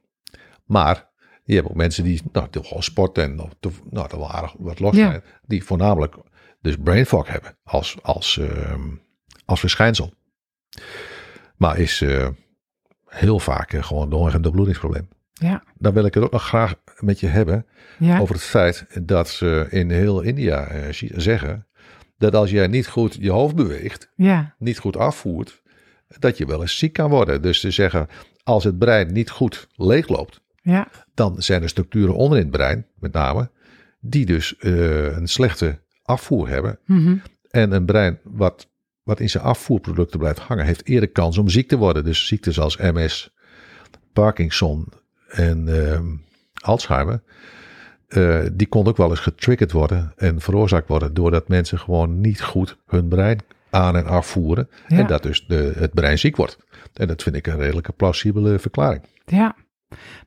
Maar 0.65 1.09
je 1.47 1.55
hebt 1.55 1.67
ook 1.67 1.75
mensen 1.75 2.03
die 2.03 2.21
nou, 2.31 2.47
gewoon 2.51 2.83
sporten 2.83 3.23
en 3.23 3.35
nou, 3.35 3.49
nou, 3.89 4.07
wel 4.11 4.31
aardig 4.31 4.53
wat 4.57 4.79
los 4.79 4.95
zijn, 4.95 5.23
die 5.45 5.63
voornamelijk 5.63 6.15
dus 6.61 6.75
brain 6.83 7.05
fog 7.05 7.27
hebben 7.27 7.57
als, 7.63 7.97
als, 8.01 8.37
uh, 8.37 8.73
als 9.45 9.59
verschijnsel. 9.59 10.13
Maar 11.55 11.77
is 11.77 12.01
uh, 12.01 12.27
heel 13.05 13.39
vaak 13.39 13.73
uh, 13.73 13.83
gewoon 13.83 14.09
door 14.09 14.33
een 14.33 14.41
doorbloedingsprobleem. 14.41 15.07
Ja. 15.33 15.63
Dan 15.77 15.93
wil 15.93 16.05
ik 16.05 16.13
het 16.13 16.23
ook 16.23 16.31
nog 16.31 16.43
graag 16.43 16.75
met 16.99 17.19
je 17.19 17.27
hebben 17.27 17.65
ja. 17.99 18.19
over 18.19 18.35
het 18.35 18.43
feit 18.43 18.85
dat 19.01 19.29
ze 19.29 19.67
in 19.69 19.91
heel 19.91 20.21
India 20.21 20.75
uh, 20.75 20.85
zeggen 21.15 21.67
dat 22.17 22.35
als 22.35 22.49
jij 22.49 22.67
niet 22.67 22.87
goed 22.87 23.17
je 23.19 23.31
hoofd 23.31 23.55
beweegt, 23.55 24.11
ja. 24.15 24.55
niet 24.59 24.77
goed 24.77 24.97
afvoert, 24.97 25.61
dat 26.19 26.37
je 26.37 26.45
wel 26.45 26.61
eens 26.61 26.77
ziek 26.77 26.93
kan 26.93 27.09
worden. 27.09 27.41
Dus 27.41 27.59
ze 27.59 27.71
zeggen, 27.71 28.07
als 28.43 28.63
het 28.63 28.77
brein 28.77 29.13
niet 29.13 29.29
goed 29.29 29.67
leegloopt, 29.75 30.41
ja. 30.71 30.87
dan 31.13 31.41
zijn 31.41 31.61
er 31.61 31.69
structuren 31.69 32.15
onder 32.15 32.37
in 32.37 32.43
het 32.43 32.53
brein, 32.53 32.85
met 32.99 33.13
name, 33.13 33.49
die 33.99 34.25
dus 34.25 34.55
uh, 34.59 35.17
een 35.17 35.27
slechte 35.27 35.79
afvoer 36.03 36.49
hebben. 36.49 36.79
Mm 36.85 37.05
-hmm. 37.05 37.21
En 37.49 37.71
een 37.71 37.85
brein 37.85 38.19
wat, 38.23 38.69
wat 39.03 39.19
in 39.19 39.29
zijn 39.29 39.43
afvoerproducten 39.43 40.19
blijft 40.19 40.39
hangen, 40.39 40.65
heeft 40.65 40.87
eerder 40.87 41.09
kans 41.09 41.37
om 41.37 41.49
ziek 41.49 41.67
te 41.67 41.77
worden. 41.77 42.03
Dus 42.03 42.27
ziektes 42.27 42.59
als 42.59 42.77
MS, 42.77 43.33
Parkinson 44.13 44.87
en 45.27 45.67
uh, 45.67 45.99
Alzheimer, 46.61 47.21
uh, 48.07 48.45
die 48.53 48.67
kon 48.67 48.87
ook 48.87 48.97
wel 48.97 49.09
eens 49.09 49.19
getriggerd 49.19 49.71
worden 49.71 50.13
en 50.15 50.41
veroorzaakt 50.41 50.87
worden 50.87 51.13
doordat 51.13 51.47
mensen 51.47 51.79
gewoon 51.79 52.21
niet 52.21 52.41
goed 52.41 52.77
hun 52.85 53.07
brein 53.07 53.39
aan- 53.69 53.95
en 53.95 54.05
afvoeren. 54.05 54.69
Ja. 54.87 54.97
En 54.97 55.07
dat 55.07 55.23
dus 55.23 55.45
de, 55.47 55.73
het 55.77 55.93
brein 55.93 56.19
ziek 56.19 56.35
wordt. 56.35 56.57
En 56.93 57.07
dat 57.07 57.23
vind 57.23 57.35
ik 57.35 57.47
een 57.47 57.57
redelijke 57.57 57.91
plausibele 57.91 58.59
verklaring. 58.59 59.03
Ja. 59.25 59.55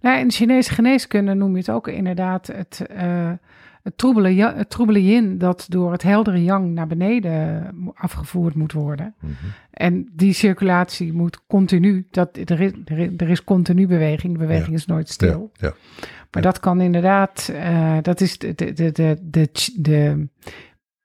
Nou, 0.01 0.19
in 0.19 0.31
Chinese 0.31 0.73
geneeskunde 0.73 1.35
noem 1.35 1.53
je 1.53 1.59
het 1.59 1.71
ook 1.71 1.89
inderdaad 1.89 2.47
het, 2.47 2.87
uh, 2.93 3.33
het, 3.83 3.99
troebele, 3.99 4.45
het 4.55 4.71
troebele 4.71 5.05
yin 5.05 5.39
dat 5.39 5.67
door 5.69 5.93
het 5.93 6.03
heldere 6.03 6.45
yang 6.45 6.75
naar 6.75 6.87
beneden 6.87 7.75
afgevoerd 7.95 8.55
moet 8.55 8.73
worden. 8.73 9.15
Mm 9.21 9.29
-hmm. 9.41 9.51
En 9.71 10.09
die 10.13 10.33
circulatie 10.33 11.13
moet 11.13 11.47
continu, 11.47 12.07
dat, 12.11 12.37
er, 12.45 12.61
is, 12.61 12.73
er, 13.17 13.29
is, 13.29 13.45
continu 13.45 13.87
beweging, 13.87 14.33
de 14.33 14.39
beweging 14.39 14.69
Ja. 14.69 14.75
is 14.75 14.87
nooit 14.87 15.09
stil. 15.09 15.51
Ja. 15.55 15.73
Maar 16.31 16.43
dat 16.43 16.61
kan 16.61 16.81
inderdaad, 16.81 17.51
uh, 17.53 17.97
dat 18.03 18.21
is 18.21 18.39
de, 18.39 18.55
de, 18.55 18.73
de, 18.73 18.93
de, 18.93 19.19
de, 19.23 19.49
de 19.77 20.29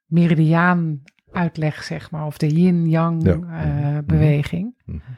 meridiaan 0.06 1.02
uitleg, 1.32 1.82
zeg 1.82 2.10
maar, 2.10 2.26
of 2.26 2.38
de 2.38 2.48
yin-yang 2.48 3.24
Ja. 3.24 3.34
uh, 3.34 3.98
beweging. 4.04 4.74
Mm 4.84 5.00
-hmm. 5.06 5.16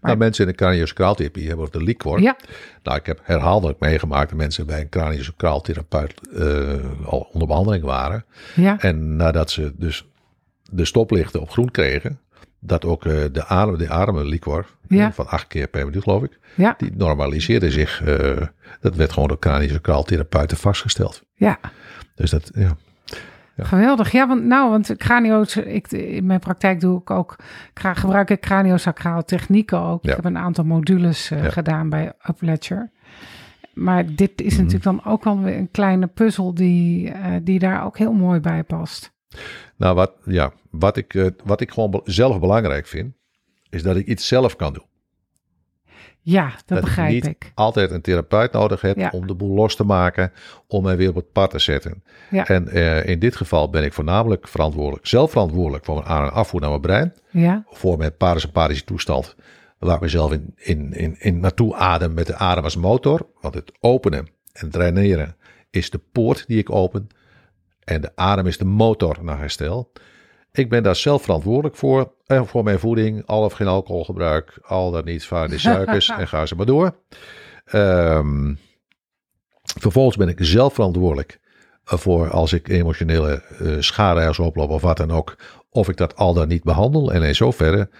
Nou, 0.00 0.16
mensen 0.16 0.44
in 0.44 0.50
de 0.50 0.56
craniosacraaltherapie 0.56 1.46
hebben 1.46 1.64
of 1.64 1.70
de 1.70 1.82
liquor. 1.82 2.20
Ja. 2.20 2.36
Nou, 2.82 2.98
ik 2.98 3.06
heb 3.06 3.20
herhaaldelijk 3.22 3.80
meegemaakt 3.80 4.28
dat 4.28 4.38
mensen 4.38 4.66
bij 4.66 4.80
een 4.80 4.88
craniosacraaltherapeut 4.88 6.14
uh, 6.32 6.74
al 7.04 7.28
onder 7.32 7.48
behandeling 7.48 7.84
waren. 7.84 8.24
Ja. 8.54 8.78
En 8.80 9.16
nadat 9.16 9.50
ze 9.50 9.72
dus 9.76 10.06
de 10.70 10.84
stoplichten 10.84 11.40
op 11.40 11.50
groen 11.50 11.70
kregen, 11.70 12.20
dat 12.60 12.84
ook 12.84 13.04
uh, 13.04 13.24
de 13.32 13.44
adem, 13.46 13.78
de 13.78 13.88
ademliquor 13.88 14.66
Ja. 14.88 15.12
van 15.12 15.26
acht 15.26 15.46
keer 15.46 15.66
per 15.68 15.86
minuut, 15.86 16.02
geloof 16.02 16.22
ik, 16.22 16.38
Ja. 16.54 16.74
die 16.78 16.92
normaliseerde 16.96 17.70
zich. 17.70 18.02
uh, 18.02 18.36
dat 18.80 18.94
werd 18.96 19.12
gewoon 19.12 19.28
door 19.28 19.38
craniosacraaltherapeuten 19.38 20.56
vastgesteld. 20.56 21.22
Ja. 21.34 21.58
Dus 22.14 22.30
dat, 22.30 22.50
ja. 22.54 22.76
Ja. 23.56 23.64
Geweldig. 23.64 24.12
Ja, 24.12 24.26
want 24.28 24.44
nou, 24.44 24.70
want 24.70 24.96
cranio, 24.96 25.44
ik, 25.64 25.90
in 25.92 26.26
mijn 26.26 26.40
praktijk 26.40 26.80
doe 26.80 27.00
ik 27.00 27.10
ook, 27.10 27.36
gebruik 27.74 28.30
ik 28.30 28.40
craniosacrale 28.40 29.24
technieken 29.24 29.78
ook. 29.78 30.04
Ja. 30.04 30.10
Ik 30.10 30.16
heb 30.16 30.24
een 30.24 30.38
aantal 30.38 30.64
modules 30.64 31.30
uh, 31.30 31.42
Ja. 31.42 31.50
gedaan 31.50 31.88
bij 31.88 32.12
Upledger. 32.28 32.90
Maar 33.74 34.14
dit 34.14 34.40
is 34.40 34.52
Mhm. 34.52 34.56
natuurlijk 34.56 34.84
dan 34.84 35.04
ook 35.12 35.24
wel 35.24 35.46
een 35.48 35.70
kleine 35.70 36.06
puzzel 36.06 36.54
die, 36.54 37.08
uh, 37.08 37.26
die 37.42 37.58
daar 37.58 37.84
ook 37.84 37.98
heel 37.98 38.12
mooi 38.12 38.40
bij 38.40 38.62
past. 38.62 39.12
Nou, 39.76 39.94
wat, 39.94 40.12
ja, 40.24 40.52
wat, 40.70 40.96
ik, 40.96 41.14
uh, 41.14 41.26
wat 41.44 41.60
ik 41.60 41.70
gewoon 41.70 42.00
zelf 42.04 42.40
belangrijk 42.40 42.86
vind, 42.86 43.14
is 43.70 43.82
dat 43.82 43.96
ik 43.96 44.06
iets 44.06 44.28
zelf 44.28 44.56
kan 44.56 44.72
doen. 44.72 44.84
Ja, 46.24 46.48
dat, 46.50 46.62
dat 46.66 46.80
begrijp 46.80 47.08
ik. 47.08 47.14
Niet 47.14 47.26
ik. 47.26 47.52
altijd 47.54 47.90
een 47.90 48.00
therapeut 48.00 48.52
nodig 48.52 48.80
heb 48.80 48.96
Ja. 48.96 49.10
om 49.12 49.26
de 49.26 49.34
boel 49.34 49.54
los 49.54 49.76
te 49.76 49.84
maken, 49.84 50.32
om 50.66 50.82
mij 50.82 50.96
weer 50.96 51.08
op 51.08 51.14
het 51.14 51.32
pad 51.32 51.50
te 51.50 51.58
zetten. 51.58 52.02
Ja. 52.30 52.46
En 52.48 52.68
uh, 52.76 53.06
in 53.06 53.18
dit 53.18 53.36
geval 53.36 53.70
ben 53.70 53.84
ik 53.84 53.92
voornamelijk 53.92 54.48
verantwoordelijk, 54.48 55.06
zelf 55.06 55.30
verantwoordelijk 55.30 55.84
voor 55.84 55.94
mijn 55.94 56.06
aan- 56.06 56.24
en 56.24 56.32
afvoer 56.32 56.60
naar 56.60 56.68
mijn 56.68 56.80
brein. 56.80 57.14
Ja, 57.30 57.64
Voor 57.70 57.98
mijn 57.98 58.16
parasympathische 58.16 58.84
toestand, 58.84 59.34
waar 59.78 59.94
ik 59.94 60.00
mezelf 60.00 60.32
in, 60.32 60.52
in, 60.56 60.92
in, 60.92 61.16
in 61.18 61.40
naartoe 61.40 61.74
adem 61.76 62.14
met 62.14 62.26
de 62.26 62.34
adem 62.36 62.64
als 62.64 62.76
motor. 62.76 63.26
Want 63.40 63.54
het 63.54 63.72
openen 63.80 64.28
en 64.52 64.70
draineren 64.70 65.36
is 65.70 65.90
de 65.90 66.00
poort 66.12 66.44
die 66.46 66.58
ik 66.58 66.70
open. 66.70 67.08
En 67.84 68.00
de 68.00 68.10
adem 68.14 68.46
is 68.46 68.58
de 68.58 68.64
motor 68.64 69.18
naar 69.22 69.38
herstel. 69.38 69.92
Ik 70.52 70.68
ben 70.68 70.82
daar 70.82 70.96
zelf 70.96 71.22
verantwoordelijk 71.22 71.76
voor. 71.76 72.14
En 72.26 72.46
voor 72.46 72.64
mijn 72.64 72.78
voeding, 72.78 73.26
al 73.26 73.44
of 73.44 73.52
geen 73.52 73.66
alcoholgebruik, 73.66 74.58
al 74.62 74.90
dan 74.90 75.04
niet 75.04 75.24
vaardige 75.24 75.60
suikers 75.60 76.08
en 76.18 76.28
ga 76.28 76.46
ze 76.46 76.54
maar 76.54 76.66
door. 76.66 76.96
Um, 77.74 78.58
vervolgens 79.80 80.16
ben 80.16 80.28
ik 80.28 80.38
zelf 80.40 80.74
verantwoordelijk 80.74 81.40
voor 81.84 82.30
als 82.30 82.52
ik 82.52 82.68
emotionele 82.68 83.42
uh, 83.60 83.76
schade 83.80 84.20
ergens 84.20 84.38
oploop 84.38 84.70
of 84.70 84.82
wat 84.82 84.96
dan 84.96 85.10
ook. 85.10 85.36
Of 85.70 85.88
ik 85.88 85.96
dat 85.96 86.16
al 86.16 86.34
dan 86.34 86.48
niet 86.48 86.62
behandel. 86.62 87.12
En 87.12 87.22
in 87.22 87.34
zoverre 87.34 87.90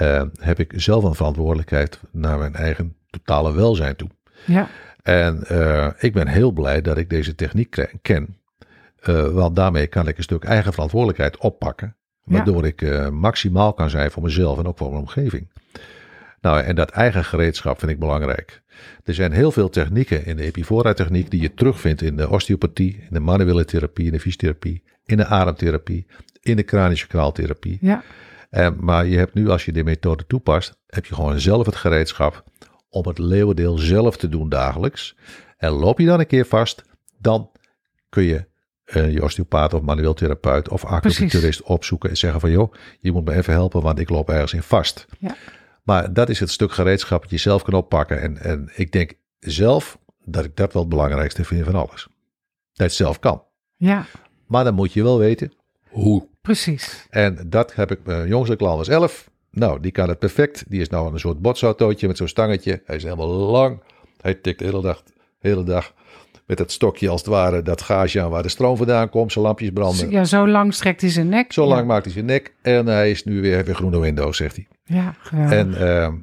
uh, 0.00 0.22
heb 0.40 0.58
ik 0.58 0.72
zelf 0.76 1.04
een 1.04 1.14
verantwoordelijkheid 1.14 2.00
naar 2.12 2.38
mijn 2.38 2.54
eigen 2.54 2.96
totale 3.10 3.52
welzijn 3.52 3.96
toe. 3.96 4.08
ja, 4.44 4.68
En 5.02 5.44
uh, 5.52 5.86
ik 5.98 6.12
ben 6.12 6.28
heel 6.28 6.50
blij 6.50 6.80
dat 6.80 6.96
ik 6.96 7.10
deze 7.10 7.34
techniek 7.34 7.88
ken. 8.02 8.38
Want 9.32 9.56
daarmee 9.56 9.86
kan 9.86 10.08
ik 10.08 10.16
een 10.16 10.22
stuk 10.22 10.44
eigen 10.44 10.72
verantwoordelijkheid 10.72 11.36
oppakken. 11.36 11.96
Waardoor 12.24 12.62
ja. 12.62 12.68
ik 12.68 12.80
uh, 12.80 13.08
maximaal 13.08 13.72
kan 13.72 13.90
zijn 13.90 14.10
voor 14.10 14.22
mezelf 14.22 14.58
en 14.58 14.66
ook 14.66 14.78
voor 14.78 14.88
mijn 14.88 15.00
omgeving. 15.00 15.48
Nou, 16.40 16.60
en 16.60 16.74
dat 16.74 16.90
eigen 16.90 17.24
gereedschap 17.24 17.78
vind 17.78 17.90
ik 17.90 17.98
belangrijk. 17.98 18.62
Er 19.04 19.14
zijn 19.14 19.32
heel 19.32 19.52
veel 19.52 19.68
technieken 19.68 20.26
in 20.26 20.36
de 20.36 20.42
Epifora-techniek 20.42 21.30
die 21.30 21.40
je 21.40 21.54
terugvindt 21.54 22.02
in 22.02 22.16
de 22.16 22.28
osteopathie, 22.28 22.96
in 22.96 23.08
de 23.10 23.20
manuele 23.20 23.64
therapie, 23.64 24.06
in 24.06 24.12
de 24.12 24.20
fysiotherapie, 24.20 24.82
in 25.04 25.16
de 25.16 25.26
ademtherapie, 25.26 26.06
in 26.40 26.56
de 26.56 26.64
craniosacraaltherapie. 26.64 27.78
ja. 27.80 28.02
Uh, 28.50 28.68
maar 28.78 29.06
je 29.06 29.16
hebt 29.16 29.34
nu, 29.34 29.48
als 29.48 29.64
je 29.64 29.72
die 29.72 29.84
methode 29.84 30.26
toepast, 30.26 30.78
heb 30.86 31.06
je 31.06 31.14
gewoon 31.14 31.40
zelf 31.40 31.66
het 31.66 31.76
gereedschap 31.76 32.44
om 32.88 33.06
het 33.06 33.18
leeuwendeel 33.18 33.78
zelf 33.78 34.16
te 34.16 34.28
doen 34.28 34.48
dagelijks. 34.48 35.16
En 35.56 35.70
loop 35.70 35.98
je 35.98 36.06
dan 36.06 36.20
een 36.20 36.26
keer 36.26 36.46
vast, 36.46 36.84
dan 37.18 37.50
kun 38.08 38.22
je 38.22 38.46
uh, 38.96 39.12
je 39.12 39.22
osteopaat 39.22 39.74
of 39.74 39.82
manueel 39.82 40.14
therapeut 40.14 40.68
of 40.68 40.84
acupuncturist 40.84 41.62
opzoeken 41.62 42.10
en 42.10 42.16
zeggen 42.16 42.40
van 42.40 42.50
joh, 42.50 42.72
je 43.00 43.12
moet 43.12 43.24
me 43.24 43.34
even 43.34 43.52
helpen, 43.52 43.82
want 43.82 43.98
ik 43.98 44.08
loop 44.08 44.28
ergens 44.30 44.52
in 44.52 44.62
vast. 44.62 45.06
Ja. 45.18 45.36
Maar 45.82 46.12
dat 46.12 46.28
is 46.28 46.40
het 46.40 46.50
stuk 46.50 46.72
gereedschap 46.72 47.22
dat 47.22 47.30
je 47.30 47.36
zelf 47.36 47.62
kan 47.62 47.74
oppakken. 47.74 48.20
En, 48.20 48.38
en 48.38 48.70
ik 48.74 48.92
denk 48.92 49.12
zelf 49.38 49.98
dat 50.24 50.44
ik 50.44 50.56
dat 50.56 50.72
wel 50.72 50.82
het 50.82 50.90
belangrijkste 50.90 51.44
vind 51.44 51.64
van 51.64 51.74
alles. 51.74 52.02
Dat 52.02 52.10
je 52.72 52.82
het 52.82 52.92
zelf 52.94 53.18
kan. 53.18 53.42
Ja, 53.76 54.06
Maar 54.46 54.64
dan 54.64 54.74
moet 54.74 54.92
je 54.92 55.02
wel 55.02 55.18
weten 55.18 55.52
hoe. 55.88 56.26
precies. 56.40 57.06
En 57.10 57.46
dat 57.46 57.74
heb 57.74 57.90
ik, 57.90 57.98
mijn 58.04 58.28
jongste 58.28 58.56
klant 58.56 58.80
is 58.80 58.88
11. 58.88 59.30
Nou, 59.50 59.80
die 59.80 59.90
kan 59.92 60.08
het 60.08 60.18
perfect. 60.18 60.64
Die 60.68 60.80
is 60.80 60.88
nou 60.88 61.12
een 61.12 61.20
soort 61.20 61.40
botsautootje 61.40 62.06
met 62.06 62.16
zo'n 62.16 62.28
stangetje. 62.28 62.82
Hij 62.84 62.96
is 62.96 63.02
helemaal 63.02 63.28
lang. 63.28 63.82
Hij 64.20 64.34
tikt 64.34 64.58
de 64.58 64.64
hele 64.64 64.82
dag, 64.82 65.02
hele 65.38 65.64
dag 65.64 65.94
met 66.50 66.58
dat 66.58 66.72
stokje 66.72 67.08
als 67.08 67.20
het 67.20 67.30
ware 67.30 67.62
dat 67.62 67.82
gaasje 67.82 68.20
aan 68.22 68.30
waar 68.30 68.42
de 68.42 68.48
stroom 68.48 68.76
vandaan 68.76 69.08
komt. 69.08 69.32
Zijn 69.32 69.44
lampjes 69.44 69.70
branden. 69.70 70.10
Ja, 70.10 70.24
zo 70.24 70.48
lang 70.48 70.74
strekt 70.74 71.00
hij 71.00 71.10
zijn 71.10 71.28
nek. 71.28 71.52
Zo 71.52 71.66
lang 71.66 71.80
ja. 71.80 71.86
maakt 71.86 72.04
hij 72.04 72.12
zijn 72.12 72.24
nek. 72.24 72.54
En 72.62 72.86
hij 72.86 73.10
is 73.10 73.24
nu 73.24 73.40
weer, 73.40 73.64
weer 73.64 73.74
groene 73.74 73.98
Windows, 73.98 74.36
zegt 74.36 74.56
hij. 74.56 74.68
Ja, 74.84 75.14
geweldig. 75.18 75.58
En 75.58 75.74
ehm, 75.74 76.14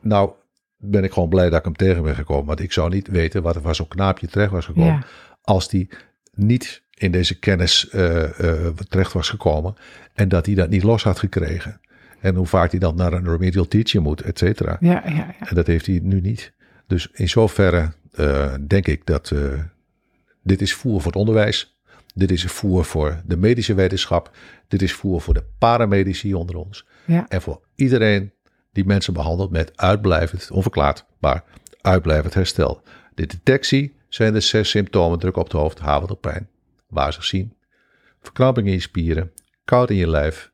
nou 0.00 0.30
ben 0.76 1.04
ik 1.04 1.12
gewoon 1.12 1.28
blij 1.28 1.48
dat 1.48 1.58
ik 1.58 1.64
hem 1.64 1.76
tegen 1.76 2.02
ben 2.02 2.14
gekomen. 2.14 2.46
Want 2.46 2.60
ik 2.60 2.72
zou 2.72 2.90
niet 2.90 3.08
weten 3.08 3.42
wat 3.42 3.54
er 3.56 3.62
van 3.62 3.74
zo'n 3.74 3.88
knaapje 3.88 4.26
terecht 4.26 4.50
was 4.50 4.64
gekomen. 4.64 4.92
ja. 4.92 5.04
Als 5.42 5.68
die 5.68 5.88
niet 6.34 6.82
in 6.94 7.10
deze 7.10 7.38
kennis 7.38 7.88
eh, 7.88 8.40
eh, 8.40 8.66
terecht 8.88 9.12
was 9.12 9.28
gekomen. 9.28 9.74
En 10.14 10.28
dat 10.28 10.46
hij 10.46 10.54
dat 10.54 10.68
niet 10.68 10.82
los 10.82 11.02
had 11.02 11.18
gekregen. 11.18 11.80
En 12.20 12.34
hoe 12.34 12.46
vaak 12.46 12.70
hij 12.70 12.80
dan 12.80 12.96
naar 12.96 13.12
een 13.12 13.28
remedial 13.28 13.68
teacher 13.68 14.02
moet, 14.02 14.20
et 14.20 14.38
cetera. 14.38 14.76
Ja, 14.80 15.02
ja, 15.06 15.14
ja. 15.14 15.48
En 15.48 15.54
dat 15.54 15.66
heeft 15.66 15.86
hij 15.86 16.00
nu 16.02 16.20
niet. 16.20 16.52
Dus 16.86 17.08
in 17.12 17.28
zoverre 17.28 17.92
eh, 18.16 18.54
denk 18.66 18.86
ik 18.86 19.06
dat 19.06 19.30
eh, 19.30 19.60
dit 20.42 20.60
is 20.60 20.74
voer 20.74 21.00
voor 21.00 21.12
het 21.12 21.20
onderwijs. 21.20 21.78
Dit 22.14 22.30
is 22.30 22.44
voer 22.44 22.84
voor 22.84 23.22
de 23.26 23.36
medische 23.36 23.74
wetenschap. 23.74 24.30
Dit 24.68 24.82
is 24.82 24.92
voer 24.92 25.20
voor 25.20 25.34
de 25.34 25.44
paramedici 25.58 26.34
onder 26.34 26.56
ons. 26.56 26.86
ja. 27.04 27.26
En 27.28 27.42
voor 27.42 27.60
iedereen 27.74 28.32
die 28.72 28.84
mensen 28.84 29.12
behandelt 29.12 29.50
met 29.50 29.76
uitblijvend, 29.76 30.50
onverklaard, 30.50 31.04
maar 31.18 31.44
uitblijvend 31.80 32.34
herstel. 32.34 32.82
De 33.14 33.26
detectie 33.26 33.94
zijn 34.08 34.32
de 34.32 34.40
zes 34.40 34.70
symptomen: 34.70 35.18
druk 35.18 35.36
op 35.36 35.44
het 35.44 35.52
hoofd, 35.52 35.78
havelpijn, 35.78 36.48
wazig 36.88 37.24
zien, 37.24 37.56
verkramping 38.20 38.66
in 38.66 38.72
je 38.72 38.80
spieren, 38.80 39.32
koud 39.64 39.90
in 39.90 39.96
je 39.96 40.08
lijf 40.08 40.52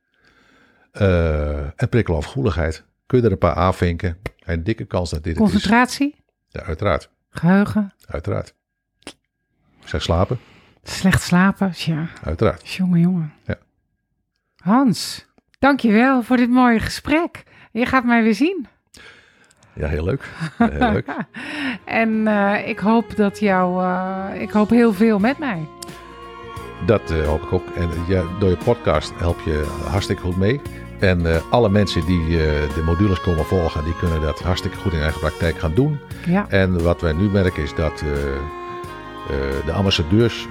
eh, 0.93 1.59
en 1.59 1.89
prikkelovergevoeligheid. 1.89 2.85
Kun 3.07 3.19
je 3.19 3.25
er 3.25 3.33
een 3.33 3.39
paar 3.39 3.55
aanvinken? 3.55 4.19
Een 4.39 4.65
dikke 4.65 4.85
kans 4.85 5.11
dat 5.11 5.25
dit 5.25 5.37
het 5.37 5.45
is. 5.45 5.51
Concentratie, 5.51 6.15
Ja, 6.49 6.63
uiteraard. 6.63 7.11
Geheugen, 7.33 7.93
Uiteraard. 8.09 8.55
Ik 9.81 9.89
zeg 9.89 10.03
slapen? 10.03 10.39
slecht 10.83 11.23
slapen. 11.23 11.73
Ja, 11.75 12.07
Uiteraard. 12.25 12.69
jongen, 12.69 13.01
jongen. 13.01 13.33
Ja. 13.47 13.57
Hans, 14.57 15.27
dankjewel 15.59 16.23
voor 16.23 16.37
dit 16.37 16.51
mooie 16.51 16.81
gesprek. 16.81 17.43
Je 17.73 17.87
gaat 17.87 18.05
mij 18.05 18.23
weer 18.23 18.35
zien. 18.35 18.67
Ja, 19.75 19.89
heel 19.89 20.05
leuk. 20.05 20.29
Ja, 20.59 20.69
heel 20.71 20.93
leuk. 20.93 21.07
En 21.85 22.27
eh, 22.27 22.69
ik 22.69 22.79
hoop 22.79 23.17
dat 23.17 23.39
jou, 23.39 23.85
eh, 23.85 24.41
ik 24.43 24.51
hoop 24.51 24.71
heel 24.71 24.93
veel 24.93 25.19
met 25.19 25.39
mij. 25.39 25.69
Dat 26.87 27.11
eh, 27.11 27.27
hoop 27.27 27.43
ik 27.43 27.53
ook. 27.53 27.77
En 27.77 27.89
ja, 28.09 28.23
door 28.39 28.51
je 28.51 28.57
podcast 28.57 29.13
help 29.19 29.41
je 29.41 29.83
hartstikke 29.89 30.23
goed 30.23 30.37
mee. 30.37 30.61
En 31.03 31.35
eh, 31.35 31.41
alle 31.51 31.69
mensen 31.69 32.07
die 32.07 32.21
eh, 32.21 32.75
de 32.75 32.83
modules 32.85 33.21
komen 33.21 33.45
volgen, 33.45 33.85
die 33.85 33.97
kunnen 33.97 34.21
dat 34.21 34.41
hartstikke 34.41 34.77
goed 34.77 34.93
in 34.93 35.01
eigen 35.01 35.21
praktijk 35.21 35.59
gaan 35.59 35.75
doen. 35.75 35.99
Ja, 36.27 36.47
En 36.49 36.83
wat 36.83 37.01
wij 37.01 37.13
nu 37.13 37.29
merken 37.31 37.63
is 37.63 37.75
dat 37.75 37.93
eh, 37.93 38.07
de 39.67 39.73
ambassadeurs 39.73 40.47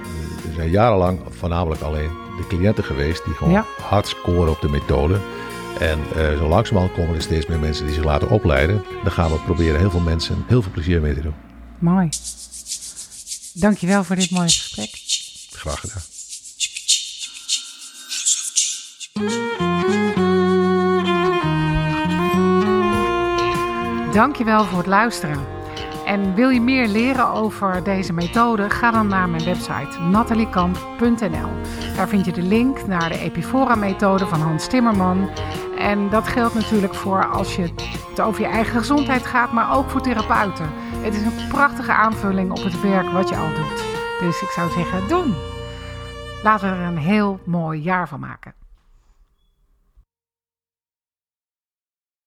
zijn 0.54 0.70
jarenlang 0.70 1.20
voornamelijk 1.38 1.80
alleen 1.82 2.10
de 2.36 2.46
cliënten 2.48 2.84
geweest 2.84 3.24
die 3.24 3.34
gewoon 3.34 3.52
Ja. 3.52 3.66
hard 3.82 4.06
scoren 4.08 4.50
op 4.50 4.60
de 4.60 4.68
methode. 4.68 5.20
En 5.78 5.98
eh, 6.16 6.36
zo 6.38 6.48
langzamerhand 6.48 6.94
komen 6.94 7.14
er 7.14 7.22
steeds 7.22 7.46
meer 7.46 7.58
mensen 7.58 7.84
die 7.86 7.94
zich 7.94 8.04
laten 8.04 8.30
opleiden. 8.30 8.84
Dan 9.02 9.12
gaan 9.12 9.30
we 9.30 9.36
proberen 9.38 9.78
heel 9.80 9.90
veel 9.90 10.00
mensen 10.00 10.44
heel 10.46 10.62
veel 10.62 10.72
plezier 10.72 11.00
mee 11.00 11.14
te 11.14 11.20
doen. 11.20 11.34
mooi. 11.78 12.08
Dankjewel 13.54 14.04
voor 14.04 14.16
dit 14.16 14.30
mooie 14.30 14.48
gesprek. 14.48 14.90
Graag 15.52 15.80
gedaan. 15.80 16.02
Dankjewel 24.12 24.64
voor 24.64 24.78
het 24.78 24.86
luisteren. 24.86 25.46
En 26.04 26.34
wil 26.34 26.48
je 26.48 26.60
meer 26.60 26.88
leren 26.88 27.28
over 27.28 27.84
deze 27.84 28.12
methode? 28.12 28.70
Ga 28.70 28.90
dan 28.90 29.06
naar 29.06 29.28
mijn 29.28 29.44
website 29.44 30.00
nataliekamp.nl. 30.00 31.48
Daar 31.96 32.08
vind 32.08 32.24
je 32.24 32.32
de 32.32 32.42
link 32.42 32.86
naar 32.86 33.08
de 33.08 33.18
Epifora-methode 33.18 34.26
van 34.26 34.40
Hans 34.40 34.66
Timmerman. 34.66 35.30
En 35.78 36.10
dat 36.10 36.28
geldt 36.28 36.54
natuurlijk 36.54 36.94
voor 36.94 37.26
als 37.26 37.56
je 37.56 37.62
het 38.10 38.20
over 38.20 38.40
je 38.40 38.46
eigen 38.46 38.78
gezondheid 38.78 39.26
gaat, 39.26 39.52
maar 39.52 39.76
ook 39.76 39.90
voor 39.90 40.00
therapeuten. 40.00 40.70
Het 41.02 41.14
is 41.14 41.22
een 41.22 41.48
prachtige 41.48 41.92
aanvulling 41.92 42.50
op 42.50 42.62
het 42.62 42.80
werk 42.80 43.10
wat 43.10 43.28
je 43.28 43.36
al 43.36 43.54
doet. 43.54 43.84
Dus 44.20 44.42
ik 44.42 44.50
zou 44.50 44.70
zeggen, 44.70 45.08
doen. 45.08 45.34
Laten 46.42 46.70
we 46.70 46.76
er 46.76 46.86
een 46.86 46.98
heel 46.98 47.40
mooi 47.44 47.80
jaar 47.80 48.08
van 48.08 48.20
maken. 48.20 48.61